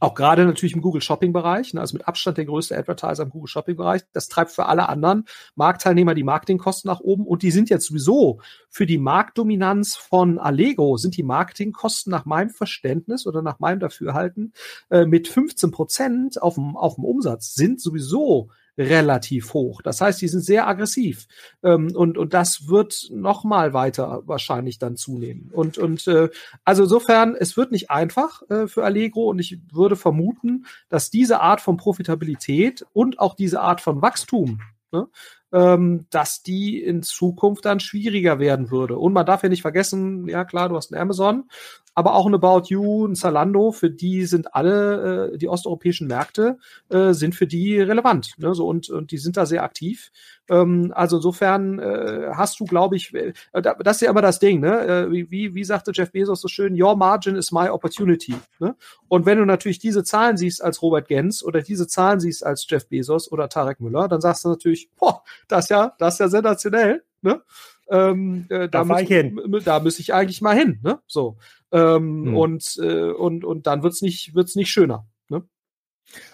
Auch 0.00 0.14
gerade 0.14 0.44
natürlich 0.44 0.74
im 0.74 0.82
Google 0.82 1.00
Shopping 1.00 1.32
Bereich, 1.32 1.72
ne, 1.72 1.80
also 1.80 1.96
mit 1.96 2.08
Abstand 2.08 2.38
der 2.38 2.44
größte 2.44 2.76
Advertiser 2.76 3.22
im 3.22 3.30
Google 3.30 3.46
Shopping 3.46 3.76
Bereich. 3.76 4.02
Das 4.12 4.28
treibt 4.28 4.50
für 4.50 4.66
alle 4.66 4.88
anderen 4.88 5.26
Marktteilnehmer 5.54 6.14
die 6.14 6.24
Marketingkosten 6.24 6.88
nach 6.88 6.98
oben 6.98 7.24
und 7.24 7.42
die 7.42 7.52
sind 7.52 7.70
jetzt 7.70 7.86
sowieso 7.86 8.40
für 8.68 8.86
die 8.86 8.98
Marktdominanz 8.98 9.94
von 9.94 10.40
Allegro 10.40 10.96
sind 10.96 11.16
die 11.16 11.22
Marketingkosten 11.22 12.10
nach 12.10 12.24
meinem 12.24 12.50
Verständnis 12.50 13.28
oder 13.28 13.42
nach 13.42 13.60
meinem 13.60 13.78
Dafürhalten 13.78 14.52
äh, 14.90 15.06
mit 15.06 15.28
15 15.28 15.70
Prozent 15.70 16.42
auf 16.42 16.54
dem, 16.54 16.76
auf 16.76 16.96
dem 16.96 17.04
Umsatz 17.04 17.54
sind 17.54 17.80
sowieso 17.80 18.50
relativ 18.78 19.54
hoch. 19.54 19.82
Das 19.82 20.00
heißt, 20.00 20.20
die 20.20 20.28
sind 20.28 20.40
sehr 20.40 20.66
aggressiv 20.66 21.26
ähm, 21.62 21.94
und 21.94 22.18
und 22.18 22.34
das 22.34 22.68
wird 22.68 23.08
noch 23.10 23.44
mal 23.44 23.72
weiter 23.72 24.22
wahrscheinlich 24.26 24.78
dann 24.78 24.96
zunehmen. 24.96 25.50
Und 25.52 25.78
und 25.78 26.06
äh, 26.06 26.28
also 26.64 26.84
insofern, 26.84 27.34
es 27.34 27.56
wird 27.56 27.72
nicht 27.72 27.90
einfach 27.90 28.42
äh, 28.50 28.66
für 28.66 28.84
Allegro 28.84 29.28
und 29.30 29.38
ich 29.38 29.58
würde 29.72 29.96
vermuten, 29.96 30.66
dass 30.88 31.10
diese 31.10 31.40
Art 31.40 31.60
von 31.60 31.76
Profitabilität 31.76 32.84
und 32.92 33.18
auch 33.18 33.34
diese 33.34 33.60
Art 33.60 33.80
von 33.80 34.02
Wachstum 34.02 34.60
ne, 34.92 35.08
ähm, 35.52 36.06
dass 36.10 36.42
die 36.42 36.82
in 36.82 37.02
Zukunft 37.02 37.64
dann 37.64 37.80
schwieriger 37.80 38.38
werden 38.38 38.70
würde. 38.70 38.98
Und 38.98 39.12
man 39.12 39.26
darf 39.26 39.42
ja 39.42 39.48
nicht 39.48 39.62
vergessen, 39.62 40.28
ja 40.28 40.44
klar, 40.44 40.68
du 40.68 40.76
hast 40.76 40.92
ein 40.92 41.00
Amazon, 41.00 41.48
aber 41.96 42.14
auch 42.14 42.26
ein 42.26 42.34
About 42.34 42.64
You, 42.68 43.06
ein 43.06 43.14
Zalando, 43.14 43.72
für 43.72 43.90
die 43.90 44.26
sind 44.26 44.54
alle, 44.54 45.32
äh, 45.32 45.38
die 45.38 45.48
osteuropäischen 45.48 46.06
Märkte 46.06 46.58
äh, 46.90 47.14
sind 47.14 47.34
für 47.34 47.46
die 47.46 47.80
relevant. 47.80 48.34
Ne? 48.36 48.54
So, 48.54 48.68
und, 48.68 48.90
und 48.90 49.12
die 49.12 49.16
sind 49.16 49.38
da 49.38 49.46
sehr 49.46 49.62
aktiv. 49.62 50.12
Ähm, 50.50 50.92
also 50.94 51.16
insofern 51.16 51.78
äh, 51.78 52.32
hast 52.34 52.60
du, 52.60 52.66
glaube 52.66 52.96
ich, 52.96 53.14
äh, 53.14 53.32
das 53.54 53.96
ist 53.96 54.02
ja 54.02 54.10
immer 54.10 54.20
das 54.20 54.38
Ding, 54.38 54.60
ne? 54.60 54.86
Äh, 54.86 55.10
wie, 55.10 55.54
wie, 55.54 55.64
sagte 55.64 55.92
Jeff 55.94 56.12
Bezos 56.12 56.42
so 56.42 56.48
schön, 56.48 56.80
your 56.80 56.96
margin 56.96 57.34
is 57.34 57.50
my 57.50 57.70
opportunity. 57.70 58.34
Ne? 58.58 58.76
Und 59.08 59.24
wenn 59.24 59.38
du 59.38 59.46
natürlich 59.46 59.78
diese 59.78 60.04
Zahlen 60.04 60.36
siehst 60.36 60.62
als 60.62 60.82
Robert 60.82 61.08
Gens 61.08 61.42
oder 61.42 61.62
diese 61.62 61.86
Zahlen 61.86 62.20
siehst 62.20 62.44
als 62.44 62.66
Jeff 62.68 62.86
Bezos 62.88 63.32
oder 63.32 63.48
Tarek 63.48 63.80
Müller, 63.80 64.06
dann 64.06 64.20
sagst 64.20 64.44
du 64.44 64.50
natürlich, 64.50 64.90
boah, 64.96 65.22
das 65.48 65.70
ja, 65.70 65.94
das 65.98 66.14
ist 66.14 66.20
ja 66.20 66.28
sensationell. 66.28 67.02
Ne? 67.22 67.40
Ähm, 67.88 68.46
äh, 68.48 68.68
da, 68.68 68.82
da, 68.82 68.84
muss, 68.84 69.00
ich 69.00 69.64
da 69.64 69.80
muss 69.80 69.98
ich 69.98 70.12
eigentlich 70.12 70.42
mal 70.42 70.56
hin. 70.56 70.80
Ne? 70.82 71.00
So. 71.06 71.36
Ähm, 71.76 72.26
hm. 72.26 72.36
und, 72.36 72.76
äh, 72.80 73.10
und, 73.10 73.44
und 73.44 73.66
dann 73.66 73.82
wird's 73.82 74.02
nicht, 74.02 74.34
wird's 74.34 74.56
nicht 74.56 74.70
schöner. 74.70 75.06
Ne? 75.28 75.42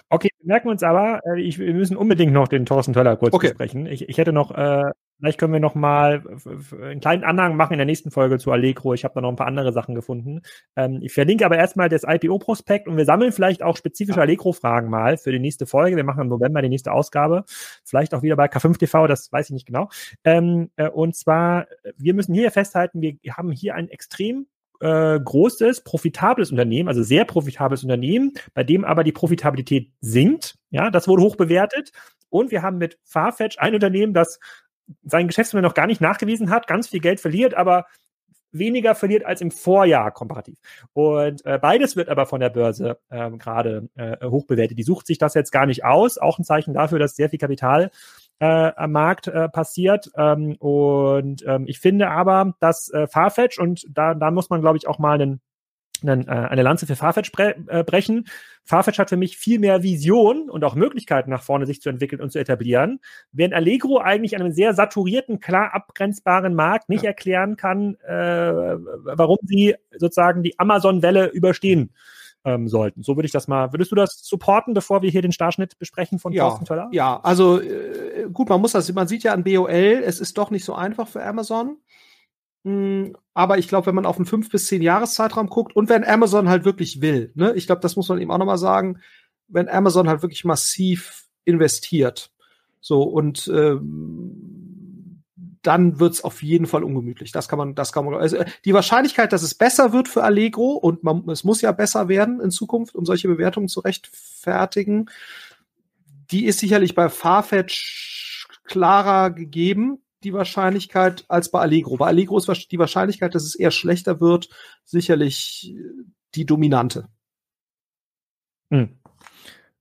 Okay, 0.09 0.30
merken 0.43 0.68
wir 0.68 0.72
uns 0.72 0.82
aber, 0.82 1.20
äh, 1.26 1.40
ich, 1.40 1.59
wir 1.59 1.74
müssen 1.74 1.97
unbedingt 1.97 2.32
noch 2.32 2.49
den 2.49 2.66
Thorsten 2.66 2.93
Töller 2.93 3.16
kurz 3.16 3.34
okay. 3.34 3.49
besprechen. 3.49 3.86
Ich, 3.86 4.09
ich 4.09 4.18
hätte 4.18 4.32
noch 4.32 4.51
äh, 4.53 4.90
Vielleicht 5.22 5.38
können 5.38 5.53
wir 5.53 5.61
noch 5.61 5.76
mal 5.76 6.24
einen 6.82 6.99
kleinen 6.99 7.22
Anhang 7.22 7.55
machen 7.55 7.74
in 7.74 7.78
der 7.78 7.86
nächsten 7.86 8.11
Folge 8.11 8.38
zu 8.38 8.51
Allegro. 8.51 8.93
Ich 8.93 9.05
habe 9.05 9.14
da 9.14 9.20
noch 9.20 9.28
ein 9.28 9.36
paar 9.36 9.47
andere 9.47 9.72
Sachen 9.72 9.95
gefunden. 9.95 10.40
Ähm, 10.74 10.99
ich 11.01 11.12
verlinke 11.12 11.47
aber 11.47 11.57
erstmal 11.57 11.88
das 11.88 12.03
IPO-Prospekt 12.03 12.88
und 12.88 12.97
wir 12.97 13.05
sammeln 13.05 13.30
vielleicht 13.30 13.62
auch 13.62 13.76
spezifische 13.76 14.20
Allegro-Fragen 14.20 14.90
mal 14.90 15.16
für 15.16 15.30
die 15.30 15.38
nächste 15.38 15.64
Folge. 15.64 15.95
Wir 15.95 16.03
machen 16.03 16.22
im 16.22 16.28
November 16.28 16.61
die 16.61 16.68
nächste 16.68 16.90
Ausgabe. 16.90 17.45
Vielleicht 17.84 18.14
auch 18.14 18.22
wieder 18.22 18.34
bei 18.34 18.47
K5 18.47 18.78
TV, 18.78 19.07
das 19.07 19.30
weiß 19.30 19.47
ich 19.47 19.53
nicht 19.53 19.66
genau. 19.66 19.90
Ähm, 20.24 20.70
äh, 20.74 20.88
und 20.88 21.14
zwar, 21.14 21.68
wir 21.97 22.14
müssen 22.14 22.34
hier 22.34 22.51
festhalten, 22.51 23.01
wir 23.01 23.16
haben 23.36 23.53
hier 23.53 23.76
ein 23.76 23.88
extrem 23.90 24.49
äh, 24.83 25.20
großes, 25.20 25.85
profitables 25.85 26.51
Unternehmen, 26.51 26.89
also 26.89 27.03
sehr 27.03 27.24
profitables 27.24 27.85
Unternehmen, 27.85 28.33
bei 28.53 28.64
dem 28.64 28.85
aber 28.85 29.05
die 29.05 29.12
Profitabilität 29.12 29.93
sinkt. 30.01 30.57
Ja, 30.70 30.91
das 30.91 31.07
wurde 31.07 31.22
hoch 31.22 31.37
bewertet. 31.37 31.93
Und 32.28 32.51
wir 32.51 32.62
haben 32.62 32.78
mit 32.78 32.99
Farfetch 33.05 33.59
ein 33.59 33.74
Unternehmen, 33.74 34.12
das 34.12 34.41
sein 35.05 35.28
Geschäftsmodell 35.28 35.66
noch 35.68 35.74
gar 35.74 35.87
nicht 35.87 36.01
nachgewiesen 36.01 36.51
hat, 36.51 36.66
ganz 36.66 36.89
viel 36.89 37.01
Geld 37.01 37.20
verliert, 37.20 37.55
aber 37.55 37.87
weniger 38.51 38.95
verliert 38.95 39.24
als 39.24 39.41
im 39.41 39.51
Vorjahr 39.51 40.11
komparativ. 40.11 40.59
Und 40.93 41.45
äh, 41.47 41.59
beides 41.59 41.97
wird 41.97 42.09
aber 42.09 42.26
von 42.26 42.41
der 42.41 42.51
Börse 42.51 42.99
ähm, 43.11 43.39
gerade 43.39 43.89
äh, 43.95 44.26
hoch 44.26 44.47
bewertet. 44.47 44.78
Die 44.78 44.83
sucht 44.83 45.07
sich 45.07 45.18
das 45.18 45.35
jetzt 45.35 45.53
gar 45.53 45.66
nicht 45.66 45.85
aus. 45.85 46.18
Auch 46.18 46.39
ein 46.39 46.45
Zeichen 46.45 46.74
dafür, 46.74 46.99
dass 46.99 47.16
sehr 47.16 47.30
viel 47.30 47.39
Kapital 47.39 47.91
äh, 48.39 48.72
am 48.76 48.93
Markt 48.93 49.28
äh, 49.28 49.49
passiert. 49.49 50.11
Ähm, 50.16 50.57
und 50.59 51.45
ähm, 51.47 51.64
ich 51.66 51.78
finde 51.80 52.11
aber, 52.11 52.55
dass 52.61 52.89
äh, 52.91 53.07
Farfetch, 53.07 53.59
und 53.59 53.87
da, 53.91 54.14
da 54.14 54.30
muss 54.30 54.51
man, 54.51 54.61
glaube 54.61 54.76
ich, 54.76 54.87
auch 54.87 54.99
mal 54.99 55.20
einen 55.20 55.41
einen, 56.03 56.28
äh, 56.28 56.30
eine 56.30 56.62
Lanze 56.62 56.87
für 56.87 56.97
Farfetch 56.97 57.33
bre 57.33 57.55
äh, 57.68 57.85
brechen. 57.85 58.26
Farfetch 58.64 58.99
hat 58.99 59.09
für 59.09 59.16
mich 59.16 59.37
viel 59.37 59.59
mehr 59.59 59.83
Vision 59.83 60.49
und 60.51 60.64
auch 60.64 60.74
Möglichkeiten 60.74 61.30
nach 61.30 61.43
vorne 61.43 61.66
sich 61.66 61.80
zu 61.80 61.89
entwickeln 61.89 62.20
und 62.20 62.30
zu 62.30 62.39
etablieren, 62.39 63.01
während 63.33 63.55
Allegro 63.55 63.99
eigentlich 63.99 64.37
einem 64.37 64.53
sehr 64.53 64.74
saturierten, 64.74 65.41
klar 65.41 65.74
abgrenzbaren 65.74 66.55
Markt 66.55 66.89
nicht 66.89 67.03
ja. 67.03 67.11
erklären 67.11 67.57
kann, 67.57 67.97
äh, 68.07 68.12
warum 68.12 69.39
sie 69.43 69.74
sozusagen 69.97 70.43
die 70.43 70.59
Amazon-Welle 70.59 71.28
überstehen 71.28 71.93
ähm, 72.45 72.68
sollten. 72.68 73.03
So 73.03 73.16
würde 73.16 73.26
ich 73.26 73.32
das 73.32 73.49
mal. 73.49 73.72
Würdest 73.72 73.93
du 73.93 73.97
das 73.97 74.20
supporten, 74.22 74.74
bevor 74.74 75.03
wir 75.03 75.11
hier 75.11 75.22
den 75.22 75.32
Starschnitt 75.32 75.78
besprechen 75.78 76.18
von 76.18 76.32
ja, 76.32 76.45
Thorsten 76.45 76.64
Töller? 76.64 76.88
Ja, 76.93 77.20
also 77.22 77.61
äh, 77.61 78.28
gut, 78.32 78.49
man 78.49 78.61
muss 78.61 78.72
das, 78.72 78.93
man 78.93 79.09
sieht 79.09 79.22
ja 79.22 79.32
an 79.32 79.45
BOL, 79.45 80.03
es 80.05 80.20
ist 80.20 80.38
doch 80.38 80.51
nicht 80.51 80.64
so 80.64 80.74
einfach 80.74 81.09
für 81.09 81.24
Amazon. 81.24 81.78
Mm, 82.64 83.12
aber 83.34 83.59
ich 83.59 83.68
glaube, 83.68 83.86
wenn 83.86 83.95
man 83.95 84.07
auf 84.07 84.16
einen 84.16 84.26
fünf 84.26 84.51
bis 84.51 84.66
zehn 84.66 84.82
Jahreszeitraum 84.82 85.49
guckt 85.49 85.74
und 85.74 85.88
wenn 85.88 86.05
Amazon 86.05 86.49
halt 86.49 86.64
wirklich 86.64 87.01
will, 87.01 87.32
ne, 87.34 87.53
ich 87.55 87.66
glaube, 87.66 87.80
das 87.80 87.97
muss 87.97 88.09
man 88.09 88.20
eben 88.20 88.30
auch 88.30 88.38
nochmal 88.38 88.59
sagen, 88.59 89.01
wenn 89.49 89.68
Amazon 89.68 90.09
halt 90.09 90.22
wirklich 90.22 90.45
massiv 90.45 91.26
investiert, 91.45 92.32
so 92.80 93.03
und 93.03 93.51
ähm, 93.53 94.61
dann 95.62 96.00
wird's 96.00 96.22
auf 96.22 96.42
jeden 96.42 96.66
Fall 96.66 96.84
ungemütlich. 96.84 97.32
Das 97.32 97.48
kann 97.48 97.58
man, 97.58 97.74
das 97.74 97.92
kann 97.92 98.04
man. 98.04 98.14
Also 98.14 98.38
die 98.64 98.74
Wahrscheinlichkeit, 98.74 99.32
dass 99.32 99.42
es 99.42 99.54
besser 99.54 99.92
wird 99.92 100.08
für 100.08 100.24
Allegro 100.24 100.72
und 100.72 101.04
man, 101.04 101.28
es 101.28 101.44
muss 101.44 101.60
ja 101.60 101.72
besser 101.72 102.08
werden 102.08 102.40
in 102.40 102.50
Zukunft, 102.50 102.94
um 102.94 103.04
solche 103.04 103.28
Bewertungen 103.28 103.68
zu 103.68 103.80
rechtfertigen, 103.80 105.08
die 106.30 106.46
ist 106.46 106.58
sicherlich 106.58 106.94
bei 106.94 107.08
Farfetch 107.08 108.46
klarer 108.64 109.30
gegeben 109.30 109.98
die 110.24 110.32
Wahrscheinlichkeit 110.32 111.24
als 111.28 111.50
bei 111.50 111.60
Allegro. 111.60 111.96
Bei 111.96 112.06
Allegro 112.06 112.38
ist 112.38 112.70
die 112.70 112.78
Wahrscheinlichkeit, 112.78 113.34
dass 113.34 113.44
es 113.44 113.54
eher 113.54 113.70
schlechter 113.70 114.20
wird, 114.20 114.48
sicherlich 114.84 115.74
die 116.34 116.46
dominante. 116.46 117.08
Hm. 118.70 118.98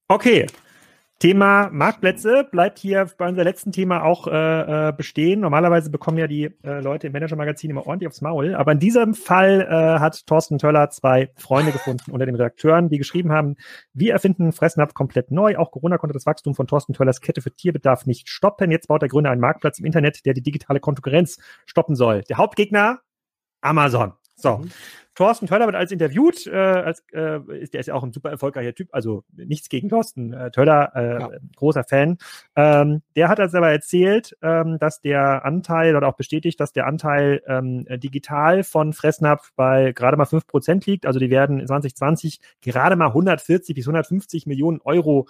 Okay, 0.08 0.48
Thema 1.22 1.70
Marktplätze 1.72 2.48
bleibt 2.50 2.80
hier 2.80 3.08
bei 3.16 3.30
unserem 3.30 3.46
letzten 3.46 3.72
Thema 3.72 4.02
auch 4.02 4.26
äh, 4.26 4.90
äh, 4.90 4.92
bestehen. 4.92 5.42
Normalerweise 5.42 5.92
bekommen 5.92 6.18
ja 6.18 6.26
die 6.26 6.46
äh, 6.64 6.82
Leute 6.82 7.06
im 7.06 7.14
Manager-Magazin 7.14 7.70
immer 7.70 7.86
ordentlich 7.86 8.08
aufs 8.08 8.22
Maul, 8.22 8.56
aber 8.56 8.72
in 8.72 8.80
diesem 8.80 9.14
Fall 9.14 9.62
äh, 9.62 10.00
hat 10.00 10.26
Thorsten 10.26 10.58
Töller 10.58 10.90
zwei 10.90 11.30
Freunde 11.38 11.74
gefunden 11.74 12.10
unter 12.10 12.26
den 12.26 12.34
Redakteuren, 12.34 12.90
die 12.90 12.98
geschrieben 12.98 13.32
haben, 13.32 13.56
wir 13.94 14.14
erfinden 14.14 14.52
Fressnapf 14.52 14.96
komplett 14.96 15.30
neu. 15.30 15.58
Auch 15.58 15.70
Corona 15.70 16.00
konnte 16.00 16.16
das 16.16 16.26
Wachstum 16.26 16.56
von 16.56 16.66
Thorsten 16.66 16.94
Töllers 16.94 17.22
Kette 17.22 17.44
für 17.44 17.54
Tierbedarf 17.54 18.08
nicht 18.08 18.28
stoppen. 18.28 18.72
Jetzt 18.72 18.88
baut 18.88 19.04
der 19.04 19.10
Gründer 19.10 19.30
einen 19.30 19.42
Marktplatz 19.42 19.78
im 19.78 19.86
Internet, 19.86 20.26
der 20.26 20.34
die 20.34 20.42
digitale 20.42 20.80
Konkurrenz 20.80 21.38
stoppen 21.68 21.96
soll. 21.96 22.24
Der 22.30 22.38
Hauptgegner 22.38 23.02
Amazon. 23.62 24.14
So. 24.42 24.58
Mhm. 24.58 24.72
Thorsten 25.14 25.46
Töller 25.46 25.66
wird 25.66 25.76
als 25.76 25.92
interviewt, 25.92 26.48
äh, 26.48 26.56
als, 26.56 27.04
äh, 27.12 27.40
ist, 27.60 27.74
der 27.74 27.82
ist 27.82 27.88
ja 27.88 27.94
auch 27.94 28.04
ein 28.04 28.14
super 28.14 28.30
erfolgreicher 28.30 28.74
Typ, 28.74 28.90
also 28.94 29.24
nichts 29.36 29.68
gegen 29.68 29.90
Thorsten 29.90 30.32
äh, 30.34 30.52
Töller, 30.52 30.92
äh, 30.96 31.20
ja. 31.20 31.30
großer 31.58 31.84
Fan. 31.84 32.18
Ähm, 32.56 33.02
der 33.16 33.28
hat 33.28 33.40
also 33.40 33.58
aber 33.58 33.72
erzählt, 33.72 34.38
ähm, 34.42 34.80
dass 34.80 35.02
der 35.02 35.44
Anteil, 35.44 35.98
oder 35.98 36.08
auch 36.08 36.16
bestätigt, 36.16 36.60
dass 36.60 36.72
der 36.72 36.88
Anteil 36.88 37.42
ähm, 37.46 37.86
digital 38.00 38.64
von 38.64 38.94
Fressnapf 38.94 39.52
bei 39.56 39.92
gerade 39.92 40.16
mal 40.16 40.26
fünf 40.26 40.48
Prozent 40.48 40.86
liegt. 40.86 41.06
Also 41.06 41.20
die 41.20 41.30
werden 41.30 41.66
2020 41.66 42.40
gerade 42.62 42.96
mal 42.96 43.08
140 43.08 43.76
bis 43.76 43.86
150 43.86 44.46
Millionen 44.48 44.80
Euro 44.82 45.28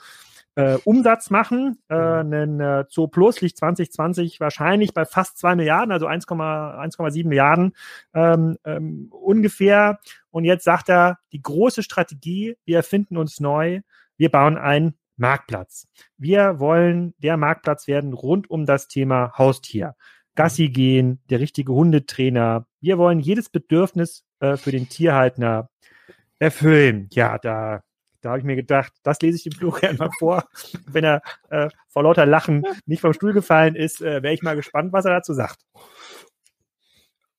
äh, 0.56 0.78
Umsatz 0.84 1.30
machen. 1.30 1.80
Äh, 1.90 1.96
ein 1.96 2.60
äh, 2.60 2.86
Zoo 2.90 3.08
Plus 3.08 3.42
liegt 3.42 3.58
2020 3.58 4.40
wahrscheinlich 4.40 4.94
bei 4.94 5.06
fast 5.06 5.38
zwei 5.38 5.56
Milliarden, 5.56 5.92
also 5.92 6.08
1,7 6.08 7.28
Milliarden 7.28 7.74
ähm, 8.14 8.58
ähm, 8.66 9.08
ungefähr. 9.12 10.00
Und 10.30 10.46
jetzt 10.46 10.64
sagt 10.64 10.90
er, 10.90 11.20
die 11.32 11.42
große 11.42 11.84
Strategie, 11.84 12.58
wir 12.66 12.78
erfinden 12.78 13.18
uns 13.18 13.40
neu, 13.40 13.82
wir 14.18 14.30
bauen 14.30 14.58
einen 14.58 14.96
Marktplatz. 15.18 15.88
Wir 16.18 16.60
wollen 16.60 17.14
der 17.20 17.38
Marktplatz 17.38 17.88
werden 17.88 18.14
rund 18.14 18.50
um 18.50 18.66
das 18.66 18.88
Thema 18.88 19.34
Haustier. 19.38 19.96
Gassi 20.36 20.70
gehen, 20.70 21.20
der 21.30 21.40
richtige 21.40 21.74
Hundetrainer. 21.74 22.66
Wir 22.80 22.98
wollen 22.98 23.20
jedes 23.20 23.50
Bedürfnis 23.50 24.26
äh, 24.40 24.58
für 24.58 24.72
den 24.72 24.90
Tierhalter 24.90 25.70
erfüllen. 26.40 27.08
Ja, 27.12 27.38
da 27.38 27.84
da 28.22 28.30
habe 28.30 28.40
ich 28.40 28.46
mir 28.46 28.56
gedacht, 28.56 28.94
das 29.04 29.20
lese 29.22 29.38
ich 29.38 29.44
dem 29.44 29.54
Florian 29.54 29.96
mal 30.00 30.10
vor. 30.18 30.46
Wenn 30.88 31.04
er 31.04 31.22
äh, 31.50 31.70
vor 31.90 32.04
lauter 32.04 32.26
Lachen 32.26 32.64
nicht 32.86 33.02
vom 33.02 33.14
Stuhl 33.14 33.34
gefallen 33.34 33.76
ist, 33.76 34.02
äh, 34.02 34.24
wäre 34.24 34.34
ich 34.34 34.44
mal 34.44 34.56
gespannt, 34.56 34.94
was 34.94 35.06
er 35.06 35.12
dazu 35.12 35.34
sagt. 35.34 35.60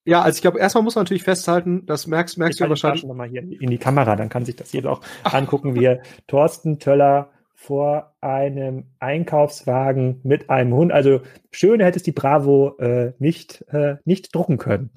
Ja, 0.05 0.23
also 0.23 0.37
ich 0.37 0.43
glaube, 0.43 0.59
erstmal 0.59 0.83
muss 0.83 0.97
man 0.97 1.05
natürlich 1.05 1.23
festhalten, 1.23 1.87
das 1.87 2.09
merkst, 2.09 2.37
merkst 2.37 2.59
du 2.59 2.65
ja 2.65 2.71
wahrscheinlich. 2.71 3.05
Noch 3.05 3.15
mal 3.15 3.29
hier 3.29 3.43
in 3.43 3.71
die 3.71 3.79
Kamera, 3.79 4.17
dann 4.17 4.29
kann 4.29 4.45
sich 4.45 4.57
das 4.57 4.73
jeder 4.73 4.91
auch 4.91 5.01
angucken, 5.23 5.77
wie 5.77 6.01
Thorsten 6.27 6.81
Töller 6.81 7.31
vor 7.55 8.17
einem 8.21 8.87
Einkaufswagen 8.99 10.21
mit 10.25 10.51
einem 10.51 10.75
Hund. 10.75 10.91
Also 10.91 11.21
schön 11.53 11.79
hätte 11.81 11.99
es 11.99 12.03
die 12.03 12.11
Bravo 12.11 12.77
äh, 12.79 13.13
nicht, 13.21 13.65
äh, 13.69 13.97
nicht 14.05 14.35
drucken 14.35 14.59
können. 14.59 14.91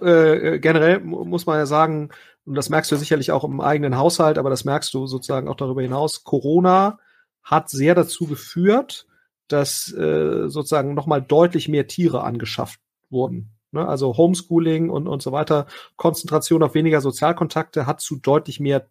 Äh, 0.00 0.58
generell 0.58 0.98
muss 1.00 1.46
man 1.46 1.58
ja 1.58 1.66
sagen, 1.66 2.10
und 2.44 2.54
das 2.54 2.70
merkst 2.70 2.90
du 2.90 2.96
sicherlich 2.96 3.30
auch 3.30 3.44
im 3.44 3.60
eigenen 3.60 3.96
Haushalt, 3.96 4.38
aber 4.38 4.50
das 4.50 4.64
merkst 4.64 4.92
du 4.94 5.06
sozusagen 5.06 5.48
auch 5.48 5.56
darüber 5.56 5.82
hinaus, 5.82 6.24
Corona 6.24 6.98
hat 7.42 7.70
sehr 7.70 7.94
dazu 7.94 8.26
geführt, 8.26 9.06
dass 9.48 9.92
äh, 9.92 10.48
sozusagen 10.48 10.94
nochmal 10.94 11.22
deutlich 11.22 11.68
mehr 11.68 11.86
Tiere 11.86 12.22
angeschafft 12.22 12.80
wurden. 13.10 13.50
Ne? 13.70 13.86
Also 13.86 14.16
Homeschooling 14.16 14.90
und, 14.90 15.08
und 15.08 15.22
so 15.22 15.32
weiter, 15.32 15.66
Konzentration 15.96 16.62
auf 16.62 16.74
weniger 16.74 17.00
Sozialkontakte 17.00 17.86
hat 17.86 18.00
zu 18.00 18.16
deutlich 18.16 18.60
mehr 18.60 18.88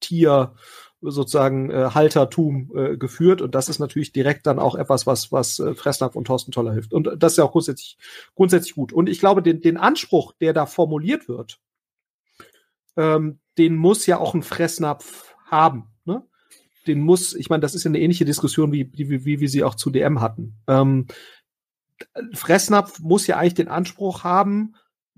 Tier 0.00 0.54
sozusagen 1.00 1.70
äh, 1.70 1.90
Haltertum 1.94 2.70
äh, 2.74 2.96
geführt 2.96 3.42
und 3.42 3.54
das 3.54 3.68
ist 3.68 3.78
natürlich 3.78 4.12
direkt 4.12 4.46
dann 4.46 4.58
auch 4.58 4.74
etwas, 4.74 5.06
was 5.06 5.30
was 5.30 5.58
äh, 5.58 5.74
Fressnapf 5.74 6.16
und 6.16 6.26
Thorsten 6.26 6.52
Toller 6.52 6.72
hilft 6.72 6.92
und 6.92 7.10
das 7.18 7.32
ist 7.32 7.38
ja 7.38 7.44
auch 7.44 7.52
grundsätzlich 7.52 7.98
grundsätzlich 8.34 8.74
gut 8.74 8.92
und 8.92 9.08
ich 9.08 9.20
glaube 9.20 9.42
den 9.42 9.60
den 9.60 9.76
Anspruch, 9.76 10.32
der 10.40 10.52
da 10.52 10.66
formuliert 10.66 11.28
wird, 11.28 11.60
ähm, 12.96 13.40
den 13.58 13.76
muss 13.76 14.06
ja 14.06 14.18
auch 14.18 14.34
ein 14.34 14.42
Fressnapf 14.42 15.34
haben. 15.46 15.88
Ne? 16.04 16.22
Den 16.86 17.00
muss, 17.00 17.34
ich 17.34 17.48
meine, 17.48 17.60
das 17.60 17.74
ist 17.74 17.84
ja 17.84 17.90
eine 17.90 18.00
ähnliche 18.00 18.24
Diskussion, 18.24 18.72
wie, 18.72 18.90
wie, 18.94 19.24
wie 19.24 19.40
wir 19.40 19.48
sie 19.48 19.64
auch 19.64 19.74
zu 19.74 19.90
DM 19.90 20.20
hatten. 20.20 20.56
Ähm, 20.66 21.06
Fressnapf 22.34 23.00
muss 23.00 23.26
ja 23.26 23.36
eigentlich 23.36 23.54
den 23.54 23.68
Anspruch 23.68 24.24
haben, 24.24 24.74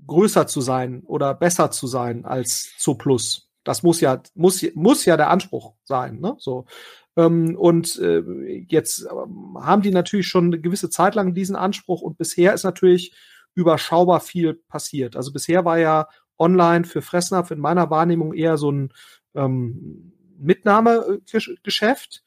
größer 0.07 0.47
zu 0.47 0.61
sein 0.61 1.03
oder 1.05 1.35
besser 1.35 1.71
zu 1.71 1.87
sein 1.87 2.25
als 2.25 2.77
Zo 2.79 2.95
Plus. 2.95 3.51
Das 3.65 3.83
muss 3.83 4.01
ja, 4.01 4.23
muss, 4.35 4.65
muss 4.75 5.05
ja 5.05 5.17
der 5.17 5.31
Anspruch 5.31 5.75
sein. 5.85 6.21
Ne? 6.21 6.37
So. 6.39 6.67
Ähm, 7.17 7.57
und 7.57 7.99
äh, 7.99 8.23
jetzt 8.69 9.07
ähm, 9.11 9.59
haben 9.61 9.83
die 9.83 9.91
natürlich 9.91 10.29
schon 10.29 10.47
eine 10.47 10.61
gewisse 10.61 10.89
Zeit 10.89 11.15
lang 11.15 11.35
diesen 11.35 11.57
Anspruch 11.57 12.01
und 12.01 12.17
bisher 12.17 12.55
ist 12.55 12.65
natürlich 12.65 13.15
überschaubar 13.55 14.21
viel 14.21 14.55
passiert. 14.55 15.17
Also 15.17 15.33
bisher 15.33 15.65
war 15.65 15.79
ja 15.79 16.07
online 16.39 16.85
für 16.85 17.03
Fressnapf 17.03 17.51
in 17.51 17.59
meiner 17.59 17.91
Wahrnehmung 17.91 18.35
eher 18.35 18.57
so 18.57 18.71
ein 18.71 18.93
ähm, 19.35 20.13
Mitnahmegeschäft. 20.39 22.23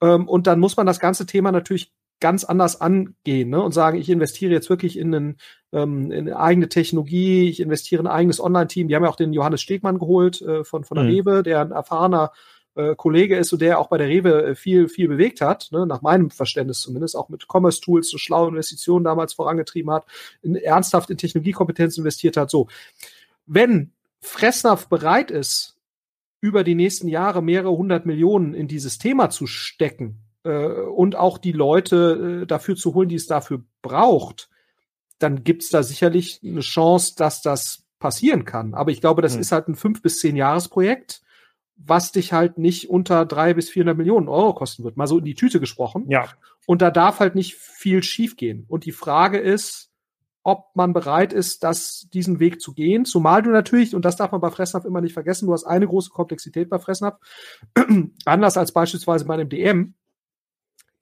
Ähm, 0.00 0.28
und 0.28 0.46
dann 0.46 0.60
muss 0.60 0.76
man 0.76 0.86
das 0.86 1.00
ganze 1.00 1.26
Thema 1.26 1.52
natürlich 1.52 1.92
ganz 2.20 2.44
anders 2.44 2.80
angehen 2.80 3.50
ne? 3.50 3.62
und 3.62 3.72
sagen, 3.72 3.98
ich 3.98 4.08
investiere 4.10 4.52
jetzt 4.52 4.70
wirklich 4.70 4.98
in, 4.98 5.14
einen, 5.14 5.36
ähm, 5.72 6.10
in 6.10 6.26
eine 6.26 6.38
eigene 6.38 6.68
Technologie, 6.68 7.48
ich 7.48 7.60
investiere 7.60 8.00
in 8.00 8.06
ein 8.06 8.12
eigenes 8.12 8.40
Online-Team. 8.40 8.88
Die 8.88 8.96
haben 8.96 9.04
ja 9.04 9.10
auch 9.10 9.16
den 9.16 9.32
Johannes 9.32 9.62
Stegmann 9.62 9.98
geholt 9.98 10.42
äh, 10.42 10.64
von, 10.64 10.84
von 10.84 10.96
der 10.96 11.04
mhm. 11.04 11.10
Rewe, 11.10 11.42
der 11.42 11.60
ein 11.60 11.70
erfahrener 11.70 12.32
äh, 12.74 12.94
Kollege 12.96 13.36
ist 13.36 13.52
und 13.52 13.60
der 13.60 13.78
auch 13.78 13.88
bei 13.88 13.98
der 13.98 14.08
Rewe 14.08 14.46
äh, 14.46 14.54
viel, 14.54 14.88
viel 14.88 15.08
bewegt 15.08 15.40
hat, 15.40 15.68
ne, 15.70 15.86
nach 15.86 16.02
meinem 16.02 16.30
Verständnis 16.30 16.80
zumindest, 16.80 17.16
auch 17.16 17.28
mit 17.28 17.46
Commerce 17.48 17.80
Tools 17.80 18.10
so 18.10 18.18
schlaue 18.18 18.48
Investitionen 18.48 19.04
damals 19.04 19.34
vorangetrieben 19.34 19.90
hat, 19.90 20.04
in, 20.42 20.56
ernsthaft 20.56 21.10
in 21.10 21.18
Technologiekompetenz 21.18 21.98
investiert 21.98 22.36
hat. 22.36 22.50
So, 22.50 22.68
wenn 23.48 23.92
Fressnapf 24.20 24.88
bereit 24.88 25.30
ist, 25.30 25.76
über 26.40 26.62
die 26.62 26.74
nächsten 26.74 27.08
Jahre 27.08 27.42
mehrere 27.42 27.76
hundert 27.76 28.06
Millionen 28.06 28.54
in 28.54 28.68
dieses 28.68 28.98
Thema 28.98 29.30
zu 29.30 29.46
stecken 29.46 30.20
äh, 30.44 30.66
und 30.66 31.16
auch 31.16 31.38
die 31.38 31.52
Leute 31.52 32.42
äh, 32.42 32.46
dafür 32.46 32.76
zu 32.76 32.94
holen, 32.94 33.08
die 33.08 33.16
es 33.16 33.26
dafür 33.26 33.64
braucht, 33.82 34.48
dann 35.18 35.42
gibt's 35.42 35.70
da 35.70 35.82
sicherlich 35.82 36.40
eine 36.44 36.60
Chance, 36.60 37.14
dass 37.16 37.42
das 37.42 37.84
passieren 37.98 38.44
kann. 38.44 38.74
Aber 38.74 38.92
ich 38.92 39.00
glaube, 39.00 39.22
das 39.22 39.34
hm. 39.34 39.40
ist 39.40 39.50
halt 39.50 39.68
ein 39.68 39.74
fünf 39.74 40.00
bis 40.00 40.20
zehn 40.20 40.36
Jahresprojekt, 40.36 41.22
was 41.76 42.12
dich 42.12 42.32
halt 42.32 42.58
nicht 42.58 42.90
unter 42.90 43.26
drei 43.26 43.54
bis 43.54 43.70
vierhundert 43.70 43.98
Millionen 43.98 44.28
Euro 44.28 44.54
kosten 44.54 44.84
wird. 44.84 44.96
Mal 44.96 45.06
so 45.06 45.18
in 45.18 45.24
die 45.24 45.34
Tüte 45.34 45.58
gesprochen. 45.58 46.04
Ja. 46.08 46.28
Und 46.66 46.82
da 46.82 46.90
darf 46.90 47.18
halt 47.18 47.34
nicht 47.34 47.54
viel 47.54 48.02
schiefgehen. 48.02 48.64
Und 48.68 48.84
die 48.84 48.92
Frage 48.92 49.38
ist, 49.38 49.87
ob 50.48 50.74
man 50.74 50.94
bereit 50.94 51.34
ist, 51.34 51.62
das, 51.62 52.08
diesen 52.14 52.40
Weg 52.40 52.62
zu 52.62 52.72
gehen. 52.72 53.04
Zumal 53.04 53.42
du 53.42 53.50
natürlich, 53.50 53.94
und 53.94 54.06
das 54.06 54.16
darf 54.16 54.32
man 54.32 54.40
bei 54.40 54.50
Fressnapf 54.50 54.86
immer 54.86 55.02
nicht 55.02 55.12
vergessen, 55.12 55.44
du 55.44 55.52
hast 55.52 55.64
eine 55.64 55.86
große 55.86 56.08
Komplexität 56.08 56.70
bei 56.70 56.78
Fressnapf, 56.78 57.20
anders 58.24 58.56
als 58.56 58.72
beispielsweise 58.72 59.26
bei 59.26 59.34
einem 59.34 59.50
DM, 59.50 59.92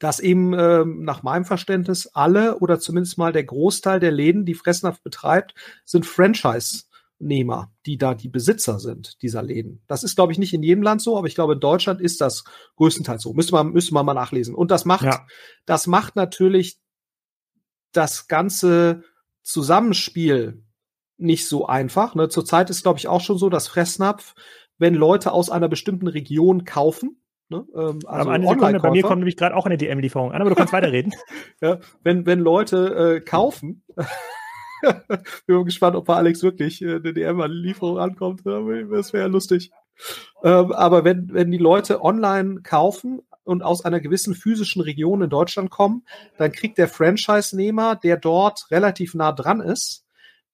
dass 0.01 0.18
eben 0.18 0.53
äh, 0.53 0.84
nach 0.84 1.22
meinem 1.22 1.44
Verständnis 1.44 2.09
alle 2.09 2.59
oder 2.59 2.80
zumindest 2.80 3.18
mal 3.18 3.32
der 3.32 3.44
Großteil 3.44 4.01
der 4.01 4.11
Läden, 4.11 4.47
die 4.47 4.55
Fressnapf 4.55 5.01
betreibt, 5.01 5.55
sind 5.84 6.07
Franchise-Nehmer, 6.07 7.70
die 7.86 7.99
da 7.99 8.14
die 8.14 8.28
Besitzer 8.28 8.80
sind 8.80 9.22
dieser 9.22 9.44
Läden. 9.44 9.80
Das 9.86 10.03
ist, 10.03 10.16
glaube 10.16 10.32
ich, 10.32 10.38
nicht 10.40 10.55
in 10.55 10.64
jedem 10.64 10.82
Land 10.82 11.03
so, 11.03 11.16
aber 11.16 11.28
ich 11.28 11.36
glaube, 11.36 11.53
in 11.53 11.61
Deutschland 11.61 12.01
ist 12.01 12.20
das 12.20 12.42
größtenteils 12.74 13.22
so. 13.22 13.32
Müsste 13.32 13.53
man, 13.53 13.68
müsste 13.68 13.94
man 13.94 14.05
mal 14.05 14.12
nachlesen. 14.12 14.57
Und 14.57 14.72
das 14.72 14.86
macht, 14.86 15.05
ja. 15.05 15.24
das 15.66 15.86
macht 15.86 16.16
natürlich 16.16 16.80
das 17.92 18.26
ganze 18.26 19.05
Zusammenspiel 19.47 20.62
nicht 21.18 21.49
so 21.49 21.66
einfach. 21.66 22.14
Ne? 22.14 22.28
Zurzeit 22.28 22.68
ist, 22.68 22.82
glaube 22.82 22.99
ich, 22.99 23.09
auch 23.09 23.20
schon 23.20 23.38
so, 23.38 23.49
dass 23.49 23.68
Fressnapf, 23.68 24.34
wenn 24.76 24.94
Leute 24.94 25.32
aus 25.32 25.51
einer 25.51 25.68
bestimmten 25.68 26.09
Region 26.09 26.64
kaufen, 26.64 27.22
Ne? 27.49 27.64
Ähm, 27.76 28.01
also 28.07 28.30
eine 28.30 28.49
Sekunde, 28.49 28.80
bei 28.80 28.90
mir 28.90 29.03
kommt 29.05 29.18
nämlich 29.18 29.36
gerade 29.36 29.55
auch 29.55 29.66
eine 29.66 29.76
DM-Lieferung 29.76 30.32
an, 30.32 30.40
aber 30.40 30.51
du 30.51 30.57
kannst 30.57 30.72
weiterreden. 30.72 31.14
ja, 31.61 31.78
wenn, 32.03 32.26
wenn 32.26 32.40
Leute 32.40 33.18
äh, 33.18 33.20
kaufen, 33.20 33.84
bin 35.47 35.64
gespannt, 35.64 35.94
ob 35.94 36.07
bei 36.07 36.16
Alex 36.16 36.42
wirklich 36.42 36.82
äh, 36.82 36.97
eine 36.97 37.12
DM-Lieferung 37.12 37.99
ankommt. 37.99 38.42
Das 38.44 39.12
wäre 39.12 39.22
ja 39.22 39.26
lustig. 39.26 39.70
Ähm, 40.42 40.72
aber 40.72 41.05
wenn, 41.05 41.32
wenn 41.32 41.53
die 41.53 41.59
Leute 41.59 42.03
online 42.03 42.62
kaufen 42.62 43.20
und 43.47 43.62
aus 43.62 43.84
einer 43.84 44.01
gewissen 44.01 44.34
physischen 44.34 44.82
Region 44.82 45.22
in 45.22 45.30
Deutschland 45.30 45.70
kommen, 45.70 46.05
dann 46.36 46.53
kriegt 46.53 46.78
der 46.78 46.88
Franchise-Nehmer, 46.88 47.97
der 47.97 48.16
dort 48.16 48.70
relativ 48.70 49.14
nah 49.14 49.32
dran 49.32 49.61
ist, 49.61 50.05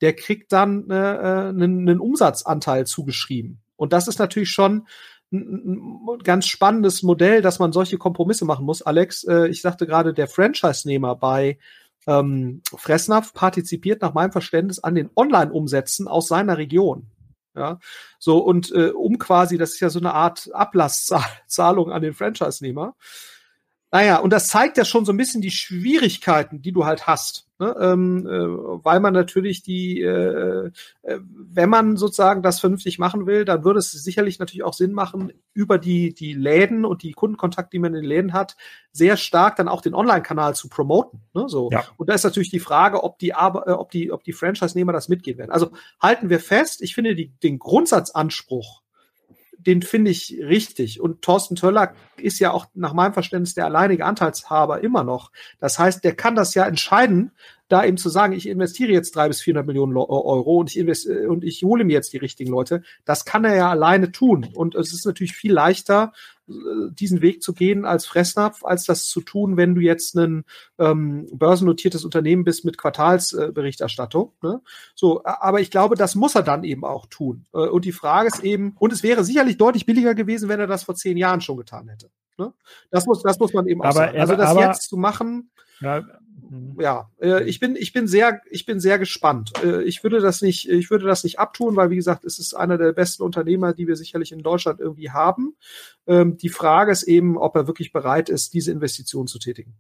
der 0.01 0.15
kriegt 0.15 0.53
dann 0.53 0.91
äh, 0.91 0.95
äh 0.95 1.49
einen, 1.49 1.89
einen 1.89 2.01
Umsatzanteil 2.01 2.87
zugeschrieben. 2.87 3.63
Und 3.77 3.93
das 3.93 4.09
ist 4.09 4.19
natürlich 4.19 4.51
schon 4.51 4.87
ein 5.33 6.19
ganz 6.23 6.47
spannendes 6.47 7.03
Modell, 7.03 7.41
dass 7.41 7.59
man 7.59 7.73
solche 7.73 7.97
Kompromisse 7.97 8.45
machen 8.45 8.67
muss. 8.67 8.83
Alex, 8.83 9.25
äh, 9.25 9.49
ich 9.49 9.63
sagte 9.63 9.87
gerade, 9.87 10.13
der 10.13 10.29
Franchise-Nehmer 10.29 11.17
bei 11.17 11.59
ähm, 12.07 12.63
Fressnapf 12.77 13.33
partizipiert 13.33 14.03
nach 14.03 14.13
meinem 14.13 14.33
Verständnis 14.33 14.79
an 14.81 14.95
den 14.95 15.11
Online-Umsätzen 15.17 16.09
aus 16.09 16.29
seiner 16.29 16.59
Region. 16.59 17.07
Ja, 17.55 17.79
so 18.19 18.39
und 18.39 18.73
äh, 18.73 18.91
um 18.91 19.19
quasi, 19.19 19.59
das 19.59 19.75
ist 19.75 19.81
ja 19.81 19.91
so 19.91 19.99
eine 19.99 20.15
Art 20.15 20.51
Ablasszahlung 20.55 21.93
an 21.93 22.01
den 22.03 22.15
Franchise-Nehmer. 22.15 22.97
Naja, 23.91 24.17
und 24.19 24.31
das 24.31 24.49
zeigt 24.49 24.79
ja 24.79 24.87
schon 24.87 25.05
so 25.05 25.13
ein 25.13 25.19
bisschen 25.19 25.43
die 25.43 25.51
Schwierigkeiten, 25.51 26.63
die 26.63 26.73
du 26.73 26.87
halt 26.87 27.07
hast. 27.07 27.47
Ne? 27.63 27.77
Ähm, 27.79 28.27
äh, 28.27 28.85
weil 28.85 28.99
man 28.99 29.15
natürlich 29.15 29.63
die, 29.63 30.01
äh, 30.01 30.73
äh, 31.03 31.19
wenn 31.23 31.69
man 31.69 31.97
sozusagen 31.97 32.43
das 32.43 32.59
vernünftig 32.59 32.99
machen 32.99 33.25
will, 33.25 33.45
dann 33.45 33.63
würde 33.63 33.79
es 33.79 33.93
sicherlich 33.93 34.41
natürlich 34.41 34.65
auch 34.65 34.73
Sinn 34.73 34.93
machen, 34.93 35.33
über 35.55 35.79
die, 35.79 36.13
die 36.13 36.33
Läden 36.33 36.85
und 36.85 37.05
die 37.05 37.13
Kundenkontakt, 37.13 37.73
die 37.73 37.79
man 37.79 37.95
in 37.95 38.03
den 38.03 38.09
Läden 38.09 38.33
hat, 38.33 38.57
sehr 38.91 39.17
stark 39.17 39.55
dann 39.55 39.69
auch 39.69 39.81
den 39.81 39.95
Online-Kanal 39.95 40.57
zu 40.57 40.69
promoten. 40.69 41.21
Ne? 41.35 41.49
So. 41.49 41.71
Ja. 41.71 41.85
Und 41.97 42.09
da 42.09 42.15
ist 42.15 42.25
natürlich 42.25 42.51
die 42.51 42.59
Frage, 42.59 43.05
ob 43.05 43.21
die, 43.21 43.31
äh, 43.31 43.35
ob 43.35 43.93
die, 43.93 44.11
ob 44.11 44.25
die 44.25 44.33
Franchise-Nehmer 44.33 44.93
das 44.93 45.09
mitgehen 45.09 45.39
werden. 45.39 45.53
Also 45.53 45.71
halten 46.01 46.31
wir 46.31 46.41
fest, 46.41 46.83
ich 46.83 46.97
finde 46.97 47.15
die, 47.15 47.29
den 47.45 47.61
Grundsatzanspruch, 47.61 48.82
den 49.67 49.83
finde 49.83 50.11
ich 50.11 50.39
richtig. 50.41 51.01
Und 51.01 51.23
Thorsten 51.23 51.57
Töller 51.57 51.95
ist 52.17 52.39
ja 52.39 52.51
auch 52.53 52.67
nach 52.75 52.93
meinem 52.93 53.15
Verständnis 53.15 53.55
der 53.55 53.67
alleinige 53.67 54.05
Anteilshaber 54.05 54.83
immer 54.83 55.05
noch. 55.05 55.31
Das 55.59 55.79
heißt, 55.79 56.05
der 56.05 56.15
kann 56.15 56.35
das 56.35 56.55
ja 56.55 56.67
entscheiden, 56.67 57.33
da 57.69 57.85
eben 57.85 57.97
zu 57.97 58.09
sagen, 58.09 58.33
ich 58.33 58.49
investiere 58.49 58.93
jetzt 58.93 59.17
drei 59.17 59.29
bis 59.29 59.41
vierhundert 59.41 59.67
Millionen 59.67 59.97
Euro 59.97 60.59
und 60.59 60.71
ich 60.71 60.79
investiere, 60.79 61.29
und 61.29 61.45
ich 61.45 61.63
hole 61.63 61.85
mir 61.85 61.93
jetzt 61.93 62.13
die 62.13 62.19
richtigen 62.19 62.51
Leute. 62.51 62.83
Das 63.05 63.25
kann 63.25 63.45
er 63.45 63.55
ja 63.55 63.71
alleine 63.71 64.13
tun. 64.13 64.49
Und 64.55 64.75
es 64.75 64.93
ist 64.93 65.07
natürlich 65.07 65.33
viel 65.33 65.53
leichter, 65.53 66.13
diesen 66.47 67.23
Weg 67.23 67.43
zu 67.43 67.55
gehen 67.55 67.85
als 67.85 68.05
Fressnapf, 68.07 68.65
als 68.65 68.85
das 68.85 69.07
zu 69.07 69.21
tun, 69.21 69.57
wenn 69.57 69.75
du 69.75 69.81
jetzt 69.81 70.15
ein 70.17 70.45
ähm, 70.79 71.29
börsennotiertes 71.33 72.05
Unternehmen 72.05 72.45
bist 72.45 72.65
mit 72.65 72.79
Quartalsberichterstattung. 72.79 74.33
Äh, 74.43 74.47
ne? 74.47 74.63
So, 74.95 75.23
aber 75.25 75.61
ich 75.61 75.71
glaube, 75.71 75.95
das 75.95 76.15
muss 76.15 76.35
er 76.35 76.43
dann 76.43 76.65
eben 76.65 76.85
auch 76.85 77.07
tun. 77.07 77.47
Äh, 77.55 77.69
und 77.69 77.85
die 77.85 77.93
Frage 77.93 78.29
ist 78.29 78.43
eben, 78.43 78.77
und 78.79 78.93
es 78.93 79.03
wäre 79.03 79.25
sicherlich 79.25 79.57
deutlich 79.57 79.87
billiger 79.87 80.15
gewesen, 80.15 80.49
wenn 80.49 80.61
er 80.61 80.67
das 80.67 80.85
vor 80.85 80.95
zehn 80.95 81.17
Jahren 81.17 81.41
schon 81.41 81.57
getan 81.57 81.89
hätte. 81.89 82.11
Ne? 82.39 82.53
Das 82.91 83.07
muss, 83.07 83.23
das 83.23 83.39
muss 83.39 83.53
man 83.53 83.67
eben 83.67 83.81
auch 83.81 83.87
aber, 83.87 83.95
sagen. 83.95 84.19
Also 84.19 84.37
das 84.37 84.51
aber, 84.51 84.67
jetzt 84.67 84.89
zu 84.89 84.97
machen, 84.97 85.51
ja. 85.81 86.03
Ja, 86.79 87.11
äh, 87.21 87.45
ich 87.45 87.61
bin, 87.61 87.77
ich 87.77 87.93
bin 87.93 88.07
sehr, 88.07 88.41
ich 88.51 88.67
bin 88.67 88.81
sehr 88.81 88.99
gespannt. 88.99 89.53
Äh, 89.65 89.83
ich 89.83 90.03
würde 90.03 90.21
das 90.21 90.43
nicht, 90.43 90.69
ich 90.69 90.91
würde 90.91 91.07
das 91.07 91.25
nicht 91.25 91.39
abtun, 91.39 91.77
weil 91.77 91.91
wie 91.91 91.97
gesagt, 91.97 92.25
es 92.25 92.39
ist 92.39 92.55
einer 92.55 92.79
der 92.79 92.93
besten 92.93 93.23
Unternehmer, 93.23 93.73
die 93.73 93.87
wir 93.87 93.97
sicherlich 93.97 94.33
in 94.33 94.43
Deutschland 94.43 94.81
irgendwie 94.81 95.11
haben. 95.11 95.57
Ähm, 96.07 96.37
die 96.37 96.49
Frage 96.49 96.93
ist 96.93 97.05
eben, 97.05 97.37
ob 97.39 97.57
er 97.57 97.67
wirklich 97.67 97.93
bereit 97.93 98.29
ist, 98.29 98.55
diese 98.55 98.73
Investition 98.73 99.27
zu 99.27 99.39
tätigen. 99.39 99.75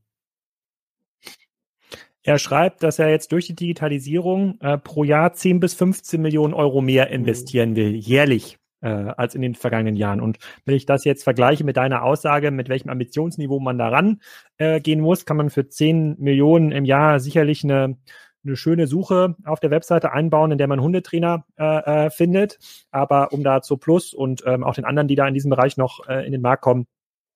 Er 2.24 2.38
schreibt, 2.38 2.84
dass 2.84 3.00
er 3.00 3.10
jetzt 3.10 3.32
durch 3.32 3.46
die 3.46 3.56
Digitalisierung 3.56 4.58
äh, 4.60 4.78
pro 4.78 5.02
Jahr 5.02 5.32
10 5.32 5.58
bis 5.58 5.74
15 5.74 6.22
Millionen 6.22 6.54
Euro 6.54 6.80
mehr 6.80 7.06
mhm. 7.06 7.14
investieren 7.14 7.76
will, 7.76 7.94
jährlich 7.94 8.58
äh, 8.82 8.88
als 8.88 9.34
in 9.34 9.42
den 9.42 9.54
vergangenen 9.54 9.96
Jahren. 9.96 10.20
Und 10.20 10.38
wenn 10.64 10.74
ich 10.74 10.86
das 10.86 11.04
jetzt 11.04 11.24
vergleiche 11.24 11.64
mit 11.64 11.76
deiner 11.76 12.02
Aussage, 12.02 12.50
mit 12.50 12.68
welchem 12.68 12.90
Ambitionsniveau 12.90 13.60
man 13.60 13.78
daran 13.78 14.20
äh, 14.58 14.80
gehen 14.80 15.00
muss, 15.00 15.24
kann 15.24 15.36
man 15.36 15.50
für 15.50 15.68
10 15.68 16.16
Millionen 16.18 16.72
im 16.72 16.84
Jahr 16.84 17.20
sicherlich 17.20 17.64
eine 17.64 17.96
eine 18.44 18.56
schöne 18.56 18.86
Suche 18.86 19.36
auf 19.44 19.60
der 19.60 19.70
Webseite 19.70 20.12
einbauen, 20.12 20.50
in 20.50 20.58
der 20.58 20.66
man 20.66 20.80
Hundetrainer 20.80 21.44
äh, 21.56 22.06
äh, 22.06 22.10
findet. 22.10 22.58
Aber 22.90 23.32
um 23.32 23.44
da 23.44 23.62
zu 23.62 23.76
Plus 23.76 24.12
und 24.12 24.42
ähm, 24.46 24.64
auch 24.64 24.74
den 24.74 24.84
anderen, 24.84 25.08
die 25.08 25.14
da 25.14 25.26
in 25.28 25.34
diesem 25.34 25.50
Bereich 25.50 25.76
noch 25.76 26.08
äh, 26.08 26.26
in 26.26 26.32
den 26.32 26.42
Markt 26.42 26.62
kommen, 26.62 26.86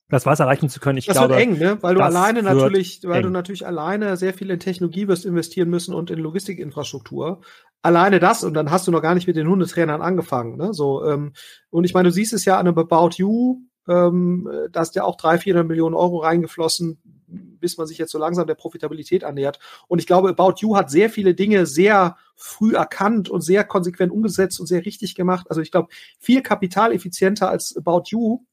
das 0.08 0.24
Wasser 0.24 0.44
erreichen 0.44 0.68
zu 0.68 0.78
können. 0.78 0.98
Ich 0.98 1.06
das 1.06 1.16
glaube, 1.16 1.34
wird 1.34 1.40
eng, 1.40 1.58
ne? 1.58 1.78
Weil 1.82 1.96
du 1.96 2.00
alleine 2.00 2.42
natürlich, 2.42 3.00
weil 3.04 3.18
eng. 3.18 3.24
du 3.24 3.30
natürlich 3.30 3.66
alleine 3.66 4.16
sehr 4.16 4.34
viel 4.34 4.50
in 4.50 4.60
Technologie 4.60 5.08
wirst 5.08 5.24
investieren 5.24 5.68
müssen 5.68 5.94
und 5.94 6.10
in 6.10 6.18
Logistikinfrastruktur. 6.18 7.40
Alleine 7.82 8.20
das 8.20 8.44
und 8.44 8.54
dann 8.54 8.70
hast 8.70 8.86
du 8.86 8.92
noch 8.92 9.02
gar 9.02 9.14
nicht 9.14 9.26
mit 9.26 9.36
den 9.36 9.48
Hundetrainern 9.48 10.02
angefangen, 10.02 10.56
ne? 10.56 10.72
So 10.72 11.04
ähm, 11.04 11.32
und 11.70 11.84
ich 11.84 11.94
meine, 11.94 12.08
du 12.08 12.12
siehst 12.12 12.32
es 12.32 12.44
ja 12.44 12.58
an 12.58 12.68
einem 12.68 12.78
About 12.78 13.16
You, 13.16 13.62
ähm, 13.88 14.48
da 14.70 14.82
ist 14.82 14.94
ja 14.94 15.04
auch 15.04 15.16
drei, 15.16 15.38
400 15.38 15.66
Millionen 15.66 15.94
Euro 15.94 16.18
reingeflossen, 16.18 17.00
bis 17.26 17.76
man 17.76 17.86
sich 17.86 17.98
jetzt 17.98 18.12
so 18.12 18.18
langsam 18.18 18.46
der 18.46 18.54
Profitabilität 18.54 19.24
annähert. 19.24 19.58
Und 19.88 19.98
ich 19.98 20.06
glaube, 20.06 20.28
About 20.28 20.54
You 20.58 20.76
hat 20.76 20.90
sehr 20.90 21.10
viele 21.10 21.34
Dinge 21.34 21.66
sehr 21.66 22.16
früh 22.36 22.74
erkannt 22.74 23.28
und 23.28 23.40
sehr 23.40 23.64
konsequent 23.64 24.12
umgesetzt 24.12 24.60
und 24.60 24.66
sehr 24.66 24.84
richtig 24.84 25.14
gemacht. 25.14 25.46
Also 25.48 25.60
ich 25.60 25.70
glaube, 25.70 25.88
viel 26.18 26.42
kapitaleffizienter 26.42 27.48
als 27.48 27.76
About 27.76 28.04
You 28.06 28.44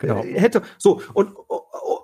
Genau. 0.00 0.24
Äh, 0.24 0.40
hätte 0.40 0.62
so 0.78 1.00
und 1.14 1.34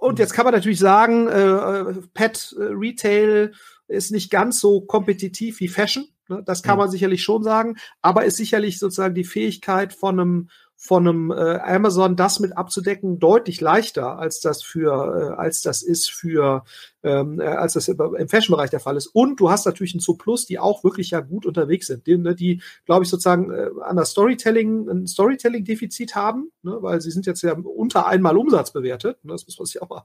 und 0.00 0.20
jetzt 0.20 0.34
kann 0.34 0.44
man 0.44 0.54
natürlich 0.54 0.78
sagen, 0.78 1.26
äh, 1.26 1.94
Pet 2.14 2.54
äh, 2.56 2.62
Retail 2.62 3.52
ist 3.88 4.12
nicht 4.12 4.30
ganz 4.30 4.60
so 4.60 4.80
kompetitiv 4.82 5.58
wie 5.60 5.68
Fashion. 5.68 6.06
Ne? 6.28 6.42
Das 6.44 6.62
kann 6.62 6.78
man 6.78 6.90
sicherlich 6.90 7.22
schon 7.22 7.42
sagen, 7.42 7.76
aber 8.02 8.24
ist 8.24 8.36
sicherlich 8.36 8.78
sozusagen 8.78 9.14
die 9.14 9.24
Fähigkeit 9.24 9.92
von 9.92 10.20
einem 10.20 10.48
von 10.78 11.08
einem 11.08 11.30
äh, 11.30 11.58
Amazon 11.60 12.16
das 12.16 12.38
mit 12.38 12.56
abzudecken 12.56 13.18
deutlich 13.18 13.62
leichter 13.62 14.18
als 14.18 14.40
das 14.40 14.62
für 14.62 14.92
äh, 14.92 15.40
als 15.40 15.62
das 15.62 15.82
ist 15.82 16.10
für 16.10 16.64
ähm, 17.02 17.40
äh, 17.40 17.44
als 17.44 17.74
das 17.74 17.88
im 17.88 18.28
Fashion-Bereich 18.28 18.70
der 18.70 18.80
Fall 18.80 18.96
ist. 18.96 19.08
Und 19.08 19.38
du 19.40 19.50
hast 19.50 19.66
natürlich 19.66 19.94
ein 19.94 20.16
Plus, 20.18 20.46
die 20.46 20.58
auch 20.58 20.84
wirklich 20.84 21.10
ja 21.10 21.20
gut 21.20 21.46
unterwegs 21.46 21.86
sind, 21.86 22.06
die, 22.06 22.16
ne, 22.16 22.34
die 22.34 22.62
glaube 22.84 23.04
ich 23.04 23.10
sozusagen 23.10 23.50
äh, 23.50 23.70
an 23.82 23.96
der 23.96 24.04
Storytelling 24.04 24.88
ein 24.88 25.06
Storytelling-Defizit 25.06 26.14
haben, 26.14 26.50
ne, 26.62 26.76
weil 26.80 27.00
sie 27.00 27.10
sind 27.10 27.26
jetzt 27.26 27.42
ja 27.42 27.54
unter 27.54 28.06
einmal 28.06 28.36
Umsatz 28.36 28.72
bewertet. 28.72 29.24
Ne, 29.24 29.32
das 29.32 29.46
muss 29.46 29.58
man 29.58 29.66
sich 29.66 29.82
auch 29.82 29.88
mal 29.88 30.04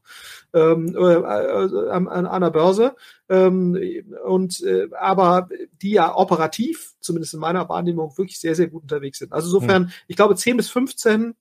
ähm, 0.54 0.96
äh, 0.96 1.14
äh, 1.14 1.90
an, 1.90 2.08
an 2.08 2.42
der 2.42 2.52
Börse. 2.52 2.96
Ähm, 3.30 3.78
und 4.26 4.62
äh, 4.64 4.88
aber 5.00 5.50
die 5.82 5.92
ja 5.92 6.16
operativ, 6.16 6.94
zumindest 7.00 7.34
in 7.34 7.40
meiner 7.40 7.70
Wahrnehmung, 7.70 8.18
wirklich 8.18 8.40
sehr 8.40 8.56
sehr 8.56 8.68
gut 8.68 8.84
unterwegs 8.84 9.20
sind. 9.20 9.34
Also 9.34 9.48
insofern, 9.48 9.86
hm. 9.86 9.92
ich 10.08 10.16
glaube 10.16 10.36
10 10.36 10.58
bis 10.58 10.70
15 10.70 11.36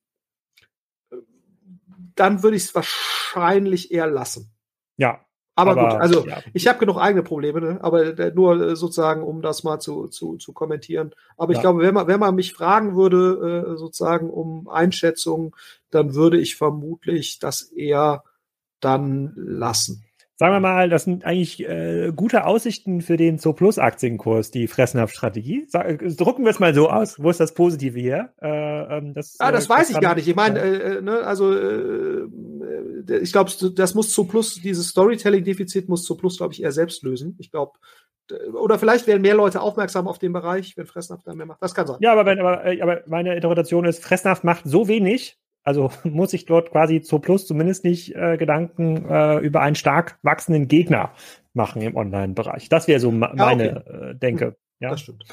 dann 2.17 2.43
würde 2.43 2.57
ich 2.57 2.65
es 2.65 2.75
wahrscheinlich 2.75 3.93
eher 3.93 4.07
lassen. 4.07 4.53
Ja, 4.99 5.25
aber, 5.61 5.73
aber, 5.73 5.91
gut, 5.91 6.01
also 6.01 6.27
ja. 6.27 6.39
ich 6.53 6.69
habe 6.69 6.79
genug 6.79 6.99
eigene 6.99 7.23
Probleme, 7.23 7.61
ne? 7.61 7.79
aber 7.83 8.19
äh, 8.19 8.33
nur 8.35 8.61
äh, 8.61 8.77
sozusagen, 8.77 9.23
um 9.23 9.43
das 9.43 9.65
mal 9.65 9.79
zu, 9.79 10.09
zu, 10.09 10.37
zu 10.37 10.53
kommentieren. 10.53 11.13
Aber 11.37 11.53
ja. 11.53 11.59
ich 11.59 11.63
glaube, 11.63 11.83
wenn 11.83 11.95
man, 11.95 12.07
wenn 12.07 12.21
man 12.21 12.35
mich 12.35 12.53
fragen 12.53 12.97
würde, 12.97 13.73
äh, 13.73 13.77
sozusagen 13.77 14.31
um 14.31 14.69
Einschätzung, 14.69 15.57
dann 15.91 16.15
würde 16.15 16.39
ich 16.39 16.57
vermutlich 16.57 17.39
das 17.39 17.63
eher 17.63 18.25
dann 18.81 19.33
lassen. 19.37 20.05
Sagen 20.41 20.55
wir 20.55 20.61
mal, 20.61 20.89
das 20.89 21.05
sind 21.05 21.27
eigentlich 21.27 21.69
äh, 21.69 22.13
gute 22.17 22.47
Aussichten 22.47 23.03
für 23.03 23.19
den 23.19 23.39
Zo-Plus 23.39 23.79
Aktienkurs, 23.79 24.51
die 24.51 24.69
Fressnapf-Strategie. 24.69 25.67
Drucken 26.17 26.45
wir 26.45 26.51
es 26.51 26.59
mal 26.59 26.73
so 26.73 26.89
aus. 26.89 27.23
Wo 27.23 27.29
ist 27.29 27.41
das 27.41 27.53
Positive 27.53 28.01
hier? 28.01 28.33
Äh, 28.41 28.49
ähm, 28.49 29.13
das, 29.13 29.37
ah, 29.39 29.53
das 29.53 29.67
äh, 29.67 29.69
weiß 29.69 29.91
ich 29.91 30.01
gar 30.01 30.15
nicht. 30.15 30.27
Ich 30.27 30.35
meine, 30.35 30.59
äh, 30.61 31.03
ne, 31.03 31.19
also 31.27 31.53
äh, 31.55 32.27
ich 33.21 33.33
glaube, 33.33 33.51
das 33.75 33.95
muss 33.95 34.15
Zo-Plus, 34.15 34.63
dieses 34.63 34.89
Storytelling-Defizit 34.89 35.91
muss 35.91 36.05
Zo-Plus, 36.05 36.39
glaube 36.39 36.55
ich, 36.55 36.63
eher 36.63 36.73
selbst 36.73 37.03
lösen. 37.03 37.37
Ich 37.39 37.51
glaube, 37.51 37.73
oder 38.55 38.79
vielleicht 38.79 39.07
werden 39.07 39.23
mehr 39.23 39.35
Leute 39.35 39.61
aufmerksam 39.61 40.09
auf 40.09 40.19
den 40.19 40.33
Bereich, 40.33 40.75
wenn 40.77 40.87
Fressnapf 40.87 41.23
da 41.23 41.35
mehr 41.35 41.47
macht. 41.47 41.63
Das 41.63 41.75
kann 41.75 41.87
sein. 41.87 41.99
Ja, 42.01 42.13
aber, 42.13 42.27
wenn, 42.27 42.39
aber, 42.41 42.65
äh, 42.65 42.81
aber 42.81 43.03
meine 43.07 43.35
Interpretation 43.35 43.85
ist, 43.85 44.03
Fressnapf 44.03 44.43
macht 44.43 44.63
so 44.65 44.89
wenig, 44.89 45.39
also 45.63 45.91
muss 46.05 46.33
ich 46.33 46.47
dort 46.47 46.71
quasi 46.71 47.03
zu 47.03 47.19
Plus 47.19 47.47
zumindest 47.47 47.85
nicht 47.85 48.15
äh, 48.15 48.37
Gedanken 48.37 49.09
äh, 49.09 49.39
über 49.39 49.61
einen 49.61 49.77
stark 49.77 50.19
wachsenden 50.23 50.69
Gegner 50.69 51.13
machen 51.53 51.83
im 51.83 51.97
Online-Bereich. 51.97 52.69
Das 52.69 52.89
wäre 52.89 53.01
so 53.01 53.11
ma 53.11 53.33
meine 53.35 53.85
okay. 53.85 54.11
äh, 54.11 54.15
Denke. 54.15 54.57
Ja, 54.79 54.91
das 54.91 55.01
stimmt. 55.01 55.25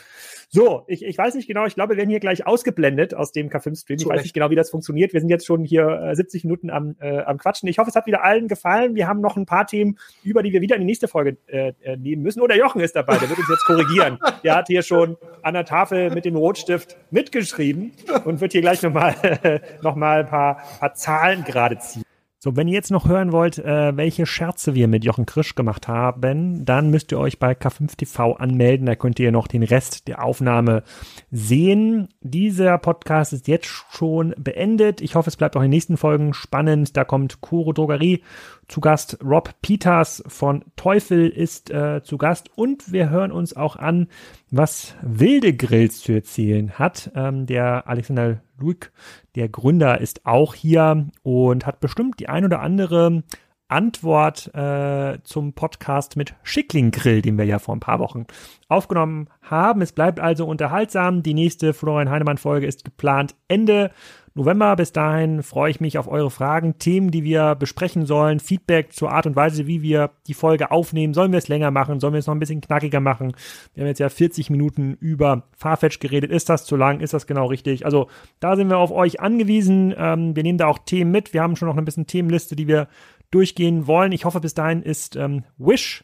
So, 0.49 0.85
ich, 0.87 1.03
ich 1.03 1.17
weiß 1.17 1.35
nicht 1.35 1.47
genau, 1.47 1.65
ich 1.65 1.75
glaube, 1.75 1.93
wir 1.93 1.97
werden 1.97 2.09
hier 2.09 2.21
gleich 2.21 2.47
ausgeblendet 2.47 3.13
aus 3.13 3.33
dem 3.33 3.49
K5-Stream. 3.49 3.97
Ich 3.99 4.07
weiß 4.07 4.23
nicht 4.23 4.33
genau, 4.33 4.49
wie 4.49 4.55
das 4.55 4.69
funktioniert. 4.69 5.11
Wir 5.11 5.19
sind 5.19 5.29
jetzt 5.29 5.45
schon 5.45 5.65
hier 5.65 5.87
äh, 5.87 6.15
70 6.15 6.45
Minuten 6.45 6.69
am, 6.69 6.95
äh, 7.01 7.19
am 7.19 7.37
Quatschen. 7.37 7.67
Ich 7.67 7.79
hoffe, 7.79 7.89
es 7.89 7.95
hat 7.95 8.05
wieder 8.05 8.23
allen 8.23 8.47
gefallen. 8.47 8.95
Wir 8.95 9.07
haben 9.09 9.19
noch 9.19 9.35
ein 9.35 9.45
paar 9.45 9.67
Themen, 9.67 9.97
über 10.23 10.43
die 10.43 10.53
wir 10.53 10.61
wieder 10.61 10.75
in 10.75 10.81
die 10.81 10.85
nächste 10.85 11.09
Folge 11.09 11.37
äh, 11.47 11.73
äh 11.81 11.97
nehmen 11.97 12.21
müssen. 12.21 12.41
Oder 12.41 12.55
Jochen 12.55 12.79
ist 12.79 12.95
dabei, 12.95 13.17
der 13.17 13.27
wird 13.27 13.39
uns 13.39 13.49
jetzt 13.49 13.65
korrigieren. 13.65 14.19
der 14.43 14.55
hat 14.55 14.67
hier 14.67 14.83
schon 14.83 15.17
an 15.41 15.53
der 15.53 15.65
Tafel 15.65 16.11
mit 16.11 16.23
dem 16.23 16.37
Rotstift 16.37 16.95
mitgeschrieben 17.11 17.91
und 18.23 18.39
wird 18.39 18.53
hier 18.53 18.61
gleich 18.61 18.81
nochmal 18.81 19.61
noch 19.81 19.95
mal 19.95 20.21
ein 20.21 20.27
paar, 20.27 20.61
paar 20.79 20.93
Zahlen 20.93 21.43
gerade 21.43 21.77
ziehen. 21.79 22.06
So, 22.47 22.55
wenn 22.55 22.69
ihr 22.69 22.75
jetzt 22.75 22.91
noch 22.91 23.09
hören 23.09 23.33
wollt, 23.33 23.57
äh, 23.59 23.97
welche 23.97 24.25
Scherze 24.25 24.73
wir 24.73 24.87
mit 24.87 25.03
Jochen 25.03 25.25
Krisch 25.25 25.53
gemacht 25.53 25.89
haben, 25.89 26.63
dann 26.63 26.89
müsst 26.89 27.11
ihr 27.11 27.19
euch 27.19 27.39
bei 27.39 27.51
K5TV 27.51 28.37
anmelden. 28.37 28.85
Da 28.85 28.95
könnt 28.95 29.19
ihr 29.19 29.33
noch 29.33 29.47
den 29.47 29.63
Rest 29.63 30.07
der 30.07 30.23
Aufnahme 30.23 30.83
sehen. 31.29 32.07
Dieser 32.21 32.77
Podcast 32.77 33.33
ist 33.33 33.49
jetzt 33.49 33.65
schon 33.65 34.33
beendet. 34.37 35.01
Ich 35.01 35.15
hoffe, 35.15 35.29
es 35.29 35.35
bleibt 35.35 35.57
auch 35.57 35.59
in 35.59 35.65
den 35.65 35.71
nächsten 35.71 35.97
Folgen 35.97 36.33
spannend. 36.33 36.95
Da 36.95 37.03
kommt 37.03 37.41
Kuro 37.41 37.73
Drogerie 37.73 38.23
zu 38.67 38.81
Gast. 38.81 39.17
Rob 39.23 39.53
Peters 39.61 40.23
von 40.27 40.63
Teufel 40.75 41.29
ist 41.29 41.71
äh, 41.71 42.01
zu 42.03 42.17
Gast. 42.17 42.49
Und 42.55 42.91
wir 42.91 43.09
hören 43.09 43.31
uns 43.31 43.55
auch 43.55 43.75
an, 43.75 44.07
was 44.51 44.95
Wilde 45.01 45.53
Grills 45.53 46.01
zu 46.01 46.11
erzählen 46.11 46.71
hat. 46.77 47.11
Ähm, 47.15 47.45
der 47.45 47.87
Alexander 47.87 48.41
Luik, 48.59 48.91
der 49.35 49.49
Gründer, 49.49 50.01
ist 50.01 50.25
auch 50.25 50.53
hier 50.53 51.07
und 51.23 51.65
hat 51.65 51.79
bestimmt 51.79 52.19
die 52.19 52.29
ein 52.29 52.45
oder 52.45 52.61
andere 52.61 53.23
Antwort 53.69 54.53
äh, 54.55 55.17
zum 55.23 55.53
Podcast 55.53 56.15
mit 56.15 56.35
Schickling 56.43 56.91
Grill, 56.91 57.21
den 57.21 57.37
wir 57.37 57.45
ja 57.45 57.59
vor 57.59 57.75
ein 57.75 57.81
paar 57.81 57.99
Wochen 57.99 58.25
aufgenommen 58.69 59.27
haben. 59.41 59.81
Es 59.81 59.91
bleibt 59.91 60.19
also 60.19 60.45
unterhaltsam. 60.45 61.21
Die 61.21 61.33
nächste 61.33 61.73
Florian 61.73 62.09
Heinemann 62.09 62.37
Folge 62.37 62.65
ist 62.65 62.85
geplant 62.85 63.35
Ende 63.47 63.91
November. 64.37 64.75
Bis 64.75 64.91
dahin 64.91 65.43
freue 65.43 65.71
ich 65.71 65.81
mich 65.81 65.97
auf 65.97 66.07
eure 66.07 66.31
Fragen, 66.31 66.77
Themen, 66.79 67.11
die 67.11 67.23
wir 67.23 67.55
besprechen 67.55 68.05
sollen, 68.05 68.39
Feedback 68.39 68.93
zur 68.93 69.11
Art 69.11 69.25
und 69.25 69.35
Weise, 69.35 69.67
wie 69.67 69.81
wir 69.81 70.11
die 70.27 70.33
Folge 70.33 70.71
aufnehmen. 70.71 71.13
Sollen 71.13 71.31
wir 71.31 71.39
es 71.39 71.47
länger 71.47 71.71
machen? 71.71 71.99
Sollen 71.99 72.13
wir 72.13 72.19
es 72.19 72.27
noch 72.27 72.35
ein 72.35 72.39
bisschen 72.39 72.61
knackiger 72.61 72.99
machen? 72.99 73.33
Wir 73.73 73.83
haben 73.83 73.87
jetzt 73.87 73.99
ja 73.99 74.09
40 74.09 74.49
Minuten 74.49 74.93
über 74.99 75.43
Farfetch 75.55 75.99
geredet. 75.99 76.31
Ist 76.31 76.49
das 76.49 76.65
zu 76.65 76.75
lang? 76.75 76.99
Ist 76.99 77.13
das 77.13 77.27
genau 77.27 77.47
richtig? 77.47 77.85
Also 77.85 78.07
da 78.39 78.55
sind 78.55 78.69
wir 78.69 78.77
auf 78.77 78.91
euch 78.91 79.19
angewiesen. 79.19 79.93
Ähm, 79.97 80.35
wir 80.35 80.43
nehmen 80.43 80.57
da 80.57 80.67
auch 80.67 80.79
Themen 80.79 81.11
mit. 81.11 81.33
Wir 81.33 81.41
haben 81.41 81.55
schon 81.55 81.67
noch 81.67 81.77
ein 81.77 81.85
bisschen 81.85 82.07
Themenliste, 82.07 82.55
die 82.55 82.67
wir 82.67 82.87
durchgehen 83.31 83.87
wollen. 83.87 84.11
Ich 84.11 84.25
hoffe, 84.25 84.39
bis 84.39 84.53
dahin 84.53 84.81
ist 84.81 85.15
ähm, 85.15 85.43
Wish 85.57 86.03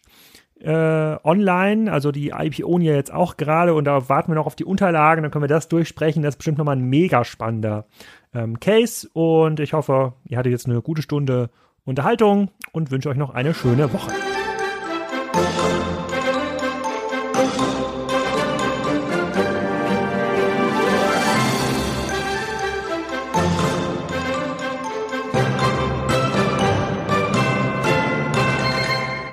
äh, 0.64 1.18
online, 1.24 1.92
also 1.92 2.12
die 2.12 2.30
IPO 2.30 2.80
ja 2.80 2.94
jetzt 2.94 3.14
auch 3.14 3.38
gerade 3.38 3.74
und 3.74 3.84
da 3.84 4.08
warten 4.08 4.32
wir 4.32 4.36
noch 4.36 4.46
auf 4.46 4.56
die 4.56 4.64
Unterlagen, 4.64 5.24
dann 5.24 5.32
können 5.32 5.44
wir 5.44 5.50
das 5.50 5.68
durchsprechen. 5.68 6.24
Das 6.24 6.36
ist 6.36 6.38
bestimmt 6.38 6.58
nochmal 6.58 6.78
ein 6.78 6.90
mega 6.90 7.26
spannender 7.26 7.86
ähm, 8.34 8.60
Case 8.60 9.10
und 9.14 9.60
ich 9.60 9.74
hoffe, 9.74 10.14
ihr 10.26 10.38
hattet 10.38 10.52
jetzt 10.52 10.66
eine 10.68 10.82
gute 10.82 11.02
Stunde 11.02 11.50
Unterhaltung 11.86 12.50
und 12.72 12.92
wünsche 12.92 13.10
euch 13.10 13.18
noch 13.18 13.32
eine 13.32 13.54
schöne 13.54 13.92
Woche. 13.92 14.12